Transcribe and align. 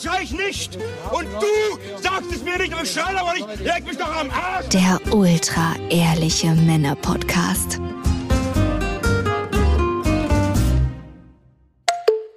ich 0.00 0.06
oder 0.06 0.16
schrei 0.16 0.22
ich 0.22 0.32
nicht? 0.32 0.76
Und 1.12 1.26
du 1.26 2.02
sagst 2.02 2.32
es 2.32 2.42
mir 2.42 2.58
nicht, 2.58 2.72
aber 2.72 2.82
ich 2.82 2.90
schrei 2.90 3.16
aber 3.16 3.34
nicht. 3.34 3.60
Leg 3.60 3.86
mich 3.86 3.96
doch 3.96 4.14
am 4.14 4.30
Arsch. 4.30 4.68
Der 4.68 5.00
ultra 5.12 5.74
ehrliche 5.90 6.54
Männer 6.54 6.96
Podcast. 6.96 7.80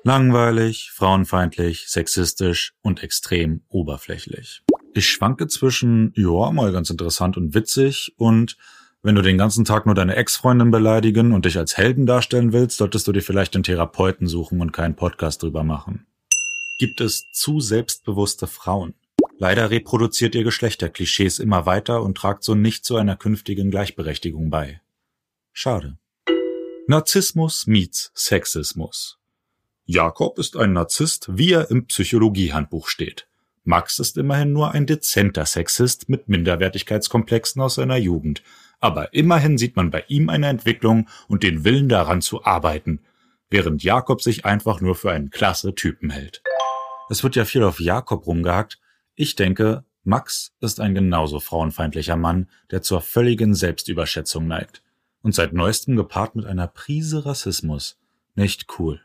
Langweilig, 0.06 0.92
frauenfeindlich, 0.94 1.86
sexistisch 1.88 2.74
und 2.82 3.04
extrem 3.04 3.62
oberflächlich. 3.70 4.64
Ich 4.94 5.10
schwanke 5.10 5.48
zwischen, 5.48 6.14
ja, 6.16 6.52
mal 6.52 6.72
ganz 6.74 6.90
interessant 6.90 7.38
und 7.38 7.56
witzig 7.56 8.14
und 8.18 8.58
wenn 9.02 9.16
du 9.16 9.22
den 9.22 9.38
ganzen 9.38 9.66
Tag 9.66 9.86
nur 9.86 9.96
deine 9.96 10.16
Ex-Freundin 10.16 10.72
beleidigen 10.72 11.34
und 11.34 11.46
dich 11.46 11.58
als 11.58 11.78
Helden 11.78 12.06
darstellen 12.06 12.54
willst, 12.54 12.78
solltest 12.78 13.08
du 13.08 13.12
dir 13.12 13.22
vielleicht 13.22 13.56
einen 13.56 13.64
Therapeuten 13.64 14.28
suchen 14.28 14.62
und 14.62 14.72
keinen 14.72 14.96
Podcast 14.96 15.44
drüber 15.44 15.64
machen. 15.64 16.06
Gibt 16.78 17.02
es 17.02 17.30
zu 17.32 17.60
selbstbewusste 17.60 18.48
Frauen? 18.48 18.96
Leider 19.38 19.70
reproduziert 19.70 20.36
ihr 20.36 20.44
Geschlechterklischees 20.44 21.40
immer 21.40 21.66
weiter 21.66 22.02
und 22.02 22.18
tragt 22.18 22.44
so 22.44 22.56
nicht 22.56 22.86
zu 22.86 22.96
einer 22.96 23.16
künftigen 23.16 23.72
Gleichberechtigung 23.72 24.50
bei. 24.50 24.82
Schade. 25.52 25.98
Narzissmus 26.88 27.68
meets 27.68 28.12
Sexismus. 28.16 29.20
Jakob 29.86 30.40
ist 30.40 30.58
ein 30.58 30.74
Narzisst, 30.74 31.28
wie 31.30 31.52
er 31.52 31.70
im 31.70 31.86
Psychologiehandbuch 31.86 32.88
steht. 32.88 33.28
Max 33.64 34.00
ist 34.00 34.18
immerhin 34.18 34.52
nur 34.52 34.72
ein 34.72 34.86
dezenter 34.86 35.46
Sexist 35.46 36.10
mit 36.10 36.28
Minderwertigkeitskomplexen 36.28 37.62
aus 37.62 37.76
seiner 37.76 37.98
Jugend, 37.98 38.44
aber 38.80 39.14
immerhin 39.14 39.58
sieht 39.58 39.78
man 39.78 39.92
bei 39.92 40.04
ihm 40.10 40.28
eine 40.28 40.48
Entwicklung 40.48 41.08
und 41.28 41.44
den 41.44 41.64
Willen 41.64 41.88
daran 41.88 42.22
zu 42.22 42.44
arbeiten, 42.44 43.00
während 43.50 43.84
Jakob 43.84 44.22
sich 44.22 44.44
einfach 44.44 44.82
nur 44.82 44.96
für 44.96 45.12
einen 45.12 45.30
klasse 45.30 45.76
Typen 45.76 46.10
hält. 46.10 46.43
Es 47.10 47.24
wird 47.24 47.36
ja 47.36 47.46
viel 47.46 47.64
auf 47.64 47.80
Jakob 47.80 48.26
rumgehackt. 48.26 48.80
Ich 49.16 49.36
denke, 49.36 49.84
Max 50.04 50.54
ist 50.60 50.80
ein 50.80 50.96
genauso 50.96 51.40
frauenfeindlicher 51.40 52.16
Mann, 52.16 52.50
der 52.72 52.82
zur 52.82 53.02
völligen 53.02 53.54
Selbstüberschätzung 53.54 54.48
neigt. 54.48 54.84
Und 55.22 55.34
seit 55.36 55.54
neuestem 55.54 55.96
gepaart 55.96 56.36
mit 56.36 56.46
einer 56.46 56.68
Prise 56.68 57.26
Rassismus. 57.26 57.98
Nicht 58.36 58.68
cool. 58.78 59.02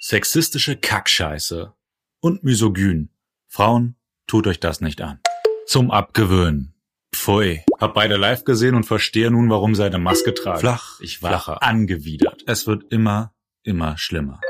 Sexistische 0.00 0.76
Kackscheiße. 0.76 1.72
Und 2.20 2.44
misogyn. 2.44 3.10
Frauen, 3.48 3.96
tut 4.26 4.46
euch 4.46 4.60
das 4.60 4.80
nicht 4.80 5.00
an. 5.00 5.20
Zum 5.66 5.90
Abgewöhnen. 5.90 6.74
Pfui. 7.12 7.64
Hab 7.80 7.94
beide 7.94 8.16
live 8.16 8.44
gesehen 8.44 8.74
und 8.74 8.84
verstehe 8.84 9.30
nun, 9.30 9.50
warum 9.50 9.74
sie 9.74 9.84
eine 9.84 9.98
Maske 9.98 10.32
tragen. 10.34 10.60
Flach, 10.60 11.00
ich 11.00 11.22
war 11.22 11.30
flacher. 11.30 11.62
angewidert. 11.62 12.44
Es 12.46 12.66
wird 12.66 12.92
immer, 12.92 13.34
immer 13.62 13.98
schlimmer. 13.98 14.40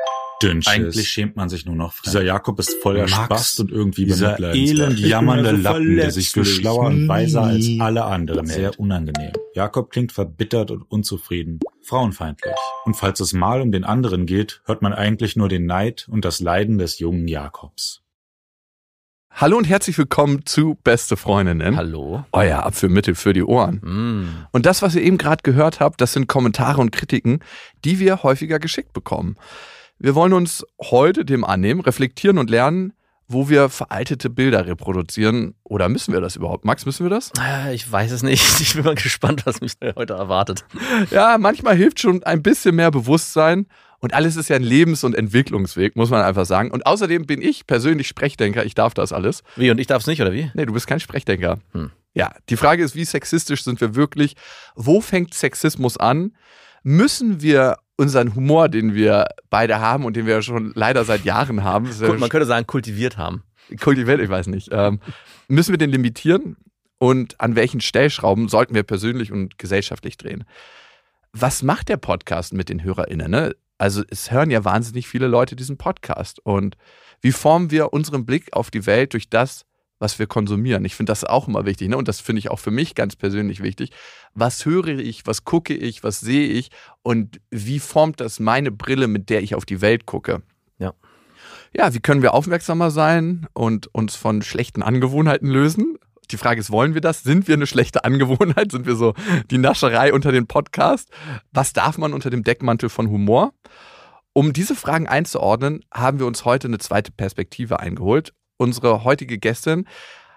Dünnschiss. 0.42 0.72
Eigentlich 0.72 1.08
schämt 1.08 1.36
man 1.36 1.48
sich 1.48 1.66
nur 1.66 1.74
noch 1.74 1.92
fremd. 1.92 2.06
Dieser 2.06 2.22
Jakob 2.22 2.58
ist 2.58 2.74
voller 2.82 3.08
Spaß 3.08 3.60
und 3.60 3.70
irgendwie 3.70 4.06
dieser 4.06 4.38
elend 4.54 4.98
jammernde 4.98 5.52
Lappen, 5.52 5.96
der 5.96 6.10
sich 6.10 6.30
für 6.30 6.44
schlauer 6.44 6.86
und 6.86 7.08
weiser 7.08 7.42
als 7.42 7.68
alle 7.78 8.04
anderen 8.04 8.48
hält. 8.48 8.58
Sehr 8.58 8.80
unangenehm. 8.80 9.32
Jakob 9.54 9.90
klingt 9.90 10.12
verbittert 10.12 10.70
und 10.70 10.82
unzufrieden, 10.90 11.60
frauenfeindlich. 11.82 12.54
Und 12.84 12.94
falls 12.94 13.20
es 13.20 13.32
mal 13.32 13.60
um 13.60 13.72
den 13.72 13.84
anderen 13.84 14.26
geht, 14.26 14.62
hört 14.64 14.82
man 14.82 14.92
eigentlich 14.92 15.36
nur 15.36 15.48
den 15.48 15.66
Neid 15.66 16.06
und 16.10 16.24
das 16.24 16.40
Leiden 16.40 16.78
des 16.78 16.98
jungen 16.98 17.28
Jakobs. 17.28 18.02
Hallo 19.32 19.56
und 19.56 19.64
herzlich 19.64 19.96
willkommen 19.96 20.44
zu 20.44 20.76
Beste 20.82 21.16
Freundinnen. 21.16 21.76
Hallo. 21.76 22.24
Euer 22.32 22.64
Abführmittel 22.64 23.14
für 23.14 23.32
die 23.32 23.44
Ohren. 23.44 23.76
Mm. 23.76 24.46
Und 24.50 24.66
das, 24.66 24.82
was 24.82 24.96
ihr 24.96 25.02
eben 25.02 25.18
gerade 25.18 25.42
gehört 25.42 25.80
habt, 25.80 26.00
das 26.00 26.12
sind 26.12 26.26
Kommentare 26.26 26.80
und 26.80 26.90
Kritiken, 26.90 27.38
die 27.84 28.00
wir 28.00 28.22
häufiger 28.22 28.58
geschickt 28.58 28.92
bekommen. 28.92 29.36
Wir 30.02 30.14
wollen 30.14 30.32
uns 30.32 30.64
heute 30.80 31.26
dem 31.26 31.44
annehmen, 31.44 31.82
reflektieren 31.82 32.38
und 32.38 32.48
lernen, 32.48 32.94
wo 33.28 33.50
wir 33.50 33.68
veraltete 33.68 34.30
Bilder 34.30 34.66
reproduzieren. 34.66 35.54
Oder 35.62 35.90
müssen 35.90 36.14
wir 36.14 36.22
das 36.22 36.36
überhaupt? 36.36 36.64
Max, 36.64 36.86
müssen 36.86 37.04
wir 37.04 37.10
das? 37.10 37.30
Ich 37.74 37.92
weiß 37.92 38.10
es 38.10 38.22
nicht. 38.22 38.42
Ich 38.62 38.72
bin 38.74 38.84
mal 38.84 38.94
gespannt, 38.94 39.44
was 39.44 39.60
mich 39.60 39.74
heute 39.94 40.14
erwartet. 40.14 40.64
Ja, 41.10 41.36
manchmal 41.36 41.76
hilft 41.76 42.00
schon 42.00 42.22
ein 42.22 42.42
bisschen 42.42 42.76
mehr 42.76 42.90
Bewusstsein. 42.90 43.66
Und 43.98 44.14
alles 44.14 44.36
ist 44.36 44.48
ja 44.48 44.56
ein 44.56 44.62
Lebens- 44.62 45.04
und 45.04 45.14
Entwicklungsweg, 45.14 45.96
muss 45.96 46.08
man 46.08 46.22
einfach 46.22 46.46
sagen. 46.46 46.70
Und 46.70 46.86
außerdem 46.86 47.26
bin 47.26 47.42
ich 47.42 47.66
persönlich 47.66 48.08
Sprechdenker. 48.08 48.64
Ich 48.64 48.74
darf 48.74 48.94
das 48.94 49.12
alles. 49.12 49.42
Wie, 49.56 49.70
und 49.70 49.78
ich 49.78 49.86
darf 49.86 50.00
es 50.00 50.06
nicht, 50.06 50.22
oder 50.22 50.32
wie? 50.32 50.50
Nee, 50.54 50.64
du 50.64 50.72
bist 50.72 50.86
kein 50.86 51.00
Sprechdenker. 51.00 51.58
Hm. 51.72 51.90
Ja, 52.14 52.32
die 52.48 52.56
Frage 52.56 52.82
ist, 52.82 52.94
wie 52.94 53.04
sexistisch 53.04 53.64
sind 53.64 53.82
wir 53.82 53.94
wirklich? 53.94 54.34
Wo 54.76 55.02
fängt 55.02 55.34
Sexismus 55.34 55.98
an? 55.98 56.32
Müssen 56.82 57.42
wir 57.42 57.76
unseren 58.00 58.34
Humor, 58.34 58.70
den 58.70 58.94
wir 58.94 59.26
beide 59.50 59.78
haben 59.78 60.06
und 60.06 60.16
den 60.16 60.26
wir 60.26 60.40
schon 60.40 60.72
leider 60.74 61.04
seit 61.04 61.24
Jahren 61.24 61.62
haben, 61.62 61.84
Gut, 61.84 62.18
man 62.18 62.30
könnte 62.30 62.46
sagen, 62.46 62.66
kultiviert 62.66 63.18
haben. 63.18 63.42
kultiviert, 63.78 64.20
ich 64.20 64.30
weiß 64.30 64.46
nicht, 64.46 64.70
ähm, 64.72 65.00
müssen 65.48 65.72
wir 65.72 65.78
den 65.78 65.90
limitieren? 65.90 66.56
Und 66.98 67.40
an 67.40 67.56
welchen 67.56 67.80
Stellschrauben 67.80 68.48
sollten 68.48 68.74
wir 68.74 68.82
persönlich 68.82 69.32
und 69.32 69.58
gesellschaftlich 69.58 70.16
drehen? 70.16 70.44
Was 71.32 71.62
macht 71.62 71.88
der 71.88 71.96
Podcast 71.96 72.52
mit 72.52 72.68
den 72.68 72.82
HörerInnen? 72.82 73.30
Ne? 73.30 73.54
Also 73.78 74.02
es 74.10 74.30
hören 74.30 74.50
ja 74.50 74.64
wahnsinnig 74.64 75.06
viele 75.06 75.26
Leute 75.26 75.56
diesen 75.56 75.78
Podcast. 75.78 76.40
Und 76.44 76.76
wie 77.20 77.32
formen 77.32 77.70
wir 77.70 77.92
unseren 77.92 78.26
Blick 78.26 78.52
auf 78.52 78.70
die 78.70 78.84
Welt 78.86 79.12
durch 79.12 79.30
das, 79.30 79.64
was 80.00 80.18
wir 80.18 80.26
konsumieren? 80.26 80.84
Ich 80.84 80.96
finde 80.96 81.10
das 81.10 81.24
auch 81.24 81.46
immer 81.46 81.66
wichtig. 81.66 81.88
Ne? 81.88 81.96
Und 81.96 82.08
das 82.08 82.20
finde 82.20 82.40
ich 82.40 82.50
auch 82.50 82.58
für 82.58 82.72
mich 82.72 82.96
ganz 82.96 83.14
persönlich 83.14 83.62
wichtig. 83.62 83.90
Was 84.34 84.64
höre 84.64 84.88
ich, 84.88 85.26
was 85.26 85.44
gucke 85.44 85.74
ich, 85.74 86.02
was 86.02 86.18
sehe 86.18 86.48
ich 86.48 86.70
und 87.02 87.40
wie 87.50 87.78
formt 87.78 88.20
das 88.20 88.40
meine 88.40 88.72
Brille, 88.72 89.06
mit 89.06 89.30
der 89.30 89.42
ich 89.42 89.54
auf 89.54 89.66
die 89.66 89.80
Welt 89.80 90.06
gucke? 90.06 90.42
Ja. 90.78 90.94
Ja, 91.72 91.94
wie 91.94 92.00
können 92.00 92.22
wir 92.22 92.34
aufmerksamer 92.34 92.90
sein 92.90 93.46
und 93.52 93.94
uns 93.94 94.16
von 94.16 94.42
schlechten 94.42 94.82
Angewohnheiten 94.82 95.48
lösen? 95.48 95.98
Die 96.30 96.38
Frage 96.38 96.60
ist, 96.60 96.70
wollen 96.70 96.94
wir 96.94 97.00
das? 97.00 97.22
Sind 97.22 97.46
wir 97.46 97.54
eine 97.54 97.66
schlechte 97.66 98.04
Angewohnheit? 98.04 98.72
Sind 98.72 98.86
wir 98.86 98.96
so 98.96 99.14
die 99.50 99.58
Nascherei 99.58 100.14
unter 100.14 100.32
den 100.32 100.46
Podcast? 100.46 101.10
Was 101.52 101.72
darf 101.72 101.98
man 101.98 102.14
unter 102.14 102.30
dem 102.30 102.42
Deckmantel 102.42 102.88
von 102.88 103.10
Humor? 103.10 103.52
Um 104.32 104.52
diese 104.52 104.76
Fragen 104.76 105.08
einzuordnen, 105.08 105.84
haben 105.92 106.20
wir 106.20 106.26
uns 106.26 106.44
heute 106.44 106.68
eine 106.68 106.78
zweite 106.78 107.12
Perspektive 107.12 107.80
eingeholt. 107.80 108.32
Unsere 108.60 109.04
heutige 109.04 109.38
Gästin 109.38 109.86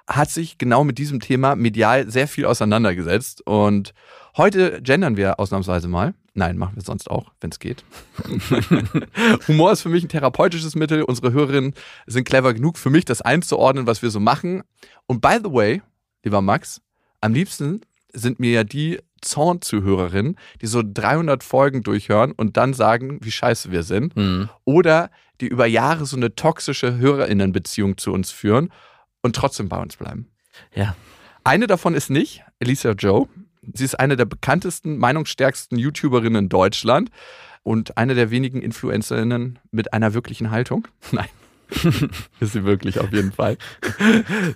hat 0.07 0.29
sich 0.29 0.57
genau 0.57 0.85
mit 0.85 0.97
diesem 0.97 1.19
Thema 1.19 1.57
medial 1.57 2.09
sehr 2.09 2.29
viel 2.29 2.45
auseinandergesetzt. 2.45 3.45
Und 3.45 3.93
heute 4.37 4.81
gendern 4.81 5.17
wir 5.17 5.41
ausnahmsweise 5.41 5.89
mal. 5.89 6.13
Nein, 6.33 6.57
machen 6.57 6.77
wir 6.77 6.83
sonst 6.83 7.11
auch, 7.11 7.33
wenn 7.41 7.51
es 7.51 7.59
geht. 7.59 7.83
Humor 9.49 9.73
ist 9.73 9.81
für 9.81 9.89
mich 9.89 10.05
ein 10.05 10.09
therapeutisches 10.09 10.73
Mittel. 10.73 11.03
Unsere 11.03 11.33
Hörerinnen 11.33 11.73
sind 12.05 12.23
clever 12.23 12.53
genug 12.53 12.77
für 12.77 12.89
mich, 12.89 13.03
das 13.03 13.21
einzuordnen, 13.21 13.87
was 13.87 14.01
wir 14.01 14.09
so 14.09 14.21
machen. 14.21 14.63
Und 15.05 15.19
by 15.19 15.39
the 15.43 15.51
way, 15.51 15.81
lieber 16.23 16.41
Max, 16.41 16.79
am 17.19 17.33
liebsten 17.33 17.81
sind 18.13 18.39
mir 18.39 18.51
ja 18.51 18.63
die 18.63 18.99
Zorn-Zuhörerinnen, 19.23 20.37
die 20.61 20.67
so 20.67 20.83
300 20.85 21.43
Folgen 21.43 21.81
durchhören 21.81 22.31
und 22.31 22.57
dann 22.57 22.73
sagen, 22.73 23.19
wie 23.21 23.31
scheiße 23.31 23.71
wir 23.71 23.83
sind. 23.83 24.15
Mhm. 24.15 24.49
Oder 24.65 25.09
die 25.41 25.47
über 25.47 25.65
Jahre 25.65 26.05
so 26.05 26.15
eine 26.15 26.35
toxische 26.35 26.97
Hörerinnenbeziehung 26.97 27.97
zu 27.97 28.13
uns 28.13 28.31
führen 28.31 28.69
und 29.21 29.35
trotzdem 29.35 29.69
bei 29.69 29.81
uns 29.81 29.97
bleiben. 29.97 30.27
Ja. 30.75 30.95
Eine 31.43 31.67
davon 31.67 31.95
ist 31.95 32.09
nicht 32.09 32.43
Elisa 32.59 32.91
Joe. 32.91 33.27
Sie 33.73 33.83
ist 33.83 33.99
eine 33.99 34.15
der 34.15 34.25
bekanntesten, 34.25 34.97
meinungsstärksten 34.97 35.77
YouTuberinnen 35.77 36.45
in 36.45 36.49
Deutschland 36.49 37.09
und 37.63 37.97
eine 37.97 38.15
der 38.15 38.29
wenigen 38.29 38.61
Influencerinnen 38.61 39.59
mit 39.71 39.93
einer 39.93 40.13
wirklichen 40.13 40.51
Haltung. 40.51 40.87
Nein. 41.11 41.29
ist 42.39 42.53
sie 42.53 42.63
wirklich 42.63 42.99
auf 42.99 43.11
jeden 43.11 43.31
Fall. 43.31 43.57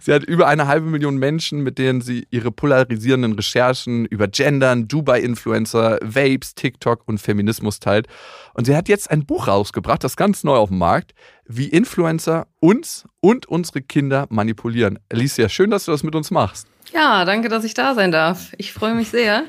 Sie 0.01 0.13
hat 0.13 0.23
über 0.23 0.47
eine 0.47 0.67
halbe 0.67 0.87
Million 0.87 1.17
Menschen, 1.17 1.61
mit 1.61 1.77
denen 1.77 2.01
sie 2.01 2.27
ihre 2.29 2.51
polarisierenden 2.51 3.33
Recherchen 3.33 4.05
über 4.05 4.27
Gendern, 4.27 4.87
Dubai-Influencer, 4.87 5.99
Vapes, 6.01 6.55
TikTok 6.55 7.03
und 7.05 7.19
Feminismus 7.19 7.79
teilt. 7.79 8.07
Und 8.53 8.65
sie 8.65 8.75
hat 8.75 8.89
jetzt 8.89 9.09
ein 9.11 9.25
Buch 9.25 9.47
rausgebracht, 9.47 10.03
das 10.03 10.15
ganz 10.15 10.43
neu 10.43 10.55
auf 10.55 10.69
dem 10.69 10.77
Markt, 10.77 11.13
wie 11.47 11.67
Influencer 11.67 12.47
uns 12.59 13.05
und 13.19 13.45
unsere 13.45 13.81
Kinder 13.81 14.27
manipulieren. 14.29 14.99
Alicia, 15.09 15.49
schön, 15.49 15.69
dass 15.69 15.85
du 15.85 15.91
das 15.91 16.03
mit 16.03 16.15
uns 16.15 16.31
machst. 16.31 16.67
Ja, 16.93 17.25
danke, 17.25 17.49
dass 17.49 17.63
ich 17.63 17.73
da 17.73 17.95
sein 17.95 18.11
darf. 18.11 18.53
Ich 18.57 18.73
freue 18.73 18.95
mich 18.95 19.09
sehr. 19.09 19.43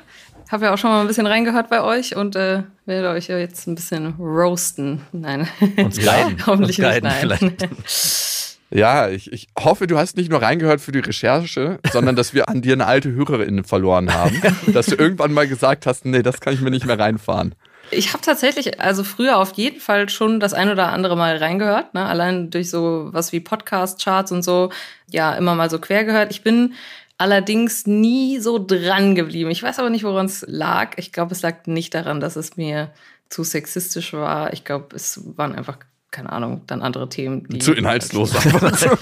Habe 0.51 0.67
ja 0.67 0.75
auch 0.75 0.79
schon 0.79 0.91
mal 0.91 1.03
ein 1.03 1.07
bisschen 1.07 1.27
reingehört 1.27 1.69
bei 1.69 1.83
euch 1.83 2.17
und 2.17 2.35
äh, 2.35 2.63
werde 2.87 3.11
euch 3.11 3.29
ja 3.29 3.39
jetzt 3.39 3.67
ein 3.67 3.75
bisschen 3.75 4.15
roasten. 4.19 5.03
Nein. 5.13 5.49
Uns 5.77 5.99
guiden. 6.05 6.47
Hoffentlich 6.47 6.79
Uns 6.79 6.95
nicht. 6.95 7.03
Nein. 7.03 7.17
vielleicht. 7.21 7.69
Ja, 8.71 9.09
ich, 9.09 9.33
ich 9.33 9.49
hoffe, 9.59 9.87
du 9.87 9.97
hast 9.97 10.17
nicht 10.17 10.31
nur 10.31 10.43
reingehört 10.43 10.81
für 10.81 10.93
die 10.93 10.99
Recherche, 10.99 11.79
sondern 11.91 12.17
dass 12.17 12.35
wir 12.35 12.51
an 12.51 12.61
dir 12.61 12.75
eine 12.75 12.87
alte 12.87 13.11
Hörerin 13.11 13.65
verloren 13.65 14.13
haben. 14.13 14.43
dass 14.73 14.87
du 14.87 14.97
irgendwann 14.97 15.33
mal 15.33 15.49
gesagt 15.49 15.87
hast, 15.87 16.05
nee, 16.05 16.23
das 16.23 16.41
kann 16.41 16.53
ich 16.53 16.61
mir 16.61 16.71
nicht 16.71 16.85
mehr 16.85 16.99
reinfahren. 16.99 17.55
Ich 17.91 18.13
habe 18.13 18.23
tatsächlich, 18.23 18.79
also 18.81 19.05
früher 19.05 19.39
auf 19.39 19.53
jeden 19.55 19.81
Fall 19.81 20.11
schon 20.11 20.41
das 20.41 20.53
ein 20.53 20.69
oder 20.69 20.93
andere 20.93 21.17
Mal 21.17 21.39
reingehört, 21.39 21.95
ne? 21.95 22.05
allein 22.05 22.51
durch 22.51 22.69
so 22.69 23.09
was 23.13 23.33
wie 23.33 23.41
Podcast-Charts 23.41 24.33
und 24.33 24.43
so, 24.43 24.71
ja, 25.11 25.35
immer 25.35 25.55
mal 25.55 25.71
so 25.71 25.79
quer 25.79 26.05
gehört. 26.05 26.31
Ich 26.31 26.43
bin 26.43 26.75
allerdings 27.19 27.87
nie 27.87 28.39
so 28.39 28.65
dran 28.65 29.15
geblieben. 29.15 29.51
Ich 29.51 29.63
weiß 29.63 29.81
aber 29.81 29.91
nicht, 29.91 30.05
woran 30.05 30.27
es 30.27 30.45
lag. 30.49 30.93
Ich 30.97 31.13
glaube, 31.13 31.35
es 31.35 31.43
lag 31.43 31.67
nicht 31.67 31.95
daran, 31.95 32.21
dass 32.21 32.37
es 32.37 32.57
mir 32.57 32.93
zu 33.29 33.45
sexistisch 33.45 34.13
war. 34.13 34.53
Ich 34.53 34.65
glaube, 34.65 34.97
es 34.97 35.21
waren 35.37 35.55
einfach, 35.55 35.79
keine 36.11 36.33
Ahnung, 36.33 36.63
dann 36.67 36.81
andere 36.81 37.09
Themen. 37.09 37.47
Die 37.49 37.59
Zu 37.59 37.75
inhaltslos 37.75 38.35
einfach. 38.35 38.99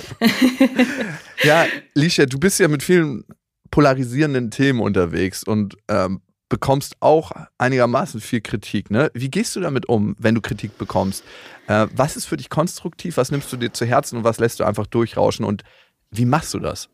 ja, 1.44 1.66
Licia, 1.94 2.26
du 2.26 2.38
bist 2.38 2.58
ja 2.58 2.68
mit 2.68 2.82
vielen 2.82 3.24
polarisierenden 3.70 4.50
Themen 4.50 4.80
unterwegs 4.80 5.44
und 5.44 5.76
ähm, 5.88 6.22
bekommst 6.48 6.96
auch 7.00 7.32
einigermaßen 7.58 8.20
viel 8.20 8.40
Kritik. 8.40 8.90
Ne? 8.90 9.10
Wie 9.14 9.30
gehst 9.30 9.54
du 9.56 9.60
damit 9.60 9.88
um, 9.88 10.16
wenn 10.18 10.34
du 10.34 10.40
Kritik 10.40 10.78
bekommst? 10.78 11.22
Äh, 11.66 11.86
was 11.94 12.16
ist 12.16 12.24
für 12.24 12.36
dich 12.36 12.48
konstruktiv? 12.48 13.18
Was 13.18 13.30
nimmst 13.30 13.52
du 13.52 13.56
dir 13.56 13.72
zu 13.72 13.84
Herzen 13.84 14.18
und 14.18 14.24
was 14.24 14.38
lässt 14.38 14.60
du 14.60 14.64
einfach 14.64 14.86
durchrauschen? 14.86 15.44
Und 15.44 15.62
wie 16.10 16.24
machst 16.24 16.54
du 16.54 16.60
das? 16.60 16.88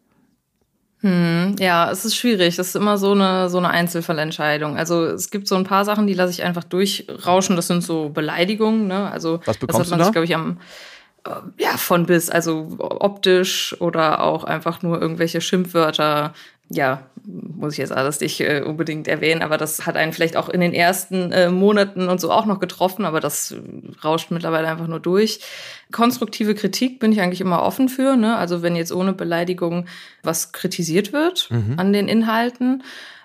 Hm, 1.02 1.56
ja, 1.58 1.90
es 1.90 2.04
ist 2.04 2.16
schwierig. 2.16 2.56
Das 2.56 2.68
ist 2.68 2.76
immer 2.76 2.96
so 2.96 3.12
eine, 3.12 3.48
so 3.48 3.58
eine 3.58 3.70
Einzelfallentscheidung. 3.70 4.76
Also 4.76 5.04
es 5.04 5.30
gibt 5.30 5.48
so 5.48 5.56
ein 5.56 5.64
paar 5.64 5.84
Sachen, 5.84 6.06
die 6.06 6.14
lasse 6.14 6.32
ich 6.32 6.44
einfach 6.44 6.64
durchrauschen. 6.64 7.56
Das 7.56 7.66
sind 7.66 7.82
so 7.82 8.08
Beleidigungen. 8.08 8.86
Ne? 8.86 9.10
Also 9.10 9.40
Was 9.44 9.58
bekommst 9.58 9.80
das 9.80 9.92
hat 9.92 9.98
man 9.98 10.04
sich, 10.06 10.12
glaube 10.12 10.24
ich, 10.26 10.34
am 10.34 10.58
äh, 11.24 11.30
ja, 11.58 11.76
von 11.76 12.06
bis, 12.06 12.30
also 12.30 12.76
optisch 12.78 13.76
oder 13.80 14.22
auch 14.22 14.44
einfach 14.44 14.82
nur 14.82 15.00
irgendwelche 15.00 15.40
Schimpfwörter. 15.40 16.34
Ja, 16.68 17.02
muss 17.62 17.72
ich 17.72 17.78
jetzt 17.78 17.92
alles 17.92 18.20
nicht 18.20 18.40
äh, 18.40 18.62
unbedingt 18.66 19.08
erwähnen, 19.08 19.40
aber 19.40 19.56
das 19.56 19.86
hat 19.86 19.96
einen 19.96 20.12
vielleicht 20.12 20.36
auch 20.36 20.50
in 20.50 20.60
den 20.60 20.74
ersten 20.74 21.32
äh, 21.32 21.48
Monaten 21.48 22.08
und 22.08 22.20
so 22.20 22.30
auch 22.30 22.44
noch 22.44 22.60
getroffen, 22.60 23.06
aber 23.06 23.20
das 23.20 23.52
äh, 23.52 23.56
rauscht 24.04 24.30
mittlerweile 24.30 24.68
einfach 24.68 24.88
nur 24.88 25.00
durch. 25.00 25.40
Konstruktive 25.92 26.54
Kritik 26.54 27.00
bin 27.00 27.12
ich 27.12 27.20
eigentlich 27.20 27.40
immer 27.40 27.62
offen 27.62 27.88
für, 27.88 28.16
ne? 28.16 28.36
Also 28.36 28.62
wenn 28.62 28.76
jetzt 28.76 28.92
ohne 28.92 29.12
Beleidigung 29.12 29.86
was 30.22 30.52
kritisiert 30.52 31.12
wird 31.12 31.48
an 31.76 31.92
den 31.92 32.08
Inhalten. 32.08 32.82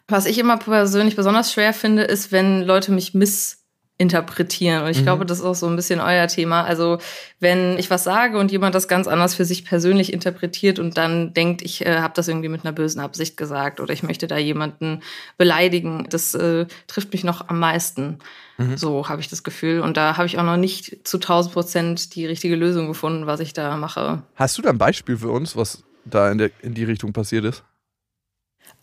Was 0.08 0.26
ich 0.26 0.38
immer 0.38 0.58
persönlich 0.58 1.16
besonders 1.16 1.52
schwer 1.52 1.74
finde, 1.74 2.04
ist, 2.04 2.32
wenn 2.32 2.62
Leute 2.64 2.92
mich 2.92 3.14
missinterpretieren. 3.98 4.84
Und 4.84 4.92
ich 4.92 5.04
glaube, 5.04 5.26
das 5.26 5.40
ist 5.40 5.46
auch 5.46 5.56
so 5.56 5.68
ein 5.68 5.76
bisschen 5.76 6.00
euer 6.00 6.28
Thema. 6.28 6.64
Also 6.64 7.00
wenn 7.40 7.78
ich 7.78 7.90
was 7.90 8.04
sage 8.04 8.38
und 8.38 8.52
jemand 8.52 8.76
das 8.76 8.88
ganz 8.88 9.08
anders 9.08 9.36
für 9.36 9.46
sich 9.46 9.66
persönlich 9.66 10.14
interpretiert 10.14 10.80
und 10.80 10.98
dann 10.98 11.34
denkt, 11.34 11.62
ich 11.62 11.86
äh, 11.86 12.00
habe 12.00 12.14
das 12.16 12.28
irgendwie 12.28 12.50
mit 12.50 12.64
einer 12.64 12.74
bösen 12.74 13.02
Absicht 13.02 13.38
gesagt 13.38 13.80
oder 13.80 13.94
ich 13.94 14.04
möchte 14.04 14.28
da 14.28 14.38
jemanden 14.38 15.02
beleidigen, 15.38 16.08
das 16.10 16.36
äh, 16.36 16.68
trifft 16.88 17.12
mich 17.12 17.24
noch 17.24 17.50
am 17.50 17.60
meisten. 17.60 18.20
So 18.76 19.08
habe 19.08 19.22
ich 19.22 19.30
das 19.30 19.44
Gefühl. 19.44 19.82
Und 19.82 19.98
da 19.98 20.18
habe 20.18 20.26
ich 20.26 20.40
auch 20.40 20.44
noch 20.44 20.58
nicht 20.58 21.08
zu 21.08 21.18
1000 21.18 21.54
Prozent 21.54 22.16
die 22.16 22.26
richtige 22.26 22.56
Lösung 22.56 22.88
gefunden, 22.88 23.28
was 23.28 23.40
ich 23.40 23.54
da 23.54 23.78
mache. 23.78 24.24
Hast 24.34 24.58
du 24.58 24.64
da 24.64 24.72
ein 24.72 24.80
Beispiel 24.80 25.16
für 25.16 25.30
uns, 25.30 25.56
was 25.56 25.84
da 26.06 26.32
in, 26.32 26.40
der, 26.40 26.50
in 26.64 26.74
die 26.74 26.84
Richtung 26.84 27.14
passiert 27.14 27.46
ist? 27.46 27.64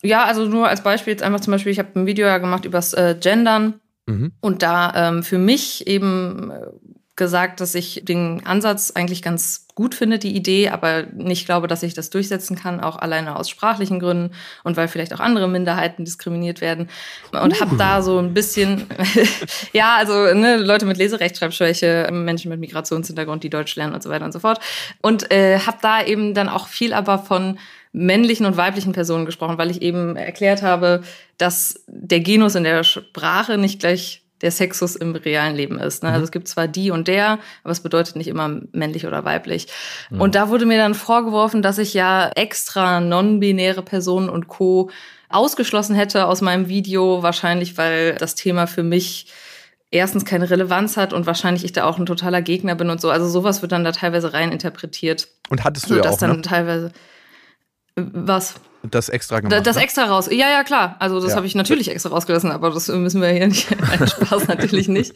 Ja, 0.01 0.23
also 0.23 0.45
nur 0.45 0.69
als 0.69 0.81
Beispiel 0.81 1.11
jetzt 1.11 1.23
einfach 1.23 1.41
zum 1.41 1.51
Beispiel, 1.51 1.73
ich 1.73 1.79
habe 1.79 1.89
ein 1.99 2.05
Video 2.05 2.25
ja 2.25 2.37
gemacht 2.37 2.63
übers 2.63 2.93
äh, 2.93 3.17
Gendern 3.19 3.81
Mhm. 4.05 4.33
und 4.39 4.61
da 4.61 5.09
ähm, 5.09 5.23
für 5.23 5.37
mich 5.37 5.87
eben 5.87 6.51
äh, 6.51 6.67
gesagt, 7.15 7.61
dass 7.61 7.75
ich 7.75 8.01
den 8.03 8.45
Ansatz 8.45 8.91
eigentlich 8.91 9.21
ganz 9.21 9.67
gut 9.73 9.95
finde, 9.95 10.19
die 10.19 10.35
Idee, 10.35 10.69
aber 10.69 11.03
nicht 11.13 11.45
glaube, 11.45 11.67
dass 11.67 11.83
ich 11.83 11.93
das 11.93 12.09
durchsetzen 12.09 12.57
kann, 12.57 12.79
auch 12.79 12.97
alleine 12.97 13.37
aus 13.37 13.49
sprachlichen 13.49 13.99
Gründen 13.99 14.33
und 14.63 14.75
weil 14.75 14.87
vielleicht 14.87 15.13
auch 15.13 15.19
andere 15.19 15.47
Minderheiten 15.47 16.03
diskriminiert 16.03 16.59
werden. 16.61 16.89
Und 17.31 17.59
habe 17.61 17.77
da 17.77 18.01
so 18.01 18.17
ein 18.19 18.33
bisschen, 18.33 18.87
ja, 19.73 19.95
also 19.95 20.33
ne, 20.33 20.57
Leute 20.57 20.85
mit 20.85 20.97
Leserechtschreibschwäche, 20.97 22.09
Menschen 22.11 22.49
mit 22.49 22.59
Migrationshintergrund, 22.59 23.43
die 23.43 23.49
Deutsch 23.49 23.75
lernen 23.75 23.93
und 23.93 24.03
so 24.03 24.09
weiter 24.09 24.25
und 24.25 24.31
so 24.31 24.39
fort. 24.39 24.59
Und 25.01 25.31
äh, 25.31 25.59
habe 25.59 25.77
da 25.81 26.03
eben 26.03 26.33
dann 26.33 26.49
auch 26.49 26.67
viel 26.67 26.93
aber 26.93 27.19
von 27.19 27.59
männlichen 27.95 28.45
und 28.45 28.57
weiblichen 28.57 28.91
Personen 28.91 29.25
gesprochen, 29.25 29.57
weil 29.57 29.71
ich 29.71 29.81
eben 29.81 30.17
erklärt 30.17 30.61
habe, 30.61 31.01
dass 31.37 31.83
der 31.87 32.19
Genus 32.19 32.55
in 32.55 32.65
der 32.65 32.83
Sprache 32.83 33.57
nicht 33.57 33.79
gleich 33.79 34.21
der 34.41 34.51
Sexus 34.51 34.97
im 34.97 35.15
realen 35.15 35.55
Leben 35.55 35.79
ist. 35.79 36.03
Ne? 36.03 36.09
Also 36.09 36.25
es 36.25 36.31
gibt 36.31 36.49
zwar 36.49 36.67
die 36.67 36.91
und 36.91 37.07
der, 37.07 37.39
aber 37.63 37.71
es 37.71 37.79
bedeutet 37.79 38.17
nicht 38.17 38.27
immer 38.27 38.59
männlich 38.73 39.07
oder 39.07 39.23
weiblich. 39.23 39.67
Und 40.11 40.35
da 40.35 40.49
wurde 40.49 40.65
mir 40.65 40.77
dann 40.77 40.93
vorgeworfen, 40.93 41.61
dass 41.61 41.77
ich 41.77 41.93
ja 41.93 42.29
extra 42.35 42.99
non-binäre 42.99 43.81
Personen 43.81 44.27
und 44.27 44.49
Co. 44.49 44.91
ausgeschlossen 45.29 45.95
hätte 45.95 46.25
aus 46.27 46.41
meinem 46.41 46.67
Video, 46.67 47.23
wahrscheinlich 47.23 47.77
weil 47.77 48.15
das 48.15 48.35
Thema 48.35 48.67
für 48.67 48.83
mich 48.83 49.27
erstens 49.89 50.25
keine 50.25 50.49
Relevanz 50.49 50.97
hat 50.97 51.13
und 51.13 51.25
wahrscheinlich 51.25 51.63
ich 51.63 51.71
da 51.71 51.85
auch 51.85 51.97
ein 51.97 52.05
totaler 52.05 52.41
Gegner 52.41 52.75
bin 52.75 52.89
und 52.89 52.99
so. 52.99 53.09
Also 53.09 53.29
sowas 53.29 53.61
wird 53.61 53.71
dann 53.71 53.85
da 53.85 53.93
teilweise 53.93 54.33
rein 54.33 54.51
interpretiert. 54.51 55.29
Und 55.49 55.63
hattest 55.63 55.85
du 55.85 55.89
So 55.89 55.95
ja 55.95 56.01
dass 56.01 56.15
auch, 56.15 56.19
dann 56.19 56.35
ne? 56.35 56.41
teilweise 56.41 56.91
was? 57.95 58.55
Das 58.83 59.09
extra 59.09 59.37
Da, 59.37 59.41
gemacht. 59.41 59.65
das 59.65 59.77
ne? 59.77 59.83
extra 59.83 60.03
raus. 60.05 60.27
Ja, 60.31 60.49
ja, 60.49 60.63
klar. 60.63 60.95
Also 60.99 61.19
das 61.19 61.31
Ja. 61.31 61.37
habe 61.37 61.47
ich 61.47 61.55
natürlich 61.55 61.89
extra 61.89 62.09
rausgelassen, 62.09 62.51
aber 62.51 62.69
das 62.69 62.87
müssen 62.89 63.19
wir 63.21 63.29
hier 63.29 63.47
nicht. 63.47 63.69
Nein, 63.81 64.07
Spaß 64.07 64.47
natürlich 64.47 64.87
nicht. 64.87 65.13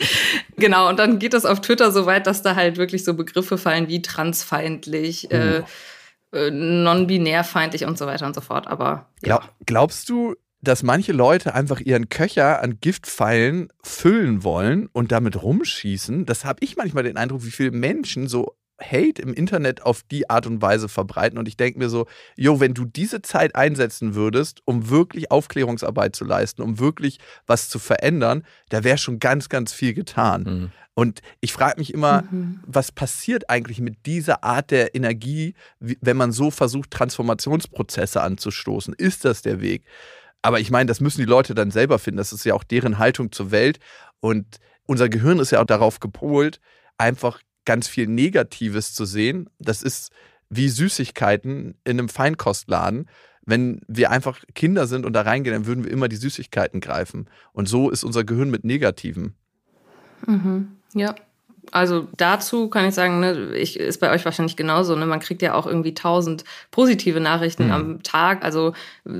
Genau, 0.57 0.89
und 0.89 0.97
dann 0.97 1.19
geht 1.19 1.33
das 1.33 1.45
auf 1.45 1.61
Twitter 1.61 1.91
so 1.91 2.05
weit, 2.07 2.25
dass 2.25 2.41
da 2.41 2.55
halt 2.55 2.77
wirklich 2.77 3.03
so 3.03 3.13
Begriffe 3.13 3.57
fallen 3.59 3.87
wie 3.89 4.01
transfeindlich, 4.01 5.29
äh, 5.31 5.61
äh, 6.33 6.49
non-binärfeindlich 6.51 7.85
und 7.85 7.97
so 7.97 8.05
weiter 8.07 8.25
und 8.25 8.33
so 8.35 8.41
fort. 8.41 8.67
Aber 8.67 9.07
ja. 9.21 9.37
Glaub, 9.37 9.43
glaubst 9.65 10.09
du, 10.09 10.35
dass 10.61 10.83
manche 10.83 11.11
Leute 11.13 11.53
einfach 11.53 11.79
ihren 11.79 12.09
Köcher 12.09 12.61
an 12.61 12.79
Giftpfeilen 12.81 13.69
füllen 13.83 14.43
wollen 14.43 14.89
und 14.91 15.11
damit 15.11 15.41
rumschießen? 15.41 16.25
Das 16.25 16.43
habe 16.43 16.59
ich 16.61 16.75
manchmal 16.75 17.03
den 17.03 17.17
Eindruck, 17.17 17.45
wie 17.45 17.51
viele 17.51 17.71
Menschen 17.71 18.27
so 18.27 18.55
Hate 18.81 19.21
im 19.21 19.33
Internet 19.33 19.83
auf 19.83 20.03
die 20.03 20.29
Art 20.29 20.47
und 20.47 20.61
Weise 20.61 20.89
verbreiten. 20.89 21.37
Und 21.37 21.47
ich 21.47 21.57
denke 21.57 21.79
mir 21.79 21.89
so, 21.89 22.07
jo, 22.35 22.59
wenn 22.59 22.73
du 22.73 22.85
diese 22.85 23.21
Zeit 23.21 23.55
einsetzen 23.55 24.15
würdest, 24.15 24.61
um 24.65 24.89
wirklich 24.89 25.31
Aufklärungsarbeit 25.31 26.15
zu 26.15 26.25
leisten, 26.25 26.61
um 26.61 26.79
wirklich 26.79 27.19
was 27.47 27.69
zu 27.69 27.79
verändern, 27.79 28.43
da 28.69 28.83
wäre 28.83 28.97
schon 28.97 29.19
ganz, 29.19 29.49
ganz 29.49 29.73
viel 29.73 29.93
getan. 29.93 30.43
Mhm. 30.43 30.71
Und 30.93 31.21
ich 31.39 31.53
frage 31.53 31.79
mich 31.79 31.93
immer, 31.93 32.25
was 32.65 32.91
passiert 32.91 33.49
eigentlich 33.49 33.79
mit 33.79 34.05
dieser 34.05 34.43
Art 34.43 34.69
der 34.69 34.95
Energie, 34.95 35.53
wenn 35.79 36.17
man 36.17 36.33
so 36.33 36.51
versucht, 36.51 36.91
Transformationsprozesse 36.91 38.21
anzustoßen? 38.21 38.93
Ist 38.95 39.23
das 39.23 39.41
der 39.41 39.61
Weg? 39.61 39.85
Aber 40.41 40.59
ich 40.59 40.71
meine, 40.71 40.87
das 40.87 40.99
müssen 40.99 41.21
die 41.21 41.25
Leute 41.25 41.55
dann 41.55 41.71
selber 41.71 41.99
finden. 41.99 42.17
Das 42.17 42.33
ist 42.33 42.43
ja 42.43 42.53
auch 42.53 42.65
deren 42.65 42.97
Haltung 42.97 43.31
zur 43.31 43.51
Welt. 43.51 43.79
Und 44.19 44.57
unser 44.87 45.07
Gehirn 45.07 45.39
ist 45.39 45.51
ja 45.51 45.61
auch 45.61 45.65
darauf 45.65 46.01
gepolt, 46.01 46.59
einfach 46.97 47.39
ganz 47.65 47.87
viel 47.87 48.07
Negatives 48.07 48.93
zu 48.93 49.05
sehen. 49.05 49.49
Das 49.59 49.81
ist 49.81 50.11
wie 50.49 50.69
Süßigkeiten 50.69 51.75
in 51.83 51.99
einem 51.99 52.09
Feinkostladen. 52.09 53.09
Wenn 53.45 53.81
wir 53.87 54.11
einfach 54.11 54.43
Kinder 54.53 54.87
sind 54.87 55.05
und 55.05 55.13
da 55.13 55.21
reingehen, 55.21 55.53
dann 55.53 55.65
würden 55.65 55.83
wir 55.83 55.91
immer 55.91 56.07
die 56.07 56.15
Süßigkeiten 56.15 56.81
greifen. 56.81 57.29
Und 57.53 57.67
so 57.67 57.89
ist 57.89 58.03
unser 58.03 58.23
Gehirn 58.23 58.49
mit 58.49 58.63
Negativen. 58.63 59.35
Ja. 60.93 61.15
Also 61.71 62.07
dazu 62.17 62.69
kann 62.69 62.85
ich 62.85 62.95
sagen, 62.95 63.19
ne, 63.19 63.53
ich, 63.55 63.79
ist 63.79 63.99
bei 63.99 64.11
euch 64.11 64.25
wahrscheinlich 64.25 64.55
genauso. 64.55 64.95
Ne? 64.95 65.05
Man 65.05 65.19
kriegt 65.19 65.41
ja 65.41 65.53
auch 65.53 65.65
irgendwie 65.67 65.93
tausend 65.93 66.43
positive 66.71 67.19
Nachrichten 67.19 67.65
Mhm. 67.67 67.71
am 67.71 68.03
Tag. 68.03 68.43
Also 68.43 68.73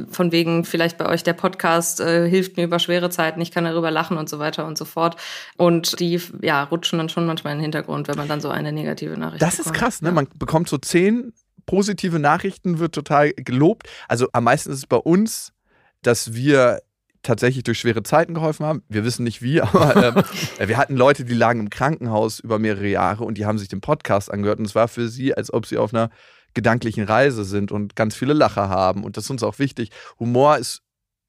von 0.09 0.31
wegen 0.31 0.65
vielleicht 0.65 0.97
bei 0.97 1.05
euch 1.07 1.23
der 1.23 1.33
Podcast 1.33 1.99
äh, 1.99 2.27
hilft 2.29 2.57
mir 2.57 2.63
über 2.63 2.79
schwere 2.79 3.09
Zeiten, 3.09 3.41
ich 3.41 3.51
kann 3.51 3.63
darüber 3.65 3.91
lachen 3.91 4.17
und 4.17 4.29
so 4.29 4.39
weiter 4.39 4.65
und 4.65 4.77
so 4.77 4.85
fort. 4.85 5.15
Und 5.57 5.99
die 5.99 6.21
ja, 6.41 6.63
rutschen 6.63 6.97
dann 6.99 7.09
schon 7.09 7.25
manchmal 7.25 7.53
in 7.53 7.59
den 7.59 7.63
Hintergrund, 7.63 8.07
wenn 8.07 8.17
man 8.17 8.27
dann 8.27 8.41
so 8.41 8.49
eine 8.49 8.71
negative 8.71 9.17
Nachricht 9.17 9.41
Das 9.41 9.53
ist 9.59 9.65
bekommt. 9.65 9.77
krass, 9.77 10.01
ne? 10.01 10.11
Man 10.11 10.27
bekommt 10.37 10.69
so 10.69 10.77
zehn 10.77 11.33
positive 11.65 12.17
Nachrichten, 12.19 12.79
wird 12.79 12.95
total 12.95 13.31
gelobt. 13.33 13.87
Also 14.07 14.27
am 14.33 14.45
meisten 14.45 14.71
ist 14.71 14.77
es 14.79 14.87
bei 14.87 14.97
uns, 14.97 15.53
dass 16.01 16.33
wir 16.33 16.79
tatsächlich 17.23 17.63
durch 17.63 17.79
schwere 17.79 18.03
Zeiten 18.03 18.33
geholfen 18.33 18.65
haben. 18.65 18.83
Wir 18.87 19.03
wissen 19.03 19.23
nicht 19.23 19.41
wie, 19.41 19.61
aber 19.61 20.25
äh, 20.57 20.67
wir 20.67 20.77
hatten 20.77 20.95
Leute, 20.95 21.25
die 21.25 21.33
lagen 21.33 21.59
im 21.59 21.69
Krankenhaus 21.69 22.39
über 22.39 22.59
mehrere 22.59 22.87
Jahre 22.87 23.23
und 23.23 23.37
die 23.37 23.45
haben 23.45 23.57
sich 23.57 23.67
den 23.67 23.81
Podcast 23.81 24.31
angehört 24.31 24.59
und 24.59 24.65
es 24.65 24.75
war 24.75 24.87
für 24.87 25.09
sie, 25.09 25.33
als 25.33 25.53
ob 25.53 25.65
sie 25.65 25.77
auf 25.77 25.93
einer 25.93 26.09
gedanklichen 26.53 27.03
Reise 27.03 27.43
sind 27.43 27.71
und 27.71 27.95
ganz 27.95 28.15
viele 28.15 28.33
Lacher 28.33 28.69
haben 28.69 29.03
und 29.03 29.17
das 29.17 29.25
ist 29.25 29.29
uns 29.29 29.43
auch 29.43 29.59
wichtig. 29.59 29.91
Humor 30.19 30.57
ist 30.57 30.81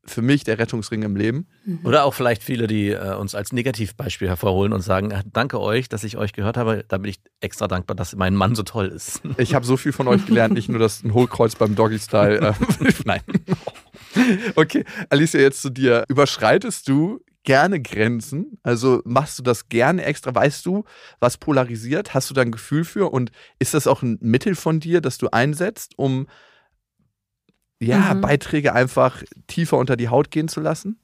für 0.04 0.22
mich 0.22 0.44
der 0.44 0.58
Rettungsring 0.58 1.02
im 1.02 1.14
Leben. 1.16 1.46
Oder 1.84 2.04
auch 2.04 2.14
vielleicht 2.14 2.42
viele, 2.42 2.66
die 2.66 2.88
äh, 2.88 3.14
uns 3.14 3.34
als 3.34 3.52
Negativbeispiel 3.52 4.28
hervorholen 4.28 4.72
und 4.72 4.80
sagen, 4.80 5.10
äh, 5.10 5.22
danke 5.30 5.60
euch, 5.60 5.88
dass 5.88 6.04
ich 6.04 6.16
euch 6.16 6.32
gehört 6.32 6.56
habe. 6.56 6.84
Da 6.88 6.98
bin 6.98 7.10
ich 7.10 7.20
extra 7.40 7.68
dankbar, 7.68 7.94
dass 7.94 8.16
mein 8.16 8.34
Mann 8.34 8.54
so 8.54 8.62
toll 8.62 8.88
ist. 8.88 9.20
Ich 9.36 9.54
habe 9.54 9.66
so 9.66 9.76
viel 9.76 9.92
von 9.92 10.08
euch 10.08 10.24
gelernt, 10.26 10.54
nicht 10.54 10.68
nur 10.68 10.78
das 10.78 11.04
ein 11.04 11.12
Hohlkreuz 11.12 11.54
beim 11.54 11.74
Doggy-Style. 11.74 12.38
Äh, 12.38 12.92
nein. 13.04 13.20
Okay, 14.56 14.84
Alicia, 15.08 15.40
jetzt 15.40 15.62
zu 15.62 15.70
dir. 15.70 16.04
Überschreitest 16.08 16.88
du 16.88 17.20
gerne 17.44 17.80
Grenzen? 17.80 18.58
Also 18.62 19.00
machst 19.04 19.38
du 19.38 19.42
das 19.42 19.68
gerne 19.68 20.04
extra? 20.04 20.34
Weißt 20.34 20.66
du, 20.66 20.84
was 21.20 21.38
polarisiert? 21.38 22.12
Hast 22.14 22.30
du 22.30 22.34
da 22.34 22.42
ein 22.42 22.52
Gefühl 22.52 22.84
für? 22.84 23.12
Und 23.12 23.30
ist 23.58 23.74
das 23.74 23.86
auch 23.86 24.02
ein 24.02 24.18
Mittel 24.20 24.54
von 24.54 24.80
dir, 24.80 25.00
das 25.00 25.18
du 25.18 25.28
einsetzt, 25.30 25.92
um 25.96 26.26
ja, 27.80 28.14
Mhm. 28.14 28.20
Beiträge 28.20 28.74
einfach 28.74 29.22
tiefer 29.46 29.78
unter 29.78 29.96
die 29.96 30.08
Haut 30.08 30.30
gehen 30.30 30.48
zu 30.48 30.60
lassen? 30.60 31.00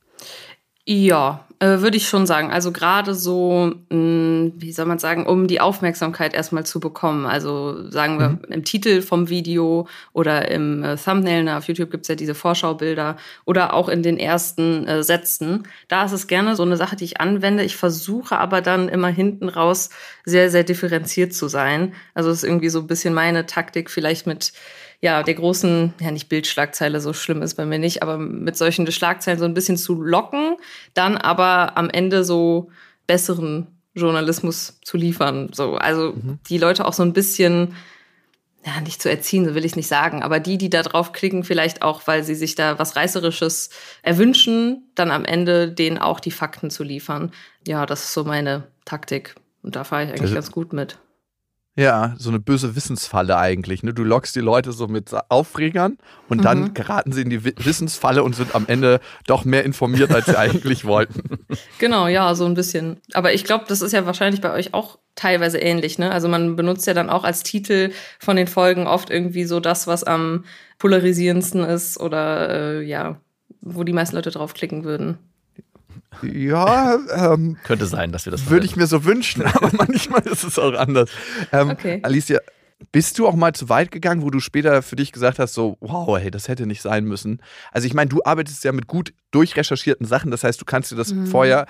Ja, 0.89 1.45
äh, 1.59 1.81
würde 1.81 1.97
ich 1.97 2.09
schon 2.09 2.27
sagen. 2.27 2.53
Also 2.53 2.71
gerade 2.71 3.13
so, 3.15 3.73
mh, 3.89 4.53
wie 4.57 4.71
soll 4.71 4.87
man 4.87 5.01
sagen, 5.01 5.27
um 5.27 5.49
die 5.49 5.61
Aufmerksamkeit 5.61 6.33
erstmal 6.33 6.65
zu 6.65 6.79
bekommen. 6.79 7.27
Also 7.27 7.91
sagen 7.91 8.21
wir 8.21 8.39
im 8.51 8.63
Titel 8.63 9.03
vom 9.03 9.29
Video 9.29 9.89
oder 10.13 10.49
im 10.49 10.85
äh, 10.85 10.97
Thumbnail, 10.97 11.43
na, 11.43 11.59
auf 11.59 11.67
YouTube 11.67 11.91
gibt's 11.91 12.07
ja 12.07 12.15
diese 12.15 12.37
Vorschaubilder 12.37 13.17
oder 13.47 13.75
auch 13.75 13.89
in 13.89 14.05
den 14.05 14.17
ersten 14.17 14.87
äh, 14.87 15.03
Sätzen. 15.03 15.67
Da 15.89 16.05
ist 16.05 16.13
es 16.13 16.29
gerne 16.29 16.55
so 16.55 16.63
eine 16.63 16.77
Sache, 16.77 16.95
die 16.95 17.05
ich 17.05 17.21
anwende. 17.21 17.65
Ich 17.65 17.77
versuche 17.77 18.39
aber 18.39 18.61
dann 18.61 18.89
immer 18.89 19.09
hinten 19.09 19.49
raus 19.49 19.91
sehr, 20.25 20.51
sehr 20.51 20.63
differenziert 20.63 21.35
zu 21.35 21.49
sein. 21.49 21.95
Also 22.15 22.31
es 22.31 22.39
ist 22.39 22.45
irgendwie 22.45 22.69
so 22.69 22.81
ein 22.81 22.87
bisschen 22.87 23.13
meine 23.13 23.47
Taktik, 23.47 23.91
vielleicht 23.91 24.27
mit 24.29 24.53
ja, 25.01 25.23
der 25.23 25.35
großen, 25.35 25.95
ja 26.01 26.11
nicht 26.11 26.29
Bildschlagzeile, 26.29 27.01
so 27.01 27.13
schlimm 27.13 27.43
ist 27.43 27.55
bei 27.55 27.65
mir 27.67 27.79
nicht, 27.79 28.03
aber 28.03 28.17
mit 28.19 28.57
solchen 28.57 28.91
Schlagzeilen 28.91 29.39
so 29.39 29.45
ein 29.45 29.55
bisschen 29.55 29.77
zu 29.77 30.01
locken, 30.03 30.57
dann 30.95 31.17
aber 31.17 31.77
am 31.77 31.91
Ende 31.91 32.25
so 32.25 32.71
besseren 33.07 33.67
Journalismus 33.95 34.79
zu 34.85 34.97
liefern. 34.97 35.51
So, 35.53 35.75
also 35.77 36.15
die 36.49 36.59
Leute 36.59 36.85
auch 36.87 36.93
so 36.93 37.03
ein 37.03 37.13
bisschen, 37.13 37.75
ja, 38.67 38.81
nicht 38.81 39.01
zu 39.01 39.09
erziehen, 39.09 39.45
so 39.47 39.55
will 39.55 39.65
ich 39.65 39.77
nicht 39.77 39.87
sagen, 39.89 40.23
aber 40.23 40.41
die, 40.41 40.59
die 40.59 40.71
da 40.71 40.83
drauf 40.83 41.13
klicken, 41.13 41.45
vielleicht 41.45 41.83
auch, 41.83 42.07
weil 42.07 42.23
sie 42.25 42.35
sich 42.35 42.55
da 42.57 42.79
was 42.79 42.97
Reißerisches 42.97 43.71
erwünschen, 44.03 44.83
dann 44.95 45.11
am 45.11 45.25
Ende 45.25 45.71
denen 45.71 45.99
auch 45.99 46.21
die 46.21 46.31
Fakten 46.31 46.69
zu 46.71 46.83
liefern. 46.83 47.33
Ja, 47.67 47.87
das 47.87 48.05
ist 48.05 48.13
so 48.15 48.25
meine 48.25 48.65
Taktik. 48.85 49.35
Und 49.63 49.77
da 49.77 49.85
fahre 49.85 50.05
ich 50.05 50.09
eigentlich 50.11 50.23
Das- 50.23 50.35
ganz 50.35 50.51
gut 50.53 50.73
mit. 50.73 50.99
Ja, 51.79 52.15
so 52.17 52.31
eine 52.31 52.39
böse 52.41 52.75
Wissensfalle 52.75 53.37
eigentlich. 53.37 53.83
Ne? 53.83 53.93
Du 53.93 54.03
lockst 54.03 54.35
die 54.35 54.41
Leute 54.41 54.73
so 54.73 54.89
mit 54.89 55.11
Aufregern 55.29 55.99
und 56.31 56.43
dann 56.45 56.61
Mhm. 56.63 56.75
geraten 56.75 57.13
sie 57.13 57.21
in 57.21 57.29
die 57.29 57.45
Wi- 57.45 57.55
Wissensfalle 57.59 58.25
und 58.25 58.35
sind 58.35 58.55
am 58.55 58.65
Ende 58.67 58.99
doch 59.27 59.45
mehr 59.45 59.63
informiert, 59.65 60.11
als 60.11 60.25
sie 60.27 60.37
eigentlich 60.39 60.87
wollten. 60.87 61.39
Genau, 61.79 62.07
ja, 62.09 62.35
so 62.35 62.47
ein 62.47 62.55
bisschen. 62.55 62.97
Aber 63.13 63.35
ich 63.35 63.45
glaube, 63.45 63.67
das 63.69 63.83
ist 63.83 63.93
ja 63.93 64.07
wahrscheinlich 64.07 64.41
bei 64.41 64.53
euch 64.53 64.73
auch 64.73 64.99
teilweise 65.17 65.59
ähnlich, 65.59 65.99
ne? 65.99 66.11
Also 66.13 66.29
man 66.29 66.57
benutzt 66.57 66.87
ja 66.87 66.95
dann 66.95 67.11
auch 67.11 67.25
als 67.25 67.43
Titel 67.43 67.91
von 68.19 68.37
den 68.37 68.47
Folgen 68.47 68.87
oft 68.87 69.11
irgendwie 69.11 69.45
so 69.45 69.61
das, 69.61 69.87
was 69.87 70.03
am 70.03 70.45
polarisierendsten 70.79 71.63
ist 71.65 72.01
oder 72.01 72.49
äh, 72.79 72.83
ja, 72.85 73.21
wo 73.61 73.85
die 73.85 73.93
meisten 73.93 74.17
Leute 74.17 74.31
draufklicken 74.31 74.85
würden. 74.85 75.19
Ja, 76.23 76.99
ähm, 77.15 77.57
Könnte 77.65 77.87
sein, 77.87 78.13
dass 78.13 78.27
wir 78.27 78.31
das 78.31 78.49
würde 78.51 78.67
ich 78.67 78.77
mir 78.77 78.87
so 78.87 79.05
wünschen, 79.05 79.43
aber 79.55 79.71
manchmal 79.73 80.23
ist 80.23 80.45
es 80.45 80.59
auch 80.59 80.75
anders. 80.75 81.11
Ähm, 81.53 81.71
Okay. 81.71 82.01
Alicia, 82.03 82.41
bist 82.93 83.19
du 83.19 83.27
auch 83.27 83.35
mal 83.35 83.55
zu 83.55 83.69
weit 83.69 83.91
gegangen, 83.91 84.23
wo 84.23 84.31
du 84.31 84.39
später 84.41 84.83
für 84.83 84.97
dich 84.97 85.13
gesagt 85.13 85.39
hast, 85.39 85.55
so, 85.55 85.77
wow, 85.81 86.19
hey, 86.19 86.31
das 86.31 86.49
hätte 86.49 86.67
nicht 86.67 86.83
sein 86.83 87.05
müssen? 87.05 87.41
Also 87.73 87.87
ich 87.87 87.95
meine, 87.95 88.09
du 88.09 88.21
arbeitest 88.25 88.65
ja 88.65 88.73
mit 88.73 88.87
gut 88.87 89.15
durchrecherchierten 89.31 90.07
Sachen, 90.07 90.31
das 90.31 90.45
heißt, 90.45 90.61
du 90.61 90.65
kannst 90.65 90.93
dir 90.93 90.97
das 90.97 91.13
Mhm. 91.13 91.27
vorher 91.27 91.67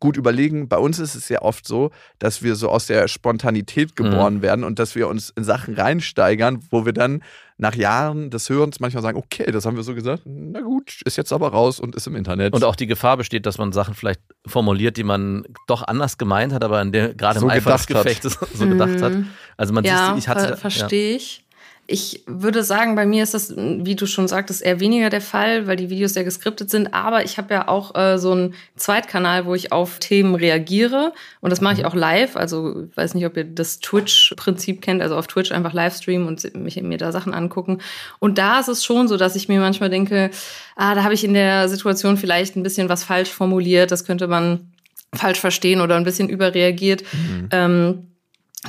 gut 0.00 0.16
überlegen. 0.16 0.68
Bei 0.68 0.78
uns 0.78 0.98
ist 0.98 1.14
es 1.14 1.28
ja 1.28 1.42
oft 1.42 1.66
so, 1.66 1.90
dass 2.18 2.42
wir 2.42 2.56
so 2.56 2.68
aus 2.68 2.86
der 2.86 3.08
Spontanität 3.08 3.96
geboren 3.96 4.42
werden 4.42 4.64
und 4.64 4.78
dass 4.78 4.94
wir 4.94 5.08
uns 5.08 5.30
in 5.30 5.44
Sachen 5.44 5.74
reinsteigern, 5.74 6.60
wo 6.70 6.84
wir 6.84 6.92
dann 6.92 7.22
nach 7.56 7.76
Jahren 7.76 8.30
des 8.30 8.50
Hörens 8.50 8.80
manchmal 8.80 9.02
sagen, 9.02 9.16
okay, 9.16 9.50
das 9.52 9.64
haben 9.64 9.76
wir 9.76 9.84
so 9.84 9.94
gesagt, 9.94 10.22
na 10.26 10.60
gut, 10.60 11.00
ist 11.04 11.16
jetzt 11.16 11.32
aber 11.32 11.48
raus 11.48 11.78
und 11.78 11.94
ist 11.94 12.06
im 12.08 12.16
Internet. 12.16 12.52
Und 12.52 12.64
auch 12.64 12.74
die 12.74 12.88
Gefahr 12.88 13.16
besteht, 13.16 13.46
dass 13.46 13.58
man 13.58 13.72
Sachen 13.72 13.94
vielleicht 13.94 14.20
formuliert, 14.44 14.96
die 14.96 15.04
man 15.04 15.44
doch 15.68 15.82
anders 15.82 16.18
gemeint 16.18 16.52
hat, 16.52 16.64
aber 16.64 16.82
in 16.82 16.90
der, 16.90 17.14
gerade 17.14 17.38
So 17.38 17.46
im 17.46 17.52
Eifer 17.52 17.72
des 17.72 17.86
gedacht 17.86 18.06
hat. 18.06 18.06
Gefechtes 18.06 18.38
so 18.54 18.66
gedacht 18.66 19.00
hat. 19.00 19.12
Also 19.56 19.72
man 19.72 19.84
Mhm. 19.84 19.88
ja, 19.88 20.08
sieht, 20.08 20.18
ich 20.24 20.28
hatte, 20.28 20.48
ver 20.48 20.56
verstehe 20.56 21.16
ich. 21.16 21.43
Ich 21.86 22.22
würde 22.26 22.64
sagen, 22.64 22.94
bei 22.94 23.04
mir 23.04 23.22
ist 23.22 23.34
das, 23.34 23.54
wie 23.56 23.94
du 23.94 24.06
schon 24.06 24.26
sagtest, 24.26 24.62
eher 24.62 24.80
weniger 24.80 25.10
der 25.10 25.20
Fall, 25.20 25.66
weil 25.66 25.76
die 25.76 25.90
Videos 25.90 26.14
ja 26.14 26.22
geskriptet 26.22 26.70
sind. 26.70 26.94
Aber 26.94 27.24
ich 27.24 27.36
habe 27.36 27.52
ja 27.52 27.68
auch 27.68 27.94
äh, 27.94 28.18
so 28.18 28.32
einen 28.32 28.54
Zweitkanal, 28.76 29.44
wo 29.44 29.54
ich 29.54 29.70
auf 29.70 29.98
Themen 29.98 30.34
reagiere. 30.34 31.12
Und 31.40 31.50
das 31.50 31.60
mache 31.60 31.74
ich 31.74 31.84
auch 31.84 31.94
live. 31.94 32.36
Also 32.36 32.84
ich 32.90 32.96
weiß 32.96 33.14
nicht, 33.14 33.26
ob 33.26 33.36
ihr 33.36 33.44
das 33.44 33.80
Twitch-Prinzip 33.80 34.80
kennt. 34.80 35.02
Also 35.02 35.16
auf 35.16 35.26
Twitch 35.26 35.52
einfach 35.52 35.74
Livestreamen 35.74 36.26
und 36.26 36.54
mich, 36.54 36.80
mir 36.80 36.98
da 36.98 37.12
Sachen 37.12 37.34
angucken. 37.34 37.78
Und 38.18 38.38
da 38.38 38.60
ist 38.60 38.68
es 38.68 38.82
schon 38.82 39.06
so, 39.06 39.18
dass 39.18 39.36
ich 39.36 39.48
mir 39.48 39.60
manchmal 39.60 39.90
denke, 39.90 40.30
ah, 40.76 40.94
da 40.94 41.04
habe 41.04 41.12
ich 41.12 41.24
in 41.24 41.34
der 41.34 41.68
Situation 41.68 42.16
vielleicht 42.16 42.56
ein 42.56 42.62
bisschen 42.62 42.88
was 42.88 43.04
falsch 43.04 43.30
formuliert. 43.30 43.90
Das 43.90 44.06
könnte 44.06 44.26
man 44.26 44.72
falsch 45.12 45.38
verstehen 45.38 45.80
oder 45.80 45.96
ein 45.96 46.04
bisschen 46.04 46.28
überreagiert. 46.28 47.04
Ähm, 47.50 48.08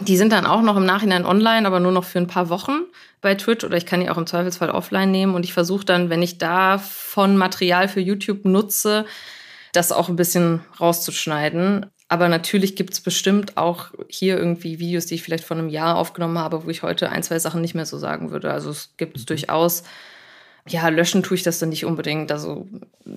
die 0.01 0.17
sind 0.17 0.31
dann 0.31 0.45
auch 0.45 0.61
noch 0.61 0.75
im 0.77 0.85
Nachhinein 0.85 1.25
online, 1.25 1.65
aber 1.65 1.79
nur 1.79 1.91
noch 1.91 2.03
für 2.03 2.19
ein 2.19 2.27
paar 2.27 2.49
Wochen 2.49 2.81
bei 3.21 3.35
Twitch 3.35 3.63
oder 3.63 3.77
ich 3.77 3.85
kann 3.85 4.01
die 4.01 4.09
auch 4.09 4.17
im 4.17 4.27
Zweifelsfall 4.27 4.69
offline 4.69 5.11
nehmen 5.11 5.35
und 5.35 5.45
ich 5.45 5.53
versuche 5.53 5.85
dann, 5.85 6.09
wenn 6.09 6.21
ich 6.21 6.37
davon 6.37 7.37
Material 7.37 7.87
für 7.87 8.01
YouTube 8.01 8.45
nutze, 8.45 9.05
das 9.73 9.91
auch 9.91 10.09
ein 10.09 10.15
bisschen 10.15 10.61
rauszuschneiden. 10.79 11.85
Aber 12.07 12.29
natürlich 12.29 12.75
gibt 12.75 12.93
es 12.93 13.01
bestimmt 13.01 13.57
auch 13.57 13.87
hier 14.07 14.37
irgendwie 14.37 14.79
Videos, 14.79 15.07
die 15.07 15.15
ich 15.15 15.23
vielleicht 15.23 15.43
vor 15.43 15.57
einem 15.57 15.69
Jahr 15.69 15.97
aufgenommen 15.97 16.37
habe, 16.37 16.63
wo 16.63 16.69
ich 16.69 16.83
heute 16.83 17.09
ein, 17.09 17.23
zwei 17.23 17.39
Sachen 17.39 17.61
nicht 17.61 17.73
mehr 17.73 17.87
so 17.87 17.97
sagen 17.97 18.29
würde. 18.31 18.51
Also 18.51 18.69
es 18.69 18.93
gibt 18.97 19.17
es 19.17 19.25
durchaus. 19.25 19.83
Ja, 20.67 20.87
löschen 20.89 21.23
tue 21.23 21.35
ich 21.35 21.43
das 21.43 21.57
dann 21.57 21.69
nicht 21.69 21.85
unbedingt. 21.85 22.31
Also 22.31 22.67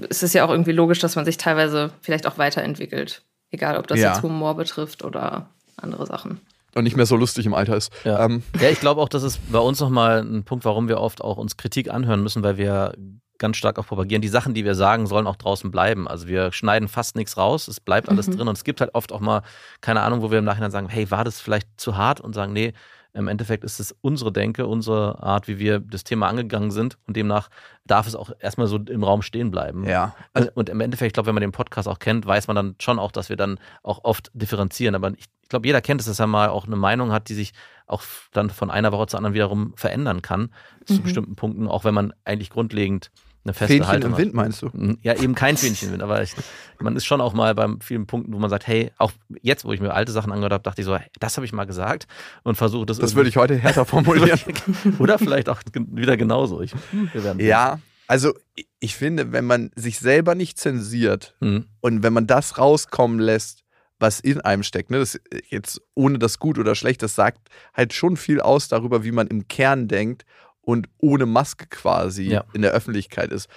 es 0.09 0.23
ist 0.23 0.33
ja 0.35 0.45
auch 0.45 0.51
irgendwie 0.51 0.73
logisch, 0.73 1.01
dass 1.01 1.17
man 1.17 1.27
sich 1.27 1.37
teilweise 1.37 1.91
vielleicht 2.01 2.27
auch 2.27 2.39
weiterentwickelt. 2.39 3.23
Egal, 3.51 3.77
ob 3.77 3.87
das 3.89 4.01
Ja. 4.01 4.13
jetzt 4.13 4.23
Humor 4.23 4.57
betrifft 4.57 5.05
oder 5.05 5.51
andere 5.77 6.07
Sachen. 6.07 6.41
Und 6.79 6.85
nicht 6.85 6.97
mehr 6.97 7.07
so 7.07 7.17
lustig 7.17 7.45
im 7.47 7.55
Alter 7.55 7.77
ist. 7.77 7.93
Ja. 8.05 8.25
Ähm, 8.25 8.43
Ja, 8.61 8.71
ich 8.71 8.81
glaube 8.81 9.01
auch, 9.01 9.09
das 9.09 9.23
ist 9.23 9.53
bei 9.53 9.59
uns 9.59 9.81
nochmal 9.81 10.21
ein 10.21 10.45
Punkt, 10.45 10.65
warum 10.65 10.89
wir 10.89 11.01
oft 11.01 11.21
auch 11.23 11.37
uns 11.37 11.57
Kritik 11.57 11.93
anhören 11.93 12.23
müssen, 12.23 12.43
weil 12.43 12.57
wir 12.57 12.95
ganz 13.39 13.57
stark 13.57 13.79
auch 13.79 13.87
propagieren. 13.87 14.21
Die 14.21 14.29
Sachen, 14.29 14.53
die 14.53 14.65
wir 14.65 14.75
sagen, 14.75 15.07
sollen 15.07 15.27
auch 15.27 15.37
draußen 15.37 15.71
bleiben. 15.71 16.09
Also 16.09 16.27
wir 16.27 16.53
schneiden 16.53 16.89
fast 16.89 17.17
nichts 17.17 17.37
raus, 17.37 17.69
es 17.69 17.81
bleibt 17.81 18.09
alles 18.09 18.27
drin 18.29 18.49
und 18.49 18.57
es 18.57 18.65
gibt 18.65 18.81
halt 18.81 18.95
oft 18.95 19.13
auch 19.13 19.21
mal, 19.21 19.43
keine 19.81 20.01
Ahnung, 20.01 20.23
wo 20.23 20.31
wir 20.31 20.41
im 20.41 20.45
Nachhinein 20.45 20.71
sagen, 20.71 20.89
hey, 20.89 21.11
war 21.11 21.25
das 21.25 21.41
vielleicht 21.41 21.69
zu 21.77 21.97
hart 21.97 22.21
und 22.21 22.35
sagen, 22.35 22.53
nee, 22.53 22.73
im 23.15 23.29
Endeffekt 23.29 23.65
ist 23.65 23.81
es 23.81 23.95
unsere 24.01 24.33
Denke, 24.33 24.67
unsere 24.67 25.23
Art, 25.23 25.49
wie 25.49 25.59
wir 25.59 25.81
das 25.81 26.05
Thema 26.05 26.29
angegangen 26.29 26.71
sind 26.71 26.99
und 27.07 27.17
demnach 27.17 27.49
darf 27.85 28.07
es 28.07 28.15
auch 28.15 28.31
erstmal 28.39 28.67
so 28.67 28.77
im 28.77 29.03
Raum 29.03 29.23
stehen 29.23 29.51
bleiben. 29.51 29.85
ja. 29.85 30.15
Und, 30.35 30.57
und 30.57 30.69
im 30.69 30.81
Endeffekt, 30.81 31.09
ich 31.09 31.13
glaube, 31.15 31.29
wenn 31.29 31.35
man 31.35 31.41
den 31.41 31.53
Podcast 31.53 31.89
auch 31.89 31.99
kennt, 31.99 32.27
weiß 32.27 32.47
man 32.47 32.57
dann 32.57 32.75
schon 32.79 32.99
auch, 32.99 33.11
dass 33.11 33.29
wir 33.29 33.37
dann 33.37 33.59
auch 33.83 34.05
oft 34.05 34.31
differenzieren. 34.35 34.95
Aber 34.95 35.11
ich, 35.11 35.27
ich 35.43 35.49
glaube, 35.49 35.67
jeder 35.67 35.81
kennt 35.81 36.01
es, 36.01 36.07
dass 36.07 36.21
er 36.21 36.27
mal 36.27 36.51
auch 36.51 36.67
eine 36.67 36.77
Meinung 36.77 37.11
hat, 37.11 37.31
die 37.31 37.35
sich 37.35 37.53
auch 37.87 38.03
dann 38.33 38.51
von 38.51 38.71
einer 38.71 38.93
Woche 38.93 39.07
zur 39.07 39.19
anderen 39.19 39.35
wiederum 39.35 39.73
verändern 39.77 40.21
kann, 40.21 40.51
zu 40.85 41.01
bestimmten 41.01 41.37
Punkten, 41.37 41.67
auch 41.67 41.85
wenn 41.85 41.95
man 41.95 42.13
eigentlich 42.25 42.51
grundlegend 42.51 43.11
eine 43.49 43.55
feste 43.55 43.75
Fähnchen 43.75 43.89
Haltung 43.89 44.13
im. 44.13 44.19
Wind 44.19 44.35
meinst 44.35 44.63
du? 44.63 44.71
Ja, 45.03 45.15
eben 45.21 45.35
kein 45.35 45.57
Fähnchenwind, 45.59 46.03
aber 46.03 46.23
ich, 46.23 46.33
man 46.79 46.95
ist 46.97 47.05
schon 47.07 47.21
auch 47.21 47.33
mal 47.33 47.55
bei 47.55 47.67
vielen 47.81 48.07
Punkten, 48.07 48.33
wo 48.33 48.39
man 48.39 48.51
sagt, 48.51 48.67
hey, 48.67 48.93
auch 48.99 49.13
jetzt, 49.43 49.65
wo 49.65 49.73
ich 49.73 49.81
mir 49.81 49.93
alte 49.95 50.13
Sachen 50.13 50.31
angehört 50.33 50.53
habe, 50.53 50.63
dachte 50.63 50.81
ich 50.83 50.87
so, 50.87 50.97
hey, 50.97 51.07
das 51.19 51.37
habe 51.37 51.45
ich 51.47 51.53
mal 51.53 51.65
gesagt 51.65 52.07
und 52.45 52.55
versuche 52.57 52.87
das. 52.87 52.99
Das 52.99 53.15
würde 53.15 53.29
ich 53.29 53.37
heute 53.37 53.57
härter 53.57 53.85
formulieren. 53.87 54.39
Oder 54.99 55.19
vielleicht 55.19 55.49
auch 55.49 55.61
wieder 55.75 56.17
genauso. 56.17 56.61
Ich, 56.61 56.73
sehen. 57.15 57.41
ja, 57.41 57.81
also 58.07 58.35
ich- 58.81 58.97
finde, 58.97 59.33
wenn 59.33 59.45
man 59.45 59.71
sich 59.77 59.99
selber 59.99 60.35
nicht 60.35 60.59
zensiert 60.59 61.35
Hm. 61.41 61.67
und 61.81 62.03
wenn 62.03 62.13
man 62.13 62.27
das 62.27 62.59
rauskommen 62.59 63.19
lässt, 63.19 63.65
was 64.01 64.21
in 64.21 64.41
einem 64.41 64.63
steckt, 64.63 64.91
ne, 64.91 64.99
das 65.01 65.19
jetzt 65.49 65.81
ohne 65.95 66.21
das 66.21 66.39
gut 66.39 66.57
oder 66.59 66.77
schlecht, 66.77 67.03
das 67.03 67.17
sagt 67.17 67.49
halt 67.75 67.93
schon 67.93 68.17
viel 68.17 68.41
aus 68.41 68.69
darüber, 68.69 69.03
wie 69.03 69.11
man 69.11 69.27
im 69.27 69.49
Kern 69.49 69.89
denkt 69.89 70.25
und 70.69 70.87
ohne 70.99 71.25
Maske 71.25 71.67
quasi 71.67 72.25
Ja. 72.25 72.45
in 72.53 72.61
der 72.61 72.73
Öffentlichkeit 72.73 73.33
ist. 73.33 73.49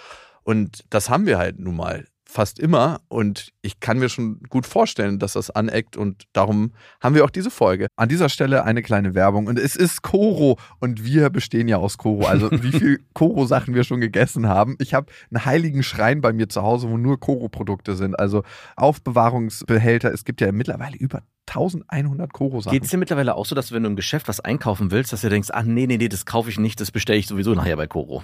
Und 0.44 0.86
das 0.90 1.10
haben 1.10 1.26
wir 1.26 1.38
halt 1.38 1.60
nun 1.60 1.76
mal 1.76 2.06
fast 2.32 2.60
immer 2.60 3.02
und 3.10 3.52
ich 3.62 3.80
kann 3.80 4.00
mir 4.00 4.08
schon 4.08 4.40
gut 4.50 4.66
vorstellen, 4.66 5.20
dass 5.20 5.34
das 5.34 5.50
aneckt 5.50 5.98
und 5.98 6.24
darum 6.34 6.72
haben 7.02 7.14
wir 7.14 7.26
auch 7.26 7.30
diese 7.30 7.52
Folge. 7.52 7.88
An 7.98 8.08
dieser 8.08 8.30
Stelle 8.30 8.64
eine 8.64 8.82
kleine 8.82 9.14
Werbung 9.14 9.48
und 9.48 9.60
es 9.60 9.76
ist 9.76 10.02
Koro 10.02 10.58
und 10.80 11.04
wir 11.04 11.30
bestehen 11.30 11.68
ja 11.68 11.78
aus 11.78 11.98
Koro. 11.98 12.26
Also 12.26 12.50
wie 12.64 12.72
viel 12.72 13.00
Koro-Sachen 13.14 13.76
wir 13.76 13.84
schon 13.84 14.00
gegessen 14.00 14.48
haben. 14.48 14.78
Ich 14.80 14.94
habe 14.94 15.12
einen 15.30 15.46
heiligen 15.46 15.84
Schrein 15.84 16.22
bei 16.22 16.32
mir 16.32 16.48
zu 16.48 16.62
Hause, 16.62 16.90
wo 16.90 16.98
nur 16.98 17.20
Koro-Produkte 17.20 17.96
sind. 17.96 18.18
Also 18.18 18.44
Aufbewahrungsbehälter. 18.78 20.12
Es 20.14 20.24
gibt 20.24 20.40
ja 20.40 20.52
mittlerweile 20.54 20.96
über 20.96 21.24
1100 21.48 22.32
Koro-Sachen. 22.32 22.74
Geht 22.74 22.86
es 22.86 22.92
dir 22.92 22.98
mittlerweile 22.98 23.36
auch 23.36 23.46
so, 23.46 23.56
dass 23.56 23.74
wenn 23.74 23.84
du 23.84 23.90
im 23.90 23.96
Geschäft 23.98 24.30
was 24.30 24.40
einkaufen 24.40 24.92
willst, 24.92 25.12
dass 25.12 25.22
du 25.22 25.30
denkst, 25.30 25.50
ach 25.52 25.64
nee, 25.64 25.86
nee, 25.86 25.98
nee, 25.98 26.08
das 26.08 26.26
kaufe 26.26 26.50
ich 26.50 26.58
nicht, 26.58 26.80
das 26.80 26.92
bestelle 26.92 27.20
ich 27.20 27.28
sowieso 27.28 27.54
nachher 27.54 27.76
bei 27.76 27.88
Koro? 27.88 28.24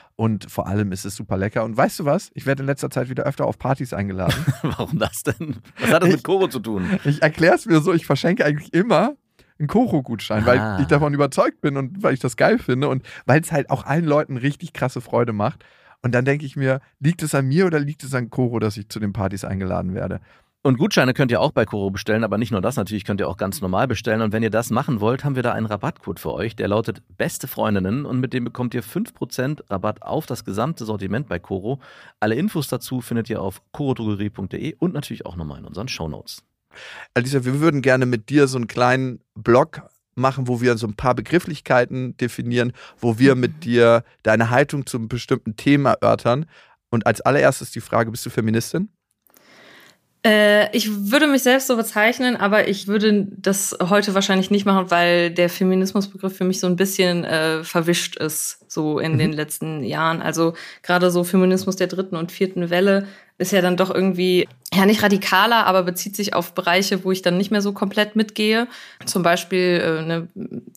Und 0.21 0.51
vor 0.51 0.67
allem 0.67 0.91
ist 0.91 1.03
es 1.03 1.15
super 1.15 1.35
lecker. 1.35 1.63
Und 1.63 1.75
weißt 1.75 2.01
du 2.01 2.05
was? 2.05 2.29
Ich 2.35 2.45
werde 2.45 2.61
in 2.61 2.67
letzter 2.67 2.91
Zeit 2.91 3.09
wieder 3.09 3.23
öfter 3.23 3.47
auf 3.47 3.57
Partys 3.57 3.91
eingeladen. 3.91 4.35
Warum 4.61 4.99
das 4.99 5.23
denn? 5.23 5.55
Was 5.79 5.91
hat 5.91 6.03
das 6.03 6.09
ich, 6.09 6.15
mit 6.17 6.23
Koro 6.23 6.47
zu 6.47 6.59
tun? 6.59 6.87
Ich 7.05 7.23
erkläre 7.23 7.55
es 7.55 7.65
mir 7.65 7.81
so, 7.81 7.91
ich 7.91 8.05
verschenke 8.05 8.45
eigentlich 8.45 8.71
immer 8.71 9.15
einen 9.57 9.67
Koro-Gutschein, 9.67 10.43
ah. 10.43 10.45
weil 10.45 10.81
ich 10.81 10.85
davon 10.85 11.15
überzeugt 11.15 11.61
bin 11.61 11.75
und 11.75 12.03
weil 12.03 12.13
ich 12.13 12.19
das 12.19 12.37
geil 12.37 12.59
finde 12.59 12.89
und 12.89 13.03
weil 13.25 13.41
es 13.41 13.51
halt 13.51 13.71
auch 13.71 13.87
allen 13.87 14.05
Leuten 14.05 14.37
richtig 14.37 14.73
krasse 14.73 15.01
Freude 15.01 15.33
macht. 15.33 15.65
Und 16.03 16.13
dann 16.13 16.23
denke 16.23 16.45
ich 16.45 16.55
mir, 16.55 16.81
liegt 16.99 17.23
es 17.23 17.33
an 17.33 17.47
mir 17.47 17.65
oder 17.65 17.79
liegt 17.79 18.03
es 18.03 18.13
an 18.13 18.29
Koro, 18.29 18.59
dass 18.59 18.77
ich 18.77 18.89
zu 18.89 18.99
den 18.99 19.13
Partys 19.13 19.43
eingeladen 19.43 19.95
werde? 19.95 20.21
Und 20.63 20.77
Gutscheine 20.77 21.15
könnt 21.15 21.31
ihr 21.31 21.41
auch 21.41 21.53
bei 21.53 21.65
Koro 21.65 21.89
bestellen, 21.89 22.23
aber 22.23 22.37
nicht 22.37 22.51
nur 22.51 22.61
das, 22.61 22.75
natürlich 22.75 23.03
könnt 23.03 23.19
ihr 23.19 23.27
auch 23.27 23.37
ganz 23.37 23.61
normal 23.61 23.87
bestellen. 23.87 24.21
Und 24.21 24.31
wenn 24.31 24.43
ihr 24.43 24.51
das 24.51 24.69
machen 24.69 24.99
wollt, 24.99 25.23
haben 25.23 25.35
wir 25.35 25.41
da 25.41 25.53
einen 25.53 25.65
Rabattcode 25.65 26.19
für 26.19 26.33
euch, 26.33 26.55
der 26.55 26.67
lautet 26.67 27.01
Beste 27.17 27.47
Freundinnen 27.47 28.05
und 28.05 28.19
mit 28.19 28.31
dem 28.31 28.43
bekommt 28.43 28.75
ihr 28.75 28.83
5% 28.83 29.71
Rabatt 29.71 30.03
auf 30.03 30.27
das 30.27 30.45
gesamte 30.45 30.85
Sortiment 30.85 31.27
bei 31.27 31.39
Koro. 31.39 31.79
Alle 32.19 32.35
Infos 32.35 32.67
dazu 32.67 33.01
findet 33.01 33.27
ihr 33.31 33.41
auf 33.41 33.63
korodrogerie.de 33.71 34.75
und 34.77 34.93
natürlich 34.93 35.25
auch 35.25 35.35
nochmal 35.35 35.57
in 35.57 35.65
unseren 35.65 35.87
Shownotes. 35.87 36.43
Alisa, 37.15 37.43
wir 37.43 37.59
würden 37.59 37.81
gerne 37.81 38.05
mit 38.05 38.29
dir 38.29 38.47
so 38.47 38.59
einen 38.59 38.67
kleinen 38.67 39.19
Blog 39.33 39.81
machen, 40.13 40.47
wo 40.47 40.61
wir 40.61 40.77
so 40.77 40.85
ein 40.85 40.93
paar 40.95 41.15
Begrifflichkeiten 41.15 42.15
definieren, 42.17 42.73
wo 42.99 43.17
wir 43.17 43.33
mit 43.33 43.63
dir 43.63 44.03
deine 44.21 44.51
Haltung 44.51 44.85
zu 44.85 44.97
einem 44.97 45.07
bestimmten 45.07 45.55
Thema 45.55 45.93
erörtern. 45.93 46.45
Und 46.91 47.07
als 47.07 47.19
allererstes 47.21 47.71
die 47.71 47.81
Frage, 47.81 48.11
bist 48.11 48.25
du 48.27 48.29
Feministin? 48.29 48.89
Äh, 50.23 50.75
ich 50.75 51.11
würde 51.11 51.25
mich 51.25 51.41
selbst 51.41 51.65
so 51.65 51.75
bezeichnen, 51.75 52.35
aber 52.35 52.67
ich 52.67 52.87
würde 52.87 53.27
das 53.37 53.75
heute 53.81 54.13
wahrscheinlich 54.13 54.51
nicht 54.51 54.65
machen, 54.65 54.91
weil 54.91 55.31
der 55.31 55.49
Feminismusbegriff 55.49 56.37
für 56.37 56.43
mich 56.43 56.59
so 56.59 56.67
ein 56.67 56.75
bisschen 56.75 57.23
äh, 57.23 57.63
verwischt 57.63 58.17
ist, 58.17 58.71
so 58.71 58.99
in 58.99 59.13
mhm. 59.13 59.17
den 59.17 59.33
letzten 59.33 59.83
Jahren. 59.83 60.21
Also 60.21 60.53
gerade 60.83 61.09
so 61.09 61.23
Feminismus 61.23 61.75
der 61.75 61.87
dritten 61.87 62.15
und 62.15 62.31
vierten 62.31 62.69
Welle 62.69 63.07
ist 63.39 63.51
ja 63.51 63.61
dann 63.61 63.77
doch 63.77 63.89
irgendwie, 63.89 64.47
ja 64.71 64.85
nicht 64.85 65.01
radikaler, 65.01 65.65
aber 65.65 65.81
bezieht 65.81 66.15
sich 66.15 66.35
auf 66.35 66.53
Bereiche, 66.53 67.03
wo 67.03 67.11
ich 67.11 67.23
dann 67.23 67.37
nicht 67.37 67.49
mehr 67.49 67.63
so 67.63 67.73
komplett 67.73 68.15
mitgehe. 68.15 68.67
Zum 69.05 69.23
Beispiel 69.23 69.81
äh, 69.83 70.01
ne, 70.03 70.27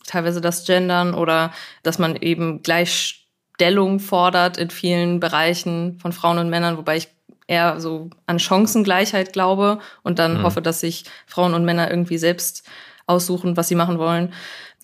teilweise 0.07 0.41
das 0.41 0.65
Gendern 0.65 1.13
oder 1.13 1.53
dass 1.83 1.99
man 1.99 2.15
eben 2.15 2.63
Gleichstellung 2.63 3.99
fordert 3.99 4.57
in 4.57 4.71
vielen 4.71 5.19
Bereichen 5.19 5.99
von 5.99 6.13
Frauen 6.13 6.39
und 6.39 6.49
Männern, 6.49 6.77
wobei 6.77 6.97
ich 6.97 7.14
eher 7.47 7.79
so 7.79 8.09
an 8.25 8.39
Chancengleichheit 8.39 9.33
glaube 9.33 9.79
und 10.03 10.19
dann 10.19 10.39
mhm. 10.39 10.43
hoffe, 10.43 10.61
dass 10.61 10.79
sich 10.79 11.05
Frauen 11.27 11.53
und 11.53 11.65
Männer 11.65 11.89
irgendwie 11.89 12.17
selbst 12.17 12.67
aussuchen, 13.07 13.57
was 13.57 13.67
sie 13.67 13.75
machen 13.75 13.99
wollen. 13.99 14.33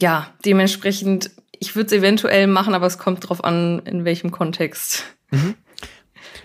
Ja, 0.02 0.28
dementsprechend, 0.46 1.32
ich 1.60 1.76
würde 1.76 1.88
es 1.88 1.94
eventuell 1.94 2.48
machen, 2.48 2.74
aber 2.74 2.88
es 2.88 2.98
kommt 2.98 3.28
drauf 3.28 3.44
an, 3.44 3.80
in 3.86 4.06
welchem 4.06 4.32
Kontext. 4.32 5.06
Mhm. 5.32 5.56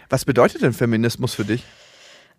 Was 0.08 0.24
bedeutet 0.24 0.62
denn 0.62 0.72
Feminismus 0.72 1.34
für 1.34 1.44
dich? 1.44 1.64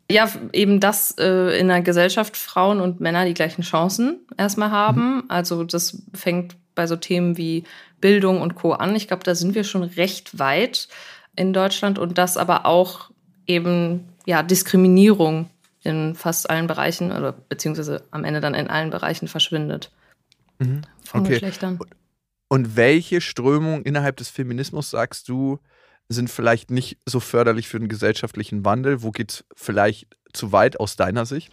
Ja, 0.10 0.30
eben, 0.54 0.80
dass 0.80 1.16
äh, 1.18 1.60
in 1.60 1.70
einer 1.70 1.82
Gesellschaft 1.82 2.38
Frauen 2.38 2.80
und 2.80 3.02
Männer 3.02 3.26
die 3.26 3.34
gleichen 3.34 3.62
Chancen 3.62 4.26
erstmal 4.38 4.72
haben. 4.72 5.16
Mhm. 5.16 5.24
Also 5.28 5.64
das 5.66 6.02
fängt 6.14 6.56
bei 6.76 6.88
so 6.88 6.96
Themen 6.96 7.38
wie 7.38 7.66
Bildung 8.00 8.42
und 8.42 8.56
Co. 8.56 8.72
an. 8.72 8.96
Ich 8.96 9.08
glaube, 9.08 9.24
da 9.24 9.36
sind 9.36 9.54
wir 9.54 9.66
schon 9.66 9.84
recht 9.84 10.40
weit 10.40 10.88
in 11.36 11.52
Deutschland 11.52 12.00
und 12.00 12.18
das 12.18 12.38
aber 12.38 12.66
auch 12.66 13.10
eben 13.48 14.08
ja, 14.26 14.44
Diskriminierung 14.44 15.50
in 15.84 16.16
fast 16.16 16.50
allen 16.50 16.68
Bereichen 16.68 17.12
oder 17.12 17.32
beziehungsweise 17.32 18.04
am 18.12 18.24
Ende 18.24 18.42
dann 18.42 18.54
in 18.54 18.68
allen 18.68 18.90
Bereichen 18.90 19.28
verschwindet. 19.28 19.92
Mhm. 20.60 20.82
Von 21.04 21.22
okay. 21.22 21.34
Geschlechtern. 21.34 21.80
Und 22.50 22.76
welche 22.76 23.22
Strömungen 23.22 23.84
innerhalb 23.84 24.18
des 24.18 24.30
Feminismus 24.30 24.90
sagst 24.90 25.30
du, 25.30 25.60
sind 26.10 26.30
vielleicht 26.30 26.72
nicht 26.72 26.98
so 27.06 27.20
förderlich 27.20 27.68
für 27.68 27.80
den 27.80 27.90
gesellschaftlichen 27.90 28.64
Wandel? 28.64 29.02
Wo 29.02 29.12
geht 29.12 29.32
es 29.32 29.46
vielleicht 29.56 30.08
zu 30.34 30.52
weit 30.52 30.80
aus 30.80 30.96
deiner 30.96 31.26
Sicht? 31.26 31.52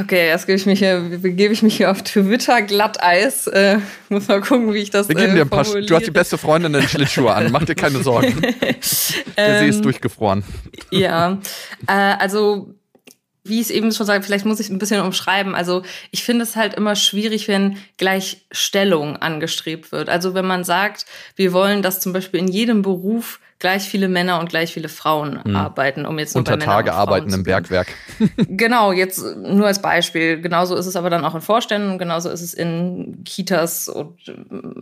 Okay, 0.00 0.28
jetzt 0.28 0.46
gebe 0.46 0.56
ich 0.56 0.66
mich 0.66 0.78
hier, 0.78 1.00
begebe 1.00 1.52
ich 1.52 1.62
mich 1.62 1.76
hier 1.76 1.90
auf 1.90 2.02
Twitter 2.02 2.62
Glatteis. 2.62 3.46
Äh, 3.46 3.78
muss 4.08 4.28
mal 4.28 4.40
gucken, 4.40 4.72
wie 4.74 4.78
ich 4.78 4.90
das. 4.90 5.08
Wir 5.08 5.14
geben 5.14 5.32
äh, 5.32 5.34
dir 5.36 5.42
ein 5.42 5.50
paar. 5.50 5.64
Du 5.64 5.94
hast 5.94 6.06
die 6.06 6.10
beste 6.10 6.38
Freundin 6.38 6.74
in 6.74 6.82
Schlittschuhe 6.82 7.32
an. 7.32 7.52
Mach 7.52 7.64
dir 7.64 7.74
keine 7.74 8.02
Sorgen. 8.02 8.40
Der 9.36 9.58
See 9.58 9.68
ist 9.68 9.76
ähm, 9.76 9.82
durchgefroren. 9.82 10.44
Ja, 10.90 11.38
äh, 11.86 11.92
also 11.92 12.74
wie 13.44 13.60
ich 13.60 13.66
es 13.66 13.70
eben 13.70 13.92
schon 13.92 14.06
sagte, 14.06 14.26
vielleicht 14.26 14.46
muss 14.46 14.58
ich 14.58 14.70
ein 14.70 14.78
bisschen 14.78 15.02
umschreiben. 15.02 15.54
Also 15.54 15.82
ich 16.10 16.24
finde 16.24 16.42
es 16.42 16.56
halt 16.56 16.74
immer 16.74 16.96
schwierig, 16.96 17.46
wenn 17.46 17.76
Gleichstellung 17.98 19.16
angestrebt 19.16 19.92
wird. 19.92 20.08
Also 20.08 20.34
wenn 20.34 20.46
man 20.46 20.64
sagt, 20.64 21.04
wir 21.36 21.52
wollen, 21.52 21.82
dass 21.82 22.00
zum 22.00 22.14
Beispiel 22.14 22.40
in 22.40 22.48
jedem 22.48 22.82
Beruf 22.82 23.40
gleich 23.58 23.82
viele 23.84 24.08
Männer 24.08 24.40
und 24.40 24.48
gleich 24.48 24.72
viele 24.72 24.88
Frauen 24.88 25.40
mhm. 25.44 25.56
arbeiten, 25.56 26.06
um 26.06 26.18
jetzt 26.18 26.34
nur 26.34 26.40
Unter 26.40 26.56
bei 26.56 26.64
Tage 26.64 26.94
arbeiten 26.94 27.32
im 27.32 27.44
Bergwerk. 27.44 27.88
genau, 28.36 28.92
jetzt 28.92 29.22
nur 29.36 29.66
als 29.66 29.80
Beispiel. 29.80 30.40
Genauso 30.40 30.74
ist 30.74 30.86
es 30.86 30.96
aber 30.96 31.10
dann 31.10 31.24
auch 31.24 31.34
in 31.34 31.40
Vorständen 31.40 31.98
genauso 31.98 32.30
ist 32.30 32.42
es 32.42 32.54
in 32.54 33.24
Kitas 33.24 33.88
und 33.88 34.18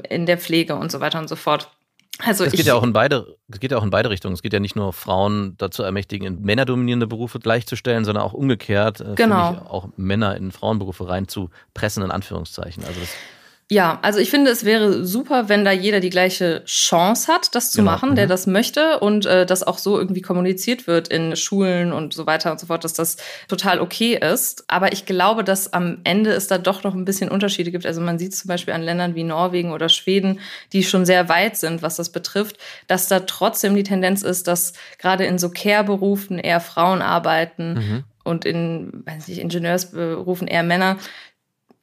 in 0.08 0.26
der 0.26 0.38
Pflege 0.38 0.76
und 0.76 0.90
so 0.90 1.00
weiter 1.00 1.18
und 1.18 1.28
so 1.28 1.36
fort. 1.36 1.70
Also 2.18 2.44
es 2.44 2.52
geht 2.52 2.66
ja 2.66 2.74
auch 2.74 2.82
in 2.82 2.92
beide, 2.92 3.36
es 3.48 3.58
geht 3.58 3.72
ja 3.72 3.78
auch 3.78 3.82
in 3.82 3.90
beide 3.90 4.10
Richtungen. 4.10 4.34
Es 4.34 4.42
geht 4.42 4.52
ja 4.52 4.60
nicht 4.60 4.76
nur 4.76 4.92
Frauen 4.92 5.56
dazu 5.58 5.82
ermächtigen, 5.82 6.26
in 6.26 6.42
männerdominierende 6.42 7.06
Berufe 7.06 7.38
gleichzustellen, 7.38 8.04
sondern 8.04 8.22
auch 8.22 8.32
umgekehrt, 8.32 9.00
äh, 9.00 9.14
genau. 9.16 9.62
auch 9.68 9.88
Männer 9.96 10.36
in 10.36 10.52
Frauenberufe 10.52 11.08
reinzupressen, 11.08 12.02
in 12.02 12.10
Anführungszeichen. 12.10 12.84
Also 12.84 13.00
das 13.00 13.10
ja, 13.72 13.98
also 14.02 14.18
ich 14.18 14.28
finde, 14.28 14.50
es 14.50 14.66
wäre 14.66 15.02
super, 15.06 15.48
wenn 15.48 15.64
da 15.64 15.72
jeder 15.72 16.00
die 16.00 16.10
gleiche 16.10 16.62
Chance 16.66 17.32
hat, 17.32 17.54
das 17.54 17.70
zu 17.70 17.78
genau. 17.78 17.92
machen, 17.92 18.16
der 18.16 18.26
mhm. 18.26 18.28
das 18.28 18.46
möchte 18.46 19.00
und 19.00 19.24
äh, 19.24 19.46
das 19.46 19.62
auch 19.62 19.78
so 19.78 19.98
irgendwie 19.98 20.20
kommuniziert 20.20 20.86
wird 20.86 21.08
in 21.08 21.34
Schulen 21.36 21.90
und 21.90 22.12
so 22.12 22.26
weiter 22.26 22.52
und 22.52 22.60
so 22.60 22.66
fort, 22.66 22.84
dass 22.84 22.92
das 22.92 23.16
total 23.48 23.80
okay 23.80 24.14
ist. 24.14 24.64
Aber 24.68 24.92
ich 24.92 25.06
glaube, 25.06 25.42
dass 25.42 25.72
am 25.72 26.00
Ende 26.04 26.32
es 26.32 26.48
da 26.48 26.58
doch 26.58 26.84
noch 26.84 26.92
ein 26.92 27.06
bisschen 27.06 27.30
Unterschiede 27.30 27.70
gibt. 27.70 27.86
Also 27.86 28.02
man 28.02 28.18
sieht 28.18 28.36
zum 28.36 28.48
Beispiel 28.48 28.74
an 28.74 28.82
Ländern 28.82 29.14
wie 29.14 29.24
Norwegen 29.24 29.72
oder 29.72 29.88
Schweden, 29.88 30.40
die 30.74 30.84
schon 30.84 31.06
sehr 31.06 31.30
weit 31.30 31.56
sind, 31.56 31.80
was 31.80 31.96
das 31.96 32.10
betrifft, 32.10 32.58
dass 32.88 33.08
da 33.08 33.20
trotzdem 33.20 33.74
die 33.74 33.84
Tendenz 33.84 34.20
ist, 34.20 34.48
dass 34.48 34.74
gerade 34.98 35.24
in 35.24 35.38
so 35.38 35.48
Care-Berufen 35.48 36.38
eher 36.38 36.60
Frauen 36.60 37.00
arbeiten 37.00 37.72
mhm 37.72 38.04
und 38.24 38.44
in 38.44 39.02
weiß 39.04 39.28
nicht, 39.28 39.40
Ingenieursberufen 39.40 40.46
eher 40.46 40.62
Männer. 40.62 40.96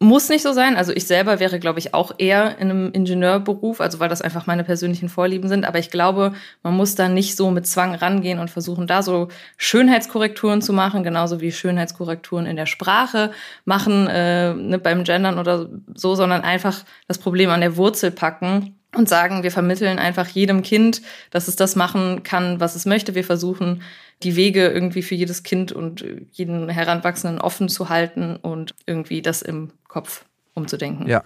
Muss 0.01 0.29
nicht 0.29 0.43
so 0.43 0.53
sein. 0.53 0.77
Also 0.77 0.93
ich 0.93 1.05
selber 1.07 1.41
wäre, 1.41 1.59
glaube 1.59 1.79
ich, 1.79 1.93
auch 1.93 2.13
eher 2.17 2.57
in 2.57 2.69
einem 2.69 2.91
Ingenieurberuf, 2.93 3.81
also 3.81 3.99
weil 3.99 4.07
das 4.07 4.21
einfach 4.21 4.47
meine 4.47 4.63
persönlichen 4.63 5.09
Vorlieben 5.09 5.49
sind. 5.49 5.65
Aber 5.65 5.77
ich 5.77 5.91
glaube, 5.91 6.31
man 6.63 6.73
muss 6.77 6.95
da 6.95 7.09
nicht 7.09 7.35
so 7.35 7.51
mit 7.51 7.67
Zwang 7.67 7.93
rangehen 7.93 8.39
und 8.39 8.49
versuchen, 8.49 8.87
da 8.87 9.03
so 9.03 9.27
Schönheitskorrekturen 9.57 10.61
zu 10.61 10.71
machen, 10.71 11.03
genauso 11.03 11.41
wie 11.41 11.51
Schönheitskorrekturen 11.51 12.45
in 12.45 12.55
der 12.55 12.65
Sprache 12.65 13.31
machen, 13.65 14.07
äh, 14.07 14.53
ne, 14.53 14.79
beim 14.79 15.03
Gendern 15.03 15.37
oder 15.37 15.69
so, 15.93 16.15
sondern 16.15 16.43
einfach 16.43 16.85
das 17.09 17.17
Problem 17.17 17.49
an 17.49 17.59
der 17.59 17.75
Wurzel 17.75 18.11
packen 18.11 18.79
und 18.95 19.09
sagen, 19.09 19.43
wir 19.43 19.51
vermitteln 19.51 19.99
einfach 19.99 20.27
jedem 20.29 20.61
Kind, 20.61 21.01
dass 21.29 21.49
es 21.49 21.57
das 21.57 21.75
machen 21.75 22.23
kann, 22.23 22.61
was 22.61 22.75
es 22.75 22.85
möchte. 22.85 23.15
Wir 23.15 23.25
versuchen, 23.25 23.81
die 24.23 24.35
Wege 24.35 24.67
irgendwie 24.67 25.01
für 25.01 25.15
jedes 25.15 25.43
Kind 25.43 25.71
und 25.71 26.05
jeden 26.31 26.69
Heranwachsenden 26.69 27.39
offen 27.39 27.69
zu 27.69 27.89
halten 27.89 28.35
und 28.35 28.75
irgendwie 28.85 29.21
das 29.21 29.41
im 29.41 29.71
Kopf 29.87 30.25
umzudenken. 30.53 31.07
Ja. 31.07 31.23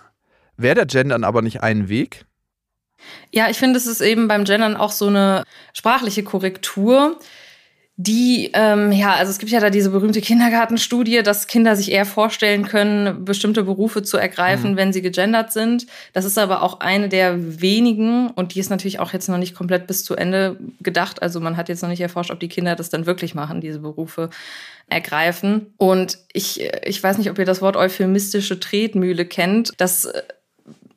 Wäre 0.58 0.76
der 0.76 0.86
Gendern 0.86 1.24
aber 1.24 1.42
nicht 1.42 1.64
ein 1.64 1.90
Weg? 1.90 2.26
Ja, 3.32 3.50
ich 3.50 3.58
finde, 3.58 3.78
es 3.78 3.88
ist 3.88 4.02
eben 4.02 4.28
beim 4.28 4.44
Gendern 4.46 4.78
auch 4.78 4.92
so 4.92 5.08
eine 5.08 5.44
sprachliche 5.74 6.24
Korrektur, 6.24 7.20
die, 7.96 8.50
ähm, 8.56 8.92
ja, 8.92 9.14
also 9.14 9.30
es 9.30 9.38
gibt 9.38 9.52
ja 9.52 9.60
da 9.60 9.70
diese 9.70 9.92
berühmte 9.92 10.20
Kindergartenstudie, 10.20 11.22
dass 11.22 11.46
Kinder 11.46 11.76
sich 11.76 11.92
eher 11.92 12.08
vorstellen 12.08 12.66
können, 12.66 13.24
bestimmte 13.24 13.64
Berufe 13.64 14.02
zu 14.02 14.18
ergreifen, 14.18 14.72
mhm. 14.72 14.78
wenn 14.78 14.94
sie 14.94 15.04
gegendert 15.04 15.54
sind. 15.54 15.86
Das 16.12 16.26
ist 16.26 16.40
aber 16.40 16.64
auch 16.64 16.80
eine 16.80 17.08
der 17.08 17.62
wenigen 17.62 18.32
und 18.32 18.56
die 18.56 18.60
ist 18.60 18.72
natürlich 18.72 19.00
auch 19.00 19.14
jetzt 19.14 19.30
noch 19.30 19.38
nicht 19.38 19.54
komplett 19.54 19.86
bis 19.86 20.04
zu 20.04 20.16
Ende 20.16 20.58
gedacht. 20.82 21.22
Also 21.22 21.40
man 21.40 21.56
hat 21.56 21.70
jetzt 21.70 21.84
noch 21.84 21.90
nicht 21.90 22.02
erforscht, 22.02 22.32
ob 22.32 22.40
die 22.40 22.48
Kinder 22.48 22.76
das 22.76 22.90
dann 22.90 23.06
wirklich 23.06 23.36
machen, 23.36 23.62
diese 23.62 23.80
Berufe 23.80 24.32
ergreifen. 24.90 25.74
Und 25.78 26.18
ich, 26.34 26.68
ich 26.84 27.02
weiß 27.02 27.20
nicht, 27.20 27.30
ob 27.30 27.38
ihr 27.38 27.46
das 27.46 27.62
Wort 27.62 27.78
euphemistische 27.78 28.60
Tretmühle 28.60 29.26
kennt. 29.26 29.72
Das 29.78 30.06
äh, 30.06 30.24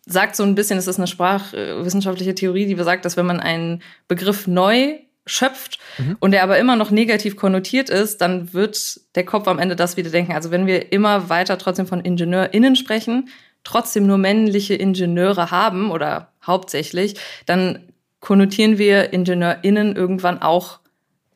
sagt 0.06 0.34
so 0.34 0.44
ein 0.44 0.54
bisschen, 0.54 0.78
es 0.78 0.86
ist 0.86 0.96
eine 0.96 1.08
sprachwissenschaftliche 1.08 2.34
Theorie, 2.34 2.64
die 2.64 2.74
besagt, 2.74 3.04
dass 3.04 3.18
wenn 3.18 3.26
man 3.26 3.40
einen 3.40 3.82
Begriff 4.08 4.46
neu 4.46 4.94
schöpft 5.26 5.78
mhm. 5.98 6.16
und 6.20 6.30
der 6.30 6.42
aber 6.42 6.58
immer 6.58 6.76
noch 6.76 6.90
negativ 6.90 7.36
konnotiert 7.36 7.90
ist, 7.90 8.20
dann 8.20 8.52
wird 8.52 9.00
der 9.14 9.24
Kopf 9.24 9.48
am 9.48 9.58
Ende 9.58 9.76
das 9.76 9.96
wieder 9.96 10.10
denken. 10.10 10.32
Also 10.32 10.50
wenn 10.50 10.66
wir 10.66 10.92
immer 10.92 11.28
weiter 11.28 11.58
trotzdem 11.58 11.86
von 11.86 12.00
IngenieurInnen 12.00 12.76
sprechen, 12.76 13.28
trotzdem 13.64 14.06
nur 14.06 14.18
männliche 14.18 14.74
Ingenieure 14.74 15.50
haben 15.50 15.90
oder 15.90 16.32
hauptsächlich, 16.46 17.16
dann 17.44 17.92
konnotieren 18.20 18.78
wir 18.78 19.12
IngenieurInnen 19.12 19.96
irgendwann 19.96 20.40
auch 20.40 20.80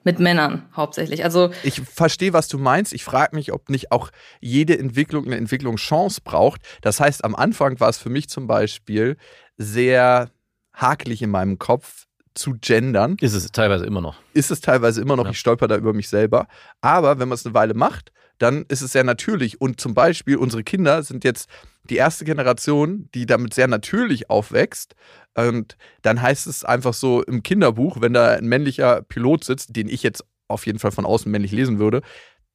mit 0.04 0.18
Männern 0.18 0.66
hauptsächlich. 0.74 1.24
Also 1.24 1.50
ich 1.62 1.80
verstehe, 1.82 2.32
was 2.32 2.48
du 2.48 2.58
meinst. 2.58 2.92
Ich 2.92 3.04
frage 3.04 3.36
mich, 3.36 3.52
ob 3.52 3.68
nicht 3.68 3.92
auch 3.92 4.10
jede 4.40 4.78
Entwicklung 4.78 5.26
eine 5.26 5.36
Entwicklungschance 5.36 6.22
braucht. 6.22 6.62
Das 6.80 7.00
heißt, 7.00 7.24
am 7.24 7.34
Anfang 7.34 7.80
war 7.80 7.88
es 7.88 7.98
für 7.98 8.08
mich 8.08 8.28
zum 8.30 8.46
Beispiel 8.46 9.16
sehr 9.58 10.30
hakelig 10.72 11.20
in 11.20 11.30
meinem 11.30 11.58
Kopf, 11.58 11.99
zu 12.34 12.54
gendern. 12.60 13.16
Ist 13.20 13.34
es 13.34 13.50
teilweise 13.52 13.84
immer 13.84 14.00
noch. 14.00 14.16
Ist 14.34 14.50
es 14.50 14.60
teilweise 14.60 15.00
immer 15.00 15.16
noch. 15.16 15.24
Ja. 15.24 15.30
Ich 15.30 15.38
stolper 15.38 15.68
da 15.68 15.76
über 15.76 15.92
mich 15.92 16.08
selber. 16.08 16.46
Aber 16.80 17.18
wenn 17.18 17.28
man 17.28 17.34
es 17.34 17.44
eine 17.44 17.54
Weile 17.54 17.74
macht, 17.74 18.12
dann 18.38 18.64
ist 18.68 18.82
es 18.82 18.92
sehr 18.92 19.04
natürlich. 19.04 19.60
Und 19.60 19.80
zum 19.80 19.94
Beispiel, 19.94 20.36
unsere 20.36 20.64
Kinder 20.64 21.02
sind 21.02 21.24
jetzt 21.24 21.48
die 21.84 21.96
erste 21.96 22.24
Generation, 22.24 23.08
die 23.14 23.26
damit 23.26 23.54
sehr 23.54 23.68
natürlich 23.68 24.30
aufwächst. 24.30 24.94
Und 25.34 25.76
dann 26.02 26.22
heißt 26.22 26.46
es 26.46 26.64
einfach 26.64 26.94
so 26.94 27.22
im 27.22 27.42
Kinderbuch, 27.42 28.00
wenn 28.00 28.12
da 28.12 28.30
ein 28.30 28.46
männlicher 28.46 29.02
Pilot 29.02 29.44
sitzt, 29.44 29.76
den 29.76 29.88
ich 29.88 30.02
jetzt 30.02 30.24
auf 30.48 30.66
jeden 30.66 30.78
Fall 30.78 30.90
von 30.90 31.04
außen 31.04 31.30
männlich 31.30 31.52
lesen 31.52 31.78
würde, 31.78 32.02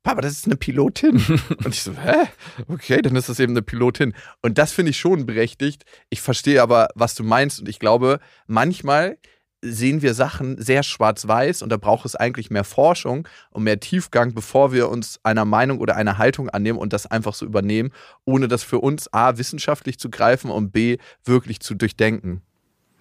Papa, 0.05 0.21
das 0.21 0.33
ist 0.33 0.45
eine 0.45 0.55
Pilotin. 0.55 1.15
und 1.63 1.67
ich 1.67 1.81
so, 1.81 1.93
hä? 1.93 2.27
Okay, 2.67 3.01
dann 3.01 3.15
ist 3.15 3.27
das 3.27 3.39
eben 3.39 3.53
eine 3.53 3.63
Pilotin. 3.63 4.13
Und 4.43 4.59
das 4.59 4.71
finde 4.71 4.91
ich 4.91 4.99
schon 4.99 5.25
berechtigt. 5.25 5.83
Ich 6.09 6.21
verstehe 6.21 6.61
aber, 6.61 6.89
was 6.93 7.15
du 7.15 7.23
meinst. 7.23 7.59
Und 7.59 7.67
ich 7.67 7.79
glaube, 7.79 8.19
manchmal 8.45 9.17
sehen 9.65 10.01
wir 10.01 10.13
Sachen 10.13 10.61
sehr 10.61 10.83
schwarz-weiß 10.83 11.61
und 11.61 11.69
da 11.69 11.77
braucht 11.77 12.05
es 12.05 12.15
eigentlich 12.15 12.49
mehr 12.49 12.63
Forschung 12.63 13.27
und 13.51 13.63
mehr 13.63 13.79
Tiefgang, 13.79 14.33
bevor 14.33 14.71
wir 14.71 14.89
uns 14.89 15.19
einer 15.23 15.45
Meinung 15.45 15.79
oder 15.79 15.95
einer 15.95 16.17
Haltung 16.17 16.49
annehmen 16.49 16.79
und 16.79 16.93
das 16.93 17.05
einfach 17.05 17.33
so 17.33 17.45
übernehmen, 17.45 17.91
ohne 18.25 18.47
das 18.47 18.63
für 18.63 18.79
uns 18.79 19.11
A 19.13 19.37
wissenschaftlich 19.37 19.99
zu 19.99 20.09
greifen 20.09 20.51
und 20.51 20.71
B 20.71 20.97
wirklich 21.23 21.59
zu 21.59 21.75
durchdenken. 21.75 22.41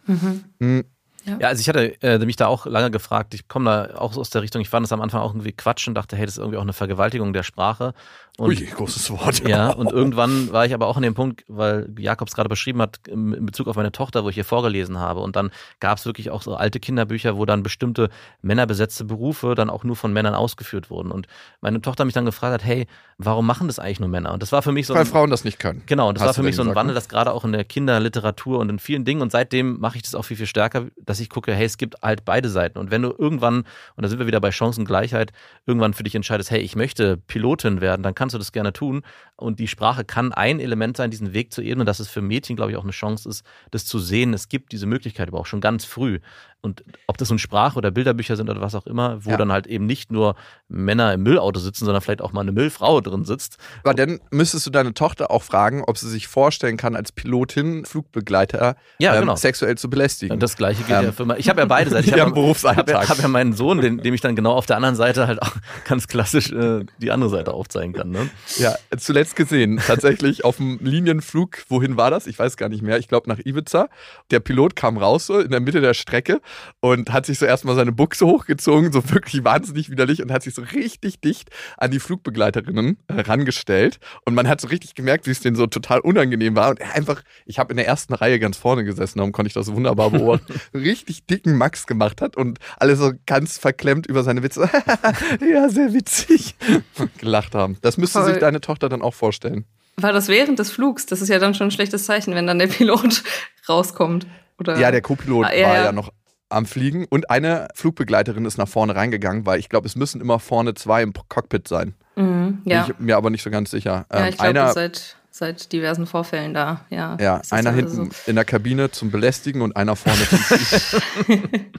Mhm. 0.07 0.45
Mhm. 0.59 0.85
Ja. 1.25 1.39
ja, 1.41 1.49
also 1.49 1.61
ich 1.61 1.69
hatte 1.69 2.03
äh, 2.03 2.19
mich 2.19 2.37
da 2.37 2.49
auch 2.49 2.67
lange 2.67 2.91
gefragt, 2.91 3.33
ich 3.33 3.49
komme 3.49 3.65
da 3.65 3.99
auch 3.99 4.17
aus 4.17 4.29
der 4.29 4.43
Richtung, 4.43 4.61
ich 4.61 4.69
fand 4.69 4.85
das 4.85 4.93
am 4.93 5.01
Anfang 5.01 5.23
auch 5.23 5.31
irgendwie 5.31 5.53
Quatsch 5.53 5.89
und 5.89 5.95
dachte, 5.95 6.17
hey, 6.17 6.27
das 6.27 6.35
ist 6.35 6.39
irgendwie 6.39 6.59
auch 6.59 6.63
eine 6.63 6.75
Vergewaltigung 6.75 7.33
der 7.33 7.43
Sprache. 7.43 7.95
Und, 8.37 8.49
Ui, 8.49 8.57
großes 8.57 9.11
Wort. 9.13 9.47
Ja, 9.47 9.71
und 9.73 9.93
irgendwann 9.93 10.51
war 10.51 10.67
ich 10.67 10.75
aber 10.75 10.89
auch 10.89 10.97
an 10.97 11.05
dem 11.05 11.15
Punkt, 11.15 11.45
weil 11.47 11.89
Jakobs 11.97 12.35
gerade 12.35 12.49
beschrieben 12.49 12.83
hat, 12.83 13.07
in 13.07 13.47
Bezug 13.47 13.69
auf 13.69 13.77
meine 13.77 13.93
Tochter, 13.93 14.25
wo 14.25 14.29
ich 14.29 14.35
hier 14.35 14.45
vorgelesen 14.45 14.99
habe. 14.99 15.21
Und 15.21 15.37
dann 15.37 15.53
gab 15.79 15.99
es 15.99 16.07
wirklich 16.07 16.31
auch 16.31 16.43
so 16.43 16.57
alte 16.57 16.81
Kinderbücher, 16.81 17.37
wo 17.37 17.45
dann 17.45 17.63
bestimmte 17.63 18.11
männerbesetzte 18.43 19.05
Berufe 19.05 19.55
dann 19.55 19.71
auch 19.71 19.85
nur 19.85 19.95
von 19.95 20.13
Männern 20.13 20.35
ausgeführt 20.35 20.91
wurden. 20.91 21.13
Und 21.13 21.29
meine 21.61 21.81
Tochter 21.81 22.05
mich 22.05 22.15
dann 22.15 22.25
gefragt 22.25 22.55
hat, 22.55 22.65
hey, 22.65 22.89
warum 23.19 23.47
machen 23.47 23.69
das 23.69 23.79
eigentlich 23.79 24.01
nur 24.01 24.09
Männer? 24.09 24.33
Und 24.33 24.43
das 24.43 24.51
war 24.51 24.63
für 24.63 24.73
mich 24.73 24.89
so. 24.89 24.95
Weil 24.95 25.03
ein, 25.03 25.07
Frauen 25.07 25.31
das 25.31 25.45
nicht 25.45 25.61
können. 25.61 25.83
Genau, 25.87 26.09
und 26.09 26.19
das 26.19 26.27
war 26.27 26.35
für 26.35 26.43
mich 26.43 26.57
so 26.57 26.63
ein 26.63 26.67
gesagt, 26.67 26.77
Wandel, 26.77 26.95
ne? 26.95 27.01
das 27.01 27.09
gerade 27.09 27.33
auch 27.33 27.45
in 27.45 27.53
der 27.53 27.65
Kinderliteratur 27.65 28.59
und 28.59 28.69
in 28.69 28.81
vielen 28.81 29.05
Dingen. 29.05 29.23
Und 29.23 29.31
seitdem 29.31 29.79
mache 29.79 29.97
ich 29.97 30.03
das 30.03 30.17
auch 30.17 30.25
viel, 30.25 30.37
viel 30.37 30.47
stärker, 30.47 30.87
dass 30.97 31.21
ich 31.21 31.31
gucke, 31.31 31.55
hey, 31.55 31.67
es 31.67 31.79
gibt 31.79 32.03
halt 32.03 32.25
beide 32.25 32.49
Seiten. 32.49 32.79
Und 32.79 32.91
wenn 32.91 33.03
du 33.03 33.15
irgendwann, 33.17 33.59
und 33.95 34.03
da 34.03 34.09
sind 34.09 34.19
wir 34.19 34.27
wieder 34.27 34.41
bei 34.41 34.51
Chancengleichheit, 34.51 35.33
irgendwann 35.67 35.95
für 35.95 36.03
dich 36.03 36.17
entscheidest, 36.17 36.51
hey, 36.51 36.61
ich 36.61 36.75
möchte 36.75 37.17
Pilotin 37.17 37.81
werden, 37.81 38.03
dann 38.03 38.15
kannst 38.15 38.24
du 38.33 38.39
das 38.39 38.53
gerne 38.53 38.73
tun. 38.73 39.03
Und 39.37 39.59
die 39.59 39.69
Sprache 39.69 40.05
kann 40.05 40.33
ein 40.33 40.61
Element 40.61 40.97
sein, 40.97 41.11
diesen 41.11 41.35
Weg 41.35 41.53
zu 41.53 41.61
ebnen, 41.61 41.85
dass 41.85 42.01
es 42.01 42.09
für 42.09 42.23
Mädchen, 42.23 42.57
glaube 42.57 42.71
ich, 42.71 42.77
auch 42.79 42.85
eine 42.85 42.93
Chance 42.93 43.29
ist, 43.29 43.45
das 43.71 43.85
zu 43.85 43.99
sehen. 43.99 44.33
Es 44.33 44.49
gibt 44.49 44.73
diese 44.73 44.87
Möglichkeit 44.87 45.29
aber 45.29 45.41
auch 45.41 45.47
schon 45.47 45.61
ganz 45.61 45.85
früh. 45.85 46.21
Und 46.65 46.83
ob 47.07 47.19
das 47.19 47.29
nun 47.29 47.39
Sprach- 47.39 47.77
oder 47.77 47.91
Bilderbücher 47.91 48.37
sind 48.37 48.49
oder 48.49 48.63
was 48.63 48.75
auch 48.75 48.87
immer, 48.87 49.25
wo 49.25 49.31
ja. 49.31 49.37
dann 49.37 49.53
halt 49.53 49.67
eben 49.67 49.85
nicht 49.85 50.11
nur 50.11 50.35
Männer 50.69 51.13
im 51.13 51.23
Müllauto 51.23 51.61
sitzen, 51.61 51.85
sondern 51.85 52.01
vielleicht 52.01 52.23
auch 52.23 52.33
mal 52.33 52.41
eine 52.41 52.53
Müllfrau 52.53 53.03
drin 53.03 53.25
sitzt. 53.25 53.59
Aber 53.83 53.93
dann 53.93 54.21
müsstest 54.31 54.67
du 54.67 54.71
deine 54.71 54.95
Tochter 54.95 55.31
auch 55.31 55.43
fragen, 55.43 55.85
ob 55.87 55.99
sie 55.99 56.09
sich 56.09 56.27
vorstellen 56.27 56.79
kann, 56.79 56.97
als 56.97 57.13
Pilotin 57.13 57.85
Flugbegleiter 57.85 58.77
ja, 58.99 59.15
ähm, 59.15 59.21
genau. 59.21 59.37
sexuell 59.37 59.77
zu 59.77 59.91
belästigen. 59.91 60.41
Das 60.41 60.57
gleiche 60.57 60.83
gilt 60.85 60.99
ähm, 60.99 61.05
ja 61.05 61.13
für 61.13 61.39
Ich 61.39 61.49
habe 61.51 61.61
ja 61.61 61.67
beide 61.67 61.91
Seiten. 61.91 62.05
Ich 62.15 62.21
habe 62.21 62.77
hab, 62.77 62.89
ja, 62.89 63.09
hab 63.09 63.19
ja 63.19 63.29
meinen 63.29 63.55
Sohn, 63.55 63.81
den, 63.81 63.99
dem 63.99 64.15
ich 64.15 64.21
dann 64.21 64.37
genau 64.37 64.53
auf 64.53 64.67
der 64.67 64.77
anderen 64.77 64.95
Seite 64.95 65.27
halt 65.27 65.43
auch 65.43 65.53
ganz 65.89 66.07
klassisch 66.07 66.51
äh, 66.53 66.85
die 66.99 67.11
andere 67.11 67.29
Seite 67.29 67.53
aufzeigen 67.53 67.93
kann. 67.93 68.11
Ne? 68.11 68.31
Ja, 68.57 68.75
zuletzt 68.97 69.37
gesehen, 69.37 69.81
tatsächlich 69.85 70.45
auf 70.45 70.57
dem 70.57 70.79
Linienflug, 70.81 71.65
wohin 71.69 71.97
war 71.97 72.11
das? 72.11 72.27
Ich 72.27 72.39
weiß 72.39 72.57
gar 72.57 72.69
nicht 72.69 72.83
mehr. 72.83 72.99
Ich 72.99 73.09
glaube 73.09 73.29
nach 73.29 73.39
Ibiza. 73.45 73.89
Der 74.31 74.41
Pilot 74.41 74.77
kam 74.77 74.97
raus 74.97 75.27
so 75.27 75.41
in 75.41 75.51
der 75.51 75.61
Mitte 75.61 75.81
der 75.81 75.95
Strecke 75.95 76.41
und 76.81 77.13
hat 77.13 77.27
sich 77.27 77.39
so 77.39 77.47
erstmal 77.47 77.75
seine 77.75 77.93
Buchse 77.93 78.27
hochgezogen, 78.27 78.93
so 78.93 79.09
wirklich 79.11 79.45
wahnsinnig 79.45 79.91
widerlich 79.91 80.23
und 80.23 80.33
hat 80.33 80.43
sich 80.43 80.55
so 80.55 80.63
richtig 80.63 81.21
dicht 81.21 81.51
an 81.77 81.91
die 81.91 82.01
Flugbegleiterinnen 82.01 82.99
herangestellt. 83.11 83.99
Und 84.25 84.35
man 84.35 84.49
hat 84.49 84.61
so 84.61 84.69
richtig 84.69 84.95
gemerkt, 84.95 85.27
wie 85.27 85.31
es 85.31 85.41
denen 85.41 85.57
so 85.57 85.67
total 85.67 86.01
unangenehm 86.01 86.57
war. 86.57 86.71
Und 86.71 86.81
er 86.81 86.95
einfach, 86.95 87.23
ich 87.47 87.59
habe 87.59 87.73
in 87.73 87.77
der 87.77 87.87
ersten 87.87 88.15
Reihe 88.15 88.39
ganz 88.39 88.57
vorne 88.57 88.85
gesessen, 88.85 89.19
darum 89.19 89.33
konnte 89.33 89.49
ich 89.49 89.55
das 89.55 89.73
wunderbar 89.73 90.11
beobachten, 90.11 90.55
richtig 90.75 91.27
dicken 91.27 91.57
Max 91.57 91.87
gemacht 91.87 92.21
hat 92.21 92.37
und 92.37 92.59
alle 92.79 92.97
so 92.97 93.13
ganz 93.27 93.59
verklemmt 93.59 94.07
über 94.07 94.23
seine 94.23 94.43
Witze, 94.43 94.69
ja, 95.41 95.69
sehr 95.69 95.93
witzig, 95.93 96.57
gelacht 97.19 97.55
haben. 97.55 97.79
Das 97.83 97.97
müsste 97.97 98.21
Voll. 98.21 98.31
sich 98.31 98.41
deine 98.41 98.61
Tochter 98.61 98.89
dann 98.89 99.03
auch 99.03 99.15
vorstellen. 99.15 99.65
War 99.97 100.13
das 100.13 100.29
während 100.29 100.59
des 100.59 100.71
Flugs? 100.71 101.07
Das 101.07 101.23
ist 101.23 101.29
ja 101.29 101.39
dann 101.39 101.55
schon 101.55 101.69
ein 101.69 101.71
schlechtes 101.71 102.05
Zeichen, 102.05 102.35
wenn 102.35 102.47
dann 102.47 102.59
der 102.59 102.67
Pilot 102.67 103.23
rauskommt. 103.69 104.27
Oder? 104.59 104.79
Ja, 104.79 104.91
der 104.91 105.03
Co-Pilot 105.03 105.47
ah, 105.47 105.55
ja, 105.55 105.69
war 105.69 105.77
ja 105.77 105.93
noch 105.93 106.13
am 106.55 106.67
Fliegen 106.67 107.07
und 107.07 107.31
eine 107.31 107.69
Flugbegleiterin 107.75 108.45
ist 108.45 108.59
nach 108.59 108.69
vorne 108.69 108.95
reingegangen, 108.95 109.47
weil 109.47 109.59
ich 109.59 109.69
glaube, 109.69 109.87
es 109.87 109.97
müssen 109.97 110.21
immer 110.21 110.39
vorne 110.39 110.75
zwei 110.75 111.03
im 111.03 111.13
Cockpit 111.13 111.69
sein. 111.69 111.95
Mhm, 112.17 112.63
ja. 112.65 112.85
Bin 112.85 112.95
ich 112.95 113.01
mir 113.01 113.17
aber 113.17 113.31
nicht 113.31 113.43
so 113.43 113.51
ganz 113.51 113.71
sicher. 113.71 114.07
Ja, 114.13 114.21
ähm, 114.21 114.29
ich 114.29 114.39
glaube, 114.39 114.73
seit, 114.73 115.17
seit 115.31 115.73
diversen 115.73 116.07
Vorfällen 116.07 116.55
da. 116.55 116.85
Ja, 116.91 117.17
ja 117.21 117.43
einer 117.51 117.73
hinten 117.73 118.11
so. 118.11 118.31
in 118.31 118.37
der 118.37 118.45
Kabine 118.45 118.91
zum 118.91 119.11
Belästigen 119.11 119.63
und 119.63 119.77
einer 119.77 119.97
vorne 119.97 120.29
zum 120.29 120.39
Fliegen. 120.39 121.73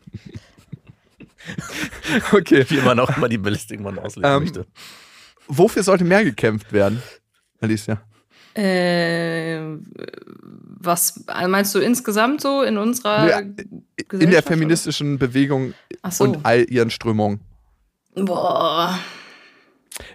okay. 2.31 2.65
Wie 2.69 2.81
man 2.81 2.99
auch 2.99 3.15
immer 3.15 3.29
die 3.29 3.37
Belästigung 3.37 3.85
man 3.85 3.99
auslegen 3.99 4.29
ähm, 4.29 4.43
möchte. 4.43 4.65
Wofür 5.47 5.83
sollte 5.83 6.03
mehr 6.03 6.23
gekämpft 6.23 6.73
werden, 6.73 7.01
Alicia? 7.61 8.01
Äh, 8.55 9.59
was 10.79 11.25
meinst 11.47 11.75
du 11.75 11.79
insgesamt 11.79 12.41
so 12.41 12.61
in 12.61 12.77
unserer 12.77 13.29
ja, 13.29 13.39
in 13.39 14.31
der 14.31 14.43
feministischen 14.43 15.15
oder? 15.15 15.27
Bewegung 15.27 15.73
so. 16.09 16.23
und 16.23 16.45
all 16.45 16.63
ihren 16.69 16.89
Strömungen? 16.89 17.41
Boah. 18.15 18.97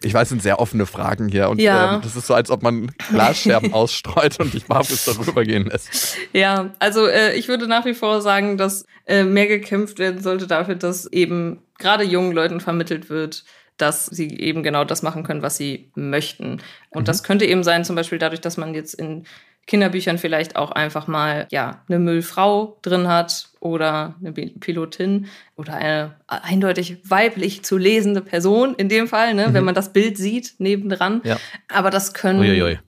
Ich 0.03 0.13
weiß, 0.13 0.25
es 0.25 0.29
sind 0.31 0.43
sehr 0.43 0.59
offene 0.59 0.85
Fragen 0.87 1.29
hier 1.29 1.49
und 1.49 1.61
ja. 1.61 1.99
äh, 1.99 2.01
das 2.01 2.17
ist 2.17 2.27
so, 2.27 2.35
als 2.35 2.51
ob 2.51 2.63
man 2.63 2.93
Glasscherben 3.11 3.73
ausstreut 3.75 4.39
und 4.39 4.53
die 4.53 4.63
Markus 4.69 5.05
darüber 5.07 5.43
gehen 5.45 5.67
lässt. 5.67 6.17
Ja, 6.33 6.71
also 6.79 7.07
äh, 7.07 7.35
ich 7.35 7.49
würde 7.49 7.67
nach 7.67 7.85
wie 7.87 7.95
vor 7.95 8.21
sagen, 8.21 8.59
dass 8.59 8.85
äh, 9.07 9.25
mehr 9.25 9.47
gekämpft 9.47 9.99
werden 9.99 10.23
sollte 10.23 10.47
dafür, 10.47 10.75
dass 10.75 11.07
eben 11.07 11.63
gerade 11.79 12.05
jungen 12.05 12.33
Leuten 12.33 12.61
vermittelt 12.61 13.09
wird, 13.09 13.45
dass 13.81 14.07
sie 14.07 14.39
eben 14.39 14.63
genau 14.63 14.85
das 14.85 15.03
machen 15.03 15.23
können, 15.23 15.43
was 15.43 15.57
sie 15.57 15.91
möchten. 15.95 16.61
Und 16.91 17.03
mhm. 17.03 17.05
das 17.05 17.23
könnte 17.23 17.45
eben 17.45 17.65
sein, 17.65 17.85
zum 17.85 17.97
Beispiel 17.97 18.19
dadurch, 18.19 18.41
dass 18.41 18.57
man 18.57 18.75
jetzt 18.75 18.95
in 18.95 19.25
Kinderbüchern 19.67 20.19
vielleicht 20.19 20.57
auch 20.57 20.73
einfach 20.73 21.07
mal 21.07 21.47
ja 21.53 21.83
eine 21.89 21.99
Müllfrau 21.99 22.79
drin 22.83 23.07
hat 23.07 23.51
oder 23.61 24.17
eine 24.21 24.33
Pilotin 24.33 25.27
oder 25.57 25.75
eine 25.75 26.17
eindeutig 26.27 26.99
weiblich 27.09 27.63
zu 27.63 27.77
lesende 27.77 28.21
Person 28.21 28.75
in 28.75 28.89
dem 28.89 29.07
Fall, 29.07 29.35
ne, 29.35 29.49
mhm. 29.49 29.55
wenn 29.55 29.65
man 29.65 29.75
das 29.75 29.93
Bild 29.93 30.17
sieht 30.17 30.55
nebendran. 30.59 31.21
Ja. 31.25 31.37
Aber 31.69 31.91
das 31.91 32.15
können 32.15 32.41
Uiuiui. 32.41 32.79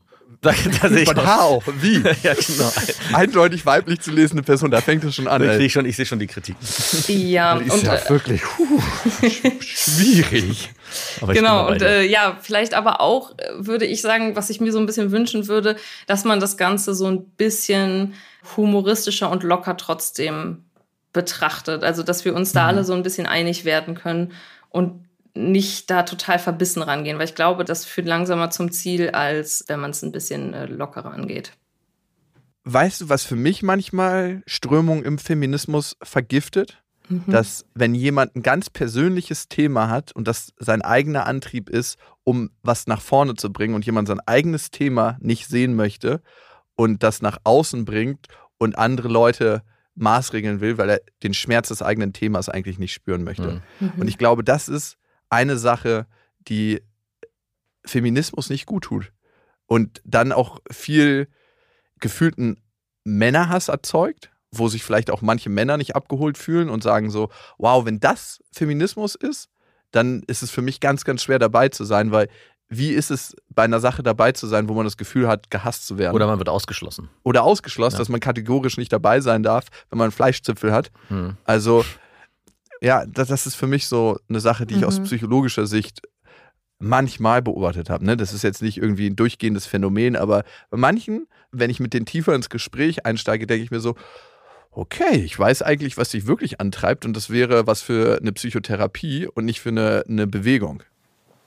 Da, 0.45 0.51
da 0.51 0.89
sehe 0.89 1.03
ich 1.03 1.09
Von 1.09 1.25
how? 1.25 1.63
Wie? 1.81 1.99
ja, 2.25 2.35
genau. 2.35 2.73
Eindeutig 3.13 3.65
weiblich 3.65 4.01
zu 4.01 4.11
lesende 4.11 4.43
Person, 4.43 4.73
da 4.73 4.81
fängt 4.81 5.05
es 5.05 5.15
schon 5.15 5.29
an. 5.29 5.41
Da 5.41 5.57
ich, 5.57 5.73
schon, 5.73 5.87
ich 5.87 5.95
sehe 5.95 6.05
schon 6.05 6.19
die 6.19 6.27
Kritik. 6.27 6.57
Ja, 7.07 7.55
das 7.55 7.69
ist 7.69 7.75
und, 7.75 7.83
ja 7.85 7.95
äh, 7.95 8.11
wirklich 8.11 8.43
puh, 8.43 8.81
schwierig. 9.61 10.71
genau, 11.29 11.69
und 11.69 11.81
äh, 11.81 12.03
ja, 12.03 12.39
vielleicht 12.41 12.75
aber 12.75 13.01
auch, 13.01 13.39
äh, 13.39 13.51
würde 13.55 13.87
ich 13.87 14.03
sagen, 14.03 14.35
was 14.35 14.51
ich 14.51 14.61
mir 14.61 14.73
so 14.73 14.81
ein 14.81 14.87
bisschen 14.87 15.13
wünschen 15.13 15.47
würde, 15.47 15.77
dass 16.09 16.25
man 16.25 16.41
das 16.41 16.57
Ganze 16.57 16.93
so 16.93 17.07
ein 17.07 17.25
bisschen 17.25 18.15
humoristischer 18.57 19.31
und 19.31 19.45
locker 19.45 19.77
trotzdem 19.77 20.65
betrachtet. 21.13 21.85
Also, 21.85 22.03
dass 22.03 22.25
wir 22.25 22.35
uns 22.35 22.51
da 22.51 22.65
mhm. 22.65 22.69
alle 22.69 22.85
so 22.85 22.95
ein 22.95 23.05
bisschen 23.05 23.27
einig 23.27 23.65
werden 23.65 23.95
können 23.95 24.33
und 24.71 25.05
nicht 25.35 25.91
da 25.91 26.03
total 26.03 26.39
verbissen 26.39 26.83
rangehen, 26.83 27.19
weil 27.19 27.27
ich 27.27 27.35
glaube, 27.35 27.65
das 27.65 27.85
führt 27.85 28.07
langsamer 28.07 28.51
zum 28.51 28.71
Ziel, 28.71 29.11
als 29.11 29.65
wenn 29.69 29.81
man 29.81 29.93
es 29.93 30.03
ein 30.03 30.13
bisschen 30.13 30.53
äh, 30.53 30.67
lockerer 30.67 31.13
angeht. 31.13 31.53
Weißt 32.65 33.01
du, 33.01 33.09
was 33.09 33.25
für 33.25 33.37
mich 33.37 33.63
manchmal 33.63 34.43
Strömung 34.47 35.03
im 35.03 35.19
Feminismus 35.19 35.97
vergiftet? 36.03 36.83
Mhm. 37.09 37.25
Dass, 37.27 37.65
wenn 37.75 37.95
jemand 37.95 38.37
ein 38.37 38.43
ganz 38.43 38.71
persönliches 38.71 39.49
Thema 39.49 39.89
hat 39.89 40.13
und 40.13 40.29
das 40.29 40.53
sein 40.59 40.83
eigener 40.83 41.27
Antrieb 41.27 41.69
ist, 41.69 41.99
um 42.25 42.51
was 42.63 42.87
nach 42.87 43.01
vorne 43.01 43.35
zu 43.35 43.53
bringen 43.53 43.75
und 43.75 43.85
jemand 43.85 44.07
sein 44.07 44.21
eigenes 44.21 44.71
Thema 44.71 45.17
nicht 45.21 45.49
sehen 45.49 45.75
möchte 45.75 46.23
und 46.77 47.03
das 47.03 47.21
nach 47.21 47.39
außen 47.43 47.85
bringt 47.85 48.29
und 48.59 48.79
andere 48.79 49.09
Leute 49.09 49.63
maßregeln 49.95 50.61
will, 50.61 50.79
weil 50.79 50.91
er 50.91 51.01
den 51.23 51.35
Schmerz 51.35 51.69
des 51.69 51.83
eigenen 51.83 52.13
Themas 52.13 52.49
eigentlich 52.49 52.79
nicht 52.79 52.93
spüren 52.93 53.25
möchte. 53.25 53.63
Mhm. 53.81 53.93
Und 53.99 54.09
ich 54.09 54.17
glaube, 54.17 54.45
das 54.45 54.69
ist 54.69 54.97
eine 55.33 55.57
Sache, 55.57 56.07
die 56.49 56.83
Feminismus 57.85 58.51
nicht 58.51 58.67
gut 58.67 58.85
tut. 58.85 59.13
Und 59.67 60.01
dann 60.05 60.33
auch 60.33 60.61
viel 60.71 61.29
gefühlten 61.99 62.61
Männerhass 63.05 63.69
erzeugt, 63.69 64.31
wo 64.51 64.69
sich 64.69 64.85
vielleicht 64.85 65.11
auch 65.11 65.23
manche 65.23 65.49
Männer 65.49 65.79
nicht 65.79 65.97
abgeholt 65.97 66.37
fühlen 66.37 66.69
und 66.69 66.83
sagen 66.83 67.11
so, 67.11 67.31
wow, 67.59 67.85
wenn 67.87 67.99
das 67.99 68.43
Feminismus 68.53 69.15
ist, 69.15 69.49
dann 69.91 70.23
ist 70.27 70.43
es 70.43 70.51
für 70.51 70.63
mich 70.63 70.81
ganz, 70.81 71.05
ganz 71.05 71.23
schwer 71.23 71.39
dabei 71.39 71.69
zu 71.69 71.85
sein, 71.85 72.13
weil 72.13 72.29
wie 72.69 72.91
ist 72.91 73.11
es 73.11 73.37
bei 73.51 73.65
einer 73.65 73.81
Sache 73.81 74.03
dabei 74.03 74.33
zu 74.33 74.47
sein, 74.47 74.69
wo 74.69 74.75
man 74.75 74.85
das 74.85 74.97
Gefühl 74.97 75.29
hat, 75.29 75.51
gehasst 75.51 75.87
zu 75.87 75.99
werden? 75.99 76.15
Oder 76.15 76.27
man 76.27 76.39
wird 76.39 76.49
ausgeschlossen. 76.49 77.11
Oder 77.23 77.43
ausgeschlossen, 77.43 77.97
ja. 77.97 77.99
dass 77.99 78.09
man 78.09 78.21
kategorisch 78.21 78.79
nicht 78.79 78.93
dabei 78.93 79.21
sein 79.21 79.43
darf, 79.43 79.67
wenn 79.91 79.99
man 79.99 80.11
Fleischzipfel 80.11 80.73
hat. 80.73 80.91
Hm. 81.09 81.37
Also, 81.45 81.85
ja, 82.83 83.07
das, 83.07 83.29
das, 83.29 83.47
ist 83.47 83.55
für 83.55 83.69
mich 83.69 83.87
so 83.87 84.19
eine 84.29 84.41
Sache, 84.41 84.67
die 84.67 84.75
ich 84.75 84.85
aus 84.85 84.99
mhm. 84.99 85.05
psychologischer 85.05 85.67
Sicht 85.67 86.03
manchmal 86.81 87.41
beobachtet 87.41 87.89
habe. 87.89 88.05
Ne? 88.05 88.17
Das 88.17 88.33
ist 88.33 88.43
jetzt 88.43 88.61
nicht 88.61 88.77
irgendwie 88.77 89.07
ein 89.07 89.15
durchgehendes 89.15 89.67
Phänomen, 89.67 90.17
aber 90.17 90.43
bei 90.69 90.77
manchen, 90.77 91.29
wenn 91.53 91.71
ich 91.71 91.79
mit 91.79 91.95
denen 91.95 92.07
tiefer 92.07 92.35
ins 92.35 92.51
Gespräch 92.51 93.07
einsteige, 93.07 93.47
denke 93.47 93.63
ich 93.63 93.71
mir 93.71 93.79
so, 93.79 93.95
okay, 94.73 95.23
ich 95.23 95.39
weiß 95.39 95.63
eigentlich, 95.63 95.97
was 95.97 96.09
dich 96.09 96.27
wirklich 96.27 96.61
antreibt 96.61 97.05
und 97.05 97.17
das 97.17 97.31
wäre 97.31 97.69
was 97.69 97.83
für 97.83 98.19
eine 98.21 98.33
Psychotherapie 98.33 99.29
und 99.29 99.45
nicht 99.45 99.61
für 99.61 99.69
eine, 99.69 100.05
eine 100.09 100.27
Bewegung. 100.27 100.83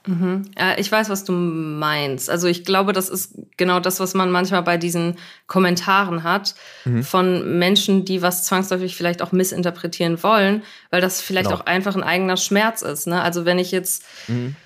Mhm. 0.06 0.42
Ja, 0.58 0.78
ich 0.78 0.90
weiß, 0.90 1.08
was 1.10 1.24
du 1.24 1.32
meinst. 1.32 2.30
Also 2.30 2.46
ich 2.46 2.64
glaube, 2.64 2.92
das 2.92 3.08
ist 3.08 3.34
genau 3.56 3.80
das, 3.80 4.00
was 4.00 4.14
man 4.14 4.30
manchmal 4.30 4.62
bei 4.62 4.76
diesen 4.76 5.16
Kommentaren 5.46 6.22
hat 6.22 6.54
mhm. 6.84 7.02
von 7.02 7.58
Menschen, 7.58 8.04
die 8.04 8.22
was 8.22 8.44
zwangsläufig 8.44 8.96
vielleicht 8.96 9.22
auch 9.22 9.32
missinterpretieren 9.32 10.22
wollen, 10.22 10.62
weil 10.90 11.00
das 11.00 11.20
vielleicht 11.20 11.48
genau. 11.48 11.60
auch 11.60 11.66
einfach 11.66 11.96
ein 11.96 12.02
eigener 12.02 12.36
Schmerz 12.36 12.82
ist. 12.82 13.06
Ne? 13.06 13.20
Also 13.20 13.44
wenn 13.44 13.58
ich 13.58 13.72
jetzt 13.72 14.04
mhm 14.28 14.56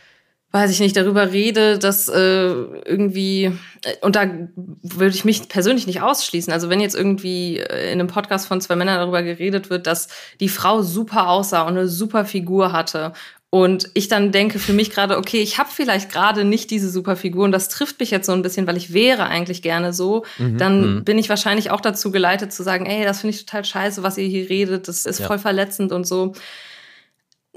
weiß 0.52 0.72
ich 0.72 0.80
nicht, 0.80 0.96
darüber 0.96 1.30
rede, 1.30 1.78
dass 1.78 2.08
äh, 2.08 2.48
irgendwie, 2.48 3.44
äh, 3.84 3.94
und 4.00 4.16
da 4.16 4.28
würde 4.56 5.14
ich 5.14 5.24
mich 5.24 5.48
persönlich 5.48 5.86
nicht 5.86 6.02
ausschließen. 6.02 6.52
Also 6.52 6.68
wenn 6.68 6.80
jetzt 6.80 6.96
irgendwie 6.96 7.58
äh, 7.58 7.92
in 7.92 8.00
einem 8.00 8.08
Podcast 8.08 8.48
von 8.48 8.60
zwei 8.60 8.74
Männern 8.74 8.98
darüber 8.98 9.22
geredet 9.22 9.70
wird, 9.70 9.86
dass 9.86 10.08
die 10.40 10.48
Frau 10.48 10.82
super 10.82 11.28
aussah 11.28 11.62
und 11.62 11.76
eine 11.76 11.88
super 11.88 12.24
Figur 12.24 12.72
hatte 12.72 13.12
und 13.50 13.90
ich 13.94 14.06
dann 14.06 14.30
denke 14.30 14.60
für 14.60 14.72
mich 14.72 14.90
gerade, 14.90 15.18
okay, 15.18 15.42
ich 15.42 15.58
habe 15.58 15.68
vielleicht 15.72 16.10
gerade 16.10 16.44
nicht 16.44 16.70
diese 16.70 16.88
Superfigur 16.88 17.44
und 17.44 17.50
das 17.50 17.68
trifft 17.68 17.98
mich 17.98 18.12
jetzt 18.12 18.26
so 18.26 18.32
ein 18.32 18.42
bisschen, 18.42 18.68
weil 18.68 18.76
ich 18.76 18.92
wäre 18.92 19.26
eigentlich 19.26 19.60
gerne 19.60 19.92
so, 19.92 20.24
mhm. 20.38 20.56
dann 20.56 20.94
mhm. 20.94 21.04
bin 21.04 21.18
ich 21.18 21.28
wahrscheinlich 21.28 21.72
auch 21.72 21.80
dazu 21.80 22.12
geleitet 22.12 22.52
zu 22.52 22.62
sagen, 22.62 22.86
ey, 22.86 23.04
das 23.04 23.20
finde 23.20 23.34
ich 23.34 23.44
total 23.44 23.64
scheiße, 23.64 24.04
was 24.04 24.18
ihr 24.18 24.28
hier 24.28 24.48
redet, 24.48 24.86
das 24.86 25.04
ist 25.04 25.18
ja. 25.18 25.26
voll 25.26 25.40
verletzend 25.40 25.90
und 25.90 26.06
so. 26.06 26.34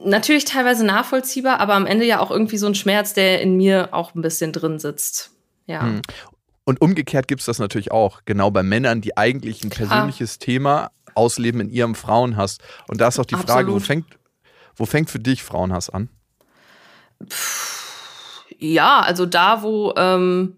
Natürlich 0.04 0.46
teilweise 0.46 0.84
nachvollziehbar, 0.84 1.60
aber 1.60 1.76
am 1.76 1.86
Ende 1.86 2.06
ja 2.06 2.20
auch 2.20 2.32
irgendwie 2.32 2.58
so 2.58 2.66
ein 2.66 2.74
Schmerz, 2.74 3.14
der 3.14 3.42
in 3.42 3.56
mir 3.56 3.90
auch 3.92 4.16
ein 4.16 4.24
bisschen 4.24 4.52
drin 4.52 4.80
sitzt. 4.80 5.30
Ja. 5.68 5.84
Mhm. 5.84 6.02
Und 6.64 6.82
umgekehrt 6.82 7.28
gibt 7.28 7.42
es 7.42 7.46
das 7.46 7.60
natürlich 7.60 7.92
auch, 7.92 8.22
genau 8.26 8.50
bei 8.50 8.64
Männern, 8.64 9.02
die 9.02 9.16
eigentlich 9.16 9.64
ein 9.64 9.70
persönliches 9.70 10.40
Thema 10.40 10.90
ausleben 11.14 11.62
in 11.62 11.70
ihrem 11.70 11.94
Frauenhass. 11.94 12.58
Und 12.88 13.00
da 13.00 13.10
ist 13.10 13.20
auch 13.20 13.26
die 13.26 13.36
Absolut. 13.36 13.52
Frage, 13.52 13.74
wo 13.74 13.80
fängt, 13.80 14.06
wo 14.76 14.86
fängt 14.86 15.10
für 15.10 15.20
dich 15.20 15.44
Frauenhass 15.44 15.90
an? 15.90 16.10
Ja, 18.60 19.02
also 19.02 19.26
da, 19.26 19.64
wo, 19.64 19.94
ähm, 19.98 20.58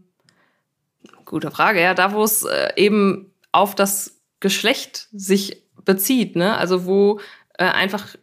gute 1.25 1.51
Frage, 1.51 1.81
ja, 1.81 1.93
da, 1.93 2.13
wo 2.13 2.23
es 2.23 2.43
äh, 2.43 2.73
eben 2.75 3.31
auf 3.51 3.75
das 3.75 4.19
Geschlecht 4.39 5.07
sich 5.11 5.63
bezieht, 5.83 6.35
ne? 6.35 6.57
Also 6.57 6.85
wo 6.85 7.19
äh, 7.57 7.65
einfach 7.65 8.15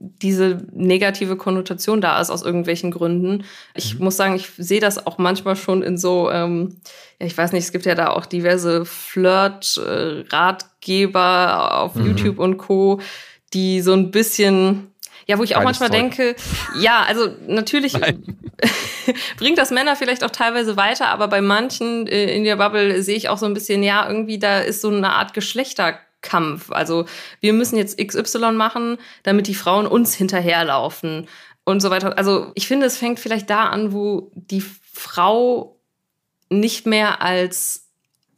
diese 0.00 0.66
negative 0.72 1.36
Konnotation 1.36 2.00
da 2.00 2.20
ist 2.20 2.30
aus 2.30 2.42
irgendwelchen 2.42 2.90
Gründen. 2.90 3.44
Ich 3.74 3.98
mhm. 3.98 4.04
muss 4.04 4.16
sagen, 4.16 4.34
ich 4.34 4.48
sehe 4.56 4.80
das 4.80 5.06
auch 5.06 5.18
manchmal 5.18 5.56
schon 5.56 5.82
in 5.82 5.98
so, 5.98 6.30
ähm, 6.30 6.80
ja, 7.20 7.26
ich 7.26 7.36
weiß 7.36 7.52
nicht, 7.52 7.64
es 7.64 7.72
gibt 7.72 7.84
ja 7.84 7.94
da 7.94 8.08
auch 8.08 8.24
diverse 8.24 8.86
Flirt-Ratgeber 8.86 11.48
äh, 11.50 11.74
auf 11.76 11.96
mhm. 11.96 12.06
YouTube 12.06 12.38
und 12.38 12.56
Co., 12.56 13.02
die 13.52 13.82
so 13.82 13.92
ein 13.92 14.10
bisschen 14.10 14.89
ja, 15.30 15.38
wo 15.38 15.44
ich 15.44 15.54
auch 15.54 15.62
manchmal 15.62 15.90
Zeug. 15.90 16.16
denke, 16.16 16.36
ja, 16.80 17.04
also 17.04 17.28
natürlich 17.46 17.94
bringt 19.36 19.58
das 19.58 19.70
Männer 19.70 19.94
vielleicht 19.94 20.24
auch 20.24 20.30
teilweise 20.30 20.76
weiter, 20.76 21.06
aber 21.06 21.28
bei 21.28 21.40
manchen 21.40 22.08
äh, 22.08 22.34
in 22.34 22.42
der 22.42 22.56
Bubble 22.56 23.00
sehe 23.04 23.16
ich 23.16 23.28
auch 23.28 23.38
so 23.38 23.46
ein 23.46 23.54
bisschen, 23.54 23.84
ja, 23.84 24.08
irgendwie 24.08 24.40
da 24.40 24.58
ist 24.58 24.80
so 24.80 24.88
eine 24.88 25.12
Art 25.12 25.32
Geschlechterkampf. 25.32 26.72
Also 26.72 27.06
wir 27.38 27.52
müssen 27.52 27.76
jetzt 27.76 27.96
XY 27.96 28.52
machen, 28.52 28.98
damit 29.22 29.46
die 29.46 29.54
Frauen 29.54 29.86
uns 29.86 30.14
hinterherlaufen 30.14 31.28
und 31.62 31.78
so 31.78 31.90
weiter. 31.90 32.18
Also 32.18 32.50
ich 32.56 32.66
finde, 32.66 32.86
es 32.86 32.96
fängt 32.96 33.20
vielleicht 33.20 33.48
da 33.50 33.66
an, 33.66 33.92
wo 33.92 34.32
die 34.34 34.64
Frau 34.92 35.78
nicht 36.48 36.86
mehr 36.86 37.22
als 37.22 37.86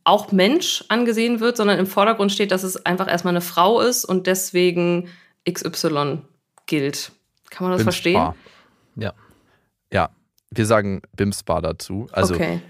auch 0.05 0.31
Mensch 0.31 0.85
angesehen 0.89 1.41
wird, 1.41 1.57
sondern 1.57 1.79
im 1.79 1.87
Vordergrund 1.87 2.33
steht, 2.33 2.51
dass 2.51 2.65
es 2.65 2.85
einfach 2.85 3.09
erstmal 3.09 3.33
eine 3.33 3.41
Frau 3.41 3.81
ist 3.81 4.05
und 4.05 4.27
deswegen 4.27 5.09
XY 5.51 6.19
gilt. 6.67 7.13
Kann 7.51 7.69
man 7.69 7.73
das 7.73 7.85
Bimsbar. 7.85 8.35
verstehen? 8.35 9.03
Ja. 9.03 9.15
Ja, 9.93 10.11
wir 10.55 10.67
sagen 10.67 11.03
Bimsbar 11.17 11.63
dazu. 11.63 12.07
Also 12.13 12.35
okay. 12.35 12.61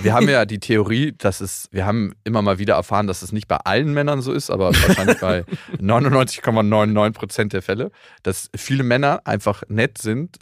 wir 0.00 0.12
haben 0.12 0.28
ja 0.28 0.44
die 0.44 0.58
Theorie, 0.58 1.14
dass 1.16 1.40
es, 1.40 1.68
wir 1.70 1.86
haben 1.86 2.14
immer 2.24 2.42
mal 2.42 2.58
wieder 2.58 2.74
erfahren, 2.74 3.06
dass 3.06 3.22
es 3.22 3.32
nicht 3.32 3.48
bei 3.48 3.56
allen 3.56 3.92
Männern 3.94 4.22
so 4.22 4.32
ist, 4.32 4.50
aber 4.50 4.72
wahrscheinlich 4.74 5.18
bei 5.20 5.44
99,99 5.80 7.12
Prozent 7.12 7.52
der 7.52 7.62
Fälle, 7.62 7.90
dass 8.22 8.50
viele 8.56 8.82
Männer 8.82 9.22
einfach 9.24 9.62
nett 9.68 9.98
sind, 9.98 10.38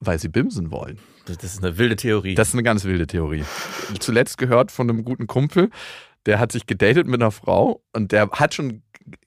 weil 0.00 0.18
sie 0.18 0.28
bimsen 0.28 0.70
wollen. 0.70 0.98
Das 1.26 1.42
ist 1.42 1.64
eine 1.64 1.78
wilde 1.78 1.96
Theorie. 1.96 2.34
Das 2.34 2.48
ist 2.48 2.54
eine 2.54 2.62
ganz 2.62 2.84
wilde 2.84 3.06
Theorie. 3.06 3.44
Zuletzt 3.98 4.36
gehört 4.38 4.70
von 4.70 4.90
einem 4.90 5.04
guten 5.04 5.26
Kumpel, 5.26 5.70
der 6.26 6.38
hat 6.38 6.52
sich 6.52 6.66
gedatet 6.66 7.06
mit 7.06 7.20
einer 7.20 7.30
Frau 7.30 7.82
und 7.92 8.12
der 8.12 8.30
hat 8.30 8.54
schon 8.54 8.82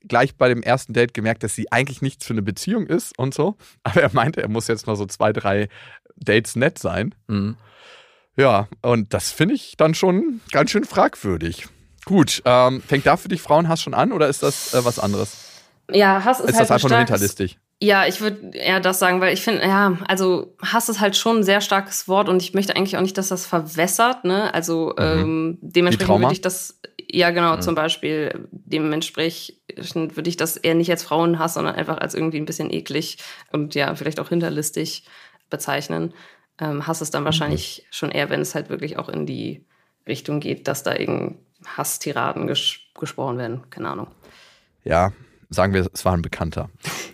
gleich 0.08 0.36
bei 0.36 0.50
dem 0.50 0.64
ersten 0.64 0.94
Date 0.94 1.14
gemerkt, 1.14 1.44
dass 1.44 1.56
sie 1.56 1.72
eigentlich 1.72 2.02
nichts 2.02 2.26
für 2.26 2.34
eine 2.34 2.42
Beziehung 2.42 2.88
ist 2.88 3.18
und 3.18 3.34
so. 3.34 3.56
Aber 3.84 4.02
er 4.02 4.14
meinte, 4.14 4.42
er 4.42 4.50
muss 4.50 4.68
jetzt 4.68 4.88
noch 4.88 4.96
so 4.96 5.06
zwei, 5.06 5.34
drei 5.34 5.70
Dates 6.16 6.56
nett 6.56 6.80
sein. 6.80 7.16
Mhm. 7.28 7.58
Ja, 8.36 8.68
und 8.82 9.14
das 9.14 9.32
finde 9.32 9.56
ich 9.56 9.76
dann 9.78 9.96
schon 9.96 10.42
ganz 10.52 10.72
schön 10.72 10.84
fragwürdig. 10.84 11.68
Gut, 12.06 12.42
ähm, 12.46 12.82
fängt 12.82 13.06
da 13.06 13.18
für 13.18 13.28
dich 13.28 13.42
Frauenhass 13.42 13.82
schon 13.82 13.94
an 13.94 14.12
oder 14.12 14.30
ist 14.30 14.44
das 14.44 14.74
äh, 14.74 14.86
was 14.86 15.00
anderes? 15.00 15.62
Ja, 15.92 16.24
Hass 16.24 16.40
ist, 16.40 16.50
ist 16.50 16.56
halt 16.56 16.64
das 16.64 16.72
einfach 16.72 16.90
nur 16.90 17.00
hinterlistig. 17.00 17.58
Ja, 17.80 18.08
ich 18.08 18.22
würde 18.22 18.58
eher 18.58 18.80
das 18.80 18.98
sagen, 18.98 19.22
weil 19.22 19.34
ich 19.34 19.42
finde, 19.42 19.62
ja, 19.62 19.98
also 20.08 20.56
Hass 20.64 20.90
ist 20.90 21.00
halt 21.00 21.16
schon 21.16 21.38
ein 21.38 21.44
sehr 21.44 21.62
starkes 21.62 22.08
Wort 22.08 22.28
und 22.28 22.42
ich 22.42 22.54
möchte 22.54 22.76
eigentlich 22.76 22.98
auch 22.98 23.02
nicht, 23.02 23.18
dass 23.18 23.28
das 23.28 23.46
verwässert, 23.46 24.24
ne? 24.24 24.54
Also 24.54 24.96
mhm. 24.98 25.04
ähm, 25.04 25.58
dementsprechend 25.62 26.22
würde 26.22 26.34
ich 26.34 26.42
das, 26.42 26.80
ja 27.10 27.32
genau, 27.32 27.56
mhm. 27.56 27.62
zum 27.62 27.76
Beispiel, 27.76 28.48
dementsprechend 28.52 30.16
würde 30.16 30.30
ich 30.30 30.38
das 30.38 30.58
eher 30.58 30.76
nicht 30.76 30.92
als 30.92 31.04
Frauenhass, 31.04 31.56
sondern 31.56 31.76
einfach 31.76 31.98
als 31.98 32.14
irgendwie 32.14 32.38
ein 32.38 32.46
bisschen 32.46 32.72
eklig 32.72 33.18
und 33.52 33.76
ja, 33.76 33.94
vielleicht 33.96 34.20
auch 34.20 34.30
hinterlistig 34.30 35.04
bezeichnen. 35.50 36.14
Ähm, 36.60 36.88
Hass 36.88 37.02
ist 37.02 37.14
dann 37.14 37.24
mhm. 37.24 37.26
wahrscheinlich 37.26 37.84
mhm. 37.84 37.94
schon 37.94 38.12
eher, 38.12 38.30
wenn 38.30 38.42
es 38.42 38.56
halt 38.56 38.70
wirklich 38.70 38.98
auch 38.98 39.10
in 39.10 39.26
die 39.26 39.66
Richtung 40.08 40.40
geht, 40.40 40.68
dass 40.68 40.84
da 40.84 40.96
irgendein 40.96 41.40
Hasstiraden 41.66 42.48
ges 42.48 42.80
gesprochen 43.00 43.38
werden, 43.38 43.70
keine 43.70 43.90
Ahnung. 43.90 44.08
Ja, 44.84 45.12
sagen 45.50 45.74
wir, 45.74 45.88
es 45.92 46.06
war 46.06 46.14
ein 46.14 46.22
Bekannter. 46.22 46.70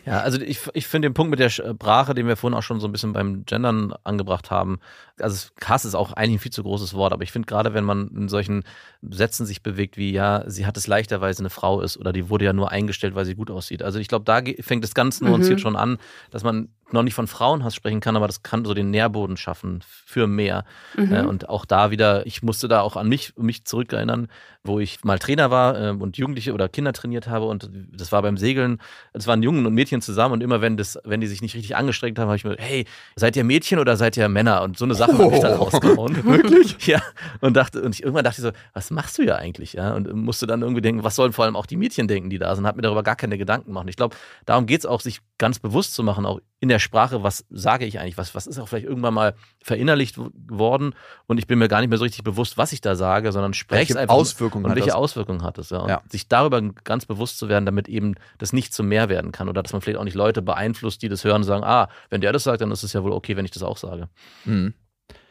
Ja, 0.05 0.19
also 0.19 0.41
ich, 0.41 0.59
ich 0.73 0.87
finde 0.87 1.07
den 1.07 1.13
Punkt 1.13 1.29
mit 1.29 1.39
der 1.39 1.49
Sprache, 1.49 2.13
den 2.13 2.27
wir 2.27 2.35
vorhin 2.35 2.57
auch 2.57 2.63
schon 2.63 2.79
so 2.79 2.87
ein 2.87 2.91
bisschen 2.91 3.13
beim 3.13 3.45
Gendern 3.45 3.93
angebracht 4.03 4.51
haben, 4.51 4.79
also 5.19 5.49
Hass 5.63 5.85
ist 5.85 5.95
auch 5.95 6.13
eigentlich 6.13 6.37
ein 6.37 6.39
viel 6.39 6.51
zu 6.51 6.63
großes 6.63 6.93
Wort, 6.93 7.13
aber 7.13 7.23
ich 7.23 7.31
finde 7.31 7.45
gerade, 7.45 7.73
wenn 7.73 7.83
man 7.83 8.07
in 8.09 8.29
solchen 8.29 8.63
Sätzen 9.01 9.45
sich 9.45 9.61
bewegt 9.61 9.97
wie, 9.97 10.11
ja, 10.11 10.43
sie 10.47 10.65
hat 10.65 10.77
es 10.77 10.87
leichter, 10.87 11.21
weil 11.21 11.33
sie 11.33 11.41
eine 11.41 11.49
Frau 11.49 11.81
ist 11.81 11.97
oder 11.97 12.11
die 12.11 12.29
wurde 12.29 12.45
ja 12.45 12.53
nur 12.53 12.71
eingestellt, 12.71 13.15
weil 13.15 13.25
sie 13.25 13.35
gut 13.35 13.51
aussieht. 13.51 13.83
Also 13.83 13.99
ich 13.99 14.07
glaube, 14.07 14.25
da 14.25 14.41
fängt 14.61 14.83
es 14.83 14.93
ganz 14.93 15.21
nuanciert 15.21 15.59
mhm. 15.59 15.61
schon 15.61 15.75
an, 15.75 15.97
dass 16.31 16.43
man 16.43 16.69
noch 16.93 17.03
nicht 17.03 17.13
von 17.13 17.27
Frauenhass 17.27 17.75
sprechen 17.75 17.99
kann, 17.99 18.15
aber 18.15 18.27
das 18.27 18.43
kann 18.43 18.65
so 18.65 18.73
den 18.73 18.91
Nährboden 18.91 19.37
schaffen 19.37 19.83
für 19.87 20.27
mehr. 20.27 20.65
Mhm. 20.95 21.13
Äh, 21.13 21.21
und 21.23 21.49
auch 21.49 21.65
da 21.65 21.91
wieder, 21.91 22.25
ich 22.25 22.43
musste 22.43 22.67
da 22.67 22.81
auch 22.81 22.95
an 22.95 23.09
mich, 23.09 23.33
mich 23.37 23.65
zurückerinnern, 23.65 24.27
wo 24.63 24.79
ich 24.79 25.03
mal 25.03 25.19
Trainer 25.19 25.51
war 25.51 25.79
äh, 25.79 25.89
und 25.89 26.17
Jugendliche 26.17 26.53
oder 26.53 26.69
Kinder 26.69 26.93
trainiert 26.93 27.27
habe 27.27 27.45
und 27.45 27.69
das 27.91 28.11
war 28.11 28.21
beim 28.21 28.37
Segeln, 28.37 28.79
es 29.11 29.27
waren 29.27 29.43
Jungen 29.43 29.65
und 29.65 29.73
Mädchen 29.73 30.01
zusammen 30.01 30.33
und 30.33 30.41
immer 30.41 30.61
wenn 30.61 30.77
das, 30.77 30.97
wenn 31.03 31.19
die 31.19 31.27
sich 31.27 31.41
nicht 31.41 31.55
richtig 31.55 31.75
angestrengt 31.75 32.17
haben, 32.17 32.27
habe 32.27 32.37
ich 32.37 32.45
mir, 32.45 32.55
hey, 32.57 32.85
seid 33.15 33.35
ihr 33.35 33.43
Mädchen 33.43 33.79
oder 33.79 33.97
seid 33.97 34.15
ihr 34.15 34.29
Männer? 34.29 34.61
Und 34.61 34.77
so 34.77 34.85
eine 34.85 34.95
Sache 34.95 35.13
oh. 35.17 35.25
habe 35.25 35.35
ich 35.35 35.41
dann 35.41 35.53
rausgehauen. 35.53 36.23
Wirklich? 36.23 36.77
Ja. 36.85 37.01
Und 37.39 37.55
dachte, 37.55 37.81
und 37.81 37.95
ich, 37.95 38.03
irgendwann 38.03 38.25
dachte 38.25 38.41
ich 38.41 38.43
so, 38.43 38.51
was 38.73 38.91
machst 38.91 39.17
du 39.17 39.23
ja 39.23 39.35
eigentlich? 39.35 39.73
Ja. 39.73 39.93
Und 39.93 40.11
musste 40.13 40.47
dann 40.47 40.61
irgendwie 40.61 40.81
denken, 40.81 41.03
was 41.03 41.15
sollen 41.15 41.31
vor 41.31 41.45
allem 41.45 41.55
auch 41.55 41.65
die 41.65 41.77
Mädchen 41.77 42.07
denken, 42.07 42.29
die 42.29 42.39
da 42.39 42.53
sind, 42.55 42.67
hat 42.67 42.75
mir 42.75 42.81
darüber 42.81 43.03
gar 43.03 43.15
keine 43.15 43.37
Gedanken 43.37 43.71
machen. 43.71 43.87
Ich 43.87 43.95
glaube, 43.95 44.15
darum 44.45 44.65
geht 44.65 44.79
es 44.79 44.85
auch, 44.85 44.99
sich 44.99 45.21
ganz 45.37 45.59
bewusst 45.59 45.93
zu 45.93 46.03
machen, 46.03 46.25
auch 46.25 46.39
in 46.63 46.69
der 46.69 46.79
Sprache, 46.79 47.23
was 47.23 47.43
sage 47.49 47.83
ich 47.83 47.99
eigentlich, 47.99 48.17
was, 48.17 48.35
was 48.35 48.47
ist 48.47 48.57
auch 48.57 48.69
vielleicht 48.69 48.85
irgendwann 48.85 49.13
mal 49.13 49.35
verinnerlicht 49.61 50.15
worden 50.49 50.95
und 51.27 51.37
ich 51.37 51.45
bin 51.45 51.59
mir 51.59 51.67
gar 51.67 51.81
nicht 51.81 51.89
mehr 51.89 51.97
so 51.97 52.05
richtig 52.05 52.23
bewusst, 52.23 52.57
was 52.57 52.71
ich 52.71 52.79
da 52.79 52.95
sage, 52.95 53.33
sondern 53.33 53.53
spreche 53.53 53.91
es 53.91 53.97
einfach. 53.97 54.15
Auswirkungen 54.15 54.63
und 54.63 54.75
welche 54.75 54.87
das? 54.87 54.95
Auswirkungen 54.95 55.43
hat 55.43 55.57
es, 55.57 55.71
ja. 55.71 55.79
Und 55.79 55.89
ja. 55.89 56.01
sich 56.07 56.29
darüber 56.29 56.61
ganz 56.61 57.05
bewusst 57.05 57.37
zu 57.37 57.49
werden, 57.49 57.65
damit 57.65 57.89
eben 57.89 58.15
das 58.37 58.53
nicht 58.53 58.73
zu 58.73 58.81
mehr 58.81 59.09
werden 59.09 59.33
kann 59.33 59.49
oder 59.49 59.61
dass 59.61 59.73
man 59.73 59.81
vielleicht 59.81 59.99
auch 59.99 60.05
nicht 60.05 60.15
Leute 60.15 60.41
beeinflusst, 60.41 61.01
die 61.01 61.09
das 61.09 61.25
hören 61.25 61.41
und 61.41 61.43
sagen, 61.43 61.65
ah, 61.65 61.89
wenn 62.09 62.21
der 62.21 62.31
das 62.31 62.45
sagt, 62.45 62.61
dann 62.61 62.71
ist 62.71 62.83
es 62.83 62.93
ja 62.93 63.03
wohl 63.03 63.11
okay, 63.11 63.35
wenn 63.35 63.43
ich 63.43 63.51
das 63.51 63.61
auch 63.61 63.75
sage. 63.75 64.07
Mhm. 64.45 64.73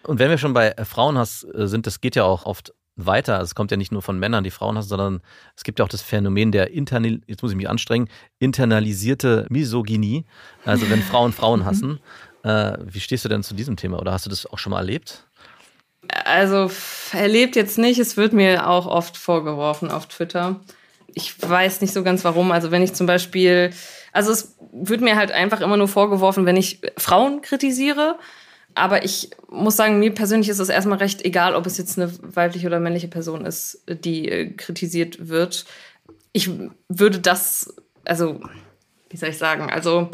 Und 0.03 0.19
wenn 0.19 0.29
wir 0.29 0.37
schon 0.37 0.53
bei 0.53 0.75
Frauenhass 0.85 1.45
äh, 1.45 1.67
sind, 1.67 1.87
das 1.87 2.03
geht 2.03 2.15
ja 2.15 2.25
auch 2.25 2.45
oft 2.45 2.75
weiter. 2.97 3.41
Es 3.41 3.55
kommt 3.55 3.71
ja 3.71 3.77
nicht 3.77 3.93
nur 3.93 4.03
von 4.03 4.19
Männern, 4.19 4.45
die 4.45 4.51
Frauen 4.51 4.77
hassen, 4.77 4.89
sondern 4.89 5.21
es 5.57 5.65
gibt 5.65 5.79
ja 5.79 5.85
auch 5.85 5.89
das 5.89 6.03
Phänomen 6.03 6.53
der 6.53 6.71
Internal 6.71 7.21
jetzt 7.27 7.43
muss 7.43 7.53
ich 7.53 7.57
mich 7.57 7.69
anstrengen, 7.69 8.09
internalisierte 8.39 9.47
Misogynie. 9.49 10.25
Also 10.65 10.89
wenn 10.91 11.03
Frauen 11.03 11.33
Frauen 11.33 11.61
mhm. 11.61 11.65
hassen. 11.65 12.01
Äh, 12.45 12.79
wie 12.85 13.01
stehst 13.01 13.25
du 13.25 13.29
denn 13.29 13.43
zu 13.43 13.55
diesem 13.55 13.77
Thema? 13.77 14.01
Oder 14.01 14.13
hast 14.13 14.27
du 14.27 14.31
das 14.31 14.47
auch 14.47 14.59
schon 14.59 14.73
mal 14.73 14.79
erlebt? 14.79 15.27
Also 16.25 16.71
erlebt 17.13 17.57
jetzt 17.57 17.79
nicht. 17.79 17.99
Es 17.99 18.17
wird 18.17 18.33
mir 18.33 18.69
auch 18.69 18.87
oft 18.87 19.17
vorgeworfen 19.17 19.91
auf 19.91 20.07
Twitter. 20.07 20.61
Ich 21.15 21.41
weiß 21.41 21.81
nicht 21.81 21.93
so 21.93 22.03
ganz 22.03 22.25
warum. 22.25 22.51
Also 22.53 22.71
wenn 22.71 22.83
ich 22.83 22.95
zum 22.95 23.07
Beispiel, 23.07 23.71
also 24.13 24.33
es 24.33 24.57
wird 24.73 25.01
mir 25.01 25.17
halt 25.17 25.31
einfach 25.31 25.61
immer 25.61 25.77
nur 25.77 25.89
vorgeworfen, 25.89 26.47
wenn 26.47 26.57
ich 26.57 26.81
Frauen 26.97 27.43
kritisiere 27.43 28.19
aber 28.75 29.05
ich 29.05 29.31
muss 29.51 29.77
sagen, 29.77 29.99
mir 29.99 30.13
persönlich 30.13 30.49
ist 30.49 30.59
es 30.59 30.69
erstmal 30.69 30.99
recht 30.99 31.25
egal, 31.25 31.55
ob 31.55 31.67
es 31.67 31.79
jetzt 31.79 31.99
eine 31.99 32.13
weibliche 32.23 32.67
oder 32.67 32.81
männliche 32.81 33.09
Person 33.09 33.45
ist, 33.45 33.83
die 33.87 34.29
äh, 34.29 34.51
kritisiert 34.51 35.29
wird. 35.29 35.65
Ich 36.33 36.51
würde 36.89 37.19
das, 37.19 37.75
also, 38.05 38.41
wie 39.11 39.17
soll 39.17 39.31
ich 39.31 39.39
sagen, 39.39 39.71
also 39.71 40.11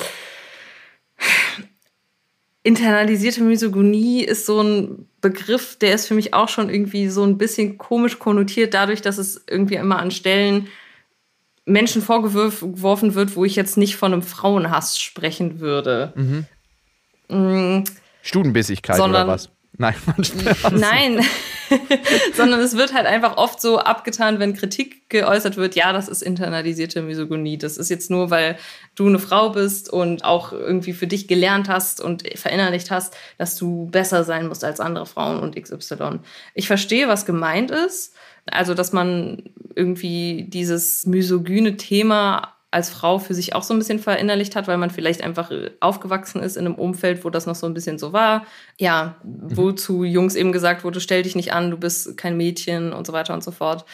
internalisierte 2.62 3.42
Misogynie 3.42 4.24
ist 4.24 4.46
so 4.46 4.60
ein 4.60 5.08
Begriff, 5.20 5.76
der 5.78 5.94
ist 5.94 6.06
für 6.06 6.14
mich 6.14 6.34
auch 6.34 6.48
schon 6.48 6.68
irgendwie 6.68 7.08
so 7.08 7.24
ein 7.24 7.38
bisschen 7.38 7.78
komisch 7.78 8.18
konnotiert, 8.18 8.74
dadurch, 8.74 9.00
dass 9.00 9.18
es 9.18 9.44
irgendwie 9.48 9.76
immer 9.76 9.98
an 9.98 10.10
Stellen 10.10 10.68
Menschen 11.64 12.02
vorgeworfen 12.02 13.14
wird, 13.14 13.36
wo 13.36 13.44
ich 13.44 13.56
jetzt 13.56 13.76
nicht 13.76 13.96
von 13.96 14.12
einem 14.12 14.22
Frauenhass 14.22 14.98
sprechen 14.98 15.60
würde. 15.60 16.12
Mhm. 16.16 16.46
Mm. 17.28 17.84
Studenbissigkeit 18.28 18.96
sondern, 18.96 19.24
oder 19.24 19.32
was? 19.32 19.50
Nein, 19.76 19.94
Nein, 20.72 21.20
sondern 22.34 22.60
es 22.60 22.76
wird 22.76 22.92
halt 22.92 23.06
einfach 23.06 23.36
oft 23.36 23.60
so 23.60 23.78
abgetan, 23.78 24.38
wenn 24.38 24.54
Kritik 24.54 25.08
geäußert 25.08 25.56
wird, 25.56 25.74
ja, 25.74 25.92
das 25.92 26.08
ist 26.08 26.22
internalisierte 26.22 27.02
Misogynie. 27.02 27.58
Das 27.58 27.76
ist 27.76 27.88
jetzt 27.88 28.10
nur, 28.10 28.30
weil 28.30 28.58
du 28.94 29.06
eine 29.06 29.18
Frau 29.18 29.50
bist 29.50 29.90
und 29.90 30.24
auch 30.24 30.52
irgendwie 30.52 30.92
für 30.92 31.06
dich 31.06 31.28
gelernt 31.28 31.68
hast 31.68 32.00
und 32.00 32.24
verinnerlicht 32.38 32.90
hast, 32.90 33.16
dass 33.38 33.56
du 33.56 33.86
besser 33.86 34.24
sein 34.24 34.48
musst 34.48 34.64
als 34.64 34.80
andere 34.80 35.06
Frauen 35.06 35.40
und 35.40 35.56
XY. 35.60 36.20
Ich 36.54 36.66
verstehe, 36.66 37.08
was 37.08 37.26
gemeint 37.26 37.70
ist. 37.70 38.14
Also, 38.46 38.74
dass 38.74 38.92
man 38.92 39.50
irgendwie 39.74 40.46
dieses 40.48 41.04
misogyne 41.06 41.76
Thema 41.76 42.57
als 42.70 42.90
Frau 42.90 43.18
für 43.18 43.34
sich 43.34 43.54
auch 43.54 43.62
so 43.62 43.74
ein 43.74 43.78
bisschen 43.78 43.98
verinnerlicht 43.98 44.54
hat, 44.54 44.68
weil 44.68 44.76
man 44.76 44.90
vielleicht 44.90 45.22
einfach 45.22 45.50
äh, 45.50 45.70
aufgewachsen 45.80 46.42
ist 46.42 46.56
in 46.56 46.66
einem 46.66 46.74
Umfeld, 46.74 47.24
wo 47.24 47.30
das 47.30 47.46
noch 47.46 47.54
so 47.54 47.66
ein 47.66 47.74
bisschen 47.74 47.98
so 47.98 48.12
war. 48.12 48.46
Ja, 48.78 49.16
mhm. 49.24 49.56
wozu 49.56 50.04
Jungs 50.04 50.34
eben 50.34 50.52
gesagt 50.52 50.84
wurde, 50.84 51.00
stell 51.00 51.22
dich 51.22 51.34
nicht 51.34 51.52
an, 51.52 51.70
du 51.70 51.78
bist 51.78 52.16
kein 52.16 52.36
Mädchen 52.36 52.92
und 52.92 53.06
so 53.06 53.12
weiter 53.12 53.32
und 53.32 53.42
so 53.42 53.50
fort. 53.50 53.86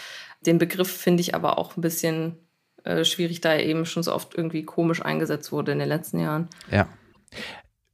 Den 0.44 0.58
Begriff 0.58 0.90
finde 0.90 1.20
ich 1.20 1.34
aber 1.34 1.58
auch 1.58 1.76
ein 1.76 1.82
bisschen 1.82 2.36
äh, 2.82 3.04
schwierig, 3.04 3.40
da 3.40 3.52
er 3.52 3.64
eben 3.64 3.86
schon 3.86 4.02
so 4.02 4.12
oft 4.12 4.34
irgendwie 4.34 4.64
komisch 4.64 5.02
eingesetzt 5.02 5.52
wurde 5.52 5.72
in 5.72 5.78
den 5.78 5.88
letzten 5.88 6.18
Jahren. 6.18 6.48
Ja. 6.70 6.88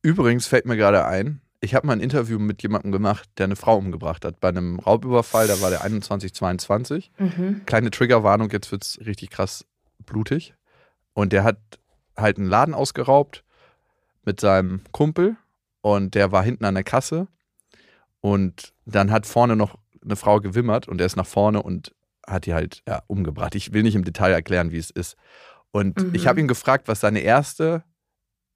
Übrigens 0.03 0.47
fällt 0.47 0.65
mir 0.65 0.77
gerade 0.77 1.05
ein, 1.05 1.43
ich 1.61 1.75
habe 1.75 1.87
mal 1.87 1.93
ein 1.93 2.01
Interview 2.01 2.39
mit 2.39 2.63
jemandem 2.63 2.91
gemacht, 2.91 3.29
der 3.37 3.45
eine 3.45 3.57
Frau 3.57 3.77
umgebracht 3.77 4.25
hat. 4.25 4.41
Bei 4.41 4.49
einem 4.49 4.79
Raubüberfall, 4.79 5.47
da 5.47 5.61
war 5.61 5.69
der 5.69 5.85
21, 5.85 6.33
22. 6.33 7.13
Mhm. 7.19 7.63
Kleine 7.67 7.91
Triggerwarnung, 7.91 8.49
jetzt 8.51 8.73
wird 8.73 8.83
es 8.83 8.99
richtig 9.05 9.29
krass 9.29 9.67
blutig. 10.07 10.55
Und 11.13 11.33
der 11.33 11.45
hat 11.45 11.59
halt 12.17 12.39
einen 12.39 12.49
Laden 12.49 12.75
ausgeraubt 12.75 13.45
mit 14.25 14.41
seinem 14.41 14.83
Kumpel 14.93 15.37
und 15.81 16.15
der 16.15 16.33
war 16.33 16.43
hinten 16.43 16.65
an 16.65 16.75
der 16.75 16.85
Kasse 16.85 17.29
und 18.21 18.75
dann 18.85 19.11
hat 19.11 19.27
vorne 19.27 19.57
noch 19.57 19.79
eine 20.03 20.17
Frau 20.17 20.41
gewimmert 20.41 20.89
und 20.89 21.01
er 21.01 21.07
ist 21.07 21.17
nach 21.17 21.27
vorne 21.27 21.63
und 21.63 21.95
hat 22.27 22.47
die 22.47 22.55
halt 22.55 22.83
ja, 22.87 23.03
umgebracht. 23.07 23.55
Ich 23.55 23.73
will 23.73 23.83
nicht 23.83 23.95
im 23.95 24.05
Detail 24.05 24.33
erklären, 24.33 24.71
wie 24.71 24.79
es 24.79 24.91
ist. 24.91 25.17
Und 25.73 26.01
mhm. 26.01 26.15
ich 26.15 26.27
habe 26.27 26.41
ihn 26.41 26.49
gefragt, 26.49 26.89
was 26.89 27.01
seine 27.01 27.21
erste 27.21 27.85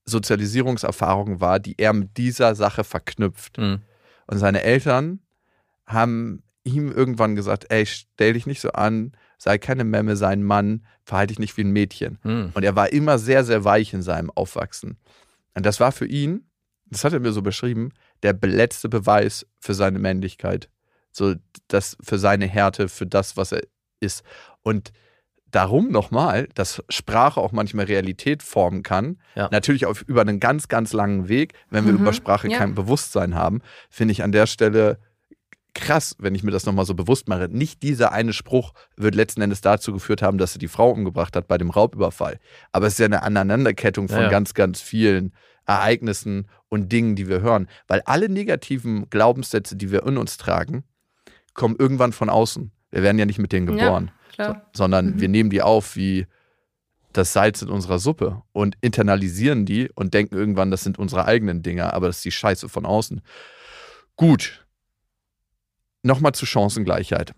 Sozialisierungserfahrung 0.05 1.41
war, 1.41 1.59
die 1.61 1.75
er 1.79 1.93
mit 1.93 2.17
dieser 2.17 2.55
Sache 2.55 2.85
verknüpft. 2.85 3.59
Mhm. 3.59 3.83
Und 4.27 4.39
seine 4.39 4.63
Eltern 4.63 5.21
haben 5.87 6.43
ihm 6.65 6.91
irgendwann 6.91 7.37
gesagt, 7.37 7.67
ey, 7.69 7.87
stell 7.87 8.33
dich 8.33 8.47
nicht 8.47 8.61
so 8.61 8.71
an, 8.73 9.13
sei 9.39 9.59
keine 9.59 9.85
Memme, 9.85 10.17
sei 10.17 10.31
ein 10.31 10.43
Mann, 10.43 10.85
verhalte 11.05 11.33
dich 11.33 11.39
nicht 11.39 11.57
wie 11.57 11.65
ein 11.65 11.71
Mädchen. 11.71 12.19
Mhm. 12.25 12.51
Und 12.55 12.65
er 12.65 12.75
war 12.75 12.93
immer 12.93 13.19
sehr, 13.19 13.45
sehr 13.45 13.65
weich 13.65 13.93
in 13.93 14.03
seinem 14.03 14.31
Aufwachsen. 14.31 14.99
Und 15.55 15.67
das 15.67 15.79
war 15.79 15.93
für 15.93 16.07
ihn, 16.07 16.49
das 16.87 17.05
hat 17.05 17.13
er 17.13 17.21
mir 17.21 17.33
so 17.33 17.43
beschrieben, 17.43 17.93
der 18.23 18.37
letzte 18.43 18.89
Beweis 18.89 19.47
für 19.61 19.75
seine 19.75 19.99
Männlichkeit. 19.99 20.71
So, 21.13 21.35
das 21.69 21.97
für 22.03 22.19
seine 22.19 22.47
Härte, 22.47 22.89
für 22.89 23.07
das, 23.07 23.37
was 23.37 23.53
er 23.53 23.63
ist. 24.01 24.25
Und 24.63 24.93
darum 25.51 25.91
nochmal, 25.91 26.49
dass 26.55 26.83
Sprache 26.89 27.41
auch 27.41 27.53
manchmal 27.53 27.85
Realität 27.85 28.43
formen 28.43 28.83
kann. 28.83 29.19
Ja. 29.37 29.49
Natürlich 29.53 29.87
auf, 29.87 30.03
über 30.03 30.23
einen 30.23 30.41
ganz, 30.41 30.69
ganz 30.69 30.93
langen 30.93 31.29
Weg. 31.29 31.55
Wenn 31.71 31.85
wir 31.85 31.93
mhm. 31.93 32.01
über 32.01 32.13
Sprache 32.13 32.49
ja. 32.49 32.59
kein 32.59 32.75
Bewusstsein 32.75 33.35
haben, 33.35 33.61
finde 33.89 34.13
ich 34.13 34.23
an 34.23 34.33
der 34.33 34.47
Stelle 34.47 34.99
krass, 35.75 36.17
wenn 36.19 36.35
ich 36.35 36.43
mir 36.43 36.51
das 36.51 36.67
nochmal 36.67 36.87
so 36.87 36.95
bewusst 36.95 37.29
mache. 37.29 37.49
Nicht 37.51 37.83
dieser 37.83 38.13
eine 38.13 38.33
Spruch 38.33 38.73
wird 38.97 39.15
letzten 39.15 39.43
Endes 39.43 39.61
dazu 39.61 39.93
geführt 39.93 40.23
haben, 40.23 40.39
dass 40.39 40.55
er 40.55 40.59
die 40.59 40.69
Frau 40.69 40.91
umgebracht 40.91 41.37
hat 41.37 41.49
bei 41.49 41.59
dem 41.59 41.71
Raubüberfall. 41.71 42.39
Aber 42.73 42.87
es 42.87 42.95
ist 42.95 42.99
ja 43.01 43.07
eine 43.07 43.23
Aneinanderkettung 43.23 44.09
von 44.09 44.19
ja, 44.19 44.25
ja. 44.25 44.31
ganz, 44.31 44.55
ganz 44.55 44.81
vielen 44.81 45.33
Ereignissen 45.67 46.49
und 46.69 46.93
Dingen, 46.93 47.17
die 47.17 47.29
wir 47.29 47.41
hören. 47.41 47.69
Weil 47.89 48.03
alle 48.03 48.29
negativen 48.29 49.11
Glaubenssätze, 49.11 49.77
die 49.77 49.91
wir 49.91 50.07
in 50.07 50.17
uns 50.17 50.37
tragen, 50.37 50.85
kommen 51.55 51.77
irgendwann 51.79 52.13
von 52.13 52.31
außen. 52.31 52.71
Wir 52.91 53.03
werden 53.03 53.19
ja 53.19 53.27
nicht 53.27 53.39
mit 53.39 53.53
denen 53.53 53.67
geboren, 53.67 54.13
ja, 54.39 54.49
so, 54.49 54.57
sondern 54.73 55.07
mhm. 55.07 55.21
wir 55.21 55.29
nehmen 55.29 55.51
die 55.51 55.63
auf 55.63 55.97
wie 55.97 56.27
das 57.13 57.33
Salz 57.33 57.63
in 57.63 57.69
unserer 57.69 57.99
Suppe 57.99 58.43
und 58.53 58.77
internalisieren 58.81 59.67
die 59.67 59.89
und 59.95 60.15
denken 60.15 60.35
irgendwann, 60.37 60.71
das 60.71 60.83
sind 60.83 60.99
unsere 60.99 61.25
eigenen 61.27 61.63
Dinger, 61.63 61.95
aber 61.95 62.09
das 62.09 62.17
ist 62.17 62.25
die 62.25 62.33
Scheiße 62.33 62.69
von 62.69 62.85
außen. 62.85 63.23
Gut, 64.17 64.64
Nochmal 66.05 66.33
zur 66.33 66.47
Chancengleichheit. 66.47 67.33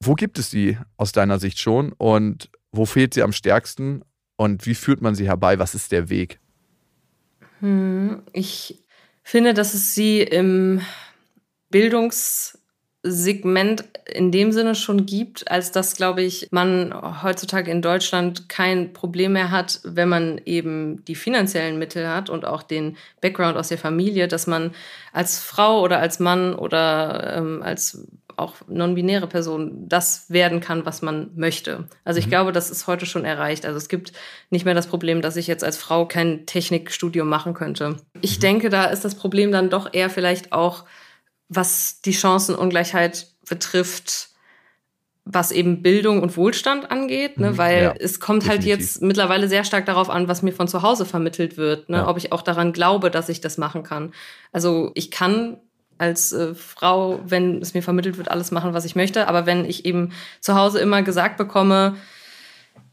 Wo 0.00 0.14
gibt 0.14 0.38
es 0.38 0.50
die 0.50 0.78
aus 0.96 1.10
deiner 1.10 1.40
Sicht 1.40 1.58
schon 1.58 1.92
und 1.92 2.48
wo 2.70 2.86
fehlt 2.86 3.12
sie 3.12 3.22
am 3.22 3.32
stärksten 3.32 4.02
und 4.36 4.66
wie 4.66 4.76
führt 4.76 5.02
man 5.02 5.16
sie 5.16 5.26
herbei? 5.26 5.58
Was 5.58 5.74
ist 5.74 5.90
der 5.90 6.08
Weg? 6.08 6.38
Hm, 7.58 8.22
ich 8.32 8.84
finde, 9.24 9.52
dass 9.52 9.74
es 9.74 9.96
sie 9.96 10.22
im 10.22 10.80
Bildungssegment 13.02 13.84
in 14.12 14.32
dem 14.32 14.52
Sinne 14.52 14.74
schon 14.74 15.06
gibt, 15.06 15.50
als 15.50 15.70
dass, 15.70 15.96
glaube 15.96 16.22
ich, 16.22 16.48
man 16.50 17.22
heutzutage 17.22 17.70
in 17.70 17.82
Deutschland 17.82 18.48
kein 18.48 18.92
Problem 18.92 19.34
mehr 19.34 19.50
hat, 19.50 19.80
wenn 19.84 20.08
man 20.08 20.40
eben 20.44 21.04
die 21.04 21.14
finanziellen 21.14 21.78
Mittel 21.78 22.08
hat 22.08 22.30
und 22.30 22.44
auch 22.44 22.62
den 22.62 22.96
Background 23.20 23.56
aus 23.56 23.68
der 23.68 23.78
Familie, 23.78 24.28
dass 24.28 24.46
man 24.46 24.72
als 25.12 25.38
Frau 25.38 25.82
oder 25.82 25.98
als 25.98 26.20
Mann 26.20 26.54
oder 26.54 27.36
ähm, 27.36 27.62
als 27.62 28.06
auch 28.36 28.54
non-binäre 28.68 29.26
Person 29.26 29.88
das 29.88 30.30
werden 30.30 30.60
kann, 30.60 30.86
was 30.86 31.02
man 31.02 31.30
möchte. 31.34 31.88
Also 32.04 32.20
ich 32.20 32.26
mhm. 32.26 32.30
glaube, 32.30 32.52
das 32.52 32.70
ist 32.70 32.86
heute 32.86 33.04
schon 33.04 33.24
erreicht. 33.24 33.66
Also 33.66 33.76
es 33.76 33.88
gibt 33.88 34.12
nicht 34.50 34.64
mehr 34.64 34.74
das 34.74 34.86
Problem, 34.86 35.22
dass 35.22 35.36
ich 35.36 35.48
jetzt 35.48 35.64
als 35.64 35.76
Frau 35.76 36.06
kein 36.06 36.46
Technikstudium 36.46 37.28
machen 37.28 37.52
könnte. 37.52 37.96
Ich 38.20 38.36
mhm. 38.36 38.42
denke, 38.42 38.68
da 38.70 38.84
ist 38.84 39.04
das 39.04 39.16
Problem 39.16 39.50
dann 39.50 39.70
doch 39.70 39.92
eher 39.92 40.08
vielleicht 40.08 40.52
auch, 40.52 40.84
was 41.48 42.00
die 42.02 42.12
Chancenungleichheit 42.14 43.28
betrifft, 43.48 44.28
was 45.30 45.52
eben 45.52 45.82
Bildung 45.82 46.22
und 46.22 46.36
Wohlstand 46.38 46.90
angeht, 46.90 47.38
ne? 47.38 47.50
Mhm, 47.52 47.58
weil 47.58 47.82
ja, 47.82 47.94
es 47.98 48.18
kommt 48.18 48.48
halt 48.48 48.62
definitiv. 48.62 48.86
jetzt 48.86 49.02
mittlerweile 49.02 49.46
sehr 49.48 49.62
stark 49.64 49.84
darauf 49.86 50.08
an, 50.08 50.26
was 50.28 50.42
mir 50.42 50.52
von 50.52 50.68
zu 50.68 50.80
Hause 50.82 51.04
vermittelt 51.04 51.56
wird, 51.58 51.88
ne? 51.90 51.98
Ja. 51.98 52.08
ob 52.08 52.16
ich 52.16 52.32
auch 52.32 52.40
daran 52.42 52.72
glaube, 52.72 53.10
dass 53.10 53.28
ich 53.28 53.40
das 53.42 53.58
machen 53.58 53.82
kann. 53.82 54.12
Also 54.52 54.90
ich 54.94 55.10
kann 55.10 55.58
als 55.98 56.32
äh, 56.32 56.54
Frau, 56.54 57.20
wenn 57.26 57.60
es 57.60 57.74
mir 57.74 57.82
vermittelt 57.82 58.16
wird, 58.18 58.30
alles 58.30 58.52
machen, 58.52 58.72
was 58.72 58.84
ich 58.84 58.94
möchte, 58.96 59.26
aber 59.28 59.44
wenn 59.46 59.64
ich 59.64 59.84
eben 59.84 60.12
zu 60.40 60.54
Hause 60.54 60.78
immer 60.78 61.02
gesagt 61.02 61.36
bekomme, 61.36 61.96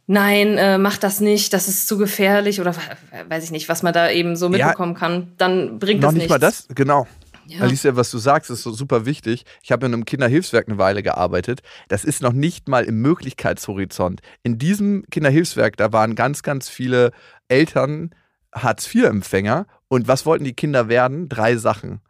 nein, 0.08 0.58
äh, 0.58 0.78
mach 0.78 0.97
das 0.97 1.20
nicht, 1.20 1.53
das 1.53 1.68
ist 1.68 1.88
zu 1.88 1.97
gefährlich 1.97 2.60
oder 2.62 2.76
we- 2.76 3.30
weiß 3.30 3.43
ich 3.43 3.51
nicht, 3.51 3.70
was 3.70 3.82
man 3.84 3.93
da 3.93 4.10
eben 4.10 4.36
so 4.36 4.47
Ja. 4.47 4.51
mitbekommen 4.68 4.93
kann, 4.95 5.34
dann 5.38 5.80
bringt 5.80 6.01
Noch 6.01 6.08
das 6.10 6.14
nicht 6.14 6.22
nichts. 6.24 6.30
mal 6.32 6.39
das, 6.39 6.68
genau. 6.76 7.08
Ja. 7.48 7.62
Alicia, 7.62 7.96
was 7.96 8.12
du 8.12 8.18
sagst, 8.18 8.50
ist 8.50 8.64
so 8.64 8.72
super 8.72 9.06
wichtig. 9.06 9.46
Ich 9.62 9.72
habe 9.72 9.86
in 9.86 9.93
einem 9.93 10.06
Kinderhilfswerk 10.06 10.68
eine 10.68 10.78
Weile 10.78 11.04
gearbeitet. 11.04 11.62
Das 11.88 12.04
ist 12.04 12.22
noch 12.22 12.34
nicht 12.34 12.68
mal 12.68 12.84
im 12.84 13.02
Möglichkeitshorizont. 13.02 14.22
In 14.43 14.58
diesem 14.58 15.06
Kinderhilfswerk, 15.12 15.78
da 15.78 15.93
waren 15.93 16.16
ganz, 16.16 16.43
ganz 16.43 16.70
viele 16.70 17.12
Eltern 17.48 18.12
Hartz-IV-Empfänger. 18.54 19.68
Und 19.88 20.08
was 20.08 20.26
wollten 20.26 20.43
die 20.43 20.54
Kinder 20.54 20.88
werden? 20.88 21.30
Drei 21.30 21.56
Sachen. 21.58 22.02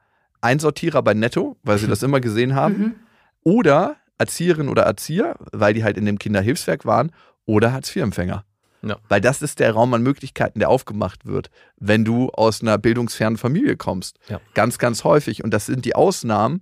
Einsortierer 0.41 1.01
bei 1.01 1.13
Netto, 1.13 1.57
weil 1.63 1.77
sie 1.77 1.87
das 1.89 2.03
immer 2.03 2.21
gesehen 2.21 2.55
haben. 2.55 2.77
Mhm. 2.77 2.95
Oder 3.43 3.97
Erzieherin 4.17 4.69
oder 4.69 4.83
Erzieher, 4.83 5.35
weil 5.51 5.73
die 5.73 5.83
halt 5.83 5.97
in 5.97 6.05
dem 6.05 6.19
Kinderhilfswerk 6.19 6.85
waren. 6.85 7.11
Oder 7.45 7.73
Hartz-IV-Empfänger. 7.73 8.45
Ja. 8.85 8.97
Weil 9.09 9.19
das 9.19 9.41
ist 9.41 9.59
der 9.59 9.71
Raum 9.71 9.93
an 9.95 10.03
Möglichkeiten, 10.03 10.59
der 10.59 10.69
aufgemacht 10.69 11.25
wird, 11.25 11.49
wenn 11.77 12.05
du 12.05 12.29
aus 12.29 12.61
einer 12.61 12.77
bildungsfernen 12.77 13.37
Familie 13.37 13.77
kommst. 13.77 14.19
Ja. 14.29 14.39
Ganz, 14.53 14.77
ganz 14.77 15.03
häufig. 15.03 15.43
Und 15.43 15.51
das 15.51 15.65
sind 15.65 15.85
die 15.85 15.95
Ausnahmen, 15.95 16.59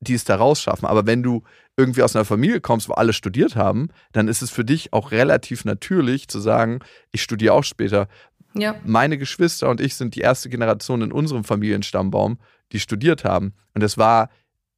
die 0.00 0.14
es 0.14 0.24
da 0.24 0.36
rausschaffen. 0.36 0.86
Aber 0.86 1.06
wenn 1.06 1.22
du 1.22 1.42
irgendwie 1.76 2.02
aus 2.02 2.14
einer 2.14 2.26
Familie 2.26 2.60
kommst, 2.60 2.88
wo 2.88 2.92
alle 2.92 3.14
studiert 3.14 3.56
haben, 3.56 3.88
dann 4.12 4.28
ist 4.28 4.42
es 4.42 4.50
für 4.50 4.64
dich 4.64 4.92
auch 4.92 5.10
relativ 5.10 5.64
natürlich 5.64 6.28
zu 6.28 6.38
sagen, 6.38 6.80
ich 7.10 7.22
studiere 7.22 7.54
auch 7.54 7.64
später. 7.64 8.08
Ja. 8.54 8.76
Meine 8.84 9.18
Geschwister 9.18 9.70
und 9.70 9.80
ich 9.80 9.94
sind 9.96 10.14
die 10.14 10.20
erste 10.20 10.50
Generation 10.50 11.00
in 11.00 11.12
unserem 11.12 11.44
Familienstammbaum, 11.44 12.38
die 12.72 12.78
studiert 12.78 13.24
haben. 13.24 13.54
Und 13.74 13.82
es 13.82 13.96
war 13.96 14.28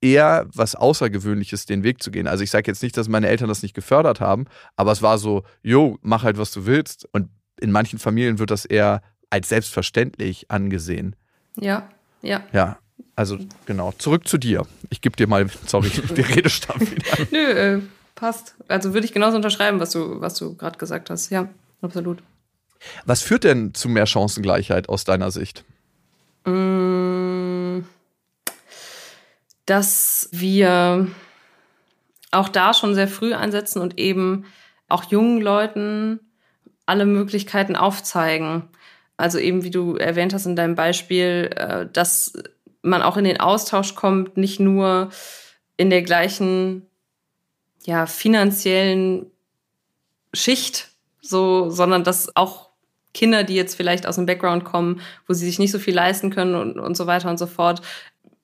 eher 0.01 0.47
was 0.55 0.75
Außergewöhnliches, 0.75 1.67
den 1.67 1.83
Weg 1.83 2.03
zu 2.03 2.11
gehen. 2.11 2.27
Also 2.27 2.45
ich 2.45 2.51
sage 2.51 2.71
jetzt 2.71 2.83
nicht, 2.83 2.97
dass 2.97 3.09
meine 3.09 3.29
Eltern 3.29 3.49
das 3.49 3.63
nicht 3.63 3.75
gefördert 3.75 4.21
haben, 4.21 4.47
aber 4.77 4.93
es 4.93 5.03
war 5.03 5.19
so, 5.19 5.43
jo, 5.63 5.99
mach 6.03 6.23
halt, 6.23 6.39
was 6.39 6.53
du 6.53 6.67
willst. 6.67 7.09
Und 7.13 7.29
in 7.61 7.73
manchen 7.73 7.99
Familien 7.99 8.39
wird 8.39 8.51
das 8.51 8.65
eher 8.65 9.03
als 9.31 9.49
selbstverständlich 9.49 10.51
angesehen. 10.51 11.17
Ja, 11.59 11.89
ja. 12.23 12.43
Ja, 12.53 12.79
also 13.15 13.39
genau. 13.65 13.93
Zurück 13.93 14.29
zu 14.29 14.39
dir. 14.39 14.67
Ich 14.91 15.01
gebe 15.01 15.17
dir 15.17 15.27
mal, 15.27 15.47
sorry, 15.67 15.91
die 16.17 16.21
Redestab 16.21 16.81
wieder. 16.81 17.27
Nö, 17.31 17.39
äh, 17.39 17.81
passt. 18.15 18.55
Also 18.69 18.95
würde 18.95 19.07
ich 19.07 19.13
genauso 19.13 19.37
unterschreiben, 19.37 19.81
was 19.81 19.91
du, 19.91 20.21
was 20.21 20.35
du 20.35 20.55
gerade 20.55 20.79
gesagt 20.79 21.11
hast. 21.11 21.31
Ja, 21.31 21.49
absolut. 21.81 22.23
Was 23.05 23.23
führt 23.23 23.45
denn 23.45 23.75
zu 23.75 23.89
mehr 23.89 24.07
Chancengleichheit 24.07 24.89
aus 24.89 25.05
deiner 25.05 25.31
Sicht? 25.31 25.65
Mm, 26.45 27.81
Dass 29.67 30.29
wir 30.33 31.09
auch 32.31 32.49
da 32.49 32.75
schon 32.75 32.95
sehr 32.95 33.09
früh 33.09 33.35
einsetzen 33.35 33.81
und 33.81 33.99
eben 33.99 34.45
auch 34.89 35.05
jungen 35.05 35.41
Leuten 35.41 36.21
alle 36.87 37.05
Möglichkeiten 37.05 37.77
aufzeigen. 37.77 38.69
Also 39.17 39.39
eben, 39.39 39.65
wie 39.65 39.71
du 39.71 39.97
erwähnt 39.97 40.35
hast 40.35 40.47
in 40.47 40.57
deinem 40.57 40.75
Beispiel, 40.75 41.51
äh, 41.57 41.87
dass 41.93 42.35
man 42.83 43.03
auch 43.03 43.17
in 43.17 43.25
den 43.25 43.41
Austausch 43.41 43.95
kommt, 43.95 44.37
nicht 44.37 44.61
nur 44.61 45.11
in 45.77 45.91
der 45.91 46.03
gleichen 46.03 46.87
ja, 47.85 48.07
finanziellen 48.07 49.27
Schicht, 50.33 50.91
so, 51.21 51.71
sondern 51.71 52.05
dass 52.05 52.35
auch 52.37 52.71
Kinder, 53.15 53.45
die 53.45 53.55
jetzt 53.55 53.75
vielleicht 53.75 54.07
aus 54.07 54.19
einem 54.19 54.27
Background 54.27 54.65
kommen, 54.65 55.01
wo 55.27 55.33
sie 55.33 55.47
sich 55.47 55.59
nicht 55.59 55.73
so 55.73 55.79
viel 55.79 55.95
leisten 55.95 56.31
können 56.31 56.55
und, 56.55 56.79
und 56.79 56.97
so 56.97 57.07
weiter 57.07 57.31
und 57.31 57.39
so 57.39 57.47
fort, 57.47 57.81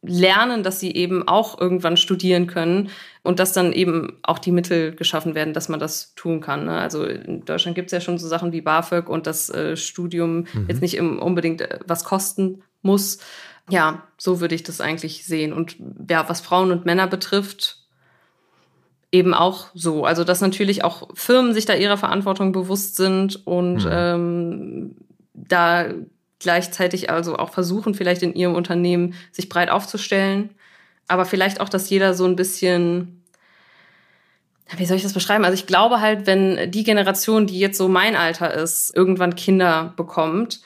lernen, 0.02 0.64
dass 0.64 0.80
sie 0.80 0.92
eben 0.94 1.28
auch 1.28 1.60
irgendwann 1.60 1.96
studieren 1.96 2.48
können 2.48 2.90
und 3.22 3.38
dass 3.38 3.52
dann 3.52 3.72
eben 3.72 4.18
auch 4.22 4.40
die 4.40 4.50
Mittel 4.50 4.94
geschaffen 4.96 5.34
werden, 5.36 5.54
dass 5.54 5.68
man 5.68 5.78
das 5.78 6.14
tun 6.16 6.40
kann. 6.40 6.64
Ne? 6.64 6.76
Also 6.76 7.04
in 7.04 7.44
Deutschland 7.44 7.76
gibt 7.76 7.86
es 7.86 7.92
ja 7.92 8.00
schon 8.00 8.18
so 8.18 8.26
Sachen 8.26 8.52
wie 8.52 8.60
BAföG 8.62 9.08
und 9.08 9.28
das 9.28 9.48
äh, 9.50 9.76
Studium 9.76 10.46
jetzt 10.66 10.82
nicht 10.82 10.96
im, 10.96 11.20
unbedingt 11.20 11.60
äh, 11.60 11.78
was 11.86 12.02
kosten 12.04 12.62
muss. 12.82 13.18
Ja, 13.70 14.02
so 14.18 14.40
würde 14.40 14.56
ich 14.56 14.64
das 14.64 14.80
eigentlich 14.80 15.24
sehen. 15.24 15.52
Und 15.52 15.76
ja, 16.10 16.28
was 16.28 16.40
Frauen 16.40 16.72
und 16.72 16.84
Männer 16.84 17.06
betrifft, 17.06 17.78
eben 19.12 19.34
auch 19.34 19.66
so. 19.72 20.04
Also, 20.04 20.24
dass 20.24 20.40
natürlich 20.40 20.82
auch 20.82 21.10
Firmen 21.14 21.54
sich 21.54 21.64
da 21.64 21.74
ihrer 21.74 21.96
Verantwortung 21.96 22.50
bewusst 22.50 22.96
sind 22.96 23.46
und 23.46 23.84
Mhm. 23.84 23.90
ähm, 23.92 24.96
da 25.34 25.90
gleichzeitig 26.42 27.10
also 27.10 27.36
auch 27.36 27.50
versuchen, 27.50 27.94
vielleicht 27.94 28.22
in 28.22 28.34
ihrem 28.34 28.54
Unternehmen 28.54 29.14
sich 29.30 29.48
breit 29.48 29.70
aufzustellen. 29.70 30.50
Aber 31.08 31.24
vielleicht 31.24 31.60
auch, 31.60 31.68
dass 31.68 31.90
jeder 31.90 32.14
so 32.14 32.24
ein 32.24 32.36
bisschen, 32.36 33.22
wie 34.76 34.86
soll 34.86 34.96
ich 34.96 35.02
das 35.02 35.12
beschreiben? 35.12 35.44
Also 35.44 35.54
ich 35.54 35.66
glaube 35.66 36.00
halt, 36.00 36.26
wenn 36.26 36.70
die 36.70 36.84
Generation, 36.84 37.46
die 37.46 37.58
jetzt 37.58 37.78
so 37.78 37.88
mein 37.88 38.16
Alter 38.16 38.52
ist, 38.54 38.94
irgendwann 38.94 39.34
Kinder 39.34 39.94
bekommt 39.96 40.60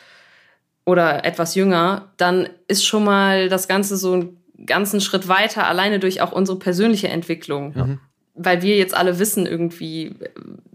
oder 0.84 1.24
etwas 1.24 1.54
jünger, 1.54 2.12
dann 2.16 2.48
ist 2.68 2.84
schon 2.84 3.04
mal 3.04 3.48
das 3.48 3.68
Ganze 3.68 3.96
so 3.96 4.12
einen 4.12 4.42
ganzen 4.64 5.00
Schritt 5.00 5.28
weiter, 5.28 5.66
alleine 5.66 5.98
durch 5.98 6.20
auch 6.20 6.32
unsere 6.32 6.58
persönliche 6.58 7.08
Entwicklung. 7.08 7.72
Mhm. 7.74 8.00
Weil 8.34 8.62
wir 8.62 8.76
jetzt 8.76 8.94
alle 8.94 9.18
wissen 9.18 9.46
irgendwie, 9.46 10.14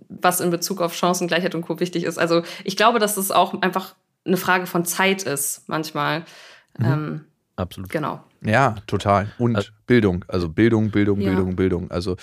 was 0.09 0.39
in 0.39 0.49
Bezug 0.49 0.81
auf 0.81 0.95
Chancengleichheit 0.95 1.55
und 1.55 1.61
Co. 1.61 1.79
wichtig 1.79 2.03
ist. 2.03 2.17
Also 2.17 2.43
ich 2.63 2.75
glaube, 2.75 2.99
dass 2.99 3.17
es 3.17 3.31
auch 3.31 3.61
einfach 3.61 3.95
eine 4.25 4.37
Frage 4.37 4.65
von 4.67 4.85
Zeit 4.85 5.23
ist, 5.23 5.67
manchmal. 5.67 6.23
Ähm, 6.79 7.25
Absolut. 7.55 7.89
genau. 7.89 8.23
Ja, 8.43 8.75
total. 8.87 9.31
Und 9.37 9.55
Also- 9.55 9.71
Bildung. 9.87 10.25
Also 10.27 10.49
Bildung, 10.49 10.91
Bildung, 10.91 11.19
Ja. 11.21 11.29
Bildung, 11.29 11.55
Bildung. 11.55 11.91
Also 11.91 12.15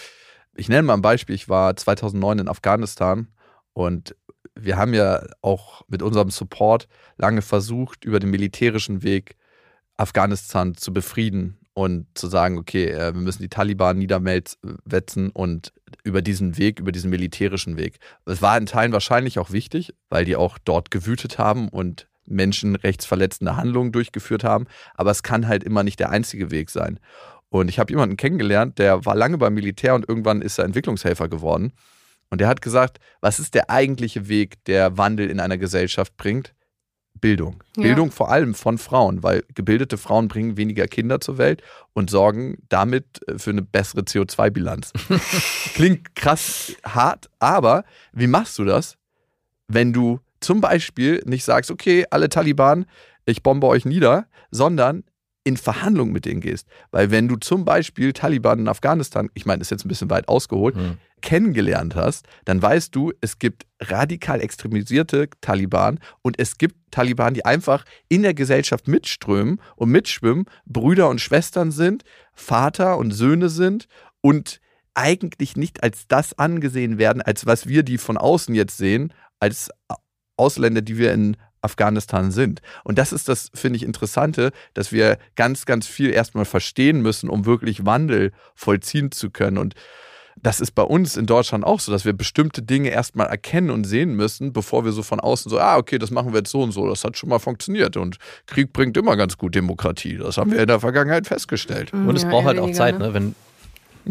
ich 0.54 0.68
nenne 0.68 0.82
mal 0.82 0.94
ein 0.94 1.02
Beispiel. 1.02 1.34
Ich 1.34 1.48
war 1.48 1.76
2009 1.76 2.40
in 2.40 2.48
Afghanistan 2.48 3.28
und 3.72 4.16
wir 4.54 4.76
haben 4.76 4.94
ja 4.94 5.22
auch 5.42 5.82
mit 5.88 6.02
unserem 6.02 6.30
Support 6.30 6.88
lange 7.16 7.42
versucht, 7.42 8.04
über 8.04 8.18
den 8.18 8.30
militärischen 8.30 9.02
Weg 9.04 9.36
Afghanistan 9.96 10.74
zu 10.74 10.92
befrieden 10.92 11.58
und 11.74 12.06
zu 12.14 12.26
sagen, 12.26 12.58
okay, 12.58 12.86
äh, 12.90 13.14
wir 13.14 13.20
müssen 13.20 13.42
die 13.42 13.48
Taliban 13.48 13.98
niederwetzen 13.98 15.30
und 15.30 15.72
über 16.04 16.22
diesen 16.22 16.58
Weg, 16.58 16.80
über 16.80 16.92
diesen 16.92 17.10
militärischen 17.10 17.76
Weg. 17.76 17.98
Es 18.24 18.42
war 18.42 18.56
in 18.56 18.66
Teilen 18.66 18.92
wahrscheinlich 18.92 19.38
auch 19.38 19.50
wichtig, 19.50 19.94
weil 20.08 20.24
die 20.24 20.36
auch 20.36 20.58
dort 20.58 20.90
gewütet 20.90 21.38
haben 21.38 21.68
und 21.68 22.08
menschenrechtsverletzende 22.26 23.56
Handlungen 23.56 23.92
durchgeführt 23.92 24.44
haben. 24.44 24.66
Aber 24.94 25.10
es 25.10 25.22
kann 25.22 25.48
halt 25.48 25.64
immer 25.64 25.82
nicht 25.82 26.00
der 26.00 26.10
einzige 26.10 26.50
Weg 26.50 26.70
sein. 26.70 27.00
Und 27.48 27.68
ich 27.68 27.78
habe 27.78 27.92
jemanden 27.92 28.16
kennengelernt, 28.16 28.78
der 28.78 29.04
war 29.06 29.14
lange 29.14 29.38
beim 29.38 29.54
Militär 29.54 29.94
und 29.94 30.08
irgendwann 30.08 30.42
ist 30.42 30.58
er 30.58 30.66
Entwicklungshelfer 30.66 31.28
geworden. 31.28 31.72
Und 32.30 32.40
der 32.40 32.48
hat 32.48 32.60
gesagt, 32.60 32.98
was 33.20 33.38
ist 33.38 33.54
der 33.54 33.70
eigentliche 33.70 34.28
Weg, 34.28 34.62
der 34.66 34.98
Wandel 34.98 35.30
in 35.30 35.40
einer 35.40 35.56
Gesellschaft 35.56 36.16
bringt? 36.18 36.54
Bildung. 37.20 37.62
Ja. 37.76 37.82
Bildung 37.84 38.10
vor 38.10 38.30
allem 38.30 38.54
von 38.54 38.78
Frauen, 38.78 39.22
weil 39.22 39.44
gebildete 39.54 39.98
Frauen 39.98 40.28
bringen 40.28 40.56
weniger 40.56 40.86
Kinder 40.86 41.20
zur 41.20 41.38
Welt 41.38 41.62
und 41.92 42.10
sorgen 42.10 42.58
damit 42.68 43.20
äh, 43.28 43.38
für 43.38 43.50
eine 43.50 43.62
bessere 43.62 44.02
CO2-Bilanz. 44.02 44.92
Klingt 45.74 46.14
krass 46.14 46.74
hart, 46.84 47.28
aber 47.38 47.84
wie 48.12 48.26
machst 48.26 48.58
du 48.58 48.64
das, 48.64 48.96
wenn 49.68 49.92
du 49.92 50.20
zum 50.40 50.60
Beispiel 50.60 51.22
nicht 51.26 51.44
sagst, 51.44 51.70
okay, 51.70 52.06
alle 52.10 52.28
Taliban, 52.28 52.86
ich 53.26 53.42
bombe 53.42 53.66
euch 53.66 53.84
nieder, 53.84 54.26
sondern 54.50 55.04
in 55.48 55.56
Verhandlungen 55.56 56.12
mit 56.12 56.26
denen 56.26 56.42
gehst. 56.42 56.68
Weil 56.90 57.10
wenn 57.10 57.26
du 57.26 57.36
zum 57.36 57.64
Beispiel 57.64 58.12
Taliban 58.12 58.58
in 58.58 58.68
Afghanistan, 58.68 59.30
ich 59.32 59.46
meine, 59.46 59.60
das 59.60 59.68
ist 59.68 59.70
jetzt 59.70 59.86
ein 59.86 59.88
bisschen 59.88 60.10
weit 60.10 60.28
ausgeholt, 60.28 60.76
Hm. 60.76 60.98
kennengelernt 61.22 61.96
hast, 61.96 62.26
dann 62.44 62.60
weißt 62.60 62.94
du, 62.94 63.12
es 63.22 63.38
gibt 63.38 63.66
radikal 63.80 64.42
extremisierte 64.42 65.30
Taliban 65.40 66.00
und 66.20 66.38
es 66.38 66.58
gibt 66.58 66.76
Taliban, 66.90 67.32
die 67.32 67.46
einfach 67.46 67.84
in 68.08 68.22
der 68.22 68.34
Gesellschaft 68.34 68.88
mitströmen 68.88 69.58
und 69.74 69.90
mitschwimmen, 69.90 70.44
Brüder 70.66 71.08
und 71.08 71.20
Schwestern 71.20 71.70
sind, 71.70 72.04
Vater 72.34 72.98
und 72.98 73.12
Söhne 73.12 73.48
sind 73.48 73.88
und 74.20 74.60
eigentlich 74.92 75.56
nicht 75.56 75.82
als 75.82 76.06
das 76.08 76.38
angesehen 76.38 76.98
werden, 76.98 77.22
als 77.22 77.46
was 77.46 77.66
wir 77.66 77.84
die 77.84 77.98
von 77.98 78.18
außen 78.18 78.54
jetzt 78.54 78.76
sehen, 78.76 79.14
als 79.40 79.70
Ausländer, 80.36 80.82
die 80.82 80.98
wir 80.98 81.14
in 81.14 81.36
Afghanistan 81.62 82.30
sind. 82.30 82.60
Und 82.84 82.98
das 82.98 83.12
ist 83.12 83.28
das, 83.28 83.50
finde 83.54 83.76
ich, 83.76 83.82
Interessante, 83.82 84.50
dass 84.74 84.92
wir 84.92 85.18
ganz, 85.36 85.66
ganz 85.66 85.86
viel 85.86 86.10
erstmal 86.10 86.44
verstehen 86.44 87.02
müssen, 87.02 87.28
um 87.28 87.46
wirklich 87.46 87.84
Wandel 87.84 88.32
vollziehen 88.54 89.10
zu 89.12 89.30
können. 89.30 89.58
Und 89.58 89.74
das 90.42 90.60
ist 90.60 90.72
bei 90.72 90.82
uns 90.82 91.16
in 91.16 91.26
Deutschland 91.26 91.64
auch 91.64 91.80
so, 91.80 91.90
dass 91.90 92.04
wir 92.04 92.12
bestimmte 92.12 92.62
Dinge 92.62 92.90
erstmal 92.90 93.26
erkennen 93.26 93.70
und 93.70 93.84
sehen 93.84 94.14
müssen, 94.14 94.52
bevor 94.52 94.84
wir 94.84 94.92
so 94.92 95.02
von 95.02 95.20
außen 95.20 95.50
so, 95.50 95.58
ah, 95.58 95.76
okay, 95.76 95.98
das 95.98 96.10
machen 96.10 96.32
wir 96.32 96.38
jetzt 96.38 96.50
so 96.50 96.62
und 96.62 96.72
so, 96.72 96.88
das 96.88 97.02
hat 97.04 97.16
schon 97.16 97.28
mal 97.28 97.38
funktioniert. 97.40 97.96
Und 97.96 98.18
Krieg 98.46 98.72
bringt 98.72 98.96
immer 98.96 99.16
ganz 99.16 99.36
gut 99.36 99.54
Demokratie. 99.54 100.16
Das 100.16 100.36
haben 100.36 100.52
wir 100.52 100.60
in 100.60 100.68
der 100.68 100.80
Vergangenheit 100.80 101.26
festgestellt. 101.26 101.92
Und 101.92 102.14
es 102.14 102.22
Ja, 102.22 102.30
braucht 102.30 102.46
halt 102.46 102.58
auch 102.58 102.70
Zeit, 102.70 102.98
ne? 102.98 103.08
ne? 103.08 103.14
Wenn, 103.14 103.34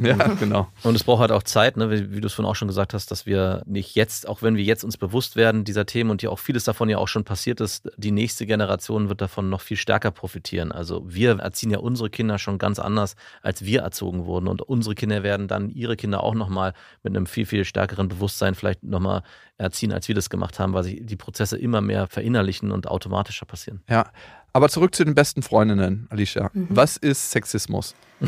Ja, 0.01 0.15
genau. 0.39 0.67
Und 0.83 0.95
es 0.95 1.03
braucht 1.03 1.21
halt 1.21 1.31
auch 1.31 1.43
Zeit, 1.43 1.77
ne? 1.77 1.89
wie, 1.89 2.13
wie 2.13 2.21
du 2.21 2.27
es 2.27 2.33
vorhin 2.33 2.49
auch 2.49 2.55
schon 2.55 2.67
gesagt 2.67 2.93
hast, 2.93 3.11
dass 3.11 3.25
wir 3.25 3.63
nicht 3.65 3.95
jetzt, 3.95 4.27
auch 4.27 4.41
wenn 4.41 4.55
wir 4.55 4.63
jetzt 4.63 4.83
uns 4.83 4.97
bewusst 4.97 5.35
werden 5.35 5.63
dieser 5.63 5.85
Themen 5.85 6.09
und 6.11 6.21
ja 6.21 6.29
auch 6.29 6.39
vieles 6.39 6.63
davon 6.63 6.89
ja 6.89 6.97
auch 6.97 7.07
schon 7.07 7.23
passiert 7.23 7.61
ist, 7.61 7.89
die 7.97 8.11
nächste 8.11 8.45
Generation 8.45 9.09
wird 9.09 9.21
davon 9.21 9.49
noch 9.49 9.61
viel 9.61 9.77
stärker 9.77 10.11
profitieren. 10.11 10.71
Also 10.71 11.03
wir 11.07 11.39
erziehen 11.39 11.71
ja 11.71 11.79
unsere 11.79 12.09
Kinder 12.09 12.39
schon 12.39 12.57
ganz 12.57 12.79
anders, 12.79 13.15
als 13.41 13.65
wir 13.65 13.81
erzogen 13.81 14.25
wurden. 14.25 14.47
Und 14.47 14.61
unsere 14.61 14.95
Kinder 14.95 15.23
werden 15.23 15.47
dann 15.47 15.69
ihre 15.69 15.95
Kinder 15.95 16.23
auch 16.23 16.35
nochmal 16.35 16.73
mit 17.03 17.15
einem 17.15 17.25
viel, 17.25 17.45
viel 17.45 17.65
stärkeren 17.65 18.07
Bewusstsein 18.07 18.55
vielleicht 18.55 18.83
nochmal 18.83 19.23
erziehen, 19.57 19.91
als 19.91 20.07
wir 20.07 20.15
das 20.15 20.29
gemacht 20.29 20.59
haben, 20.59 20.73
weil 20.73 20.83
sich 20.83 20.99
die 21.03 21.15
Prozesse 21.15 21.57
immer 21.57 21.81
mehr 21.81 22.07
verinnerlichen 22.07 22.71
und 22.71 22.87
automatischer 22.87 23.45
passieren. 23.45 23.81
Ja, 23.89 24.11
aber 24.57 24.69
zurück 24.69 24.95
zu 24.95 25.05
den 25.05 25.13
besten 25.13 25.43
Freundinnen, 25.43 26.07
Alicia. 26.09 26.49
Mhm. 26.51 26.65
Was 26.71 26.97
ist 26.97 27.29
Sexismus? 27.29 27.93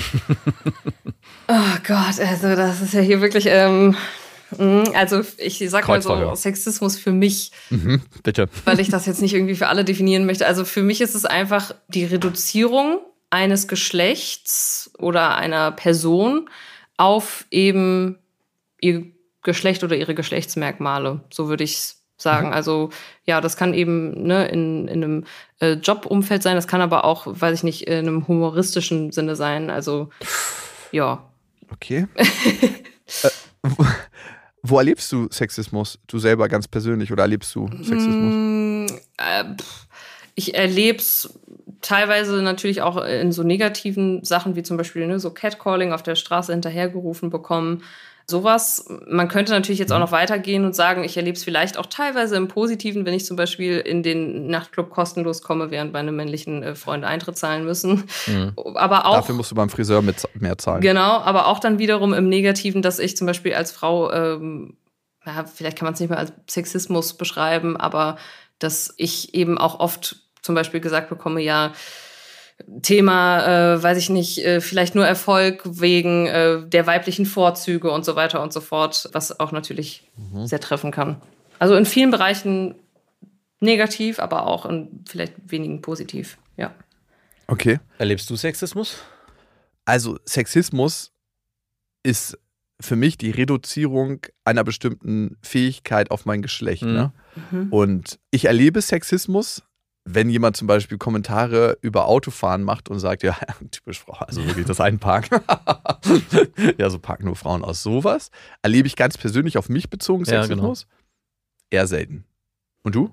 oh 1.47 1.77
Gott, 1.87 2.19
also 2.19 2.55
das 2.55 2.81
ist 2.81 2.93
ja 2.93 3.01
hier 3.01 3.19
wirklich. 3.19 3.47
Ähm 3.47 3.95
mm, 4.55 4.83
also 4.93 5.23
ich 5.39 5.57
sag 5.67 5.87
mal 5.87 6.03
so, 6.03 6.35
Sexismus 6.35 6.99
für 6.99 7.11
mich. 7.11 7.51
Mhm, 7.71 8.03
bitte. 8.21 8.47
Weil 8.65 8.79
ich 8.79 8.89
das 8.89 9.07
jetzt 9.07 9.23
nicht 9.23 9.33
irgendwie 9.33 9.55
für 9.55 9.69
alle 9.69 9.83
definieren 9.83 10.27
möchte. 10.27 10.45
Also 10.45 10.65
für 10.65 10.83
mich 10.83 11.01
ist 11.01 11.15
es 11.15 11.25
einfach 11.25 11.73
die 11.87 12.05
Reduzierung 12.05 12.99
eines 13.31 13.67
Geschlechts 13.67 14.91
oder 14.99 15.35
einer 15.35 15.71
Person 15.71 16.47
auf 16.95 17.47
eben 17.49 18.19
ihr 18.79 19.05
Geschlecht 19.41 19.83
oder 19.83 19.95
ihre 19.95 20.13
Geschlechtsmerkmale. 20.13 21.21
So 21.31 21.47
würde 21.47 21.63
ich 21.63 21.73
es 21.73 21.98
sagen. 22.21 22.53
Also 22.53 22.89
ja, 23.25 23.41
das 23.41 23.57
kann 23.57 23.73
eben 23.73 24.23
ne, 24.23 24.47
in, 24.47 24.87
in 24.87 25.03
einem 25.03 25.23
äh, 25.59 25.73
Jobumfeld 25.73 26.43
sein, 26.43 26.55
das 26.55 26.67
kann 26.67 26.81
aber 26.81 27.05
auch, 27.05 27.25
weiß 27.27 27.57
ich 27.57 27.63
nicht, 27.63 27.87
in 27.87 28.07
einem 28.07 28.27
humoristischen 28.27 29.11
Sinne 29.11 29.35
sein. 29.35 29.69
Also 29.69 30.09
ja. 30.91 31.23
Okay. 31.71 32.07
äh, 32.17 33.29
wo, 33.63 33.85
wo, 34.63 34.77
erlebst 34.77 35.11
du 35.11 35.27
Sexismus? 35.31 35.99
Du 36.07 36.19
selber 36.19 36.47
ganz 36.47 36.67
persönlich 36.67 37.11
oder 37.11 37.23
erlebst 37.23 37.53
du 37.55 37.67
Sexismus? 37.67 38.33
Mm, 38.33 38.85
äh, 39.17 39.43
ich 40.35 40.55
erlebe 40.55 40.99
es 40.99 41.37
teilweise 41.81 42.41
natürlich 42.41 42.81
auch 42.81 43.03
in 43.03 43.31
so 43.31 43.43
negativen 43.43 44.23
Sachen 44.23 44.55
wie 44.55 44.63
zum 44.63 44.77
Beispiel 44.77 45.05
ne, 45.07 45.19
so 45.19 45.31
Catcalling 45.31 45.93
auf 45.93 46.03
der 46.03 46.15
Straße 46.15 46.51
hinterhergerufen 46.51 47.29
bekommen 47.29 47.83
sowas. 48.29 48.85
Man 49.07 49.27
könnte 49.27 49.51
natürlich 49.51 49.79
jetzt 49.79 49.91
auch 49.91 49.97
mhm. 49.97 50.03
noch 50.03 50.11
weitergehen 50.11 50.65
und 50.65 50.75
sagen, 50.75 51.03
ich 51.03 51.17
erlebe 51.17 51.35
es 51.35 51.43
vielleicht 51.43 51.77
auch 51.77 51.87
teilweise 51.87 52.35
im 52.35 52.47
Positiven, 52.47 53.05
wenn 53.05 53.13
ich 53.13 53.25
zum 53.25 53.35
Beispiel 53.35 53.79
in 53.79 54.03
den 54.03 54.47
Nachtclub 54.47 54.89
kostenlos 54.89 55.41
komme, 55.41 55.71
während 55.71 55.91
meine 55.93 56.11
männlichen 56.11 56.63
äh, 56.63 56.75
Freunde 56.75 57.07
Eintritt 57.07 57.37
zahlen 57.37 57.65
müssen. 57.65 58.05
Mhm. 58.27 58.53
Aber 58.75 59.05
auch. 59.05 59.15
Dafür 59.15 59.35
musst 59.35 59.51
du 59.51 59.55
beim 59.55 59.69
Friseur 59.69 60.01
mit, 60.01 60.27
mehr 60.35 60.57
zahlen. 60.57 60.81
Genau, 60.81 61.17
aber 61.19 61.47
auch 61.47 61.59
dann 61.59 61.79
wiederum 61.79 62.13
im 62.13 62.29
Negativen, 62.29 62.81
dass 62.81 62.99
ich 62.99 63.17
zum 63.17 63.27
Beispiel 63.27 63.53
als 63.53 63.71
Frau, 63.71 64.11
ähm, 64.11 64.77
ja, 65.25 65.45
vielleicht 65.45 65.77
kann 65.77 65.85
man 65.85 65.93
es 65.93 65.99
nicht 65.99 66.09
mehr 66.09 66.19
als 66.19 66.31
Sexismus 66.49 67.15
beschreiben, 67.15 67.75
aber 67.75 68.17
dass 68.59 68.93
ich 68.97 69.33
eben 69.33 69.57
auch 69.57 69.79
oft 69.79 70.17
zum 70.41 70.55
Beispiel 70.55 70.79
gesagt 70.79 71.09
bekomme, 71.09 71.41
ja, 71.41 71.73
Thema, 72.81 73.73
äh, 73.75 73.83
weiß 73.83 73.97
ich 73.97 74.09
nicht, 74.09 74.39
äh, 74.39 74.61
vielleicht 74.61 74.95
nur 74.95 75.05
Erfolg 75.05 75.61
wegen 75.65 76.27
äh, 76.27 76.67
der 76.67 76.87
weiblichen 76.87 77.25
Vorzüge 77.25 77.91
und 77.91 78.05
so 78.05 78.15
weiter 78.15 78.41
und 78.41 78.53
so 78.53 78.61
fort, 78.61 79.09
was 79.13 79.39
auch 79.39 79.51
natürlich 79.51 80.09
mhm. 80.17 80.45
sehr 80.45 80.59
treffen 80.59 80.91
kann. 80.91 81.21
Also 81.57 81.75
in 81.75 81.85
vielen 81.85 82.11
Bereichen 82.11 82.75
negativ, 83.59 84.19
aber 84.19 84.47
auch 84.47 84.65
in 84.65 85.03
vielleicht 85.07 85.33
wenigen 85.47 85.81
positiv, 85.81 86.37
ja. 86.57 86.73
Okay. 87.47 87.79
Erlebst 87.97 88.29
du 88.29 88.35
Sexismus? 88.35 88.97
Also 89.85 90.19
Sexismus 90.25 91.11
ist 92.03 92.37
für 92.79 92.95
mich 92.95 93.17
die 93.17 93.31
Reduzierung 93.31 94.21
einer 94.45 94.63
bestimmten 94.63 95.37
Fähigkeit 95.41 96.11
auf 96.11 96.25
mein 96.25 96.41
Geschlecht. 96.41 96.83
Mhm. 96.83 96.93
Ne? 96.93 97.13
Mhm. 97.51 97.73
Und 97.73 98.19
ich 98.31 98.45
erlebe 98.45 98.81
Sexismus 98.81 99.63
wenn 100.05 100.29
jemand 100.29 100.57
zum 100.57 100.67
Beispiel 100.67 100.97
Kommentare 100.97 101.77
über 101.81 102.07
Autofahren 102.07 102.63
macht 102.63 102.89
und 102.89 102.99
sagt, 102.99 103.23
ja, 103.23 103.37
typisch 103.71 103.99
Frau, 103.99 104.13
also 104.13 104.43
wirklich 104.45 104.65
das 104.65 104.79
Einparken. 104.79 105.41
ja, 106.77 106.89
so 106.89 106.99
parken 106.99 107.25
nur 107.25 107.35
Frauen 107.35 107.63
aus. 107.63 107.83
Sowas 107.83 108.31
erlebe 108.61 108.87
ich 108.87 108.95
ganz 108.95 109.17
persönlich 109.17 109.57
auf 109.57 109.69
mich 109.69 109.89
bezogen 109.89 110.25
Sexismus. 110.25 110.81
Ja, 110.81 110.87
genau. 110.87 111.81
Eher 111.81 111.87
selten. 111.87 112.25
Und 112.83 112.95
du? 112.95 113.11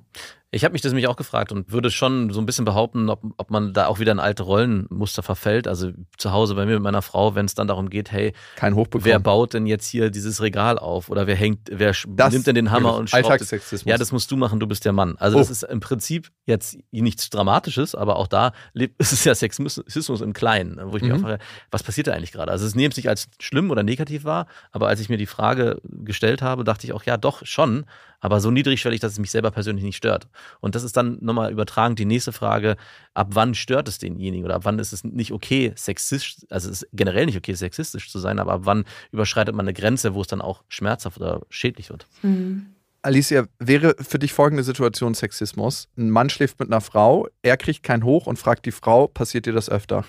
Ich 0.53 0.64
habe 0.64 0.72
mich 0.72 0.80
das 0.80 0.92
nämlich 0.92 1.09
auch 1.09 1.16
gefragt 1.16 1.51
und 1.51 1.72
würde 1.72 1.90
schon 1.90 2.30
so 2.30 2.40
ein 2.40 2.47
bisschen 2.47 2.64
behaupten, 2.64 3.11
ob, 3.11 3.20
ob 3.36 3.51
man 3.51 3.72
da 3.72 3.88
auch 3.88 3.99
wieder 3.99 4.12
in 4.12 4.20
alte 4.20 4.44
Rollenmuster 4.44 5.24
verfällt. 5.24 5.66
Also 5.66 5.90
zu 6.18 6.30
Hause 6.30 6.55
bei 6.55 6.66
mir 6.66 6.74
mit 6.74 6.82
meiner 6.82 7.03
Frau, 7.03 7.34
wenn 7.34 7.47
es 7.47 7.55
dann 7.55 7.66
darum 7.66 7.90
geht, 7.90 8.12
hey, 8.12 8.32
Kein 8.55 8.76
wer 8.76 9.18
baut 9.18 9.55
denn 9.55 9.66
jetzt 9.66 9.88
hier 9.88 10.11
dieses 10.11 10.40
Regal 10.40 10.78
auf? 10.78 11.11
Oder 11.11 11.26
wer 11.26 11.34
hängt, 11.34 11.68
wer 11.72 11.92
das 12.07 12.32
nimmt 12.32 12.47
denn 12.47 12.55
den 12.55 12.70
Hammer 12.70 12.94
und 12.94 13.11
schraubt 13.11 13.24
Alltagssexismus. 13.24 13.90
Ja, 13.90 13.99
das 13.99 14.12
musst 14.12 14.30
du 14.30 14.36
machen, 14.36 14.61
du 14.61 14.68
bist 14.68 14.84
der 14.84 14.92
Mann. 14.92 15.16
Also 15.18 15.36
oh. 15.36 15.40
das 15.40 15.51
ist 15.51 15.64
im 15.64 15.80
Prinzip 15.80 16.30
jetzt 16.47 16.78
nichts 16.92 17.28
Dramatisches, 17.28 17.97
aber 17.97 18.16
auch 18.16 18.28
da 18.28 18.53
ist 18.74 19.12
es 19.12 19.24
ja 19.24 19.34
Sexismus 19.34 20.20
im 20.20 20.32
Kleinen, 20.32 20.78
wo 20.84 20.97
ich 20.97 21.03
mhm. 21.03 21.09
mich 21.09 21.18
auch 21.18 21.22
frage, 21.22 21.38
was 21.72 21.82
passiert 21.82 22.07
da 22.07 22.12
eigentlich 22.12 22.32
gerade? 22.32 22.53
Also 22.53 22.66
es 22.66 22.76
nehme 22.76 22.90
es 22.90 22.97
nicht 22.97 23.09
als 23.09 23.28
schlimm 23.40 23.72
oder 23.72 23.82
negativ 23.82 24.24
wahr, 24.24 24.47
aber 24.70 24.86
als 24.86 25.01
ich 25.01 25.09
mir 25.09 25.18
die 25.18 25.26
Frage 25.26 25.80
gestellt 25.82 26.40
habe, 26.40 26.62
dachte 26.62 26.86
ich 26.86 26.92
auch, 26.92 27.03
ja 27.03 27.16
doch, 27.16 27.44
schon 27.44 27.84
aber 28.27 28.41
so 28.41 28.51
niedrigschwellig, 28.51 29.01
dass 29.01 29.12
es 29.12 29.18
mich 29.20 29.31
selber 29.31 29.53
persönlich 29.53 29.85
nicht 29.85 29.97
stört. 29.97 30.27
Und 30.59 30.74
das 30.74 30.83
ist 30.83 30.97
dann 30.97 31.16
nochmal 31.20 31.53
übertragen 31.53 31.95
die 31.95 32.05
nächste 32.05 32.33
Frage, 32.33 32.77
ab 33.14 33.29
wann 33.31 33.55
stört 33.55 33.87
es 33.87 33.99
denjenigen 33.99 34.45
oder 34.45 34.57
ab 34.57 34.64
wann 34.64 34.81
ist 34.81 34.93
es 34.93 35.05
nicht 35.05 35.31
okay, 35.31 35.72
sexistisch, 35.77 36.39
also 36.51 36.68
es 36.68 36.83
ist 36.83 36.91
generell 36.93 37.27
nicht 37.27 37.39
okay, 37.39 37.55
sexistisch 37.55 38.11
zu 38.11 38.18
sein, 38.18 38.41
aber 38.41 38.55
ab 38.55 38.61
wann 38.64 38.85
überschreitet 39.12 39.55
man 39.55 39.64
eine 39.64 39.74
Grenze, 39.74 40.14
wo 40.14 40.22
es 40.22 40.27
dann 40.27 40.41
auch 40.41 40.64
schmerzhaft 40.68 41.18
oder 41.18 41.43
schädlich 41.51 41.89
wird. 41.89 42.09
Mhm. 42.22 42.66
Alicia, 43.03 43.47
wäre 43.61 43.95
für 44.01 44.18
dich 44.18 44.33
folgende 44.33 44.64
Situation 44.64 45.14
Sexismus? 45.14 45.87
Ein 45.97 46.11
Mann 46.11 46.29
schläft 46.29 46.59
mit 46.59 46.68
einer 46.68 46.81
Frau, 46.81 47.29
er 47.43 47.57
kriegt 47.57 47.85
keinen 47.85 48.03
hoch 48.03 48.27
und 48.27 48.41
fragt 48.41 48.66
die 48.66 48.72
Frau, 48.72 49.07
passiert 49.07 49.47
dir 49.47 49.53
das 49.53 49.70
öfter? 49.70 50.05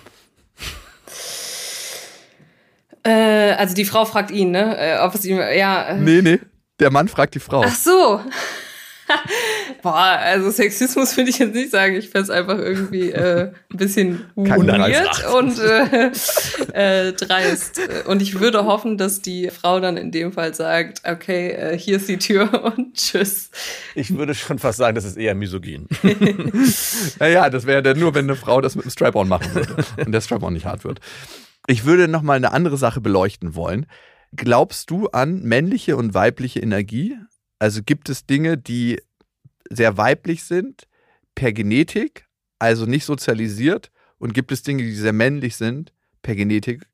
Äh, 3.04 3.52
also 3.52 3.76
die 3.76 3.84
Frau 3.84 4.04
fragt 4.04 4.32
ihn, 4.32 4.50
ne? 4.50 4.76
Äh, 4.76 4.98
ob 4.98 5.14
es 5.14 5.24
ihm, 5.24 5.38
ja. 5.38 5.90
Äh. 5.90 6.00
Nee, 6.00 6.20
nee. 6.20 6.40
Der 6.80 6.90
Mann 6.90 7.08
fragt 7.08 7.34
die 7.34 7.40
Frau. 7.40 7.62
Ach 7.64 7.74
so. 7.74 8.20
Boah, 9.82 10.18
also 10.20 10.50
Sexismus 10.50 11.16
würde 11.16 11.30
ich 11.30 11.38
jetzt 11.38 11.54
nicht 11.54 11.70
sagen. 11.70 11.96
Ich 11.96 12.10
fände 12.10 12.24
es 12.24 12.30
einfach 12.30 12.58
irgendwie 12.58 13.10
äh, 13.10 13.52
ein 13.72 13.76
bisschen 13.76 14.24
weird 14.34 15.24
und 15.34 15.58
äh, 15.58 16.10
äh, 17.08 17.12
dreist. 17.12 17.80
Und 18.06 18.22
ich 18.22 18.38
würde 18.38 18.64
hoffen, 18.64 18.98
dass 18.98 19.22
die 19.22 19.50
Frau 19.50 19.80
dann 19.80 19.96
in 19.96 20.10
dem 20.10 20.32
Fall 20.32 20.54
sagt, 20.54 21.02
okay, 21.08 21.50
äh, 21.50 21.78
hier 21.78 21.96
ist 21.96 22.08
die 22.08 22.18
Tür 22.18 22.72
und 22.76 22.94
tschüss. 22.94 23.50
Ich 23.94 24.16
würde 24.16 24.34
schon 24.34 24.58
fast 24.58 24.78
sagen, 24.78 24.94
das 24.94 25.04
ist 25.04 25.16
eher 25.16 25.34
misogyn. 25.34 25.88
naja, 27.18 27.50
das 27.50 27.66
wäre 27.66 27.82
dann 27.82 27.98
nur, 27.98 28.14
wenn 28.14 28.26
eine 28.26 28.36
Frau 28.36 28.60
das 28.60 28.76
mit 28.76 28.84
einem 28.84 28.90
Strap-on 28.90 29.28
machen 29.28 29.54
würde 29.54 29.76
und 30.04 30.12
der 30.12 30.20
Strap-on 30.20 30.52
nicht 30.52 30.66
hart 30.66 30.84
wird. 30.84 31.00
Ich 31.66 31.84
würde 31.84 32.08
noch 32.08 32.22
mal 32.22 32.34
eine 32.34 32.52
andere 32.52 32.76
Sache 32.78 33.00
beleuchten 33.00 33.54
wollen. 33.54 33.86
Glaubst 34.36 34.90
du 34.90 35.08
an 35.08 35.42
männliche 35.42 35.96
und 35.96 36.14
weibliche 36.14 36.60
Energie? 36.60 37.16
Also 37.58 37.82
gibt 37.82 38.08
es 38.08 38.26
Dinge, 38.26 38.58
die 38.58 39.00
sehr 39.70 39.96
weiblich 39.96 40.44
sind, 40.44 40.86
per 41.34 41.52
Genetik, 41.52 42.26
also 42.58 42.86
nicht 42.86 43.04
sozialisiert, 43.04 43.90
und 44.18 44.34
gibt 44.34 44.52
es 44.52 44.62
Dinge, 44.62 44.82
die 44.82 44.94
sehr 44.94 45.12
männlich 45.12 45.56
sind, 45.56 45.92
per 46.22 46.34
Genetik 46.34 46.86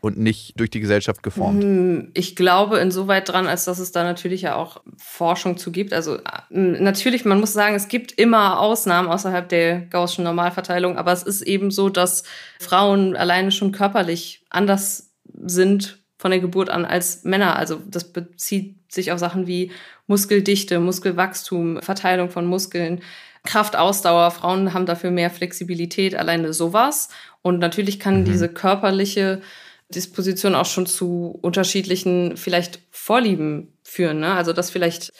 und 0.00 0.18
nicht 0.18 0.58
durch 0.60 0.70
die 0.70 0.80
Gesellschaft 0.80 1.22
geformt? 1.22 1.62
Hm, 1.62 2.10
ich 2.14 2.36
glaube 2.36 2.78
insoweit 2.78 3.28
dran, 3.28 3.46
als 3.46 3.64
dass 3.64 3.78
es 3.78 3.92
da 3.92 4.04
natürlich 4.04 4.42
ja 4.42 4.54
auch 4.54 4.82
Forschung 4.96 5.56
zu 5.56 5.72
gibt. 5.72 5.92
Also 5.92 6.18
natürlich, 6.50 7.24
man 7.24 7.40
muss 7.40 7.52
sagen, 7.52 7.74
es 7.74 7.88
gibt 7.88 8.12
immer 8.12 8.60
Ausnahmen 8.60 9.08
außerhalb 9.08 9.48
der 9.48 9.80
gaußschen 9.80 10.24
Normalverteilung, 10.24 10.96
aber 10.96 11.12
es 11.12 11.22
ist 11.22 11.42
eben 11.42 11.70
so, 11.70 11.88
dass 11.88 12.24
Frauen 12.60 13.16
alleine 13.16 13.50
schon 13.50 13.72
körperlich 13.72 14.44
anders 14.50 15.10
sind 15.44 15.97
von 16.18 16.30
der 16.30 16.40
Geburt 16.40 16.68
an 16.68 16.84
als 16.84 17.24
Männer. 17.24 17.56
Also 17.56 17.80
das 17.86 18.12
bezieht 18.12 18.76
sich 18.92 19.12
auf 19.12 19.18
Sachen 19.18 19.46
wie 19.46 19.70
Muskeldichte, 20.06 20.80
Muskelwachstum, 20.80 21.80
Verteilung 21.80 22.30
von 22.30 22.44
Muskeln, 22.44 23.00
Kraftausdauer. 23.44 24.30
Frauen 24.32 24.74
haben 24.74 24.86
dafür 24.86 25.10
mehr 25.10 25.30
Flexibilität, 25.30 26.16
alleine 26.16 26.52
sowas. 26.52 27.08
Und 27.42 27.60
natürlich 27.60 28.00
kann 28.00 28.20
mhm. 28.20 28.24
diese 28.24 28.48
körperliche 28.48 29.40
Disposition 29.90 30.54
auch 30.54 30.66
schon 30.66 30.86
zu 30.86 31.38
unterschiedlichen 31.40 32.36
vielleicht 32.36 32.80
Vorlieben 32.90 33.72
führen. 33.82 34.20
Ne? 34.20 34.34
Also 34.34 34.52
dass 34.52 34.70
vielleicht 34.70 35.12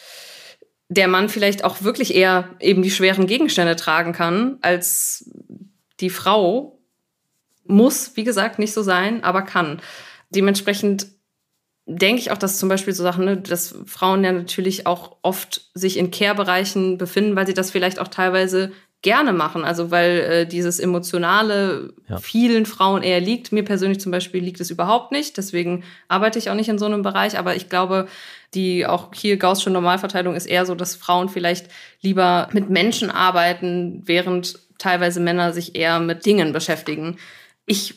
der 0.88 1.08
Mann 1.08 1.28
vielleicht 1.28 1.64
auch 1.64 1.82
wirklich 1.82 2.14
eher 2.14 2.50
eben 2.60 2.82
die 2.82 2.90
schweren 2.90 3.26
Gegenstände 3.26 3.76
tragen 3.76 4.12
kann 4.12 4.58
als 4.62 5.30
die 6.00 6.10
Frau. 6.10 6.78
Muss, 7.70 8.12
wie 8.16 8.24
gesagt, 8.24 8.58
nicht 8.58 8.72
so 8.72 8.82
sein, 8.82 9.22
aber 9.22 9.42
kann. 9.42 9.82
Dementsprechend 10.30 11.06
denke 11.86 12.20
ich 12.20 12.30
auch, 12.30 12.38
dass 12.38 12.58
zum 12.58 12.68
Beispiel 12.68 12.92
so 12.92 13.02
Sachen, 13.02 13.24
ne, 13.24 13.36
dass 13.38 13.74
Frauen 13.86 14.22
ja 14.22 14.32
natürlich 14.32 14.86
auch 14.86 15.16
oft 15.22 15.70
sich 15.74 15.96
in 15.96 16.10
Care-Bereichen 16.10 16.98
befinden, 16.98 17.34
weil 17.34 17.46
sie 17.46 17.54
das 17.54 17.70
vielleicht 17.70 17.98
auch 17.98 18.08
teilweise 18.08 18.72
gerne 19.00 19.32
machen. 19.32 19.64
Also 19.64 19.90
weil 19.90 20.18
äh, 20.18 20.46
dieses 20.46 20.80
Emotionale 20.80 21.94
Ja. 22.08 22.18
vielen 22.18 22.66
Frauen 22.66 23.02
eher 23.02 23.20
liegt. 23.20 23.52
Mir 23.52 23.62
persönlich 23.64 24.00
zum 24.00 24.12
Beispiel 24.12 24.42
liegt 24.42 24.60
es 24.60 24.70
überhaupt 24.70 25.12
nicht. 25.12 25.36
Deswegen 25.36 25.84
arbeite 26.08 26.38
ich 26.38 26.50
auch 26.50 26.54
nicht 26.54 26.68
in 26.68 26.78
so 26.78 26.86
einem 26.86 27.02
Bereich. 27.02 27.38
Aber 27.38 27.54
ich 27.56 27.68
glaube, 27.68 28.08
die 28.54 28.86
auch 28.86 29.14
hier 29.14 29.36
Gaußsche 29.36 29.70
Normalverteilung 29.70 30.34
ist 30.34 30.46
eher 30.46 30.66
so, 30.66 30.74
dass 30.74 30.96
Frauen 30.96 31.28
vielleicht 31.28 31.68
lieber 32.02 32.48
mit 32.52 32.70
Menschen 32.70 33.10
arbeiten, 33.10 34.02
während 34.04 34.58
teilweise 34.78 35.20
Männer 35.20 35.52
sich 35.52 35.74
eher 35.76 36.00
mit 36.00 36.26
Dingen 36.26 36.52
beschäftigen. 36.52 37.18
Ich 37.66 37.94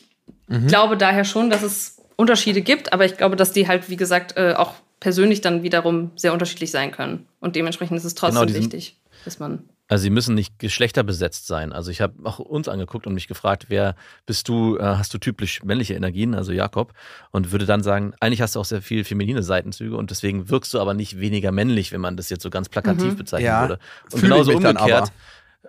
glaube 0.66 0.96
daher 0.96 1.24
schon, 1.24 1.50
dass 1.50 1.62
es 1.62 2.01
Unterschiede 2.16 2.62
gibt, 2.62 2.92
aber 2.92 3.04
ich 3.04 3.16
glaube, 3.16 3.36
dass 3.36 3.52
die 3.52 3.68
halt, 3.68 3.88
wie 3.88 3.96
gesagt, 3.96 4.36
äh, 4.36 4.54
auch 4.54 4.74
persönlich 5.00 5.40
dann 5.40 5.62
wiederum 5.62 6.10
sehr 6.16 6.32
unterschiedlich 6.32 6.70
sein 6.70 6.92
können. 6.92 7.26
Und 7.40 7.56
dementsprechend 7.56 7.96
ist 7.96 8.04
es 8.04 8.14
trotzdem 8.14 8.46
Genau, 8.46 8.58
wichtig, 8.58 9.00
dass 9.24 9.38
man 9.40 9.64
Also 9.88 10.02
sie 10.02 10.10
müssen 10.10 10.34
nicht 10.36 10.58
geschlechterbesetzt 10.60 11.46
sein. 11.48 11.72
Also 11.72 11.90
ich 11.90 12.00
habe 12.00 12.14
auch 12.24 12.38
uns 12.38 12.68
angeguckt 12.68 13.06
und 13.08 13.14
mich 13.14 13.26
gefragt, 13.26 13.66
wer 13.68 13.96
bist 14.26 14.48
du, 14.48 14.76
äh, 14.78 14.82
hast 14.82 15.12
du 15.12 15.18
typisch 15.18 15.62
männliche 15.64 15.94
Energien, 15.94 16.34
also 16.34 16.52
Jakob, 16.52 16.92
und 17.32 17.50
würde 17.50 17.66
dann 17.66 17.82
sagen, 17.82 18.14
eigentlich 18.20 18.40
hast 18.42 18.54
du 18.54 18.60
auch 18.60 18.64
sehr 18.64 18.80
viel 18.80 19.02
feminine 19.04 19.42
Seitenzüge 19.42 19.96
und 19.96 20.10
deswegen 20.10 20.48
wirkst 20.48 20.72
du 20.72 20.80
aber 20.80 20.94
nicht 20.94 21.18
weniger 21.18 21.50
männlich, 21.50 21.90
wenn 21.92 22.00
man 22.00 22.16
das 22.16 22.30
jetzt 22.30 22.42
so 22.42 22.50
ganz 22.50 22.68
plakativ 22.68 23.16
bezeichnen 23.16 23.46
Ja, 23.46 23.60
würde. 23.62 23.78
Und 24.04 24.20
fühle 24.20 24.36
ich 24.36 24.46
genauso 24.46 24.52
umgekehrt. 24.52 24.80
aber. 24.80 25.08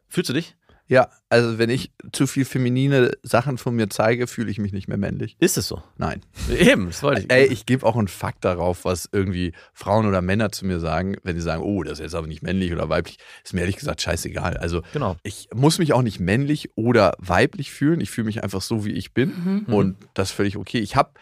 Fühlst 0.09 0.29
du 0.29 0.33
dich? 0.33 0.55
Ja, 0.93 1.09
also 1.27 1.57
wenn 1.57 1.71
ich 1.71 1.91
zu 2.11 2.27
viel 2.27 2.45
feminine 2.45 3.13
Sachen 3.23 3.57
von 3.57 3.75
mir 3.75 3.89
zeige, 3.89 4.27
fühle 4.27 4.51
ich 4.51 4.59
mich 4.59 4.73
nicht 4.73 4.87
mehr 4.87 4.99
männlich. 4.99 5.35
Ist 5.39 5.57
es 5.57 5.67
so? 5.67 5.81
Nein. 5.97 6.21
Eben, 6.55 6.85
das 6.85 7.01
wollte 7.01 7.21
ich. 7.21 7.31
Ey, 7.31 7.47
ich 7.47 7.65
gebe 7.65 7.83
auch 7.83 7.95
einen 7.95 8.07
Fakt 8.07 8.45
darauf, 8.45 8.85
was 8.85 9.09
irgendwie 9.11 9.53
Frauen 9.73 10.05
oder 10.05 10.21
Männer 10.21 10.51
zu 10.51 10.67
mir 10.67 10.79
sagen, 10.79 11.15
wenn 11.23 11.35
sie 11.35 11.41
sagen, 11.41 11.63
oh, 11.63 11.81
das 11.81 11.93
ist 11.93 11.99
jetzt 12.03 12.13
aber 12.15 12.27
nicht 12.27 12.43
männlich 12.43 12.71
oder 12.71 12.89
weiblich, 12.89 13.17
ist 13.43 13.53
mir 13.55 13.61
ehrlich 13.61 13.77
gesagt 13.77 14.03
scheißegal. 14.03 14.57
Also 14.57 14.83
Genau. 14.93 15.17
ich 15.23 15.49
muss 15.51 15.79
mich 15.79 15.93
auch 15.93 16.03
nicht 16.03 16.19
männlich 16.19 16.69
oder 16.75 17.15
weiblich 17.17 17.71
fühlen. 17.71 17.99
Ich 17.99 18.11
fühle 18.11 18.25
mich 18.25 18.43
einfach 18.43 18.61
so, 18.61 18.85
wie 18.85 18.91
ich 18.93 19.15
bin. 19.15 19.65
Mhm. 19.67 19.73
Und 19.73 19.97
das 20.13 20.29
ist 20.29 20.35
völlig 20.35 20.57
okay. 20.57 20.77
Ich 20.77 20.95
habe 20.95 21.13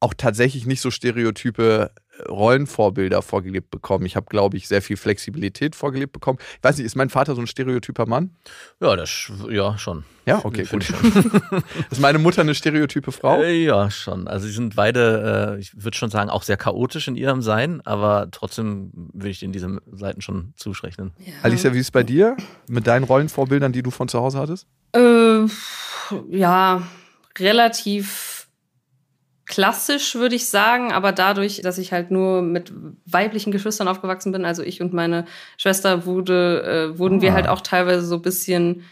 auch 0.00 0.14
tatsächlich 0.14 0.66
nicht 0.66 0.80
so 0.80 0.90
stereotype 0.90 1.92
Rollenvorbilder 2.28 3.22
vorgelebt 3.22 3.70
bekommen. 3.70 4.06
Ich 4.06 4.16
habe, 4.16 4.26
glaube 4.28 4.56
ich, 4.56 4.68
sehr 4.68 4.82
viel 4.82 4.96
Flexibilität 4.96 5.76
vorgelebt 5.76 6.12
bekommen. 6.12 6.38
Ich 6.58 6.64
weiß 6.64 6.76
nicht, 6.76 6.86
ist 6.86 6.96
mein 6.96 7.10
Vater 7.10 7.34
so 7.34 7.40
ein 7.40 7.46
stereotyper 7.46 8.06
Mann? 8.06 8.30
Ja, 8.80 8.96
das, 8.96 9.30
ja, 9.50 9.78
schon. 9.78 10.04
Ja, 10.24 10.44
okay, 10.44 10.64
Find 10.64 10.86
gut. 10.86 11.62
Ist 11.90 12.00
meine 12.00 12.18
Mutter 12.18 12.42
eine 12.42 12.54
stereotype 12.54 13.10
Frau? 13.10 13.42
Äh, 13.42 13.64
ja, 13.64 13.90
schon. 13.90 14.28
Also 14.28 14.46
sie 14.46 14.52
sind 14.52 14.76
beide, 14.76 15.56
äh, 15.56 15.60
ich 15.60 15.82
würde 15.82 15.96
schon 15.96 16.10
sagen, 16.10 16.30
auch 16.30 16.44
sehr 16.44 16.56
chaotisch 16.56 17.08
in 17.08 17.16
ihrem 17.16 17.42
Sein, 17.42 17.80
aber 17.84 18.28
trotzdem 18.30 18.92
würde 18.94 19.30
ich 19.30 19.42
in 19.42 19.50
diese 19.50 19.80
Seiten 19.90 20.20
schon 20.20 20.52
zuschrechnen. 20.56 21.12
Alicia, 21.42 21.74
wie 21.74 21.78
ist 21.78 21.86
es 21.86 21.90
bei 21.90 22.04
dir 22.04 22.36
mit 22.68 22.86
deinen 22.86 23.02
Rollenvorbildern, 23.02 23.72
die 23.72 23.82
du 23.82 23.90
von 23.90 24.06
zu 24.06 24.20
Hause 24.20 24.38
hattest? 24.38 24.68
Äh, 24.94 25.46
ja, 26.30 26.82
relativ 27.38 28.41
klassisch, 29.52 30.14
würde 30.14 30.34
ich 30.34 30.48
sagen, 30.48 30.92
aber 30.92 31.12
dadurch, 31.12 31.60
dass 31.60 31.76
ich 31.76 31.92
halt 31.92 32.10
nur 32.10 32.40
mit 32.40 32.72
weiblichen 33.04 33.52
Geschwistern 33.52 33.86
aufgewachsen 33.86 34.32
bin, 34.32 34.46
also 34.46 34.62
ich 34.62 34.80
und 34.80 34.94
meine 34.94 35.26
Schwester, 35.58 36.06
wurde, 36.06 36.92
äh, 36.94 36.98
wurden 36.98 37.20
wir 37.20 37.32
Ah. 37.32 37.34
halt 37.34 37.48
auch 37.48 37.60
teilweise 37.60 38.00
so 38.06 38.14
ein 38.14 38.22
bisschen, 38.22 38.84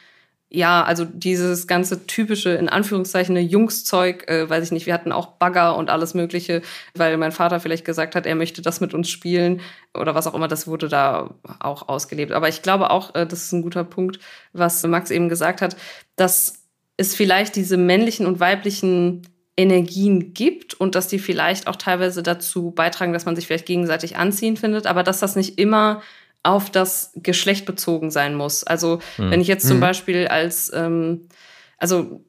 ja, 0.51 0.83
also 0.85 1.07
dieses 1.07 1.67
ganze 1.67 2.07
typische, 2.07 2.51
in 2.51 2.69
Anführungszeichen, 2.69 3.37
Jungszeug, 3.39 4.29
äh, 4.29 4.51
weiß 4.51 4.65
ich 4.65 4.71
nicht, 4.73 4.85
wir 4.85 4.93
hatten 4.93 5.13
auch 5.13 5.29
Bagger 5.39 5.77
und 5.79 5.89
alles 5.89 6.13
Mögliche, 6.13 6.61
weil 6.95 7.17
mein 7.17 7.33
Vater 7.33 7.59
vielleicht 7.59 7.87
gesagt 7.87 8.15
hat, 8.15 8.27
er 8.27 8.35
möchte 8.35 8.61
das 8.61 8.83
mit 8.83 8.93
uns 8.93 9.09
spielen 9.09 9.63
oder 9.99 10.15
was 10.15 10.27
auch 10.27 10.35
immer, 10.35 10.49
das 10.49 10.67
wurde 10.67 10.89
da 10.91 11.31
auch 11.61 11.89
ausgelebt. 11.89 12.33
Aber 12.33 12.51
ich 12.51 12.61
glaube 12.61 12.91
auch, 12.91 13.15
äh, 13.15 13.27
das 13.27 13.45
ist 13.45 13.53
ein 13.53 13.63
guter 13.63 13.85
Punkt, 13.85 14.19
was 14.53 14.83
Max 14.87 15.11
eben 15.11 15.31
gesagt 15.31 15.63
hat, 15.63 15.75
dass 16.17 16.65
es 16.99 17.15
vielleicht 17.17 17.57
diese 17.57 17.79
männlichen 17.79 18.27
und 18.27 18.41
weiblichen 18.41 19.23
Energien 19.61 20.33
gibt 20.35 20.75
und 20.75 20.95
dass 20.95 21.09
die 21.09 21.19
vielleicht 21.19 21.67
auch 21.67 21.77
teilweise 21.77 22.23
dazu 22.23 22.71
beitragen, 22.71 23.13
dass 23.13 23.27
man 23.27 23.37
sich 23.37 23.47
vielleicht 23.47 23.67
gegenseitig 23.67 24.17
anziehen 24.17 24.57
findet, 24.57 24.87
aber 24.87 25.03
dass 25.03 25.21
das 25.21 25.37
nicht 25.37 25.59
immer 25.59 26.03
auf 26.43 26.71
das 26.71 27.13
Geschlecht 27.17 27.67
bezogen 27.67 28.11
sein 28.11 28.35
muss. 28.35 28.65
Also 28.65 29.01
wenn 29.19 29.41
ich 29.43 29.49
jetzt 29.49 29.67
zum 29.69 29.77
Mhm. 29.77 29.81
Beispiel 29.83 30.27
als, 30.27 30.73
ähm, 30.75 31.29
also 31.77 32.23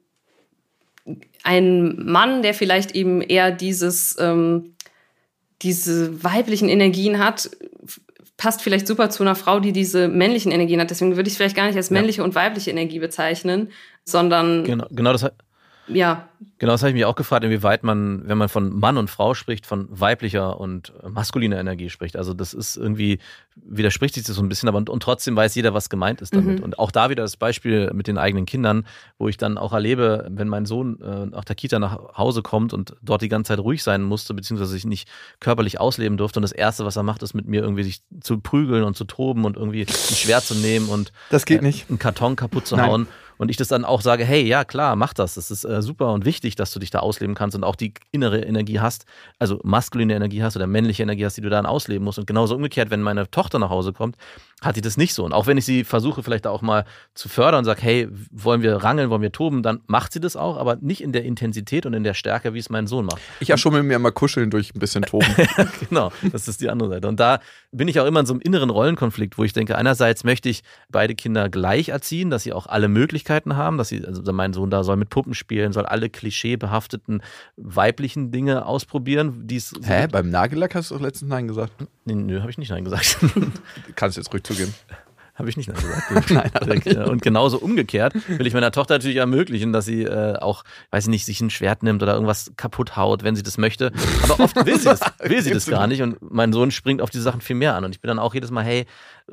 ein 1.43 2.05
Mann, 2.05 2.41
der 2.43 2.53
vielleicht 2.53 2.91
eben 2.91 3.21
eher 3.21 3.51
dieses, 3.51 4.17
ähm, 4.19 4.75
diese 5.61 6.23
weiblichen 6.23 6.69
Energien 6.69 7.19
hat, 7.19 7.49
passt 8.37 8.61
vielleicht 8.61 8.87
super 8.87 9.09
zu 9.09 9.23
einer 9.23 9.35
Frau, 9.35 9.59
die 9.59 9.71
diese 9.71 10.07
männlichen 10.07 10.51
Energien 10.51 10.79
hat. 10.81 10.89
Deswegen 10.89 11.15
würde 11.15 11.27
ich 11.27 11.33
es 11.33 11.37
vielleicht 11.37 11.55
gar 11.55 11.67
nicht 11.67 11.77
als 11.77 11.91
männliche 11.91 12.23
und 12.23 12.33
weibliche 12.35 12.71
Energie 12.71 12.99
bezeichnen, 12.99 13.69
sondern 14.03 14.63
Genau, 14.63 14.87
genau 14.89 15.13
das, 15.13 15.25
ja, 15.93 16.29
genau 16.57 16.73
das 16.73 16.81
habe 16.81 16.89
ich 16.89 16.95
mich 16.95 17.05
auch 17.05 17.15
gefragt, 17.15 17.43
inwieweit 17.43 17.83
man, 17.83 18.27
wenn 18.27 18.37
man 18.37 18.49
von 18.49 18.79
Mann 18.79 18.97
und 18.97 19.09
Frau 19.09 19.33
spricht, 19.33 19.65
von 19.65 19.87
weiblicher 19.89 20.59
und 20.59 20.93
äh, 21.03 21.09
maskuliner 21.09 21.59
Energie 21.59 21.89
spricht. 21.89 22.15
Also 22.15 22.33
das 22.33 22.53
ist 22.53 22.77
irgendwie, 22.77 23.19
widerspricht 23.55 24.15
sich 24.15 24.23
das 24.23 24.35
so 24.35 24.41
ein 24.41 24.49
bisschen, 24.49 24.69
aber 24.69 24.77
und, 24.77 24.89
und 24.89 25.03
trotzdem 25.03 25.35
weiß 25.35 25.55
jeder, 25.55 25.73
was 25.73 25.89
gemeint 25.89 26.21
ist 26.21 26.35
damit. 26.35 26.59
Mhm. 26.59 26.63
Und 26.63 26.79
auch 26.79 26.91
da 26.91 27.09
wieder 27.09 27.23
das 27.23 27.37
Beispiel 27.37 27.91
mit 27.93 28.07
den 28.07 28.17
eigenen 28.17 28.45
Kindern, 28.45 28.85
wo 29.17 29.27
ich 29.27 29.37
dann 29.37 29.57
auch 29.57 29.73
erlebe, 29.73 30.27
wenn 30.29 30.47
mein 30.47 30.65
Sohn 30.65 30.99
äh, 31.01 31.25
nach 31.27 31.45
der 31.45 31.55
Kita 31.55 31.79
nach 31.79 32.17
Hause 32.17 32.41
kommt 32.41 32.73
und 32.73 32.95
dort 33.01 33.21
die 33.21 33.29
ganze 33.29 33.49
Zeit 33.49 33.59
ruhig 33.59 33.83
sein 33.83 34.03
musste, 34.03 34.33
beziehungsweise 34.33 34.71
sich 34.71 34.85
nicht 34.85 35.09
körperlich 35.39 35.79
ausleben 35.79 36.17
durfte. 36.17 36.39
Und 36.39 36.43
das 36.43 36.51
Erste, 36.51 36.85
was 36.85 36.95
er 36.95 37.03
macht, 37.03 37.23
ist 37.23 37.33
mit 37.33 37.47
mir 37.47 37.61
irgendwie 37.61 37.83
sich 37.83 38.01
zu 38.21 38.39
prügeln 38.39 38.83
und 38.83 38.95
zu 38.95 39.05
toben 39.05 39.45
und 39.45 39.57
irgendwie 39.57 39.81
ein 39.81 40.15
Schwert 40.15 40.43
zu 40.43 40.55
nehmen 40.55 40.89
und 40.89 41.11
Das 41.29 41.45
geht 41.45 41.61
äh, 41.61 41.65
nicht. 41.65 41.89
einen 41.89 41.99
Karton 41.99 42.35
kaputt 42.35 42.67
zu 42.67 42.75
Nein. 42.75 42.85
hauen. 42.89 43.07
Und 43.37 43.49
ich 43.49 43.57
das 43.57 43.67
dann 43.67 43.85
auch 43.85 44.01
sage, 44.01 44.25
hey, 44.25 44.41
ja 44.43 44.63
klar, 44.65 44.95
mach 44.95 45.13
das. 45.13 45.35
Das 45.35 45.51
ist 45.51 45.63
äh, 45.63 45.81
super 45.81 46.13
und 46.13 46.25
wichtig, 46.25 46.55
dass 46.55 46.71
du 46.71 46.79
dich 46.79 46.89
da 46.89 46.99
ausleben 46.99 47.35
kannst 47.35 47.55
und 47.55 47.63
auch 47.63 47.75
die 47.75 47.93
innere 48.11 48.41
Energie 48.41 48.79
hast, 48.79 49.05
also 49.39 49.59
maskuline 49.63 50.15
Energie 50.15 50.43
hast 50.43 50.55
oder 50.55 50.67
männliche 50.67 51.03
Energie 51.03 51.25
hast, 51.25 51.37
die 51.37 51.41
du 51.41 51.49
dann 51.49 51.65
ausleben 51.65 52.03
musst. 52.03 52.19
Und 52.19 52.27
genauso 52.27 52.55
umgekehrt, 52.55 52.89
wenn 52.91 53.01
meine 53.01 53.29
Tochter 53.29 53.59
nach 53.59 53.69
Hause 53.69 53.93
kommt, 53.93 54.15
hat 54.61 54.75
sie 54.75 54.81
das 54.81 54.95
nicht 54.95 55.13
so. 55.15 55.25
Und 55.25 55.33
auch 55.33 55.47
wenn 55.47 55.57
ich 55.57 55.65
sie 55.65 55.83
versuche, 55.83 56.21
vielleicht 56.21 56.45
auch 56.45 56.61
mal 56.61 56.85
zu 57.15 57.29
fördern 57.29 57.59
und 57.59 57.65
sage, 57.65 57.81
hey, 57.81 58.07
wollen 58.31 58.61
wir 58.61 58.75
rangeln, 58.77 59.09
wollen 59.09 59.23
wir 59.23 59.31
toben, 59.31 59.63
dann 59.63 59.81
macht 59.87 60.13
sie 60.13 60.19
das 60.19 60.35
auch, 60.35 60.57
aber 60.57 60.77
nicht 60.77 61.01
in 61.01 61.11
der 61.11 61.25
Intensität 61.25 61.87
und 61.87 61.93
in 61.93 62.03
der 62.03 62.13
Stärke, 62.13 62.53
wie 62.53 62.59
es 62.59 62.69
mein 62.69 62.85
Sohn 62.85 63.05
macht. 63.05 63.21
Ich 63.39 63.49
erschummel 63.49 63.81
mir 63.81 63.95
immer 63.95 64.11
kuscheln 64.11 64.51
durch 64.51 64.73
ein 64.75 64.79
bisschen 64.79 65.01
Toben. 65.01 65.27
genau, 65.89 66.11
das 66.31 66.47
ist 66.47 66.61
die 66.61 66.69
andere 66.69 66.89
Seite. 66.89 67.07
Und 67.07 67.19
da 67.19 67.39
bin 67.71 67.87
ich 67.87 67.99
auch 67.99 68.05
immer 68.05 68.19
in 68.19 68.25
so 68.27 68.33
einem 68.33 68.41
inneren 68.41 68.69
Rollenkonflikt, 68.69 69.37
wo 69.39 69.43
ich 69.43 69.53
denke, 69.53 69.77
einerseits 69.77 70.23
möchte 70.23 70.47
ich 70.47 70.61
beide 70.89 71.15
Kinder 71.15 71.49
gleich 71.49 71.89
erziehen, 71.89 72.29
dass 72.29 72.43
sie 72.43 72.53
auch 72.53 72.67
alle 72.67 72.87
Möglichkeiten 72.87 73.55
haben, 73.55 73.79
dass 73.79 73.89
sie, 73.89 74.05
also 74.05 74.21
mein 74.31 74.53
Sohn 74.53 74.69
da 74.69 74.83
soll 74.83 74.95
mit 74.95 75.09
Puppen 75.09 75.33
spielen, 75.33 75.73
soll 75.73 75.87
alle 75.87 76.09
klischeebehafteten 76.09 77.23
weiblichen 77.57 78.31
Dinge 78.31 78.65
ausprobieren, 78.65 79.47
die 79.47 79.55
es. 79.55 79.73
Hä? 79.83 80.07
Beim 80.07 80.29
Nagellack 80.29 80.75
hast 80.75 80.91
du 80.91 80.95
doch 80.95 81.01
letztens 81.01 81.29
Nein 81.29 81.47
gesagt. 81.47 81.73
Nee, 82.05 82.15
nö, 82.15 82.41
habe 82.41 82.51
ich 82.51 82.57
nicht 82.57 82.69
Nein 82.69 82.83
gesagt. 82.83 83.17
Kannst 83.95 84.17
jetzt 84.17 84.31
ruhig 84.31 84.43
zugeben. 84.51 84.73
Habe 85.41 85.49
ich 85.49 85.57
nicht 85.57 85.69
Nein 85.69 85.77
gesagt. 85.77 86.29
Nein, 86.29 86.51
hat 86.53 86.67
nicht. 86.67 86.97
Und 86.97 87.21
genauso 87.21 87.57
umgekehrt 87.57 88.13
will 88.27 88.45
ich 88.45 88.53
meiner 88.53 88.71
Tochter 88.71 88.95
natürlich 88.95 89.17
ermöglichen, 89.17 89.73
dass 89.73 89.85
sie 89.85 90.03
äh, 90.03 90.35
auch, 90.37 90.63
weiß 90.91 91.05
ich 91.05 91.09
nicht, 91.09 91.25
sich 91.25 91.41
ein 91.41 91.49
Schwert 91.49 91.81
nimmt 91.83 92.03
oder 92.03 92.13
irgendwas 92.13 92.51
kaputt 92.57 92.95
haut, 92.95 93.23
wenn 93.23 93.35
sie 93.35 93.41
das 93.41 93.57
möchte. 93.57 93.91
Aber 94.23 94.43
oft 94.43 94.55
will 94.55 94.77
sie 94.77 94.85
das, 94.85 94.99
will 95.23 95.41
sie 95.41 95.51
das 95.51 95.65
gar 95.65 95.87
nicht. 95.87 96.01
Und 96.03 96.17
mein 96.21 96.53
Sohn 96.53 96.69
springt 96.69 97.01
auf 97.01 97.09
diese 97.09 97.23
Sachen 97.23 97.41
viel 97.41 97.55
mehr 97.55 97.75
an. 97.75 97.85
Und 97.85 97.95
ich 97.95 98.01
bin 98.01 98.09
dann 98.09 98.19
auch 98.19 98.35
jedes 98.35 98.51
Mal, 98.51 98.63
hey, 98.63 98.85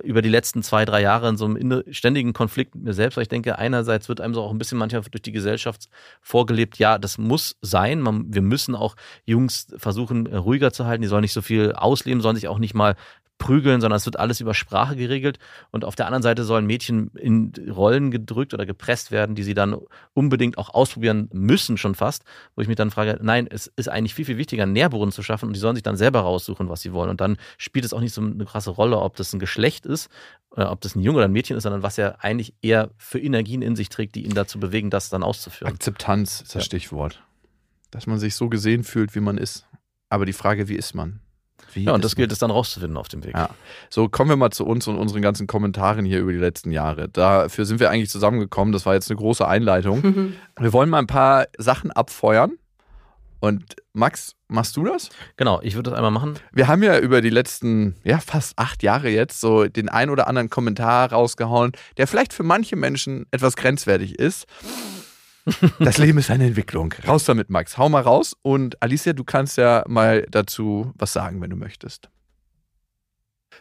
über 0.03 0.23
die 0.23 0.29
letzten 0.29 0.63
zwei, 0.63 0.85
drei 0.85 1.03
Jahre 1.03 1.29
in 1.29 1.37
so 1.37 1.45
einem 1.47 1.83
ständigen 1.91 2.33
Konflikt 2.33 2.75
mit 2.75 2.85
mir 2.85 2.95
selbst, 2.95 3.17
weil 3.17 3.23
ich 3.23 3.29
denke, 3.29 3.59
einerseits 3.59 4.09
wird 4.09 4.21
einem 4.21 4.35
so 4.35 4.43
auch 4.43 4.51
ein 4.51 4.59
bisschen 4.59 4.79
manchmal 4.79 5.03
durch 5.03 5.23
die 5.23 5.33
Gesellschaft 5.33 5.89
vorgelebt, 6.21 6.79
ja, 6.79 6.99
das 6.99 7.19
muss 7.19 7.57
sein. 7.63 8.01
Man, 8.01 8.33
wir 8.33 8.43
müssen 8.43 8.75
auch 8.75 8.97
Jungs 9.25 9.69
versuchen, 9.77 10.27
äh, 10.27 10.37
ruhiger 10.37 10.73
zu 10.73 10.87
halten. 10.87 11.03
Die 11.03 11.09
sollen 11.09 11.23
nicht 11.23 11.33
so 11.33 11.43
viel 11.43 11.73
ausleben, 11.73 12.21
sollen 12.21 12.37
sich 12.37 12.49
auch 12.49 12.59
nicht 12.59 12.75
mal 12.75 12.97
prügeln, 13.39 13.81
sondern 13.81 13.97
es 13.97 14.05
wird 14.05 14.19
alles 14.19 14.41
über 14.41 14.53
Sprache 14.53 14.97
geregelt. 14.97 15.39
Und 15.71 15.85
auf 15.85 15.95
der 15.95 16.07
anderen 16.07 16.23
Seite 16.23 16.45
sollen 16.45 16.67
Mädchen 16.67 17.11
in 17.15 17.53
Rollen 17.71 18.11
gedrückt 18.11 18.53
oder 18.53 18.67
gepresst 18.67 19.11
werden, 19.11 19.35
die 19.35 19.45
sie 19.45 19.55
dann 19.55 19.77
unbedingt 20.13 20.59
auch 20.59 20.75
ausprobieren 20.75 21.29
müssen, 21.33 21.79
schon 21.79 21.95
fast. 21.95 22.25
Wo 22.55 22.63
ich 22.63 22.69
mich 22.69 22.77
dann 22.77 22.91
frage, 22.91 23.19
nein, 23.23 23.47
es 23.49 23.69
ist 23.77 23.89
eigentlich 23.89 24.15
viel, 24.15 24.25
viel 24.25 24.37
wichtiger, 24.37 24.65
einen 24.65 24.73
Nährboden 24.73 25.13
zu 25.13 25.23
schaffen 25.23 25.47
und 25.47 25.55
die 25.55 25.61
sollen 25.61 25.77
sich 25.77 25.85
dann 25.85 25.97
selber 25.97 26.21
raussuchen, 26.21 26.69
was 26.69 26.83
sie 26.83 26.93
wollen. 26.93 27.11
Und 27.11 27.21
dann 27.21 27.37
spielt 27.57 27.85
es 27.85 27.93
auch 27.93 28.01
nicht 28.01 28.13
so 28.13 28.21
eine 28.21 28.45
krasse 28.45 28.71
Rolle, 28.71 28.99
ob 28.99 29.17
das 29.17 29.33
ein 29.33 29.39
Geschlecht 29.39 29.87
ist, 29.89 30.09
äh, 30.57 30.63
ob 30.63 30.81
das 30.81 30.95
ein 30.97 31.01
Junge 31.01 31.19
oder 31.19 31.27
ein 31.27 31.33
Mädchen 31.33 31.57
ist, 31.57 31.63
sondern 31.65 31.83
was 31.83 31.99
er 31.99 32.23
eigentlich 32.25 32.55
eher 32.63 32.91
für 32.97 33.19
Energien 33.19 33.63
in 33.63 33.77
sich 33.77 33.89
trägt, 33.89 34.15
die 34.15 34.25
ihn 34.25 34.35
dazu 34.35 34.61
bewegen, 34.61 34.91
das 34.91 35.09
dann 35.11 35.23
auszuführen. 35.23 35.73
Akzeptanz 35.73 36.43
ist 36.43 36.55
das 36.55 36.63
Ja. 36.63 36.67
Stichwort. 36.67 37.23
Dass 37.91 38.07
man 38.07 38.19
sich 38.19 38.35
so 38.35 38.49
gesehen 38.49 38.85
fühlt, 38.85 39.15
wie 39.15 39.21
man 39.21 39.39
ist. 39.39 39.67
Aber 40.11 40.27
die 40.27 40.33
Frage, 40.33 40.69
wie 40.69 40.75
ist 40.77 40.95
man? 40.95 41.21
Wie 41.73 41.85
Ja, 41.85 41.93
und 41.93 42.05
das 42.05 42.13
man? 42.15 42.19
gilt 42.23 42.33
es 42.33 42.39
dann 42.39 42.51
rauszufinden 42.51 42.97
auf 42.97 43.09
dem 43.09 43.25
Weg. 43.25 43.35
Ja. 43.35 43.51
So, 43.91 44.09
kommen 44.09 44.31
wir 44.31 44.37
mal 44.37 44.51
zu 44.51 44.65
uns 44.67 44.87
und 44.87 44.97
unseren 44.97 45.23
ganzen 45.23 45.47
Kommentaren 45.47 46.05
hier 46.05 46.21
über 46.21 46.33
die 46.33 46.39
letzten 46.39 46.71
Jahre. 46.71 47.09
Dafür 47.09 47.65
sind 47.67 47.81
wir 47.81 47.91
eigentlich 47.91 48.11
zusammengekommen. 48.11 48.73
Das 48.73 48.87
war 48.87 48.95
jetzt 48.95 49.11
eine 49.11 49.17
große 49.19 49.47
Einleitung. 49.47 50.35
Wir 50.59 50.73
wollen 50.73 50.89
mal 50.89 50.99
ein 50.99 51.07
paar 51.07 51.47
Sachen 51.59 51.91
abfeuern 51.91 52.53
Und 53.41 53.77
Max, 53.93 54.35
machst 54.49 54.77
du 54.77 54.85
das? 54.85 55.11
Genau, 55.37 55.61
ich 55.63 55.75
würde 55.75 55.91
das 55.91 55.97
einmal 55.97 56.11
machen. 56.11 56.35
Wir 56.53 56.67
haben 56.67 56.83
ja 56.83 56.99
über 56.99 57.21
die 57.21 57.31
letzten, 57.31 57.97
ja, 58.05 58.19
fast 58.19 58.59
acht 58.59 58.83
Jahre 58.83 59.09
jetzt 59.09 59.41
so 59.41 59.67
den 59.67 59.89
ein 59.89 60.11
oder 60.11 60.27
anderen 60.27 60.51
Kommentar 60.51 61.13
rausgehauen, 61.13 61.73
der 61.97 62.07
vielleicht 62.07 62.33
für 62.33 62.43
manche 62.43 62.77
Menschen 62.77 63.27
etwas 63.31 63.57
grenzwertig 63.57 64.19
ist. 64.19 64.47
Das 65.79 65.97
Leben 65.97 66.19
ist 66.19 66.31
eine 66.31 66.45
Entwicklung. 66.45 66.93
Raus 67.07 67.25
damit, 67.25 67.49
Max. 67.49 67.79
Hau 67.79 67.89
mal 67.89 68.03
raus. 68.03 68.37
Und 68.43 68.83
Alicia, 68.83 69.15
du 69.15 69.25
kannst 69.25 69.57
ja 69.57 69.83
mal 69.89 70.27
dazu 70.31 70.93
was 70.95 71.15
sagen, 71.15 71.41
wenn 71.41 71.49
du 71.49 71.57
möchtest. 71.57 72.11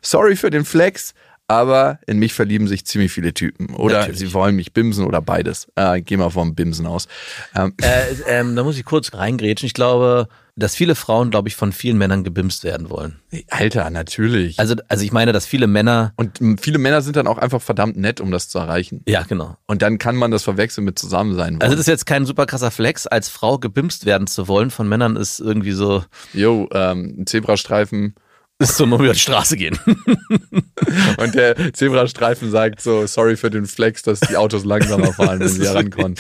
Sorry 0.02 0.36
für 0.36 0.50
den 0.50 0.66
Flex, 0.66 1.14
aber 1.48 2.00
in 2.06 2.20
mich 2.20 2.34
verlieben 2.34 2.68
sich 2.68 2.86
ziemlich 2.86 3.12
viele 3.12 3.34
Typen. 3.34 3.74
Oder 3.76 4.00
Natürlich. 4.00 4.20
sie 4.20 4.34
wollen 4.34 4.56
mich 4.56 4.74
bimsen 4.74 5.06
oder 5.06 5.22
beides. 5.22 5.68
Äh, 5.76 6.02
geh 6.02 6.18
mal 6.18 6.30
vom 6.30 6.56
Bimsen 6.56 6.86
aus. 6.86 7.08
Ähm, 7.56 7.74
Äh, 7.82 8.16
ähm, 8.28 8.56
da 8.56 8.64
muss 8.64 8.78
ich 8.78 8.86
kurz 8.86 9.14
reingrätschen. 9.14 9.66
Ich 9.66 9.74
glaube, 9.74 10.28
dass 10.58 10.76
viele 10.76 10.96
Frauen, 10.96 11.30
glaube 11.30 11.48
ich, 11.48 11.56
von 11.56 11.72
vielen 11.72 11.98
Männern 11.98 12.24
gebimst 12.24 12.64
werden 12.64 12.90
wollen. 12.90 13.20
Alter, 13.50 13.90
natürlich. 13.92 14.60
Also, 14.60 14.76
also 14.88 15.06
ich 15.06 15.12
meine, 15.12 15.32
dass 15.32 15.46
viele 15.46 15.68
Männer. 15.68 16.14
und 16.16 16.40
viele 16.60 16.80
Männer 16.80 17.02
sind 17.02 17.16
dann 17.16 17.28
auch 17.28 17.38
einfach 17.38 17.62
verdammt 17.62 17.96
nett, 17.96 18.20
um 18.20 18.32
das 18.32 18.50
zu 18.50 18.58
erreichen. 18.58 19.04
Ja, 19.08 19.22
genau. 19.24 19.56
Und 19.68 19.82
dann 19.84 20.00
kann 20.00 20.16
man 20.16 20.32
das 20.32 20.44
verwechseln 20.44 20.84
mit 20.84 20.98
zusammen 21.00 21.36
sein 21.36 21.54
wollen. 21.54 21.62
Also 21.62 21.76
das 21.76 21.82
ist 21.82 21.88
jetzt 21.88 22.06
kein 22.08 22.26
super 22.26 22.46
krasser 22.48 22.72
Flex, 22.72 23.06
als 23.08 23.30
Frau 23.30 23.60
gebimst 23.60 24.06
werden 24.06 24.28
zu 24.28 24.48
wollen 24.48 24.72
von 24.72 24.90
Männern 24.90 25.16
ist 25.16 25.40
irgendwie 25.40 25.74
so, 25.74 26.04
Jo, 26.34 26.68
ähm, 26.74 27.16
ein 27.20 27.28
Zebrastreifen. 27.28 28.16
Ist 28.60 28.78
so 28.78 28.86
nur 28.86 29.00
über 29.00 29.14
die 29.14 29.20
Straße 29.20 29.56
gehen. 29.58 29.78
Und 31.18 31.36
der 31.36 31.74
Zebrastreifen 31.74 32.50
sagt 32.50 32.82
so, 32.82 33.06
sorry 33.08 33.36
für 33.36 33.50
den 33.50 33.66
Flex, 33.66 34.02
dass 34.04 34.20
die 34.20 34.38
Autos 34.38 34.66
langsamer 34.66 35.14
fahren, 35.14 35.40
wenn 35.40 35.48
sie 35.50 35.66
herankommen. 35.66 36.16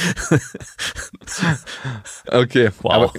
Okay, 2.27 2.69
Wow. 2.81 2.93
aber 2.93 3.13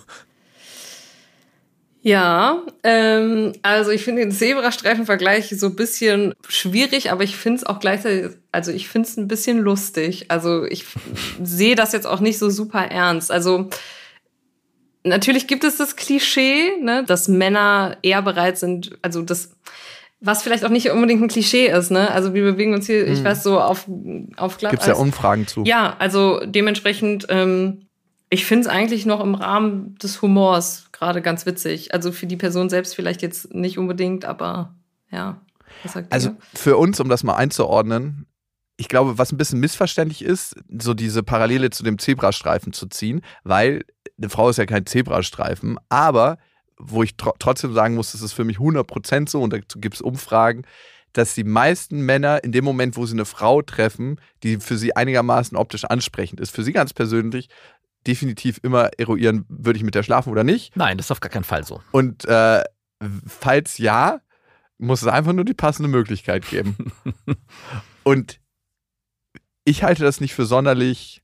Ja, 2.03 2.63
ähm, 2.85 3.53
also 3.63 3.91
ich 3.91 4.03
finde 4.05 4.23
den 4.23 4.33
Zebrastreifen-Vergleich 4.33 5.55
so 5.59 5.67
ein 5.67 5.77
bisschen 5.77 6.35
schwierig, 6.49 7.11
aber 7.11 7.25
ich 7.25 7.37
finde 7.37 7.59
es 7.59 7.67
auch 7.67 7.81
gleichzeitig, 7.81 8.37
also 8.53 8.71
ich 8.73 8.89
finde 8.89 9.09
es 9.09 9.17
ein 9.17 9.29
bisschen 9.29 9.59
lustig. 9.59 10.27
Also 10.31 10.65
ich 10.65 10.85
sehe 11.43 11.75
das 11.75 11.93
jetzt 11.93 12.07
auch 12.07 12.21
nicht 12.21 12.39
so 12.39 12.51
super 12.51 12.83
ernst. 12.83 13.33
Also 13.33 13.69
natürlich 15.05 15.47
gibt 15.47 15.65
es 15.65 15.77
das 15.77 15.97
Klischee, 15.97 16.77
ne, 16.81 17.05
dass 17.05 17.29
Männer 17.29 17.97
eher 18.03 18.23
bereit 18.23 18.59
sind, 18.59 18.99
also 19.03 19.23
das, 19.23 19.51
was 20.21 20.43
vielleicht 20.43 20.65
auch 20.65 20.71
nicht 20.71 20.91
unbedingt 20.91 21.23
ein 21.23 21.29
Klischee 21.29 21.69
ist, 21.69 21.91
ne? 21.91 22.11
Also 22.11 22.35
wir 22.35 22.43
bewegen 22.43 22.75
uns 22.75 22.87
hier, 22.87 23.07
ich 23.07 23.23
weiß 23.23 23.43
so 23.45 23.61
auf 23.61 23.89
auf 24.37 24.59
Glatteis. 24.59 24.71
gibt's 24.71 24.87
ja 24.87 24.95
Umfragen 24.95 25.47
zu. 25.47 25.63
Ja, 25.65 25.95
also 26.01 26.41
dementsprechend, 26.45 27.27
ähm, 27.29 27.87
ich 28.29 28.45
finde 28.45 28.63
es 28.63 28.75
eigentlich 28.75 29.07
noch 29.07 29.21
im 29.23 29.37
Rahmen 29.37 29.95
des 29.99 30.21
Humors 30.21 30.89
gerade 30.91 31.23
ganz 31.23 31.47
witzig. 31.47 31.95
Also 31.95 32.11
für 32.11 32.27
die 32.27 32.37
Person 32.37 32.69
selbst 32.69 32.97
vielleicht 32.97 33.23
jetzt 33.23 33.55
nicht 33.55 33.79
unbedingt, 33.79 34.25
aber 34.25 34.75
ja. 35.11 35.41
Also 36.11 36.31
ihr? 36.31 36.37
für 36.53 36.77
uns, 36.77 36.99
um 36.99 37.09
das 37.09 37.23
mal 37.23 37.37
einzuordnen, 37.37 38.27
ich 38.77 38.89
glaube, 38.89 39.19
was 39.19 39.33
ein 39.33 39.37
bisschen 39.37 39.61
missverständlich 39.61 40.23
ist, 40.23 40.55
so 40.79 40.95
diese 40.95 41.23
Parallele 41.23 41.71
zu 41.71 41.83
dem 41.83 41.99
Zebrastreifen 41.99 42.73
zu 42.73 42.87
ziehen, 42.87 43.23
weil 43.43 43.85
eine 44.19 44.29
Frau 44.29 44.49
ist 44.49 44.59
ja 44.59 44.67
kein 44.67 44.87
Zebrastreifen, 44.87 45.79
aber 45.89 46.39
wo 46.79 47.03
ich 47.03 47.17
tro 47.17 47.33
trotzdem 47.39 47.73
sagen 47.73 47.95
muss, 47.95 48.13
das 48.13 48.23
ist 48.23 48.33
für 48.33 48.45
mich 48.45 48.59
100% 48.59 49.29
so 49.29 49.43
und 49.43 49.53
dazu 49.53 49.81
gibt 49.81 49.97
es 49.97 50.01
Umfragen, 50.01 50.63
dass 51.13 51.35
die 51.35 51.45
meisten 51.45 52.03
Männer 52.03 52.45
in 52.45 52.53
dem 52.53 52.65
Moment, 52.65 52.97
wo 52.97 53.07
sie 53.07 53.15
eine 53.15 53.25
Frau 53.25 53.63
treffen, 53.63 54.21
die 54.43 54.59
für 54.59 54.77
sie 54.77 54.95
einigermaßen 54.95 55.57
optisch 55.57 55.85
ansprechend 55.85 56.41
ist, 56.41 56.55
für 56.55 56.63
sie 56.63 56.73
ganz 56.73 56.93
persönlich 56.93 57.49
definitiv 58.07 58.61
immer 58.63 58.91
eruieren, 58.99 59.45
würde 59.49 59.79
ich 59.79 59.85
mit 59.85 59.95
der 59.95 60.03
schlafen 60.03 60.31
oder 60.31 60.45
nicht. 60.45 60.77
Nein, 60.77 60.97
das 60.97 61.07
ist 61.07 61.11
auf 61.11 61.21
gar 61.21 61.31
keinen 61.31 61.45
Fall 61.45 61.65
so. 61.65 61.83
Und 61.91 62.25
äh, 62.27 62.63
falls 63.27 63.79
ja, 63.79 64.21
muss 64.79 65.03
es 65.03 65.09
einfach 65.09 65.33
nur 65.33 65.45
die 65.45 65.55
passende 65.55 65.89
Möglichkeit 65.89 66.49
geben. 66.49 66.93
Und 68.05 68.41
ich 69.65 69.83
halte 69.83 70.05
das 70.05 70.21
nicht 70.21 70.35
für 70.35 70.47
sonderlich 70.47 71.23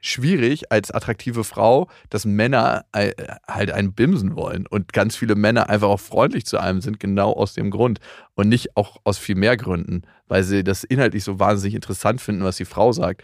schwierig 0.00 0.70
als 0.70 0.90
attraktive 0.90 1.44
Frau, 1.44 1.88
dass 2.10 2.24
Männer 2.24 2.84
äh, 2.92 3.12
halt 3.48 3.70
einen 3.70 3.92
bimsen 3.92 4.36
wollen 4.36 4.66
und 4.66 4.92
ganz 4.92 5.16
viele 5.16 5.34
Männer 5.34 5.68
einfach 5.68 5.88
auch 5.88 6.00
freundlich 6.00 6.46
zu 6.46 6.58
einem 6.58 6.80
sind, 6.80 7.00
genau 7.00 7.32
aus 7.32 7.54
dem 7.54 7.70
Grund 7.70 7.98
und 8.34 8.48
nicht 8.48 8.76
auch 8.76 8.98
aus 9.04 9.18
viel 9.18 9.34
mehr 9.34 9.56
Gründen, 9.56 10.02
weil 10.28 10.44
sie 10.44 10.62
das 10.62 10.84
inhaltlich 10.84 11.24
so 11.24 11.38
wahnsinnig 11.38 11.74
interessant 11.74 12.20
finden, 12.20 12.44
was 12.44 12.56
die 12.56 12.64
Frau 12.64 12.92
sagt. 12.92 13.22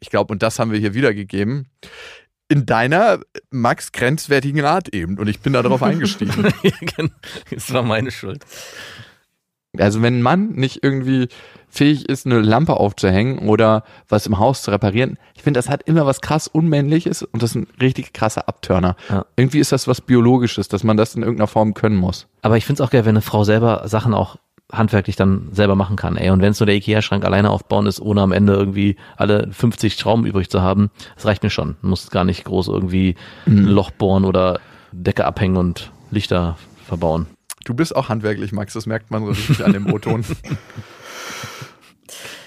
Ich 0.00 0.10
glaube, 0.10 0.32
und 0.32 0.42
das 0.42 0.58
haben 0.58 0.72
wir 0.72 0.78
hier 0.78 0.94
wiedergegeben. 0.94 1.68
In 2.48 2.64
deiner, 2.66 3.20
Max, 3.50 3.92
grenzwertigen 3.92 4.64
Art 4.64 4.94
eben. 4.94 5.18
Und 5.18 5.28
ich 5.28 5.40
bin 5.40 5.52
da 5.52 5.62
drauf 5.62 5.82
eingestiegen. 5.84 6.52
das 7.50 7.72
war 7.72 7.82
meine 7.82 8.10
Schuld. 8.10 8.44
Also 9.76 10.00
wenn 10.02 10.18
ein 10.18 10.22
Mann 10.22 10.52
nicht 10.52 10.82
irgendwie 10.82 11.28
fähig 11.68 12.08
ist, 12.08 12.24
eine 12.24 12.40
Lampe 12.40 12.78
aufzuhängen 12.78 13.48
oder 13.48 13.84
was 14.08 14.26
im 14.26 14.38
Haus 14.38 14.62
zu 14.62 14.70
reparieren, 14.70 15.18
ich 15.34 15.42
finde, 15.42 15.58
das 15.58 15.68
hat 15.68 15.82
immer 15.82 16.06
was 16.06 16.20
krass 16.20 16.48
Unmännliches 16.48 17.22
und 17.22 17.42
das 17.42 17.50
ist 17.50 17.56
ein 17.56 17.66
richtig 17.80 18.14
krasser 18.14 18.48
Abturner. 18.48 18.96
Ja. 19.10 19.26
Irgendwie 19.36 19.58
ist 19.58 19.72
das 19.72 19.86
was 19.86 20.00
Biologisches, 20.00 20.68
dass 20.68 20.84
man 20.84 20.96
das 20.96 21.14
in 21.14 21.22
irgendeiner 21.22 21.48
Form 21.48 21.74
können 21.74 21.96
muss. 21.96 22.26
Aber 22.40 22.56
ich 22.56 22.64
finde 22.64 22.82
es 22.82 22.86
auch 22.86 22.90
geil, 22.90 23.04
wenn 23.04 23.10
eine 23.10 23.20
Frau 23.20 23.44
selber 23.44 23.82
Sachen 23.86 24.14
auch 24.14 24.36
handwerklich 24.72 25.16
dann 25.16 25.48
selber 25.52 25.76
machen 25.76 25.96
kann, 25.96 26.16
ey. 26.16 26.30
Und 26.30 26.42
wenn 26.42 26.52
es 26.52 26.60
nur 26.60 26.66
der 26.66 26.76
Ikea-Schrank 26.76 27.24
alleine 27.24 27.50
aufbauen 27.50 27.86
ist, 27.86 28.00
ohne 28.00 28.20
am 28.20 28.32
Ende 28.32 28.54
irgendwie 28.54 28.96
alle 29.16 29.48
50 29.50 29.94
Schrauben 29.94 30.26
übrig 30.26 30.50
zu 30.50 30.60
haben, 30.60 30.90
das 31.14 31.24
reicht 31.24 31.42
mir 31.42 31.50
schon. 31.50 31.76
Du 31.80 31.88
musst 31.88 32.10
gar 32.10 32.24
nicht 32.24 32.44
groß 32.44 32.68
irgendwie 32.68 33.14
ein 33.46 33.64
Loch 33.64 33.90
bohren 33.90 34.24
oder 34.24 34.60
Decke 34.92 35.24
abhängen 35.24 35.56
und 35.56 35.90
Lichter 36.10 36.56
verbauen. 36.86 37.26
Du 37.68 37.74
bist 37.74 37.94
auch 37.94 38.08
handwerklich, 38.08 38.50
Max, 38.50 38.72
das 38.72 38.86
merkt 38.86 39.10
man 39.10 39.26
so 39.26 39.30
richtig 39.30 39.62
an 39.62 39.74
dem 39.74 39.92
O-Ton. 39.92 40.24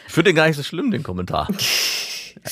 Ich 0.08 0.14
finde 0.14 0.32
den 0.32 0.36
gar 0.36 0.48
nicht 0.48 0.58
so 0.58 0.64
schlimm, 0.64 0.92
den 0.92 1.04
Kommentar. 1.04 1.48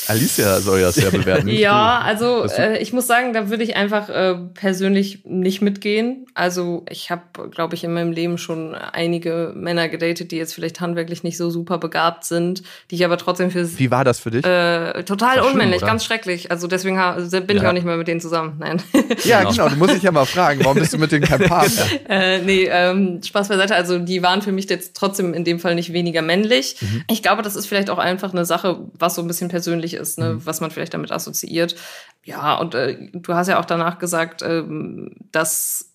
Alicia 0.08 0.60
soll 0.60 0.82
das 0.82 0.96
ja 0.98 1.10
bewerten. 1.10 1.48
Ja, 1.50 2.00
also 2.00 2.44
äh, 2.46 2.78
ich 2.80 2.94
muss 2.94 3.08
sagen, 3.08 3.34
da 3.34 3.50
würde 3.50 3.64
ich 3.64 3.76
einfach 3.76 4.10
äh, 4.10 4.36
persönlich 4.54 5.24
nicht 5.26 5.62
mitgehen. 5.62 6.26
Also 6.34 6.86
ich 6.90 7.12
habe, 7.12 7.22
glaube 7.52 7.76
ich, 7.76 7.84
in 7.84 7.94
meinem 7.94 8.12
Leben 8.12 8.38
schon 8.38 8.76
einige 8.76 9.54
Männer 9.56 9.90
gedatet, 9.90 10.32
die 10.32 10.38
jetzt 10.38 10.54
vielleicht 10.54 10.80
handwerklich 10.82 11.24
nicht 11.24 11.38
so 11.38 11.50
super 11.50 11.78
begabt 11.78 12.24
sind, 12.26 12.64
die 12.92 12.96
ich 12.96 13.06
aber 13.06 13.18
trotzdem 13.18 13.52
für. 13.52 13.78
Wie 13.78 13.92
war 13.92 14.04
das 14.04 14.20
für 14.20 14.32
dich? 14.32 14.46
äh, 14.46 15.04
total 15.04 15.40
schlimm, 15.40 15.52
unmännlich, 15.52 15.80
oder? 15.82 15.88
ganz 15.88 16.06
schrecklich. 16.06 16.52
Also 16.52 16.68
deswegen 16.68 16.96
bin 16.98 17.58
ich 17.58 17.64
Ja. 17.64 17.70
auch 17.70 17.74
nicht 17.74 17.86
mehr 17.86 17.98
mit 17.98 18.08
denen 18.08 18.22
zusammen. 18.22 18.56
Nein. 18.60 18.82
ja, 19.24 19.40
genau. 19.40 19.52
genau, 19.52 19.70
du 19.70 19.76
musst 19.76 19.94
dich 19.96 20.04
ja 20.04 20.12
mal 20.12 20.26
fragen, 20.26 20.62
warum 20.64 20.78
bist 20.78 20.94
du 20.94 20.98
mit 20.98 21.12
denen 21.12 21.26
kein 21.26 21.42
Partner? 21.42 21.84
Äh, 22.10 22.40
nee, 22.40 22.68
ähm, 22.72 23.22
Spaß 23.24 23.50
beiseite. 23.50 23.76
Also 23.76 24.00
die 24.00 24.24
waren 24.24 24.42
für 24.42 24.52
mich 24.52 24.68
jetzt 24.70 24.96
trotzdem 24.96 25.34
in 25.34 25.44
dem 25.44 25.60
Fall 25.60 25.76
nicht 25.76 25.94
weniger 25.94 26.22
männlich. 26.22 26.76
Ich 27.10 27.22
glaube, 27.22 27.44
das 27.44 27.56
ist 27.56 27.68
vielleicht 27.68 27.90
auch 27.90 28.00
einfach 28.00 28.34
eine 28.34 28.46
Sache, 28.46 28.80
was 28.98 29.16
so 29.16 29.22
ein 29.22 29.28
bisschen 29.28 29.48
persönlich 29.50 29.69
ist, 29.94 30.20
ne? 30.20 30.40
was 30.46 30.62
man 30.62 30.72
vielleicht 30.72 30.94
damit 30.94 31.12
assoziiert. 31.12 31.76
Ja, 32.24 32.56
und 32.56 32.76
äh, 32.76 33.10
du 33.14 33.34
hast 33.34 33.48
ja 33.48 33.60
auch 33.60 33.66
danach 33.66 34.00
gesagt, 34.00 34.42
ähm, 34.42 35.16
dass 35.32 35.92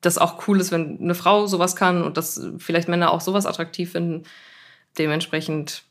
das 0.00 0.18
auch 0.18 0.46
cool 0.46 0.60
ist, 0.60 0.72
wenn 0.72 1.00
eine 1.00 1.14
Frau 1.14 1.46
sowas 1.46 1.76
kann 1.76 2.02
und 2.02 2.16
dass 2.16 2.40
vielleicht 2.58 2.88
Männer 2.88 3.12
auch 3.12 3.20
sowas 3.20 3.46
attraktiv 3.46 3.92
finden. 3.92 4.24
Dementsprechend 4.98 5.84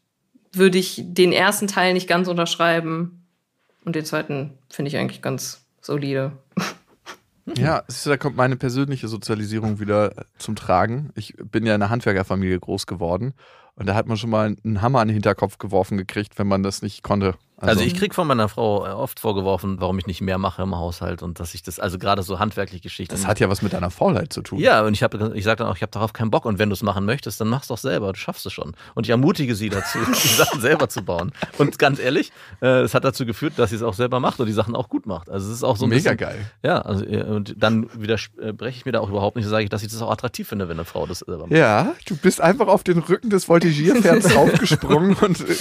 würde 0.54 0.78
ich 0.78 1.02
den 1.04 1.32
ersten 1.32 1.68
Teil 1.68 1.94
nicht 1.94 2.08
ganz 2.08 2.28
unterschreiben 2.28 3.26
und 3.86 3.96
den 3.96 4.06
zweiten 4.06 4.58
finde 4.70 4.90
ich 4.90 4.98
eigentlich 4.98 5.22
ganz 5.22 5.66
solide. 5.82 6.34
Ja, 7.58 7.84
da 8.06 8.18
kommt 8.18 8.36
meine 8.36 8.56
persönliche 8.56 9.08
Sozialisierung 9.08 9.80
wieder 9.80 10.14
zum 10.38 10.56
Tragen. 10.56 11.12
Ich 11.16 11.36
bin 11.38 11.66
ja 11.66 11.74
in 11.74 11.82
einer 11.82 11.90
Handwerkerfamilie 11.90 12.60
groß 12.60 12.86
geworden 12.86 13.34
und 13.82 13.88
da 13.88 13.96
hat 13.96 14.08
man 14.08 14.16
schon 14.16 14.30
mal 14.30 14.56
einen 14.64 14.84
Hammer 14.84 15.00
an 15.00 15.08
den 15.08 15.16
Hinterkopf 15.16 15.58
geworfen 15.58 15.98
gekriegt, 15.98 16.38
wenn 16.38 16.46
man 16.46 16.62
das 16.62 16.84
nicht 16.84 17.02
konnte. 17.02 17.34
Also, 17.62 17.82
ich 17.82 17.96
krieg 17.96 18.16
von 18.16 18.28
meiner 18.28 18.50
Frau 18.50 18.86
äh, 18.86 18.90
oft 18.90 19.20
vorgeworfen, 19.20 19.80
warum 19.80 19.98
ich 20.00 20.08
nicht 20.08 20.22
mehr 20.22 20.38
mache 20.38 20.62
im 20.62 20.76
Haushalt 20.76 21.22
und 21.22 21.40
dass 21.40 21.54
ich 21.54 21.64
das, 21.64 21.80
also 21.80 21.98
gerade 21.98 22.24
so 22.24 22.40
handwerkliche 22.40 22.82
Geschichten. 22.82 23.14
das 23.14 23.28
hat 23.28 23.40
ja 23.40 23.50
was 23.50 23.62
mit 23.62 23.74
deiner 23.74 23.92
Faulheit 23.92 24.34
zu 24.34 24.42
tun. 24.42 24.60
Ja, 24.60 24.82
und 24.82 24.94
ich 24.94 25.04
habe, 25.04 25.32
ich 25.36 25.44
sage 25.44 25.58
dann 25.58 25.68
auch, 25.68 25.76
ich 25.76 25.82
habe 25.82 25.92
darauf 25.92 26.14
keinen 26.14 26.32
Bock. 26.32 26.46
Und 26.46 26.60
wenn 26.60 26.70
du 26.70 26.74
es 26.74 26.84
machen 26.84 27.06
möchtest, 27.06 27.40
dann 27.40 27.48
mach's 27.48 27.68
doch 27.68 27.78
selber. 27.78 28.14
Du 28.14 28.20
schaffst 28.20 28.46
es 28.46 28.54
schon. 28.54 28.74
Und 28.96 29.06
ich 29.06 29.10
ermutige 29.10 29.56
sie 29.56 29.70
dazu, 29.70 30.00
die 30.24 30.28
Sachen 30.28 30.62
selber 30.62 30.90
zu 30.90 31.04
bauen. 31.04 31.32
Und 31.58 31.80
ganz 31.80 32.00
ehrlich, 32.00 32.32
äh, 32.62 32.82
es 32.82 32.94
hat 32.94 33.04
dazu 33.04 33.26
geführt, 33.26 33.54
dass 33.58 33.70
sie 33.70 33.76
es 33.76 33.84
auch 33.84 33.94
selber 33.94 34.20
macht 34.20 34.40
und 34.40 34.48
die 34.48 34.54
Sachen 34.54 34.76
auch 34.76 34.90
gut 34.90 35.06
macht. 35.06 35.30
Also 35.30 35.50
es 35.50 35.58
ist 35.58 35.64
auch 35.64 35.78
so 35.78 35.86
ein 35.86 35.90
Mega 35.90 36.14
bisschen, 36.14 36.18
geil. 36.18 36.52
Ja, 36.64 36.82
also 36.82 37.06
äh, 37.06 37.24
und 37.24 37.56
dann 37.58 37.90
widerspreche 37.94 38.78
ich 38.78 38.86
mir 38.86 38.92
da 38.92 39.00
auch 39.00 39.10
überhaupt 39.10 39.36
nicht, 39.36 39.48
sage 39.48 39.64
ich, 39.64 39.70
dass 39.70 39.84
ich 39.84 39.92
das 39.92 40.02
auch 40.02 40.12
attraktiv 40.12 40.48
finde, 40.48 40.70
wenn 40.70 40.78
eine 40.78 40.86
Frau 40.86 41.06
das 41.06 41.20
selber 41.20 41.44
macht. 41.44 41.52
Ja, 41.52 41.94
du 42.06 42.16
bist 42.16 42.42
einfach 42.42 42.68
auf 42.68 42.84
den 42.84 43.00
Rücken 43.00 43.30
des 43.30 43.48
Voltigierpferds 43.48 44.36
aufgesprungen 44.36 45.16
und 45.16 45.42
äh, 45.42 45.56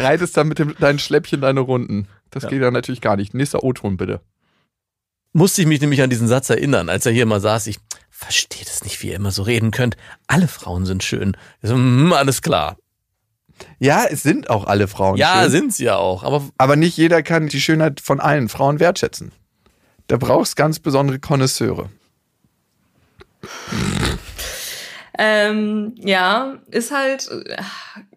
reitest 0.00 0.36
dann 0.36 0.48
mit 0.48 0.58
dem, 0.58 0.74
deinen 0.78 0.98
Schläppchen 0.98 1.40
deine 1.44 1.60
Runden. 1.60 2.08
Das 2.30 2.42
Ja. 2.44 2.48
geht 2.48 2.62
dann 2.62 2.72
natürlich 2.74 3.00
gar 3.00 3.16
nicht. 3.16 3.34
Nächster 3.34 3.62
O-Ton 3.62 3.96
bitte. 3.96 4.20
musste 5.32 5.60
ich 5.62 5.66
mich 5.68 5.80
nämlich 5.80 6.00
an 6.02 6.10
diesen 6.10 6.28
Satz 6.28 6.48
erinnern, 6.50 6.88
als 6.88 7.06
er 7.06 7.12
hier 7.12 7.26
mal 7.26 7.40
saß. 7.40 7.66
Ich 7.68 7.78
verstehe 8.10 8.64
das 8.64 8.84
nicht, 8.84 9.02
wie 9.02 9.08
ihr 9.08 9.16
immer 9.16 9.32
so 9.32 9.42
reden 9.42 9.70
könnt. 9.72 9.96
Alle 10.28 10.46
Frauen 10.48 10.86
sind 10.86 11.02
schön. 11.02 11.36
So, 11.62 11.74
hm, 11.74 12.12
alles 12.12 12.40
klar. 12.42 12.76
Ja, 13.78 14.04
es 14.04 14.22
sind 14.22 14.50
auch 14.50 14.64
alle 14.66 14.88
Frauen 14.88 15.16
ja, 15.16 15.42
schön. 15.42 15.50
sind 15.50 15.74
sie 15.74 15.84
ja 15.84 15.96
auch. 15.96 16.22
Aber 16.24 16.42
Aber 16.58 16.76
nicht 16.76 16.96
jeder 16.96 17.22
kann 17.22 17.48
die 17.48 17.60
Schönheit 17.60 18.00
von 18.00 18.20
allen 18.20 18.48
Frauen 18.48 18.78
wertschätzen. 18.80 19.32
Da 20.08 20.16
brauchst 20.18 20.54
ganz 20.56 20.78
besondere 20.80 21.18
Konnoisseure. 21.18 21.88
Ähm, 25.16 25.94
ja, 25.98 26.56
ist 26.70 26.90
halt, 26.90 27.28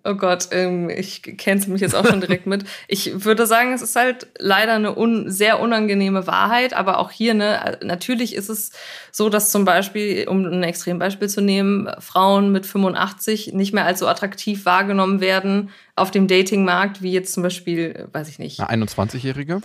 oh 0.07 0.15
Gott, 0.15 0.49
ähm, 0.51 0.89
ich 0.89 1.21
kenn's 1.21 1.67
mich 1.67 1.81
jetzt 1.81 1.95
auch 1.95 2.05
schon 2.05 2.21
direkt 2.21 2.45
mit. 2.47 2.63
Ich 2.87 3.25
würde 3.25 3.45
sagen, 3.45 3.73
es 3.73 3.81
ist 3.81 3.95
halt 3.95 4.27
leider 4.39 4.73
eine 4.73 4.97
un 4.97 5.29
sehr 5.29 5.59
unangenehme 5.59 6.25
Wahrheit, 6.25 6.73
aber 6.73 6.99
auch 6.99 7.11
hier, 7.11 7.33
ne, 7.33 7.77
natürlich 7.83 8.35
ist 8.35 8.49
es 8.49 8.71
so, 9.11 9.29
dass 9.29 9.51
zum 9.51 9.65
Beispiel, 9.65 10.27
um 10.27 10.45
ein 10.45 10.63
Extrembeispiel 10.63 11.27
zu 11.27 11.41
nehmen, 11.41 11.89
Frauen 11.99 12.51
mit 12.51 12.65
85 12.65 13.53
nicht 13.53 13.73
mehr 13.73 13.85
als 13.85 13.99
so 13.99 14.07
attraktiv 14.07 14.65
wahrgenommen 14.65 15.19
werden 15.19 15.69
auf 15.95 16.11
dem 16.11 16.27
Datingmarkt, 16.27 17.01
wie 17.01 17.11
jetzt 17.11 17.33
zum 17.33 17.43
Beispiel, 17.43 18.07
weiß 18.13 18.29
ich 18.29 18.39
nicht. 18.39 18.59
Eine 18.61 18.85
21-Jährige? 18.85 19.61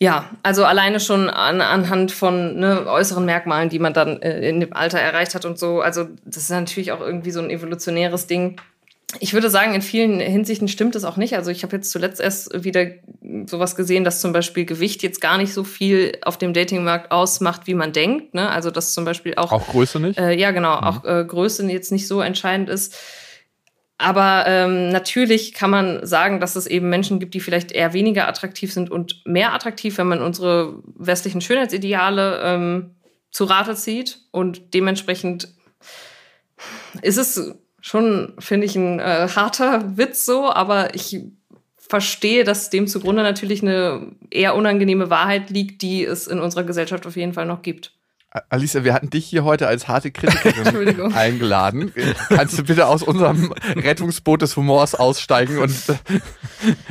Ja, 0.00 0.28
also 0.42 0.64
alleine 0.64 0.98
schon 0.98 1.30
an, 1.30 1.60
anhand 1.60 2.10
von 2.10 2.58
ne, 2.58 2.86
äußeren 2.86 3.24
Merkmalen, 3.24 3.68
die 3.68 3.78
man 3.78 3.94
dann 3.94 4.20
äh, 4.22 4.48
in 4.48 4.60
dem 4.60 4.72
Alter 4.72 4.98
erreicht 4.98 5.34
hat 5.34 5.44
und 5.44 5.58
so. 5.58 5.80
Also 5.80 6.08
das 6.24 6.38
ist 6.38 6.50
natürlich 6.50 6.92
auch 6.92 7.00
irgendwie 7.00 7.30
so 7.30 7.40
ein 7.40 7.48
evolutionäres 7.48 8.26
Ding. 8.26 8.60
Ich 9.20 9.32
würde 9.32 9.50
sagen, 9.50 9.74
in 9.74 9.82
vielen 9.82 10.18
Hinsichten 10.18 10.66
stimmt 10.66 10.96
es 10.96 11.04
auch 11.04 11.16
nicht. 11.16 11.36
Also 11.36 11.50
ich 11.50 11.62
habe 11.62 11.76
jetzt 11.76 11.90
zuletzt 11.90 12.20
erst 12.20 12.64
wieder 12.64 12.86
sowas 13.46 13.76
gesehen, 13.76 14.02
dass 14.02 14.20
zum 14.20 14.32
Beispiel 14.32 14.64
Gewicht 14.64 15.02
jetzt 15.02 15.20
gar 15.20 15.38
nicht 15.38 15.52
so 15.52 15.62
viel 15.62 16.18
auf 16.22 16.36
dem 16.36 16.52
Datingmarkt 16.52 17.12
ausmacht, 17.12 17.66
wie 17.66 17.74
man 17.74 17.92
denkt. 17.92 18.34
Ne? 18.34 18.48
Also 18.48 18.70
dass 18.70 18.92
zum 18.92 19.04
Beispiel 19.04 19.34
auch 19.36 19.52
auch 19.52 19.68
Größe 19.68 20.00
nicht. 20.00 20.18
Äh, 20.18 20.34
ja, 20.34 20.50
genau, 20.50 20.76
mhm. 20.76 20.84
auch 20.84 21.04
äh, 21.04 21.24
Größe 21.24 21.64
jetzt 21.70 21.92
nicht 21.92 22.08
so 22.08 22.20
entscheidend 22.20 22.68
ist. 22.68 22.96
Aber 23.98 24.44
ähm, 24.46 24.88
natürlich 24.90 25.54
kann 25.54 25.70
man 25.70 26.04
sagen, 26.04 26.40
dass 26.40 26.56
es 26.56 26.66
eben 26.66 26.90
Menschen 26.90 27.20
gibt, 27.20 27.34
die 27.34 27.40
vielleicht 27.40 27.70
eher 27.70 27.92
weniger 27.92 28.26
attraktiv 28.26 28.72
sind 28.72 28.90
und 28.90 29.22
mehr 29.24 29.54
attraktiv, 29.54 29.98
wenn 29.98 30.08
man 30.08 30.20
unsere 30.20 30.82
westlichen 30.96 31.40
Schönheitsideale 31.40 32.40
ähm, 32.42 32.96
zu 33.30 33.44
Rate 33.44 33.76
zieht. 33.76 34.20
Und 34.32 34.74
dementsprechend 34.74 35.48
ist 37.02 37.18
es 37.18 37.54
schon, 37.84 38.32
finde 38.38 38.64
ich, 38.64 38.76
ein 38.76 38.98
äh, 38.98 39.28
harter 39.36 39.98
Witz 39.98 40.24
so, 40.24 40.50
aber 40.50 40.94
ich 40.94 41.20
verstehe, 41.76 42.42
dass 42.42 42.70
dem 42.70 42.86
zugrunde 42.86 43.22
natürlich 43.22 43.60
eine 43.60 44.12
eher 44.30 44.54
unangenehme 44.54 45.10
Wahrheit 45.10 45.50
liegt, 45.50 45.82
die 45.82 46.02
es 46.02 46.26
in 46.26 46.40
unserer 46.40 46.64
Gesellschaft 46.64 47.06
auf 47.06 47.14
jeden 47.16 47.34
Fall 47.34 47.44
noch 47.44 47.60
gibt. 47.60 47.92
Alicia, 48.48 48.82
wir 48.82 48.94
hatten 48.94 49.10
dich 49.10 49.26
hier 49.26 49.44
heute 49.44 49.68
als 49.68 49.86
harte 49.86 50.10
Kritikerin 50.10 51.12
eingeladen. 51.14 51.92
Kannst 52.30 52.58
du 52.58 52.64
bitte 52.64 52.88
aus 52.88 53.04
unserem 53.04 53.52
Rettungsboot 53.76 54.42
des 54.42 54.56
Humors 54.56 54.96
aussteigen 54.96 55.58
und 55.58 55.72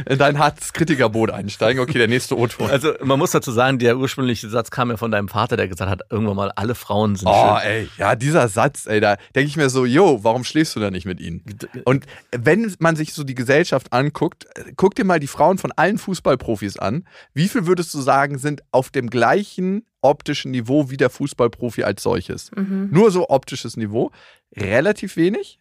in 0.09 0.17
dein 0.17 0.39
hartes 0.39 0.71
Kritikerboot 0.71 1.31
einsteigen? 1.31 1.83
Okay, 1.83 1.97
der 1.97 2.07
nächste 2.07 2.37
O-Ton. 2.37 2.69
Also 2.69 2.93
man 3.03 3.19
muss 3.19 3.31
dazu 3.31 3.51
sagen, 3.51 3.77
der 3.77 3.97
ursprüngliche 3.97 4.47
Satz 4.47 4.71
kam 4.71 4.89
ja 4.89 4.95
von 4.95 5.11
deinem 5.11 5.27
Vater, 5.27 5.57
der 5.57 5.67
gesagt 5.67 5.91
hat, 5.91 6.01
irgendwann 6.09 6.37
mal 6.37 6.51
alle 6.55 6.75
Frauen 6.75 7.17
sind 7.17 7.27
oh, 7.27 7.57
schön. 7.59 7.69
ey, 7.69 7.89
ja, 7.97 8.15
dieser 8.15 8.47
Satz, 8.47 8.85
ey, 8.85 9.01
da 9.01 9.17
denke 9.35 9.49
ich 9.49 9.57
mir 9.57 9.69
so, 9.69 9.83
yo, 9.83 10.23
warum 10.23 10.45
schläfst 10.45 10.77
du 10.77 10.79
da 10.79 10.91
nicht 10.91 11.05
mit 11.05 11.19
ihnen? 11.19 11.43
Und 11.83 12.05
wenn 12.31 12.73
man 12.79 12.95
sich 12.95 13.13
so 13.13 13.25
die 13.25 13.35
Gesellschaft 13.35 13.91
anguckt, 13.91 14.47
guck 14.77 14.95
dir 14.95 15.03
mal 15.03 15.19
die 15.19 15.27
Frauen 15.27 15.57
von 15.57 15.73
allen 15.73 15.97
Fußballprofis 15.97 16.77
an. 16.77 17.05
Wie 17.33 17.49
viel 17.49 17.67
würdest 17.67 17.93
du 17.93 17.99
sagen, 17.99 18.37
sind 18.37 18.63
auf 18.71 18.91
dem 18.91 19.09
gleichen 19.09 19.83
optischen 20.03 20.51
Niveau 20.51 20.89
wie 20.89 20.97
der 20.97 21.09
Fußballprofi 21.09 21.83
als 21.83 22.03
solches. 22.03 22.51
Mhm. 22.55 22.89
Nur 22.91 23.11
so 23.11 23.29
optisches 23.29 23.77
Niveau. 23.77 24.11
Relativ 24.55 25.15
wenig. 25.17 25.59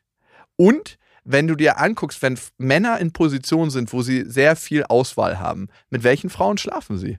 Und 0.57 0.99
wenn 1.25 1.47
du 1.47 1.55
dir 1.55 1.79
anguckst, 1.79 2.21
wenn 2.23 2.39
Männer 2.59 2.99
in 2.99 3.13
Positionen 3.13 3.71
sind, 3.71 3.93
wo 3.93 4.03
sie 4.03 4.25
sehr 4.29 4.57
viel 4.57 4.85
Auswahl 4.85 5.39
haben, 5.39 5.69
mit 5.91 6.03
welchen 6.03 6.31
Frauen 6.31 6.59
schlafen 6.59 6.99
sie? 6.99 7.19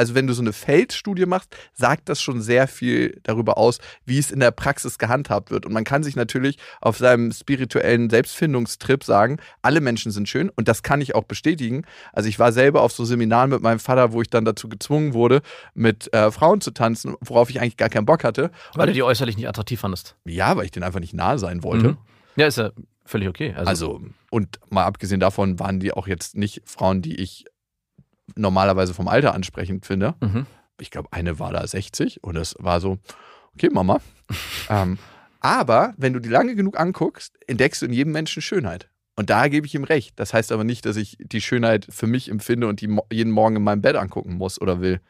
Also 0.00 0.14
wenn 0.14 0.26
du 0.26 0.32
so 0.32 0.40
eine 0.40 0.54
Feldstudie 0.54 1.26
machst, 1.26 1.54
sagt 1.74 2.08
das 2.08 2.22
schon 2.22 2.40
sehr 2.40 2.68
viel 2.68 3.20
darüber 3.22 3.58
aus, 3.58 3.80
wie 4.06 4.18
es 4.18 4.30
in 4.30 4.40
der 4.40 4.50
Praxis 4.50 4.96
gehandhabt 4.96 5.50
wird. 5.50 5.66
Und 5.66 5.74
man 5.74 5.84
kann 5.84 6.02
sich 6.02 6.16
natürlich 6.16 6.56
auf 6.80 6.96
seinem 6.96 7.32
spirituellen 7.32 8.08
Selbstfindungstrip 8.08 9.04
sagen, 9.04 9.40
alle 9.60 9.82
Menschen 9.82 10.10
sind 10.10 10.26
schön 10.26 10.48
und 10.48 10.68
das 10.68 10.82
kann 10.82 11.02
ich 11.02 11.14
auch 11.14 11.24
bestätigen. 11.24 11.82
Also 12.14 12.30
ich 12.30 12.38
war 12.38 12.50
selber 12.52 12.80
auf 12.80 12.92
so 12.92 13.04
Seminaren 13.04 13.50
mit 13.50 13.60
meinem 13.60 13.78
Vater, 13.78 14.12
wo 14.12 14.22
ich 14.22 14.30
dann 14.30 14.46
dazu 14.46 14.70
gezwungen 14.70 15.12
wurde, 15.12 15.42
mit 15.74 16.10
äh, 16.14 16.30
Frauen 16.30 16.62
zu 16.62 16.70
tanzen, 16.70 17.14
worauf 17.20 17.50
ich 17.50 17.60
eigentlich 17.60 17.76
gar 17.76 17.90
keinen 17.90 18.06
Bock 18.06 18.24
hatte. 18.24 18.50
Weil 18.72 18.86
du 18.86 18.94
die 18.94 19.02
äußerlich 19.02 19.36
nicht 19.36 19.48
attraktiv 19.50 19.80
fandest. 19.80 20.16
Ja, 20.24 20.56
weil 20.56 20.64
ich 20.64 20.70
denen 20.70 20.84
einfach 20.84 21.00
nicht 21.00 21.12
nahe 21.12 21.38
sein 21.38 21.62
wollte. 21.62 21.88
Mhm. 21.88 21.98
Ja, 22.36 22.46
ist 22.46 22.56
ja 22.56 22.70
völlig 23.04 23.28
okay. 23.28 23.52
Also, 23.54 23.68
also, 23.68 24.00
und 24.30 24.60
mal 24.70 24.84
abgesehen 24.84 25.20
davon 25.20 25.58
waren 25.58 25.78
die 25.78 25.92
auch 25.92 26.06
jetzt 26.06 26.38
nicht 26.38 26.62
Frauen, 26.64 27.02
die 27.02 27.16
ich 27.16 27.44
normalerweise 28.36 28.94
vom 28.94 29.08
Alter 29.08 29.34
ansprechend 29.34 29.86
finde. 29.86 30.14
Mhm. 30.20 30.46
Ich 30.80 30.90
glaube, 30.90 31.08
eine 31.12 31.38
war 31.38 31.52
da 31.52 31.66
60 31.66 32.22
und 32.24 32.36
es 32.36 32.54
war 32.58 32.80
so, 32.80 32.98
okay, 33.54 33.68
Mama. 33.70 34.00
ähm, 34.68 34.98
aber 35.40 35.94
wenn 35.96 36.12
du 36.12 36.20
die 36.20 36.28
lange 36.28 36.54
genug 36.54 36.78
anguckst, 36.78 37.38
entdeckst 37.46 37.82
du 37.82 37.86
in 37.86 37.92
jedem 37.92 38.12
Menschen 38.12 38.42
Schönheit. 38.42 38.88
Und 39.16 39.28
da 39.30 39.48
gebe 39.48 39.66
ich 39.66 39.74
ihm 39.74 39.84
recht. 39.84 40.18
Das 40.18 40.32
heißt 40.32 40.52
aber 40.52 40.64
nicht, 40.64 40.86
dass 40.86 40.96
ich 40.96 41.18
die 41.20 41.40
Schönheit 41.40 41.86
für 41.90 42.06
mich 42.06 42.30
empfinde 42.30 42.68
und 42.68 42.80
die 42.80 42.96
jeden 43.12 43.32
Morgen 43.32 43.56
in 43.56 43.62
meinem 43.62 43.82
Bett 43.82 43.96
angucken 43.96 44.34
muss 44.34 44.60
oder 44.60 44.80
will, 44.80 45.00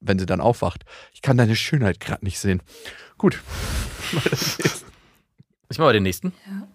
wenn 0.00 0.18
sie 0.18 0.26
dann 0.26 0.40
aufwacht. 0.40 0.84
Ich 1.12 1.22
kann 1.22 1.36
deine 1.36 1.56
Schönheit 1.56 2.00
gerade 2.00 2.24
nicht 2.24 2.38
sehen. 2.38 2.62
Gut. 3.18 3.42
Ich 5.68 5.78
mache 5.78 5.88
mal 5.88 5.92
den 5.92 6.02
nächsten. 6.02 6.32
Ja. 6.46 6.68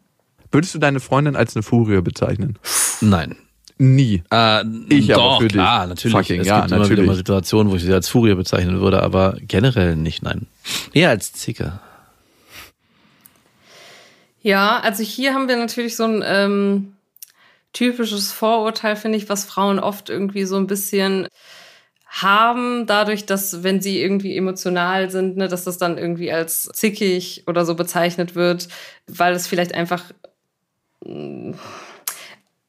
Würdest 0.52 0.74
du 0.74 0.80
deine 0.80 1.00
Freundin 1.00 1.36
als 1.36 1.56
eine 1.56 1.64
Furie 1.64 2.02
bezeichnen? 2.02 2.58
Nein. 3.02 3.36
Nie. 3.80 4.24
Äh, 4.32 4.64
ich 4.90 5.08
doch, 5.08 5.34
aber 5.34 5.42
für 5.42 5.48
klar, 5.48 5.82
dich. 5.82 5.90
natürlich. 5.90 6.18
Fucking, 6.18 6.42
es 6.42 6.48
ja, 6.48 6.62
gibt 6.62 6.72
natürlich. 6.72 6.90
immer 6.90 6.98
wieder 6.98 7.08
mal 7.08 7.16
Situationen, 7.16 7.72
wo 7.72 7.76
ich 7.76 7.84
sie 7.84 7.94
als 7.94 8.10
Furie 8.10 8.34
bezeichnen 8.34 8.80
würde, 8.82 9.04
aber 9.04 9.38
generell 9.42 9.96
nicht, 9.96 10.24
nein. 10.24 10.48
Eher 10.94 11.10
als 11.10 11.34
Zicke. 11.34 11.80
Ja, 14.42 14.80
also 14.80 15.04
hier 15.04 15.34
haben 15.34 15.48
wir 15.48 15.58
natürlich 15.58 15.96
so 15.96 16.06
ein 16.06 16.24
ähm, 16.26 16.94
typisches 17.74 18.32
Vorurteil, 18.32 18.96
finde 18.96 19.18
ich, 19.18 19.30
was 19.30 19.46
Frauen 19.46 19.80
oft 19.80 20.10
irgendwie 20.10 20.46
so 20.46 20.58
ein 20.58 20.68
bisschen 20.68 21.28
haben, 22.08 22.86
dadurch, 22.88 23.26
dass 23.26 23.64
wenn 23.64 23.82
sie 23.82 24.02
irgendwie 24.02 24.36
emotional 24.36 25.12
sind, 25.12 25.38
ne, 25.38 25.48
dass 25.48 25.66
das 25.66 25.78
dann 25.78 25.98
irgendwie 25.98 26.32
als 26.32 26.70
zickig 26.74 27.44
oder 27.46 27.66
so 27.66 27.76
bezeichnet 27.76 28.34
wird, 28.34 28.70
weil 29.08 29.34
es 29.34 29.46
vielleicht 29.46 29.76
einfach 29.76 30.04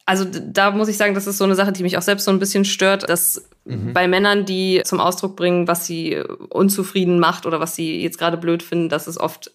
also 0.08 0.24
da 0.24 0.70
muss 0.70 0.88
ich 0.88 0.96
sagen, 0.96 1.12
das 1.12 1.26
ist 1.26 1.36
so 1.36 1.44
eine 1.44 1.54
Sache, 1.54 1.70
die 1.70 1.82
mich 1.82 1.98
auch 1.98 2.02
selbst 2.02 2.24
so 2.24 2.30
ein 2.30 2.38
bisschen 2.38 2.64
stört, 2.64 3.10
dass 3.10 3.46
mhm. 3.66 3.92
bei 3.92 4.08
Männern, 4.08 4.46
die 4.46 4.80
zum 4.86 5.00
Ausdruck 5.00 5.36
bringen, 5.36 5.68
was 5.68 5.84
sie 5.84 6.16
unzufrieden 6.48 7.18
macht 7.18 7.44
oder 7.44 7.60
was 7.60 7.76
sie 7.76 8.00
jetzt 8.00 8.16
gerade 8.16 8.38
blöd 8.38 8.62
finden, 8.62 8.88
dass 8.88 9.06
es 9.06 9.20
oft 9.20 9.50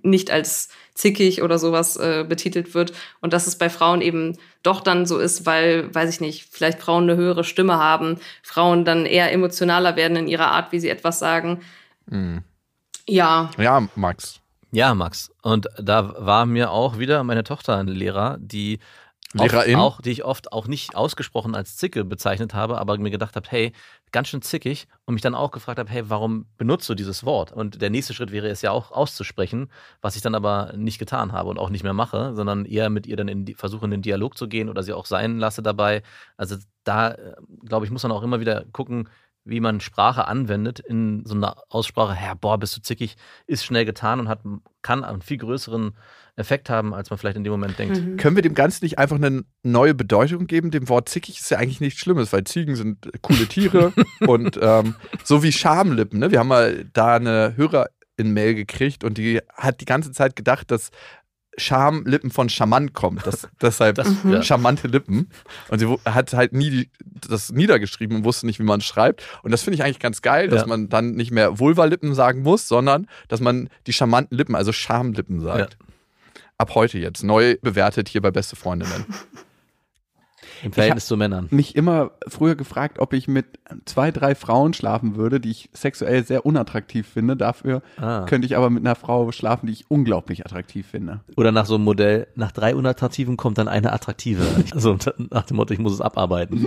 nicht 0.00 0.30
als 0.30 0.70
zickig 0.94 1.42
oder 1.42 1.58
sowas 1.58 1.98
äh, 1.98 2.24
betitelt 2.26 2.72
wird 2.72 2.94
und 3.20 3.34
dass 3.34 3.46
es 3.46 3.56
bei 3.56 3.68
Frauen 3.68 4.00
eben 4.00 4.38
doch 4.62 4.80
dann 4.80 5.04
so 5.04 5.18
ist, 5.18 5.44
weil, 5.44 5.94
weiß 5.94 6.08
ich 6.08 6.22
nicht, 6.22 6.48
vielleicht 6.50 6.80
Frauen 6.80 7.02
eine 7.02 7.16
höhere 7.16 7.44
Stimme 7.44 7.76
haben, 7.76 8.16
Frauen 8.42 8.86
dann 8.86 9.04
eher 9.04 9.30
emotionaler 9.30 9.94
werden 9.94 10.16
in 10.16 10.26
ihrer 10.26 10.52
Art, 10.52 10.72
wie 10.72 10.80
sie 10.80 10.88
etwas 10.88 11.18
sagen. 11.18 11.60
Mhm. 12.06 12.44
Ja. 13.06 13.50
Ja, 13.58 13.86
Max. 13.94 14.40
Ja, 14.70 14.94
Max. 14.94 15.30
Und 15.42 15.68
da 15.78 16.14
war 16.16 16.46
mir 16.46 16.70
auch 16.70 16.98
wieder 16.98 17.24
meine 17.24 17.44
Tochter 17.44 17.76
ein 17.76 17.88
Lehrer, 17.88 18.38
die 18.40 18.78
Lehrerin? 19.34 19.76
Auch, 19.76 20.00
die 20.00 20.10
ich 20.10 20.24
oft 20.24 20.52
auch 20.52 20.66
nicht 20.66 20.94
ausgesprochen 20.94 21.54
als 21.54 21.76
Zicke 21.76 22.04
bezeichnet 22.04 22.54
habe, 22.54 22.78
aber 22.78 22.98
mir 22.98 23.10
gedacht 23.10 23.36
habe, 23.36 23.48
hey, 23.50 23.72
ganz 24.12 24.28
schön 24.28 24.42
zickig 24.42 24.86
und 25.06 25.14
mich 25.14 25.22
dann 25.22 25.34
auch 25.34 25.50
gefragt 25.50 25.78
habe, 25.78 25.90
hey, 25.90 26.08
warum 26.08 26.46
benutzt 26.58 26.88
du 26.88 26.94
dieses 26.94 27.24
Wort? 27.24 27.52
Und 27.52 27.80
der 27.80 27.90
nächste 27.90 28.14
Schritt 28.14 28.30
wäre 28.30 28.48
es 28.48 28.62
ja 28.62 28.70
auch 28.70 28.92
auszusprechen, 28.92 29.70
was 30.00 30.16
ich 30.16 30.22
dann 30.22 30.34
aber 30.34 30.72
nicht 30.76 30.98
getan 30.98 31.32
habe 31.32 31.48
und 31.50 31.58
auch 31.58 31.70
nicht 31.70 31.82
mehr 31.82 31.94
mache, 31.94 32.34
sondern 32.34 32.64
eher 32.64 32.90
mit 32.90 33.06
ihr 33.06 33.16
dann 33.16 33.28
in 33.28 33.44
die, 33.44 33.54
versuche 33.54 33.86
in 33.86 33.90
den 33.90 34.02
Dialog 34.02 34.36
zu 34.36 34.48
gehen 34.48 34.68
oder 34.68 34.82
sie 34.82 34.92
auch 34.92 35.06
sein 35.06 35.38
lasse 35.38 35.62
dabei. 35.62 36.02
Also 36.36 36.56
da, 36.84 37.12
äh, 37.12 37.34
glaube 37.64 37.86
ich, 37.86 37.92
muss 37.92 38.02
man 38.02 38.12
auch 38.12 38.22
immer 38.22 38.40
wieder 38.40 38.64
gucken, 38.72 39.08
wie 39.44 39.60
man 39.60 39.80
Sprache 39.80 40.26
anwendet 40.28 40.78
in 40.78 41.24
so 41.24 41.34
einer 41.34 41.56
Aussprache, 41.68 42.14
Herr, 42.14 42.36
boah, 42.36 42.58
bist 42.58 42.76
du 42.76 42.80
zickig, 42.80 43.16
ist 43.46 43.64
schnell 43.64 43.84
getan 43.84 44.20
und 44.20 44.28
hat, 44.28 44.40
kann 44.82 45.04
einen 45.04 45.22
viel 45.22 45.38
größeren 45.38 45.96
Effekt 46.36 46.70
haben, 46.70 46.94
als 46.94 47.10
man 47.10 47.18
vielleicht 47.18 47.36
in 47.36 47.44
dem 47.44 47.50
Moment 47.50 47.78
denkt. 47.78 48.00
Mhm. 48.00 48.16
Können 48.16 48.36
wir 48.36 48.42
dem 48.42 48.54
Ganzen 48.54 48.84
nicht 48.84 48.98
einfach 48.98 49.16
eine 49.16 49.44
neue 49.62 49.94
Bedeutung 49.94 50.46
geben? 50.46 50.70
Dem 50.70 50.88
Wort 50.88 51.08
zickig 51.08 51.40
ist 51.40 51.50
ja 51.50 51.58
eigentlich 51.58 51.80
nichts 51.80 52.00
Schlimmes, 52.00 52.32
weil 52.32 52.44
Ziegen 52.44 52.76
sind 52.76 53.10
coole 53.20 53.46
Tiere 53.46 53.92
und 54.26 54.58
ähm, 54.62 54.94
so 55.24 55.42
wie 55.42 55.52
Schamlippen. 55.52 56.20
Ne? 56.20 56.30
Wir 56.30 56.38
haben 56.38 56.48
mal 56.48 56.86
da 56.92 57.16
eine 57.16 57.54
Hörerin-Mail 57.56 58.54
gekriegt 58.54 59.04
und 59.04 59.18
die 59.18 59.40
hat 59.54 59.80
die 59.80 59.86
ganze 59.86 60.12
Zeit 60.12 60.36
gedacht, 60.36 60.70
dass 60.70 60.90
Schamlippen 61.58 62.30
von 62.30 62.48
charmant 62.48 62.94
kommt. 62.94 63.26
Das, 63.26 63.48
deshalb 63.60 63.96
das, 63.96 64.08
ja. 64.24 64.42
charmante 64.42 64.88
Lippen. 64.88 65.28
Und 65.68 65.78
sie 65.78 65.96
hat 66.04 66.32
halt 66.32 66.52
nie 66.52 66.70
die, 66.70 66.90
das 67.28 67.52
niedergeschrieben 67.52 68.18
und 68.18 68.24
wusste 68.24 68.46
nicht, 68.46 68.58
wie 68.58 68.64
man 68.64 68.80
es 68.80 68.86
schreibt. 68.86 69.22
Und 69.42 69.50
das 69.50 69.62
finde 69.62 69.76
ich 69.76 69.84
eigentlich 69.84 69.98
ganz 69.98 70.22
geil, 70.22 70.48
dass 70.48 70.62
ja. 70.62 70.66
man 70.66 70.88
dann 70.88 71.12
nicht 71.12 71.30
mehr 71.30 71.58
Vulva-Lippen 71.58 72.14
sagen 72.14 72.42
muss, 72.42 72.68
sondern 72.68 73.06
dass 73.28 73.40
man 73.40 73.68
die 73.86 73.92
charmanten 73.92 74.36
Lippen, 74.36 74.54
also 74.54 74.72
Schamlippen 74.72 75.40
sagt. 75.40 75.76
Ja. 75.80 75.86
Ab 76.58 76.74
heute 76.74 76.98
jetzt. 76.98 77.22
Neu 77.22 77.56
bewertet 77.60 78.08
hier 78.08 78.22
bei 78.22 78.30
Beste 78.30 78.56
Freundinnen. 78.56 79.04
Im 80.62 80.72
Verhältnis 80.72 81.06
zu 81.06 81.16
Männern. 81.16 81.48
mich 81.50 81.74
immer 81.76 82.12
früher 82.28 82.54
gefragt, 82.54 82.98
ob 82.98 83.12
ich 83.12 83.26
mit 83.28 83.46
zwei, 83.84 84.10
drei 84.10 84.34
Frauen 84.34 84.74
schlafen 84.74 85.16
würde, 85.16 85.40
die 85.40 85.50
ich 85.50 85.70
sexuell 85.72 86.24
sehr 86.24 86.46
unattraktiv 86.46 87.06
finde. 87.08 87.36
Dafür 87.36 87.82
Ah. 87.98 88.24
könnte 88.26 88.46
ich 88.46 88.56
aber 88.56 88.70
mit 88.70 88.84
einer 88.84 88.94
Frau 88.94 89.32
schlafen, 89.32 89.66
die 89.66 89.72
ich 89.72 89.86
unglaublich 89.88 90.44
attraktiv 90.46 90.86
finde. 90.86 91.20
Oder 91.36 91.52
nach 91.52 91.66
so 91.66 91.74
einem 91.74 91.84
Modell, 91.84 92.26
nach 92.34 92.52
drei 92.52 92.74
unattraktiven 92.76 93.36
kommt 93.36 93.58
dann 93.58 93.68
eine 93.68 93.92
attraktive. 93.92 94.42
Also 94.72 94.96
nach 95.30 95.44
dem 95.46 95.56
Motto, 95.56 95.74
ich 95.74 95.80
muss 95.80 95.92
es 95.92 96.00
abarbeiten. 96.00 96.66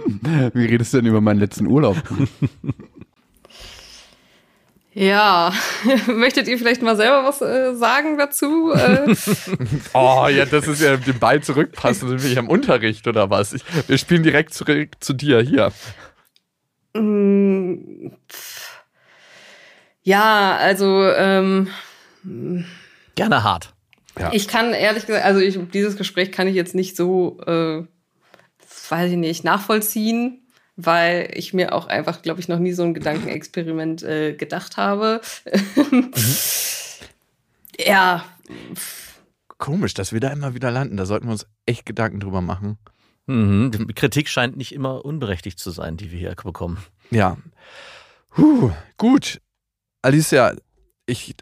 Wie 0.54 0.66
redest 0.66 0.94
du 0.94 0.98
denn 0.98 1.06
über 1.08 1.22
meinen 1.22 1.40
letzten 1.40 1.68
Urlaub? 1.68 1.96
Ja, 4.98 5.54
möchtet 6.08 6.48
ihr 6.48 6.58
vielleicht 6.58 6.82
mal 6.82 6.96
selber 6.96 7.26
was 7.26 7.42
äh, 7.42 7.76
sagen 7.76 8.18
dazu? 8.18 8.72
Äh, 8.72 9.14
Oh, 9.94 10.26
ja, 10.30 10.46
das 10.46 10.70
ist 10.70 10.82
ja 10.82 10.96
den 10.96 11.20
Ball 11.20 11.44
zurückpassen, 11.44 12.08
sind 12.08 12.24
wir 12.24 12.30
hier 12.30 12.40
im 12.40 12.48
Unterricht 12.48 13.06
oder 13.06 13.30
was? 13.30 13.52
Ich, 13.52 13.64
wir 13.88 13.98
spielen 13.98 14.24
direkt 14.24 14.54
zurück 14.54 14.92
zu 15.02 15.12
dir 15.12 15.42
hier. 15.42 15.74
mm, 16.94 18.08
ja, 20.04 20.56
also 20.56 21.04
ähm, 21.04 21.68
Gerne 23.16 23.44
hart. 23.44 23.74
ich 24.32 24.48
kann 24.48 24.72
ehrlich 24.74 25.06
gesagt, 25.08 25.26
also 25.26 25.42
ich, 25.42 25.60
dieses 25.74 25.98
Gespräch 25.98 26.32
kann 26.32 26.48
ich 26.48 26.56
jetzt 26.56 26.74
nicht 26.74 26.96
so, 26.96 27.42
äh, 27.46 27.84
weiß 28.88 29.12
ich 29.12 29.18
nicht, 29.18 29.44
nachvollziehen, 29.44 30.45
weil 30.76 31.32
ich 31.34 31.54
mir 31.54 31.74
auch 31.74 31.88
einfach, 31.88 32.22
glaube 32.22 32.40
ich, 32.40 32.48
noch 32.48 32.60
nie 32.60 32.74
so 32.74 32.84
ein 32.84 32.94
Gedankenexperiment 32.94 34.04
äh, 34.04 34.34
gedacht 34.34 34.78
habe. 34.78 35.22
ja, 37.80 38.26
Komisch, 39.58 39.94
dass 39.94 40.12
wir 40.12 40.20
da 40.20 40.30
immer 40.30 40.54
wieder 40.54 40.72
landen. 40.72 40.98
Da 40.98 41.06
sollten 41.06 41.28
wir 41.28 41.32
uns 41.32 41.48
echt 41.66 41.86
Gedanken 41.86 42.20
drüber 42.20 42.42
machen. 42.42 42.78
Mhm. 43.26 43.72
Die 43.72 43.94
Kritik 43.94 44.28
scheint 44.28 44.58
nicht 44.58 44.74
immer 44.74 45.06
unberechtigt 45.06 45.60
zu 45.60 45.72
sein, 45.72 45.98
die 45.98 46.12
wir 46.12 46.20
hier 46.20 46.36
bekommen. 46.36 46.78
Ja. 47.10 47.38
Puh, 48.30 48.72
gut. 48.98 49.42
Alicia, 50.02 50.56
ich 51.06 51.36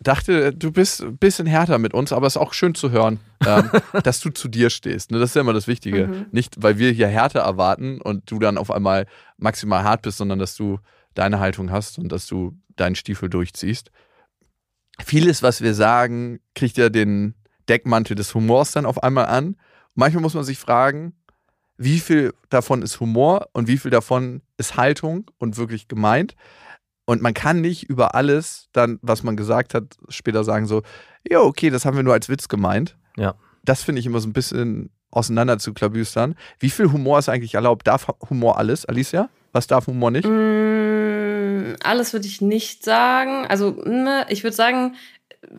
dachte, 0.00 0.52
du 0.52 0.72
bist 0.72 1.02
ein 1.02 1.18
bisschen 1.18 1.46
härter 1.46 1.78
mit 1.78 1.94
uns, 1.94 2.12
aber 2.12 2.26
es 2.26 2.36
ist 2.36 2.42
auch 2.42 2.54
schön 2.54 2.74
zu 2.74 2.90
hören, 2.90 3.20
ähm, 3.46 3.70
dass 4.02 4.20
du 4.20 4.30
zu 4.30 4.48
dir 4.48 4.70
stehst. 4.70 5.10
Ne? 5.10 5.18
Das 5.18 5.30
ist 5.30 5.34
ja 5.34 5.42
immer 5.42 5.52
das 5.52 5.68
Wichtige. 5.68 6.06
Mhm. 6.06 6.26
Nicht, 6.32 6.62
weil 6.62 6.78
wir 6.78 6.90
hier 6.90 7.08
Härte 7.08 7.40
erwarten 7.40 8.00
und 8.00 8.30
du 8.30 8.38
dann 8.38 8.58
auf 8.58 8.70
einmal 8.70 9.06
maximal 9.36 9.84
hart 9.84 10.02
bist, 10.02 10.18
sondern 10.18 10.38
dass 10.38 10.56
du 10.56 10.78
deine 11.14 11.40
Haltung 11.40 11.70
hast 11.70 11.98
und 11.98 12.10
dass 12.10 12.26
du 12.26 12.56
deinen 12.76 12.94
Stiefel 12.94 13.28
durchziehst. 13.28 13.90
Vieles, 15.04 15.42
was 15.42 15.60
wir 15.60 15.74
sagen, 15.74 16.40
kriegt 16.54 16.76
ja 16.76 16.88
den 16.88 17.34
Deckmantel 17.68 18.16
des 18.16 18.34
Humors 18.34 18.72
dann 18.72 18.86
auf 18.86 19.02
einmal 19.02 19.26
an. 19.26 19.56
Manchmal 19.94 20.22
muss 20.22 20.34
man 20.34 20.44
sich 20.44 20.58
fragen, 20.58 21.14
wie 21.76 21.98
viel 21.98 22.34
davon 22.50 22.82
ist 22.82 23.00
Humor 23.00 23.48
und 23.52 23.66
wie 23.66 23.78
viel 23.78 23.90
davon 23.90 24.42
ist 24.58 24.76
Haltung 24.76 25.30
und 25.38 25.56
wirklich 25.56 25.88
gemeint. 25.88 26.36
Und 27.10 27.22
man 27.22 27.34
kann 27.34 27.60
nicht 27.60 27.82
über 27.90 28.14
alles 28.14 28.68
dann, 28.72 29.00
was 29.02 29.24
man 29.24 29.36
gesagt 29.36 29.74
hat, 29.74 29.96
später 30.10 30.44
sagen 30.44 30.66
so, 30.66 30.82
ja, 31.28 31.40
okay, 31.40 31.68
das 31.68 31.84
haben 31.84 31.96
wir 31.96 32.04
nur 32.04 32.12
als 32.12 32.28
Witz 32.28 32.46
gemeint. 32.46 32.96
Ja. 33.16 33.34
Das 33.64 33.82
finde 33.82 33.98
ich 33.98 34.06
immer 34.06 34.20
so 34.20 34.28
ein 34.28 34.32
bisschen 34.32 34.90
auseinander 35.10 35.58
zu 35.58 35.74
klabüstern. 35.74 36.36
Wie 36.60 36.70
viel 36.70 36.92
Humor 36.92 37.18
ist 37.18 37.28
eigentlich 37.28 37.54
erlaubt? 37.54 37.88
Darf 37.88 38.06
Humor 38.28 38.58
alles, 38.58 38.86
Alicia? 38.86 39.28
Was 39.50 39.66
darf 39.66 39.88
Humor 39.88 40.12
nicht? 40.12 40.24
Mm, 40.24 41.74
alles 41.82 42.12
würde 42.12 42.28
ich 42.28 42.40
nicht 42.40 42.84
sagen. 42.84 43.44
Also, 43.48 43.72
ne, 43.84 44.24
ich 44.28 44.44
würde 44.44 44.54
sagen, 44.54 44.94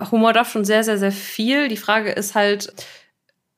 Humor 0.10 0.32
darf 0.32 0.50
schon 0.54 0.64
sehr, 0.64 0.86
sehr, 0.86 1.00
sehr 1.00 1.12
viel. 1.12 1.68
Die 1.68 1.76
Frage 1.76 2.12
ist 2.12 2.34
halt, 2.34 2.74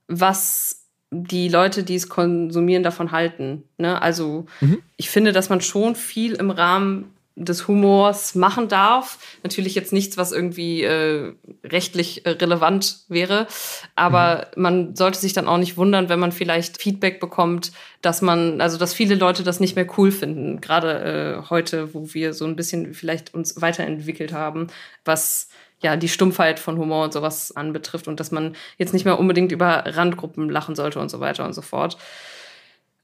was 0.07 0.87
die 1.11 1.47
Leute, 1.47 1.83
die 1.83 1.93
es 1.93 2.09
konsumieren, 2.09 2.81
davon 2.81 3.11
halten. 3.11 3.65
Ne? 3.77 4.01
Also, 4.01 4.47
Mhm. 4.61 4.81
ich 4.97 5.11
finde, 5.11 5.31
dass 5.31 5.49
man 5.49 5.61
schon 5.61 5.93
viel 5.93 6.33
im 6.33 6.49
Rahmen 6.49 7.12
des 7.35 7.67
Humors 7.67 8.35
machen 8.35 8.67
darf. 8.67 9.17
Natürlich 9.41 9.73
jetzt 9.73 9.91
nichts, 9.91 10.17
was 10.17 10.31
irgendwie 10.31 10.83
äh, 10.83 11.33
rechtlich 11.63 12.25
äh, 12.25 12.31
relevant 12.31 12.99
wäre, 13.07 13.47
aber 13.95 14.47
man 14.55 14.95
sollte 14.95 15.19
sich 15.19 15.33
dann 15.33 15.47
auch 15.47 15.57
nicht 15.57 15.77
wundern, 15.77 16.09
wenn 16.09 16.19
man 16.19 16.31
vielleicht 16.31 16.81
Feedback 16.81 17.19
bekommt, 17.19 17.71
dass 18.01 18.21
man, 18.21 18.61
also 18.61 18.77
dass 18.77 18.93
viele 18.93 19.15
Leute 19.15 19.43
das 19.43 19.59
nicht 19.59 19.75
mehr 19.75 19.87
cool 19.97 20.11
finden, 20.11 20.61
gerade 20.61 21.41
äh, 21.43 21.49
heute, 21.49 21.93
wo 21.93 22.13
wir 22.13 22.33
so 22.33 22.45
ein 22.45 22.55
bisschen 22.55 22.93
vielleicht 22.93 23.33
uns 23.33 23.61
weiterentwickelt 23.61 24.33
haben, 24.33 24.67
was 25.05 25.49
ja 25.81 25.97
die 25.97 26.09
Stumpfheit 26.09 26.59
von 26.59 26.77
Humor 26.77 27.03
und 27.03 27.13
sowas 27.13 27.55
anbetrifft 27.55 28.07
und 28.07 28.19
dass 28.19 28.31
man 28.31 28.55
jetzt 28.77 28.93
nicht 28.93 29.05
mehr 29.05 29.19
unbedingt 29.19 29.51
über 29.51 29.83
Randgruppen 29.85 30.49
lachen 30.49 30.75
sollte 30.75 30.99
und 30.99 31.09
so 31.09 31.19
weiter 31.19 31.45
und 31.45 31.53
so 31.53 31.61
fort. 31.61 31.97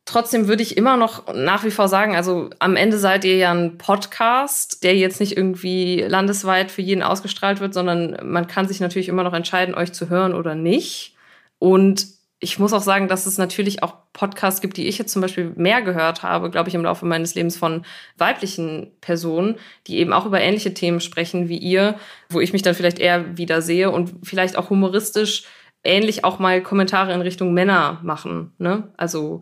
Trotzdem 0.09 0.47
würde 0.47 0.63
ich 0.63 0.75
immer 0.75 0.97
noch 0.97 1.31
nach 1.35 1.63
wie 1.63 1.69
vor 1.69 1.87
sagen, 1.87 2.15
also 2.15 2.49
am 2.57 2.75
Ende 2.75 2.97
seid 2.97 3.23
ihr 3.25 3.37
ja 3.37 3.51
ein 3.51 3.77
Podcast, 3.77 4.83
der 4.83 4.95
jetzt 4.95 5.19
nicht 5.19 5.37
irgendwie 5.37 6.01
landesweit 6.01 6.71
für 6.71 6.81
jeden 6.81 7.03
ausgestrahlt 7.03 7.59
wird, 7.59 7.75
sondern 7.75 8.17
man 8.23 8.47
kann 8.47 8.67
sich 8.67 8.79
natürlich 8.79 9.07
immer 9.07 9.23
noch 9.23 9.35
entscheiden, 9.35 9.75
euch 9.75 9.93
zu 9.93 10.09
hören 10.09 10.33
oder 10.33 10.55
nicht. 10.55 11.15
Und 11.59 12.07
ich 12.39 12.57
muss 12.57 12.73
auch 12.73 12.81
sagen, 12.81 13.07
dass 13.07 13.27
es 13.27 13.37
natürlich 13.37 13.83
auch 13.83 13.97
Podcasts 14.11 14.61
gibt, 14.61 14.77
die 14.77 14.87
ich 14.87 14.97
jetzt 14.97 15.13
zum 15.13 15.21
Beispiel 15.21 15.53
mehr 15.55 15.83
gehört 15.83 16.23
habe, 16.23 16.49
glaube 16.49 16.69
ich, 16.69 16.75
im 16.75 16.85
Laufe 16.85 17.05
meines 17.05 17.35
Lebens 17.35 17.55
von 17.55 17.85
weiblichen 18.17 18.91
Personen, 19.01 19.57
die 19.85 19.99
eben 19.99 20.11
auch 20.11 20.25
über 20.25 20.41
ähnliche 20.41 20.73
Themen 20.73 21.01
sprechen 21.01 21.49
wie 21.49 21.59
ihr, 21.59 21.99
wo 22.31 22.39
ich 22.39 22.51
mich 22.51 22.63
dann 22.63 22.73
vielleicht 22.73 22.97
eher 22.97 23.37
wieder 23.37 23.61
sehe 23.61 23.91
und 23.91 24.11
vielleicht 24.23 24.57
auch 24.57 24.71
humoristisch 24.71 25.43
ähnlich 25.83 26.23
auch 26.23 26.39
mal 26.39 26.63
Kommentare 26.63 27.13
in 27.13 27.21
Richtung 27.21 27.53
Männer 27.53 27.99
machen. 28.01 28.53
Ne? 28.57 28.91
Also 28.97 29.41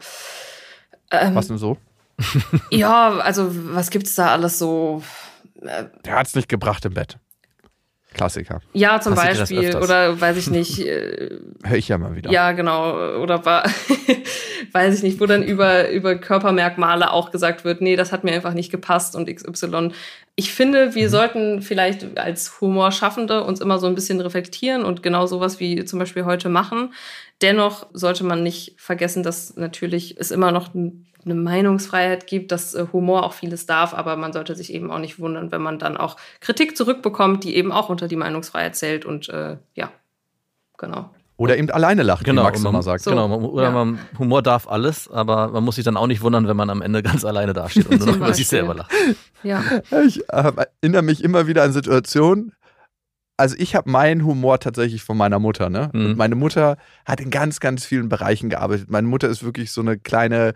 ähm, 1.12 1.36
Was 1.36 1.48
denn 1.48 1.58
so? 1.58 1.78
ja, 2.72 3.10
also 3.20 3.50
was 3.74 3.90
gibt's 3.90 4.16
da 4.16 4.32
alles 4.32 4.58
so? 4.58 5.04
Der 5.62 6.16
hat's 6.16 6.36
nicht 6.36 6.50
gebracht 6.50 6.86
im 6.86 6.94
Bett. 6.94 7.20
Klassiker. 8.18 8.62
Ja, 8.74 9.00
zum 9.00 9.16
das 9.16 9.24
Beispiel 9.24 9.78
oder 9.78 10.20
weiß 10.20 10.38
ich 10.38 10.50
nicht. 10.50 10.80
Äh, 10.80 11.38
Hör 11.64 11.78
ich 11.78 11.88
ja 11.88 11.98
mal 11.98 12.16
wieder. 12.16 12.32
Ja, 12.32 12.52
genau. 12.52 13.18
Oder 13.22 13.46
war, 13.46 13.64
weiß 14.72 14.96
ich 14.96 15.04
nicht, 15.04 15.22
wo 15.22 15.28
dann 15.28 15.44
über, 15.44 15.90
über 15.92 16.16
Körpermerkmale 16.16 17.12
auch 17.12 17.32
gesagt 17.32 17.64
wird, 17.64 17.80
nee, 17.80 17.96
das 17.96 18.12
hat 18.12 18.24
mir 18.24 18.34
einfach 18.34 18.54
nicht 18.54 18.72
gepasst 18.72 19.16
und 19.16 19.34
XY. 19.34 19.92
Ich 20.36 20.52
finde, 20.52 20.96
wir 20.96 21.10
sollten 21.10 21.62
vielleicht 21.62 22.18
als 22.18 22.60
Humorschaffende 22.60 23.44
uns 23.44 23.62
immer 23.62 23.78
so 23.78 23.88
ein 23.88 23.96
bisschen 23.96 24.20
reflektieren 24.20 24.84
und 24.84 25.04
genau 25.04 25.28
sowas 25.28 25.60
wie 25.60 25.86
zum 25.86 26.00
Beispiel 26.00 26.26
heute 26.26 26.50
machen. 26.50 26.94
Dennoch 27.42 27.86
sollte 27.94 28.24
man 28.24 28.42
nicht 28.42 28.74
vergessen, 28.78 29.22
dass 29.22 29.56
natürlich 29.56 30.18
es 30.20 30.32
immer 30.32 30.52
noch 30.52 30.74
eine 31.30 31.40
Meinungsfreiheit 31.40 32.28
gibt, 32.28 32.52
dass 32.52 32.74
äh, 32.74 32.86
Humor 32.92 33.24
auch 33.24 33.34
vieles 33.34 33.66
darf, 33.66 33.94
aber 33.94 34.16
man 34.16 34.34
sollte 34.34 34.56
sich 34.56 34.74
eben 34.74 34.92
auch 34.92 35.00
nicht 35.00 35.20
wundern, 35.20 35.52
wenn 35.52 35.62
man 35.62 35.80
dann 35.80 35.98
auch 35.98 36.18
Kritik 36.40 36.76
zurückbekommt, 36.76 37.44
die 37.44 37.56
eben 37.56 37.72
auch 37.72 37.90
unter 37.90 38.08
die 38.08 38.16
Meinungsfreiheit 38.16 38.76
zählt 38.76 39.06
und 39.06 39.30
äh, 39.30 39.58
ja, 39.76 39.92
genau. 40.78 41.10
Oder 41.38 41.56
eben 41.58 41.70
alleine 41.70 42.02
lacht, 42.02 42.26
Genau, 42.26 42.42
wie 42.42 42.46
Max 42.46 42.64
immer 42.64 42.82
sagt. 42.82 43.04
So. 43.04 43.12
Genau, 43.12 43.28
man, 43.28 43.44
oder 43.44 43.66
ja. 43.66 43.72
man, 43.72 44.00
Humor 44.18 44.42
darf 44.42 44.68
alles, 44.68 45.08
aber 45.08 45.50
man 45.50 45.64
muss 45.64 45.76
sich 45.76 45.86
dann 45.86 45.96
auch 45.96 46.08
nicht 46.08 46.22
wundern, 46.22 46.48
wenn 46.48 46.58
man 46.58 46.72
am 46.72 46.82
Ende 46.82 47.04
ganz 47.04 47.24
alleine 47.24 47.54
dasteht 47.54 47.86
und 47.88 48.00
nur 48.00 48.08
noch 48.08 48.16
über 48.18 48.34
sich 48.34 48.48
selber 48.48 48.74
lacht. 48.74 48.92
Ja. 49.44 49.64
Ich 50.04 50.28
äh, 50.30 50.52
erinnere 50.82 51.04
mich 51.04 51.24
immer 51.24 51.46
wieder 51.46 51.62
an 51.62 51.72
Situationen. 51.72 52.54
Also 53.38 53.56
ich 53.60 53.76
habe 53.76 53.90
meinen 53.90 54.26
Humor 54.26 54.60
tatsächlich 54.60 55.04
von 55.04 55.16
meiner 55.16 55.38
Mutter. 55.38 55.70
Ne? 55.70 55.92
Mhm. 55.94 56.06
Und 56.06 56.18
meine 56.18 56.34
Mutter 56.34 56.78
hat 57.06 57.22
in 57.22 57.30
ganz, 57.30 57.60
ganz 57.60 57.86
vielen 57.86 58.10
Bereichen 58.10 58.50
gearbeitet. 58.50 58.90
Meine 58.90 59.08
Mutter 59.08 59.30
ist 59.30 59.44
wirklich 59.44 59.72
so 59.72 59.82
eine 59.82 60.00
kleine, 60.00 60.56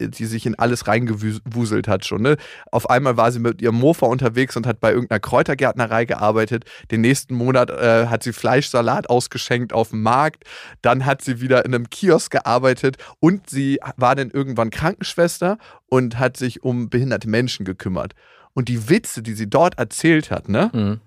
die 0.00 0.26
sich 0.26 0.46
in 0.46 0.58
alles 0.58 0.86
reingewuselt 0.86 1.88
hat 1.88 2.04
schon. 2.04 2.22
Ne? 2.22 2.36
Auf 2.70 2.88
einmal 2.88 3.16
war 3.16 3.30
sie 3.32 3.38
mit 3.38 3.60
ihrem 3.60 3.76
Mofa 3.76 4.06
unterwegs 4.06 4.56
und 4.56 4.66
hat 4.66 4.80
bei 4.80 4.92
irgendeiner 4.92 5.20
Kräutergärtnerei 5.20 6.04
gearbeitet. 6.04 6.64
Den 6.90 7.02
nächsten 7.02 7.34
Monat 7.34 7.70
äh, 7.70 8.06
hat 8.06 8.22
sie 8.22 8.32
Fleischsalat 8.32 9.10
ausgeschenkt 9.10 9.72
auf 9.72 9.90
dem 9.90 10.02
Markt. 10.02 10.44
Dann 10.82 11.06
hat 11.06 11.22
sie 11.22 11.40
wieder 11.40 11.64
in 11.64 11.74
einem 11.74 11.90
Kiosk 11.90 12.32
gearbeitet 12.32 12.96
und 13.20 13.48
sie 13.50 13.78
war 13.96 14.14
dann 14.16 14.30
irgendwann 14.30 14.70
Krankenschwester 14.70 15.58
und 15.88 16.18
hat 16.18 16.36
sich 16.36 16.62
um 16.62 16.88
behinderte 16.88 17.28
Menschen 17.28 17.64
gekümmert. 17.64 18.14
Und 18.52 18.68
die 18.68 18.88
Witze, 18.88 19.22
die 19.22 19.34
sie 19.34 19.48
dort 19.48 19.78
erzählt 19.78 20.30
hat, 20.30 20.48
ne, 20.48 20.70
Mhm. 20.72 21.00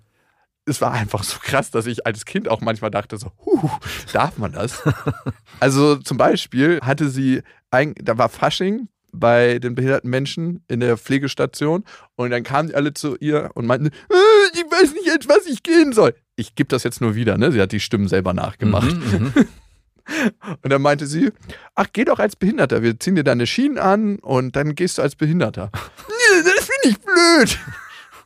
Es 0.65 0.81
war 0.81 0.91
einfach 0.91 1.23
so 1.23 1.37
krass, 1.39 1.71
dass 1.71 1.85
ich 1.85 2.05
als 2.05 2.25
Kind 2.25 2.47
auch 2.47 2.61
manchmal 2.61 2.91
dachte 2.91 3.17
so, 3.17 3.31
huh, 3.45 3.69
darf 4.13 4.37
man 4.37 4.53
das? 4.53 4.81
also 5.59 5.97
zum 5.97 6.17
Beispiel 6.17 6.79
hatte 6.81 7.09
sie, 7.09 7.41
ein, 7.71 7.95
da 8.01 8.17
war 8.17 8.29
Fasching 8.29 8.87
bei 9.11 9.59
den 9.59 9.75
behinderten 9.75 10.09
Menschen 10.09 10.63
in 10.67 10.79
der 10.79 10.97
Pflegestation 10.97 11.83
und 12.15 12.31
dann 12.31 12.43
kamen 12.43 12.69
die 12.69 12.75
alle 12.75 12.93
zu 12.93 13.15
ihr 13.17 13.51
und 13.53 13.65
meinten, 13.65 13.87
äh, 13.87 13.91
ich 14.53 14.63
weiß 14.63 14.93
nicht 14.93 15.05
jetzt, 15.05 15.29
was 15.29 15.45
ich 15.45 15.63
gehen 15.63 15.93
soll. 15.93 16.15
Ich 16.35 16.55
gebe 16.55 16.67
das 16.67 16.83
jetzt 16.83 16.99
nur 16.99 17.13
wieder, 17.13 17.37
ne? 17.37 17.51
Sie 17.51 17.61
hat 17.61 17.71
die 17.71 17.79
Stimmen 17.79 18.07
selber 18.07 18.33
nachgemacht. 18.33 18.91
Mhm, 18.91 19.33
mhm. 19.35 19.47
Und 20.61 20.69
dann 20.69 20.81
meinte 20.81 21.05
sie, 21.05 21.31
ach, 21.75 21.87
geh 21.93 22.03
doch 22.03 22.19
als 22.19 22.35
Behinderter. 22.35 22.81
Wir 22.81 22.99
ziehen 22.99 23.15
dir 23.15 23.23
deine 23.23 23.47
Schienen 23.47 23.77
an 23.77 24.19
und 24.19 24.55
dann 24.55 24.75
gehst 24.75 24.97
du 24.97 25.01
als 25.01 25.15
Behinderter. 25.15 25.71
nee, 26.09 26.43
das 26.43 26.65
finde 26.67 26.89
ich 26.89 26.99
blöd. 26.99 27.57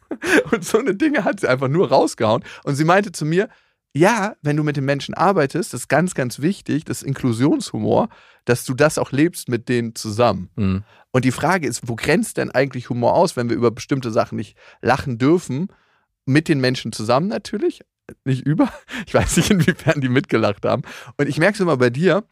Und 0.52 0.64
so 0.64 0.80
eine 0.80 0.96
Dinge 0.96 1.24
hat 1.24 1.40
sie 1.40 1.50
einfach 1.50 1.68
nur 1.68 1.90
rausgehauen. 1.90 2.44
Und 2.64 2.76
sie 2.76 2.86
meinte 2.86 3.12
zu 3.12 3.26
mir, 3.26 3.50
ja, 3.94 4.36
wenn 4.42 4.58
du 4.58 4.64
mit 4.64 4.78
den 4.78 4.86
Menschen 4.86 5.14
arbeitest, 5.14 5.74
das 5.74 5.82
ist 5.82 5.88
ganz, 5.88 6.14
ganz 6.14 6.40
wichtig, 6.40 6.86
das 6.86 7.02
ist 7.02 7.08
Inklusionshumor, 7.08 8.10
dass 8.46 8.64
du 8.64 8.74
das 8.74 8.98
auch 8.98 9.12
lebst 9.12 9.50
mit 9.50 9.70
denen 9.70 9.96
zusammen. 9.96 10.50
Mhm. 10.56 10.84
Und 11.12 11.26
die 11.26 11.32
Frage 11.32 11.68
ist, 11.68 11.88
wo 11.88 11.96
grenzt 11.96 12.38
denn 12.38 12.52
eigentlich 12.52 12.90
Humor 12.90 13.14
aus, 13.14 13.36
wenn 13.36 13.50
wir 13.50 13.56
über 13.56 13.72
bestimmte 13.72 14.12
Sachen 14.12 14.36
nicht 14.36 14.58
lachen 14.82 15.18
dürfen? 15.18 15.70
Mit 16.26 16.48
den 16.48 16.60
Menschen 16.60 16.92
zusammen 16.92 17.28
natürlich, 17.28 17.82
nicht 18.26 18.46
über. 18.46 18.72
Ich 19.06 19.14
weiß 19.14 19.38
nicht, 19.38 19.50
inwiefern 19.50 20.02
die 20.02 20.10
mitgelacht 20.10 20.66
haben. 20.66 20.84
Und 21.18 21.28
ich 21.28 21.40
merke 21.40 21.56
es 21.56 21.60
immer 21.60 21.78
bei 21.78 21.90
dir, 21.90 22.24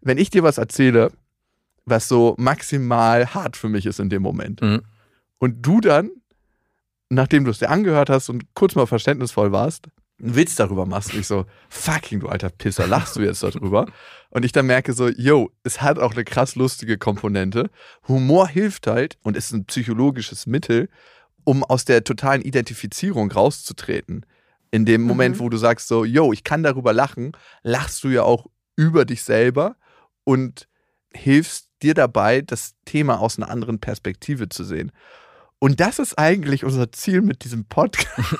wenn 0.00 0.18
ich 0.18 0.30
dir 0.30 0.42
was 0.42 0.58
erzähle, 0.58 1.10
was 1.84 2.08
so 2.08 2.34
maximal 2.38 3.34
hart 3.34 3.56
für 3.56 3.68
mich 3.68 3.86
ist 3.86 4.00
in 4.00 4.08
dem 4.08 4.22
Moment. 4.22 4.62
Mhm. 4.62 4.82
Und 5.38 5.62
du 5.66 5.80
dann, 5.80 6.10
nachdem 7.14 7.44
du 7.44 7.50
es 7.50 7.58
dir 7.58 7.70
angehört 7.70 8.10
hast 8.10 8.28
und 8.28 8.54
kurz 8.54 8.74
mal 8.74 8.86
verständnisvoll 8.86 9.52
warst, 9.52 9.88
einen 10.20 10.36
Witz 10.36 10.54
darüber 10.54 10.86
machst 10.86 11.12
und 11.12 11.20
ich 11.20 11.26
so, 11.26 11.44
fucking 11.68 12.20
du 12.20 12.28
alter 12.28 12.48
Pisser, 12.48 12.86
lachst 12.86 13.16
du 13.16 13.20
jetzt 13.22 13.42
darüber? 13.42 13.86
Und 14.30 14.44
ich 14.44 14.52
dann 14.52 14.66
merke 14.66 14.92
so, 14.92 15.08
yo, 15.08 15.50
es 15.64 15.82
hat 15.82 15.98
auch 15.98 16.12
eine 16.12 16.24
krass 16.24 16.54
lustige 16.54 16.98
Komponente. 16.98 17.68
Humor 18.08 18.48
hilft 18.48 18.86
halt 18.86 19.16
und 19.22 19.36
ist 19.36 19.52
ein 19.52 19.64
psychologisches 19.64 20.46
Mittel, 20.46 20.88
um 21.44 21.64
aus 21.64 21.84
der 21.84 22.04
totalen 22.04 22.42
Identifizierung 22.42 23.30
rauszutreten. 23.32 24.24
In 24.70 24.84
dem 24.84 25.02
Moment, 25.02 25.36
Mhm. 25.36 25.40
wo 25.40 25.48
du 25.48 25.56
sagst 25.56 25.88
so, 25.88 26.04
yo, 26.04 26.32
ich 26.32 26.42
kann 26.42 26.62
darüber 26.62 26.92
lachen, 26.92 27.32
lachst 27.62 28.02
du 28.04 28.08
ja 28.08 28.22
auch 28.22 28.46
über 28.76 29.04
dich 29.04 29.22
selber 29.22 29.76
und 30.24 30.68
hilfst 31.12 31.68
dir 31.82 31.94
dabei, 31.94 32.40
das 32.40 32.74
Thema 32.84 33.20
aus 33.20 33.36
einer 33.38 33.50
anderen 33.50 33.78
Perspektive 33.78 34.48
zu 34.48 34.64
sehen. 34.64 34.90
Und 35.64 35.80
das 35.80 35.98
ist 35.98 36.18
eigentlich 36.18 36.62
unser 36.62 36.92
Ziel 36.92 37.22
mit 37.22 37.42
diesem 37.44 37.64
Podcast. 37.64 38.36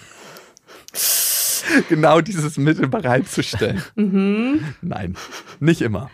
genau 1.89 2.20
dieses 2.20 2.59
Mittel 2.59 2.87
bereitzustellen. 2.89 3.83
Mhm. 3.95 4.75
Nein, 4.83 5.16
nicht 5.59 5.81
immer. 5.81 6.11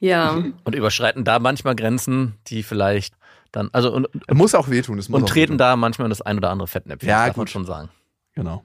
Ja. 0.00 0.42
Und 0.64 0.74
überschreiten 0.74 1.24
da 1.24 1.38
manchmal 1.38 1.76
Grenzen, 1.76 2.34
die 2.48 2.64
vielleicht 2.64 3.14
dann, 3.52 3.68
also 3.72 3.92
und, 3.92 4.08
Es 4.26 4.34
muss 4.34 4.54
auch 4.56 4.68
wehtun. 4.68 4.96
Muss 4.96 5.08
und 5.08 5.22
auch 5.22 5.28
treten 5.28 5.52
wehtun. 5.52 5.58
da 5.58 5.76
manchmal 5.76 6.06
in 6.06 6.10
das 6.10 6.22
ein 6.22 6.38
oder 6.38 6.50
andere 6.50 6.66
Fettnäpfchen, 6.66 7.08
Ja, 7.08 7.18
das 7.18 7.26
darf 7.28 7.36
man 7.36 7.44
gut. 7.44 7.50
schon 7.50 7.64
sagen. 7.64 7.88
Genau. 8.34 8.64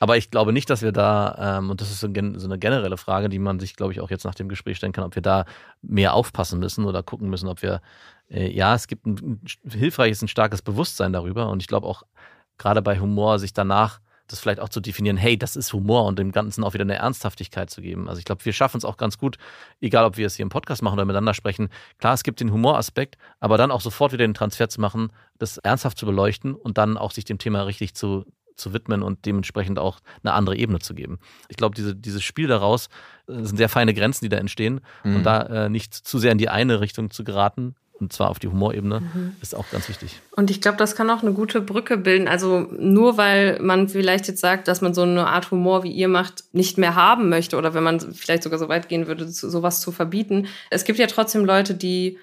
Aber 0.00 0.16
ich 0.18 0.30
glaube 0.30 0.52
nicht, 0.52 0.68
dass 0.68 0.82
wir 0.82 0.92
da, 0.92 1.58
ähm, 1.58 1.70
und 1.70 1.80
das 1.80 1.90
ist 1.90 2.00
so, 2.00 2.06
ein 2.08 2.12
gen- 2.12 2.38
so 2.38 2.46
eine 2.46 2.58
generelle 2.58 2.98
Frage, 2.98 3.28
die 3.30 3.38
man 3.38 3.58
sich, 3.58 3.74
glaube 3.76 3.92
ich, 3.92 4.00
auch 4.00 4.10
jetzt 4.10 4.24
nach 4.24 4.34
dem 4.34 4.48
Gespräch 4.48 4.76
stellen 4.76 4.92
kann, 4.92 5.04
ob 5.04 5.14
wir 5.14 5.22
da 5.22 5.46
mehr 5.80 6.12
aufpassen 6.12 6.58
müssen 6.60 6.84
oder 6.84 7.02
gucken 7.02 7.30
müssen, 7.30 7.48
ob 7.48 7.62
wir, 7.62 7.80
äh, 8.30 8.50
ja, 8.50 8.74
es 8.74 8.86
gibt 8.86 9.06
ein, 9.06 9.40
ein 9.64 9.70
hilfreiches, 9.70 10.22
ein 10.22 10.28
starkes 10.28 10.62
Bewusstsein 10.62 11.12
darüber. 11.12 11.48
Und 11.48 11.62
ich 11.62 11.68
glaube 11.68 11.86
auch 11.86 12.02
gerade 12.58 12.82
bei 12.82 12.98
Humor, 13.00 13.38
sich 13.38 13.52
danach 13.52 14.00
das 14.30 14.40
vielleicht 14.40 14.60
auch 14.60 14.68
zu 14.68 14.80
definieren, 14.80 15.16
hey, 15.16 15.38
das 15.38 15.56
ist 15.56 15.72
Humor 15.72 16.04
und 16.04 16.18
dem 16.18 16.32
Ganzen 16.32 16.62
auch 16.62 16.74
wieder 16.74 16.82
eine 16.82 16.96
Ernsthaftigkeit 16.96 17.70
zu 17.70 17.80
geben. 17.80 18.08
Also 18.08 18.18
ich 18.18 18.24
glaube, 18.24 18.44
wir 18.44 18.52
schaffen 18.52 18.78
es 18.78 18.84
auch 18.84 18.96
ganz 18.96 19.18
gut, 19.18 19.38
egal 19.80 20.04
ob 20.04 20.16
wir 20.16 20.26
es 20.26 20.36
hier 20.36 20.42
im 20.42 20.50
Podcast 20.50 20.82
machen 20.82 20.94
oder 20.94 21.06
miteinander 21.06 21.34
sprechen. 21.34 21.70
Klar, 21.98 22.14
es 22.14 22.22
gibt 22.22 22.40
den 22.40 22.52
Humoraspekt, 22.52 23.16
aber 23.40 23.56
dann 23.56 23.70
auch 23.70 23.80
sofort 23.80 24.12
wieder 24.12 24.26
den 24.26 24.34
Transfer 24.34 24.68
zu 24.68 24.80
machen, 24.80 25.10
das 25.38 25.58
ernsthaft 25.58 25.98
zu 25.98 26.06
beleuchten 26.06 26.54
und 26.54 26.78
dann 26.78 26.96
auch 26.96 27.12
sich 27.12 27.24
dem 27.24 27.38
Thema 27.38 27.62
richtig 27.62 27.94
zu, 27.94 28.26
zu 28.54 28.72
widmen 28.72 29.02
und 29.02 29.24
dementsprechend 29.24 29.78
auch 29.78 30.00
eine 30.22 30.34
andere 30.34 30.56
Ebene 30.56 30.80
zu 30.80 30.94
geben. 30.94 31.18
Ich 31.48 31.56
glaube, 31.56 31.74
diese, 31.74 31.94
dieses 31.94 32.22
Spiel 32.22 32.48
daraus 32.48 32.88
äh, 33.28 33.44
sind 33.44 33.56
sehr 33.56 33.68
feine 33.68 33.94
Grenzen, 33.94 34.24
die 34.24 34.28
da 34.28 34.36
entstehen. 34.36 34.80
Mhm. 35.04 35.16
Und 35.16 35.24
da 35.24 35.42
äh, 35.42 35.68
nicht 35.70 35.94
zu 35.94 36.18
sehr 36.18 36.32
in 36.32 36.38
die 36.38 36.50
eine 36.50 36.80
Richtung 36.80 37.10
zu 37.10 37.24
geraten, 37.24 37.76
und 38.00 38.12
zwar 38.12 38.30
auf 38.30 38.38
die 38.38 38.48
Humorebene, 38.48 39.02
ist 39.42 39.54
auch 39.56 39.68
ganz 39.70 39.88
wichtig. 39.88 40.20
Und 40.36 40.50
ich 40.50 40.60
glaube, 40.60 40.78
das 40.78 40.94
kann 40.94 41.10
auch 41.10 41.22
eine 41.22 41.32
gute 41.32 41.60
Brücke 41.60 41.96
bilden. 41.96 42.28
Also 42.28 42.68
nur 42.78 43.16
weil 43.16 43.58
man 43.60 43.88
vielleicht 43.88 44.28
jetzt 44.28 44.40
sagt, 44.40 44.68
dass 44.68 44.80
man 44.80 44.94
so 44.94 45.02
eine 45.02 45.26
Art 45.26 45.50
Humor, 45.50 45.82
wie 45.82 45.90
ihr 45.90 46.08
macht, 46.08 46.44
nicht 46.52 46.78
mehr 46.78 46.94
haben 46.94 47.28
möchte 47.28 47.56
oder 47.56 47.74
wenn 47.74 47.82
man 47.82 48.00
vielleicht 48.00 48.42
sogar 48.44 48.58
so 48.58 48.68
weit 48.68 48.88
gehen 48.88 49.06
würde, 49.06 49.28
zu- 49.28 49.50
sowas 49.50 49.80
zu 49.80 49.90
verbieten. 49.92 50.46
Es 50.70 50.84
gibt 50.84 50.98
ja 50.98 51.06
trotzdem 51.06 51.44
Leute, 51.44 51.74
die 51.74 52.18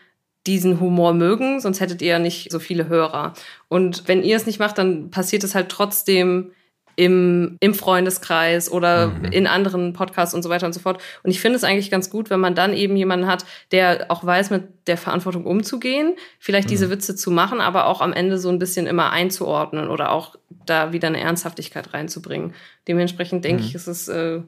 diesen 0.48 0.80
Humor 0.80 1.14
mögen, 1.14 1.60
sonst 1.60 1.80
hättet 1.80 2.02
ihr 2.02 2.10
ja 2.10 2.20
nicht 2.20 2.52
so 2.52 2.60
viele 2.60 2.88
Hörer. 2.88 3.34
Und 3.68 4.08
wenn 4.08 4.22
ihr 4.24 4.38
es 4.38 4.46
nicht 4.46 4.60
macht, 4.60 4.78
dann 4.78 5.10
passiert 5.10 5.44
es 5.44 5.56
halt 5.56 5.70
trotzdem 5.70 6.52
im, 6.96 7.58
im 7.60 7.74
Freundeskreis 7.74 8.72
oder 8.72 9.12
in 9.32 9.48
anderen 9.48 9.94
Podcasts 9.94 10.34
und 10.34 10.44
so 10.44 10.50
weiter 10.50 10.66
und 10.66 10.74
so 10.74 10.80
fort. 10.80 11.02
Und 11.24 11.32
ich 11.32 11.42
finde 11.42 11.58
es 11.58 11.64
eigentlich 11.64 11.92
ganz 11.92 12.10
gut, 12.10 12.30
wenn 12.30 12.40
man 12.40 12.56
dann 12.56 12.74
eben 12.74 12.96
jemanden 12.96 13.28
hat, 13.28 13.46
der 13.72 14.06
auch 14.10 14.26
weiß, 14.26 14.50
mit 14.50 14.64
der 14.88 14.98
Verantwortung 14.98 15.46
umzugehen, 15.46 16.16
vielleicht 16.40 16.70
diese 16.70 16.90
Witze 16.90 17.16
zu 17.16 17.32
machen, 17.32 17.60
aber 17.60 17.88
auch 17.88 18.02
am 18.02 18.14
Ende 18.14 18.38
so 18.38 18.50
ein 18.50 18.60
bisschen 18.60 18.88
immer 18.88 19.12
einzuordnen 19.12 19.90
oder 19.90 20.12
auch 20.12 20.36
da 20.66 20.94
wieder 20.94 21.08
eine 21.08 21.20
Ernsthaftigkeit 21.20 21.94
reinzubringen. 21.94 22.54
Dementsprechend 22.88 23.44
denke 23.44 23.64
ich, 23.64 23.76
ist 23.76 23.88
es 23.88 24.08
äh, 24.08 24.42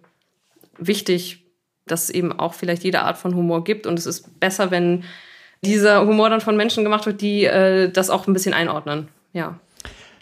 wichtig, 0.77 1.43
dass 1.85 2.05
es 2.05 2.09
eben 2.09 2.37
auch 2.37 2.53
vielleicht 2.53 2.83
jede 2.83 3.01
Art 3.01 3.17
von 3.17 3.35
Humor 3.35 3.63
gibt. 3.63 3.87
Und 3.87 3.97
es 3.97 4.05
ist 4.05 4.39
besser, 4.39 4.71
wenn 4.71 5.03
dieser 5.63 6.05
Humor 6.05 6.29
dann 6.29 6.41
von 6.41 6.57
Menschen 6.57 6.83
gemacht 6.83 7.05
wird, 7.05 7.21
die 7.21 7.45
äh, 7.45 7.89
das 7.89 8.09
auch 8.09 8.27
ein 8.27 8.33
bisschen 8.33 8.53
einordnen. 8.53 9.07
Ja. 9.33 9.59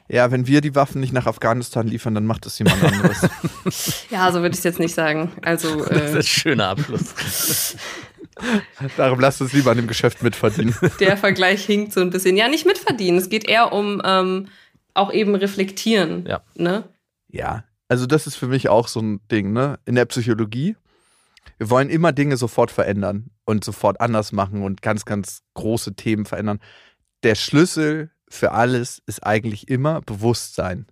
Ja, 0.08 0.30
wenn 0.32 0.46
wir 0.46 0.62
die 0.62 0.76
Waffen 0.76 1.02
nicht 1.02 1.14
nach 1.14 1.26
Afghanistan 1.26 1.88
liefern, 1.88 2.14
dann 2.14 2.26
macht 2.26 2.46
es 2.46 2.60
jemand 2.60 2.84
anderes. 2.84 3.30
Ja, 4.12 4.32
so 4.32 4.42
würde 4.42 4.52
ich 4.54 4.60
es 4.60 4.64
jetzt 4.64 4.80
nicht 4.80 4.94
sagen. 4.94 5.32
Also, 5.42 5.84
Das 5.90 6.04
ist 6.04 6.14
äh, 6.14 6.18
ein 6.18 6.24
schöner 6.24 6.68
Abschluss. 6.70 7.76
Darum 8.98 9.20
lasst 9.20 9.42
uns 9.42 9.54
lieber 9.54 9.72
an 9.72 9.78
dem 9.78 9.88
Geschäft 9.88 10.22
mitverdienen. 10.22 10.76
der 11.00 11.18
Vergleich 11.18 11.66
hinkt 11.66 11.94
so 11.94 12.02
ein 12.02 12.12
bisschen. 12.12 12.38
Ja, 12.38 12.48
nicht 12.48 12.66
mitverdienen. 12.66 13.20
Es 13.20 13.30
geht 13.30 13.48
eher 13.48 13.74
um 13.74 14.02
ähm, 14.06 14.50
auch 14.94 15.12
eben 15.12 15.34
reflektieren. 15.34 16.26
Ja. 16.28 16.42
Ne? 16.56 16.84
Ja, 17.30 17.64
also 17.88 18.06
das 18.06 18.28
ist 18.28 18.36
für 18.36 18.48
mich 18.48 18.70
auch 18.70 18.88
so 18.88 19.00
ein 19.02 19.20
Ding, 19.32 19.54
ne? 19.54 19.80
In 19.86 19.96
der 19.96 20.06
Psychologie. 20.06 20.76
Wir 21.58 21.70
wollen 21.70 21.90
immer 21.90 22.12
Dinge 22.12 22.38
sofort 22.38 22.72
verändern 22.72 23.32
und 23.46 23.64
sofort 23.64 24.02
anders 24.02 24.32
machen 24.32 24.64
und 24.64 24.82
ganz, 24.82 25.06
ganz 25.06 25.44
große 25.54 25.96
Themen 25.96 26.26
verändern. 26.26 26.60
Der 27.24 27.36
Schlüssel 27.36 28.12
für 28.30 28.52
alles 28.52 29.02
ist 29.06 29.26
eigentlich 29.26 29.68
immer 29.68 30.02
Bewusstsein. 30.02 30.88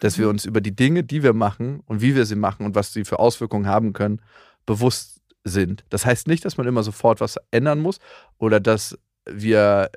Dass 0.00 0.18
wir 0.18 0.28
uns 0.28 0.44
über 0.44 0.60
die 0.60 0.76
Dinge, 0.76 1.04
die 1.04 1.22
wir 1.22 1.32
machen 1.32 1.80
und 1.86 2.02
wie 2.02 2.14
wir 2.14 2.26
sie 2.26 2.36
machen 2.36 2.66
und 2.66 2.74
was 2.74 2.92
sie 2.92 3.04
für 3.06 3.18
Auswirkungen 3.18 3.66
haben 3.66 3.94
können, 3.94 4.20
bewusst 4.66 5.22
sind. 5.42 5.84
Das 5.88 6.04
heißt 6.04 6.26
nicht, 6.28 6.44
dass 6.44 6.58
man 6.58 6.66
immer 6.66 6.82
sofort 6.82 7.20
was 7.20 7.36
ändern 7.50 7.80
muss 7.80 7.98
oder 8.36 8.60
dass 8.60 8.98
wir 9.24 9.90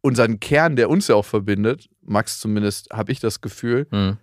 unseren 0.00 0.40
Kern, 0.40 0.74
der 0.76 0.90
uns 0.90 1.06
ja 1.08 1.14
auch 1.14 1.24
verbindet, 1.24 1.88
Max 2.02 2.40
zumindest 2.40 2.90
habe 2.92 3.12
ich 3.12 3.20
das 3.20 3.40
Gefühl, 3.40 3.86
Hm. 3.90 4.16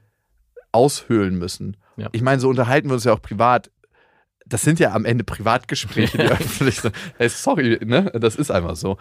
aushöhlen 0.74 1.38
müssen. 1.38 1.78
Ja. 1.98 2.10
Ich 2.12 2.22
meine, 2.22 2.40
so 2.42 2.50
unterhalten 2.50 2.90
wir 2.90 2.94
uns 2.96 3.04
ja 3.04 3.14
auch 3.14 3.22
privat. 3.22 3.72
Das 4.46 4.64
sind 4.64 4.80
ja 4.80 4.92
am 4.94 5.06
Ende 5.06 5.24
Privatgespräche, 5.24 6.18
die 6.18 6.24
öffentlich 6.32 6.82
sind. 6.82 6.96
Hey, 7.18 7.30
sorry, 7.30 7.80
ne? 7.86 8.12
Das 8.16 8.36
ist 8.36 8.52
einfach 8.52 8.76
so. 8.76 8.98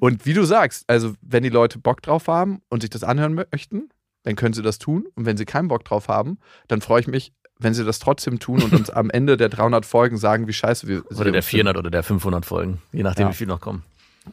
Und 0.00 0.26
wie 0.26 0.34
du 0.34 0.44
sagst, 0.44 0.84
also 0.88 1.14
wenn 1.22 1.42
die 1.42 1.48
Leute 1.48 1.78
Bock 1.78 2.02
drauf 2.02 2.28
haben 2.28 2.60
und 2.68 2.80
sich 2.82 2.90
das 2.90 3.04
anhören 3.04 3.34
möchten, 3.34 3.88
dann 4.24 4.36
können 4.36 4.52
sie 4.54 4.62
das 4.62 4.78
tun. 4.78 5.06
Und 5.14 5.26
wenn 5.26 5.36
sie 5.36 5.44
keinen 5.44 5.68
Bock 5.68 5.84
drauf 5.84 6.08
haben, 6.08 6.38
dann 6.68 6.80
freue 6.80 7.00
ich 7.00 7.06
mich, 7.06 7.32
wenn 7.58 7.72
sie 7.72 7.84
das 7.84 7.98
trotzdem 8.00 8.40
tun 8.40 8.62
und 8.62 8.72
uns 8.72 8.90
am 8.90 9.10
Ende 9.10 9.36
der 9.36 9.48
300 9.48 9.86
Folgen 9.86 10.16
sagen, 10.18 10.48
wie 10.48 10.52
scheiße 10.52 10.88
wir 10.88 11.04
Oder 11.12 11.30
der 11.30 11.42
sind. 11.42 11.50
400 11.50 11.76
oder 11.76 11.90
der 11.90 12.02
500 12.02 12.44
Folgen, 12.44 12.82
je 12.92 13.02
nachdem, 13.02 13.26
Ja. 13.28 13.32
wie 13.32 13.36
viel 13.36 13.46
noch 13.46 13.60
kommen. 13.60 13.84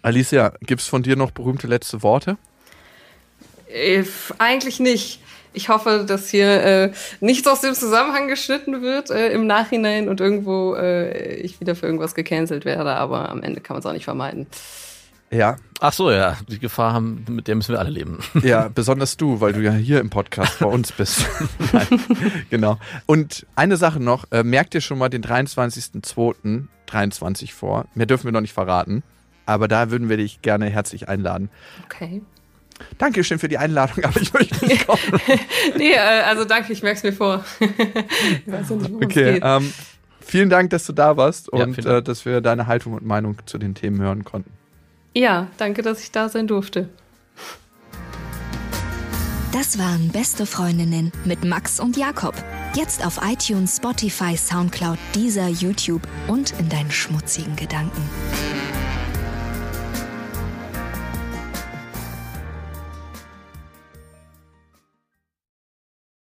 Alicia, 0.01 0.53
gibt 0.61 0.81
es 0.81 0.87
von 0.87 1.03
dir 1.03 1.15
noch 1.17 1.31
berühmte 1.31 1.67
letzte 1.67 2.01
Worte? 2.01 2.37
Äh, 3.67 4.03
eigentlich 4.37 4.79
nicht. 4.79 5.20
Ich 5.53 5.69
hoffe, 5.69 6.05
dass 6.07 6.29
hier 6.29 6.63
äh, 6.63 6.91
nichts 7.19 7.47
aus 7.47 7.61
dem 7.61 7.73
Zusammenhang 7.73 8.27
geschnitten 8.27 8.81
wird 8.81 9.09
äh, 9.09 9.29
im 9.29 9.47
Nachhinein 9.47 10.09
und 10.09 10.21
irgendwo 10.21 10.75
äh, 10.75 11.35
ich 11.35 11.59
wieder 11.59 11.75
für 11.75 11.85
irgendwas 11.85 12.15
gecancelt 12.15 12.65
werde, 12.65 12.95
aber 12.95 13.29
am 13.29 13.43
Ende 13.43 13.61
kann 13.61 13.75
man 13.75 13.81
es 13.81 13.85
auch 13.85 13.93
nicht 13.93 14.05
vermeiden. 14.05 14.47
Ja, 15.29 15.57
Ach 15.83 15.93
so, 15.93 16.11
ja, 16.11 16.37
die 16.47 16.59
Gefahr 16.59 16.93
haben, 16.93 17.25
mit 17.27 17.47
der 17.47 17.55
müssen 17.55 17.73
wir 17.73 17.79
alle 17.79 17.89
leben. 17.89 18.19
Ja, 18.43 18.67
besonders 18.67 19.17
du, 19.17 19.41
weil 19.41 19.53
du 19.53 19.61
ja 19.61 19.71
hier 19.71 19.99
im 19.99 20.11
Podcast 20.11 20.59
bei 20.59 20.67
uns 20.67 20.91
bist. 20.91 21.25
Genau. 22.51 22.77
Und 23.07 23.47
eine 23.55 23.77
Sache 23.77 23.99
noch, 23.99 24.31
äh, 24.31 24.43
merkt 24.43 24.75
ihr 24.75 24.81
schon 24.81 24.99
mal 24.99 25.09
den 25.09 25.23
23.02.23 25.23 27.51
vor. 27.51 27.85
Mehr 27.95 28.05
dürfen 28.05 28.25
wir 28.25 28.31
noch 28.31 28.41
nicht 28.41 28.53
verraten. 28.53 29.01
Aber 29.47 29.67
da 29.67 29.89
würden 29.89 30.07
wir 30.07 30.17
dich 30.17 30.43
gerne 30.43 30.69
herzlich 30.69 31.09
einladen. 31.09 31.49
Okay. 31.85 32.21
Dankeschön 32.97 33.39
für 33.39 33.47
die 33.47 33.57
Einladung, 33.57 34.03
aber 34.03 34.19
ich 34.21 34.33
möchte 34.33 34.65
nicht 34.65 34.85
kommen. 34.87 34.99
Nee, 35.77 35.93
äh, 35.93 35.97
also 35.97 36.45
danke, 36.45 36.73
ich 36.73 36.83
merke 36.83 36.97
es 36.97 37.03
mir 37.03 37.13
vor. 37.13 37.43
ich 37.59 38.51
weiß 38.51 38.69
ja 38.69 38.75
nicht, 38.75 38.91
worum 38.91 39.01
es 39.01 39.05
Okay, 39.05 39.33
geht. 39.33 39.41
ähm, 39.45 39.73
vielen 40.19 40.49
Dank, 40.49 40.69
dass 40.71 40.85
du 40.85 40.93
da 40.93 41.17
warst 41.17 41.49
Ja, 41.53 41.63
und 41.63 41.77
äh, 41.85 42.01
dass 42.03 42.25
wir 42.25 42.41
deine 42.41 42.67
Haltung 42.67 42.93
und 42.93 43.05
Meinung 43.05 43.37
zu 43.45 43.57
den 43.57 43.75
Themen 43.75 44.01
hören 44.01 44.23
konnten. 44.23 44.51
Ja, 45.13 45.47
danke, 45.57 45.81
dass 45.81 46.01
ich 46.03 46.11
da 46.11 46.29
sein 46.29 46.47
durfte. 46.47 46.89
Das 49.51 49.77
waren 49.77 50.09
Beste 50.09 50.45
Freundinnen 50.45 51.11
mit 51.25 51.43
Max 51.43 51.81
und 51.81 51.97
Jakob. 51.97 52.33
Jetzt 52.73 53.05
auf 53.05 53.19
iTunes, 53.21 53.75
Spotify, 53.77 54.37
Soundcloud, 54.37 54.97
dieser 55.13 55.49
YouTube 55.49 56.01
und 56.29 56.53
in 56.57 56.69
deinen 56.69 56.89
schmutzigen 56.89 57.57
Gedanken. 57.57 58.01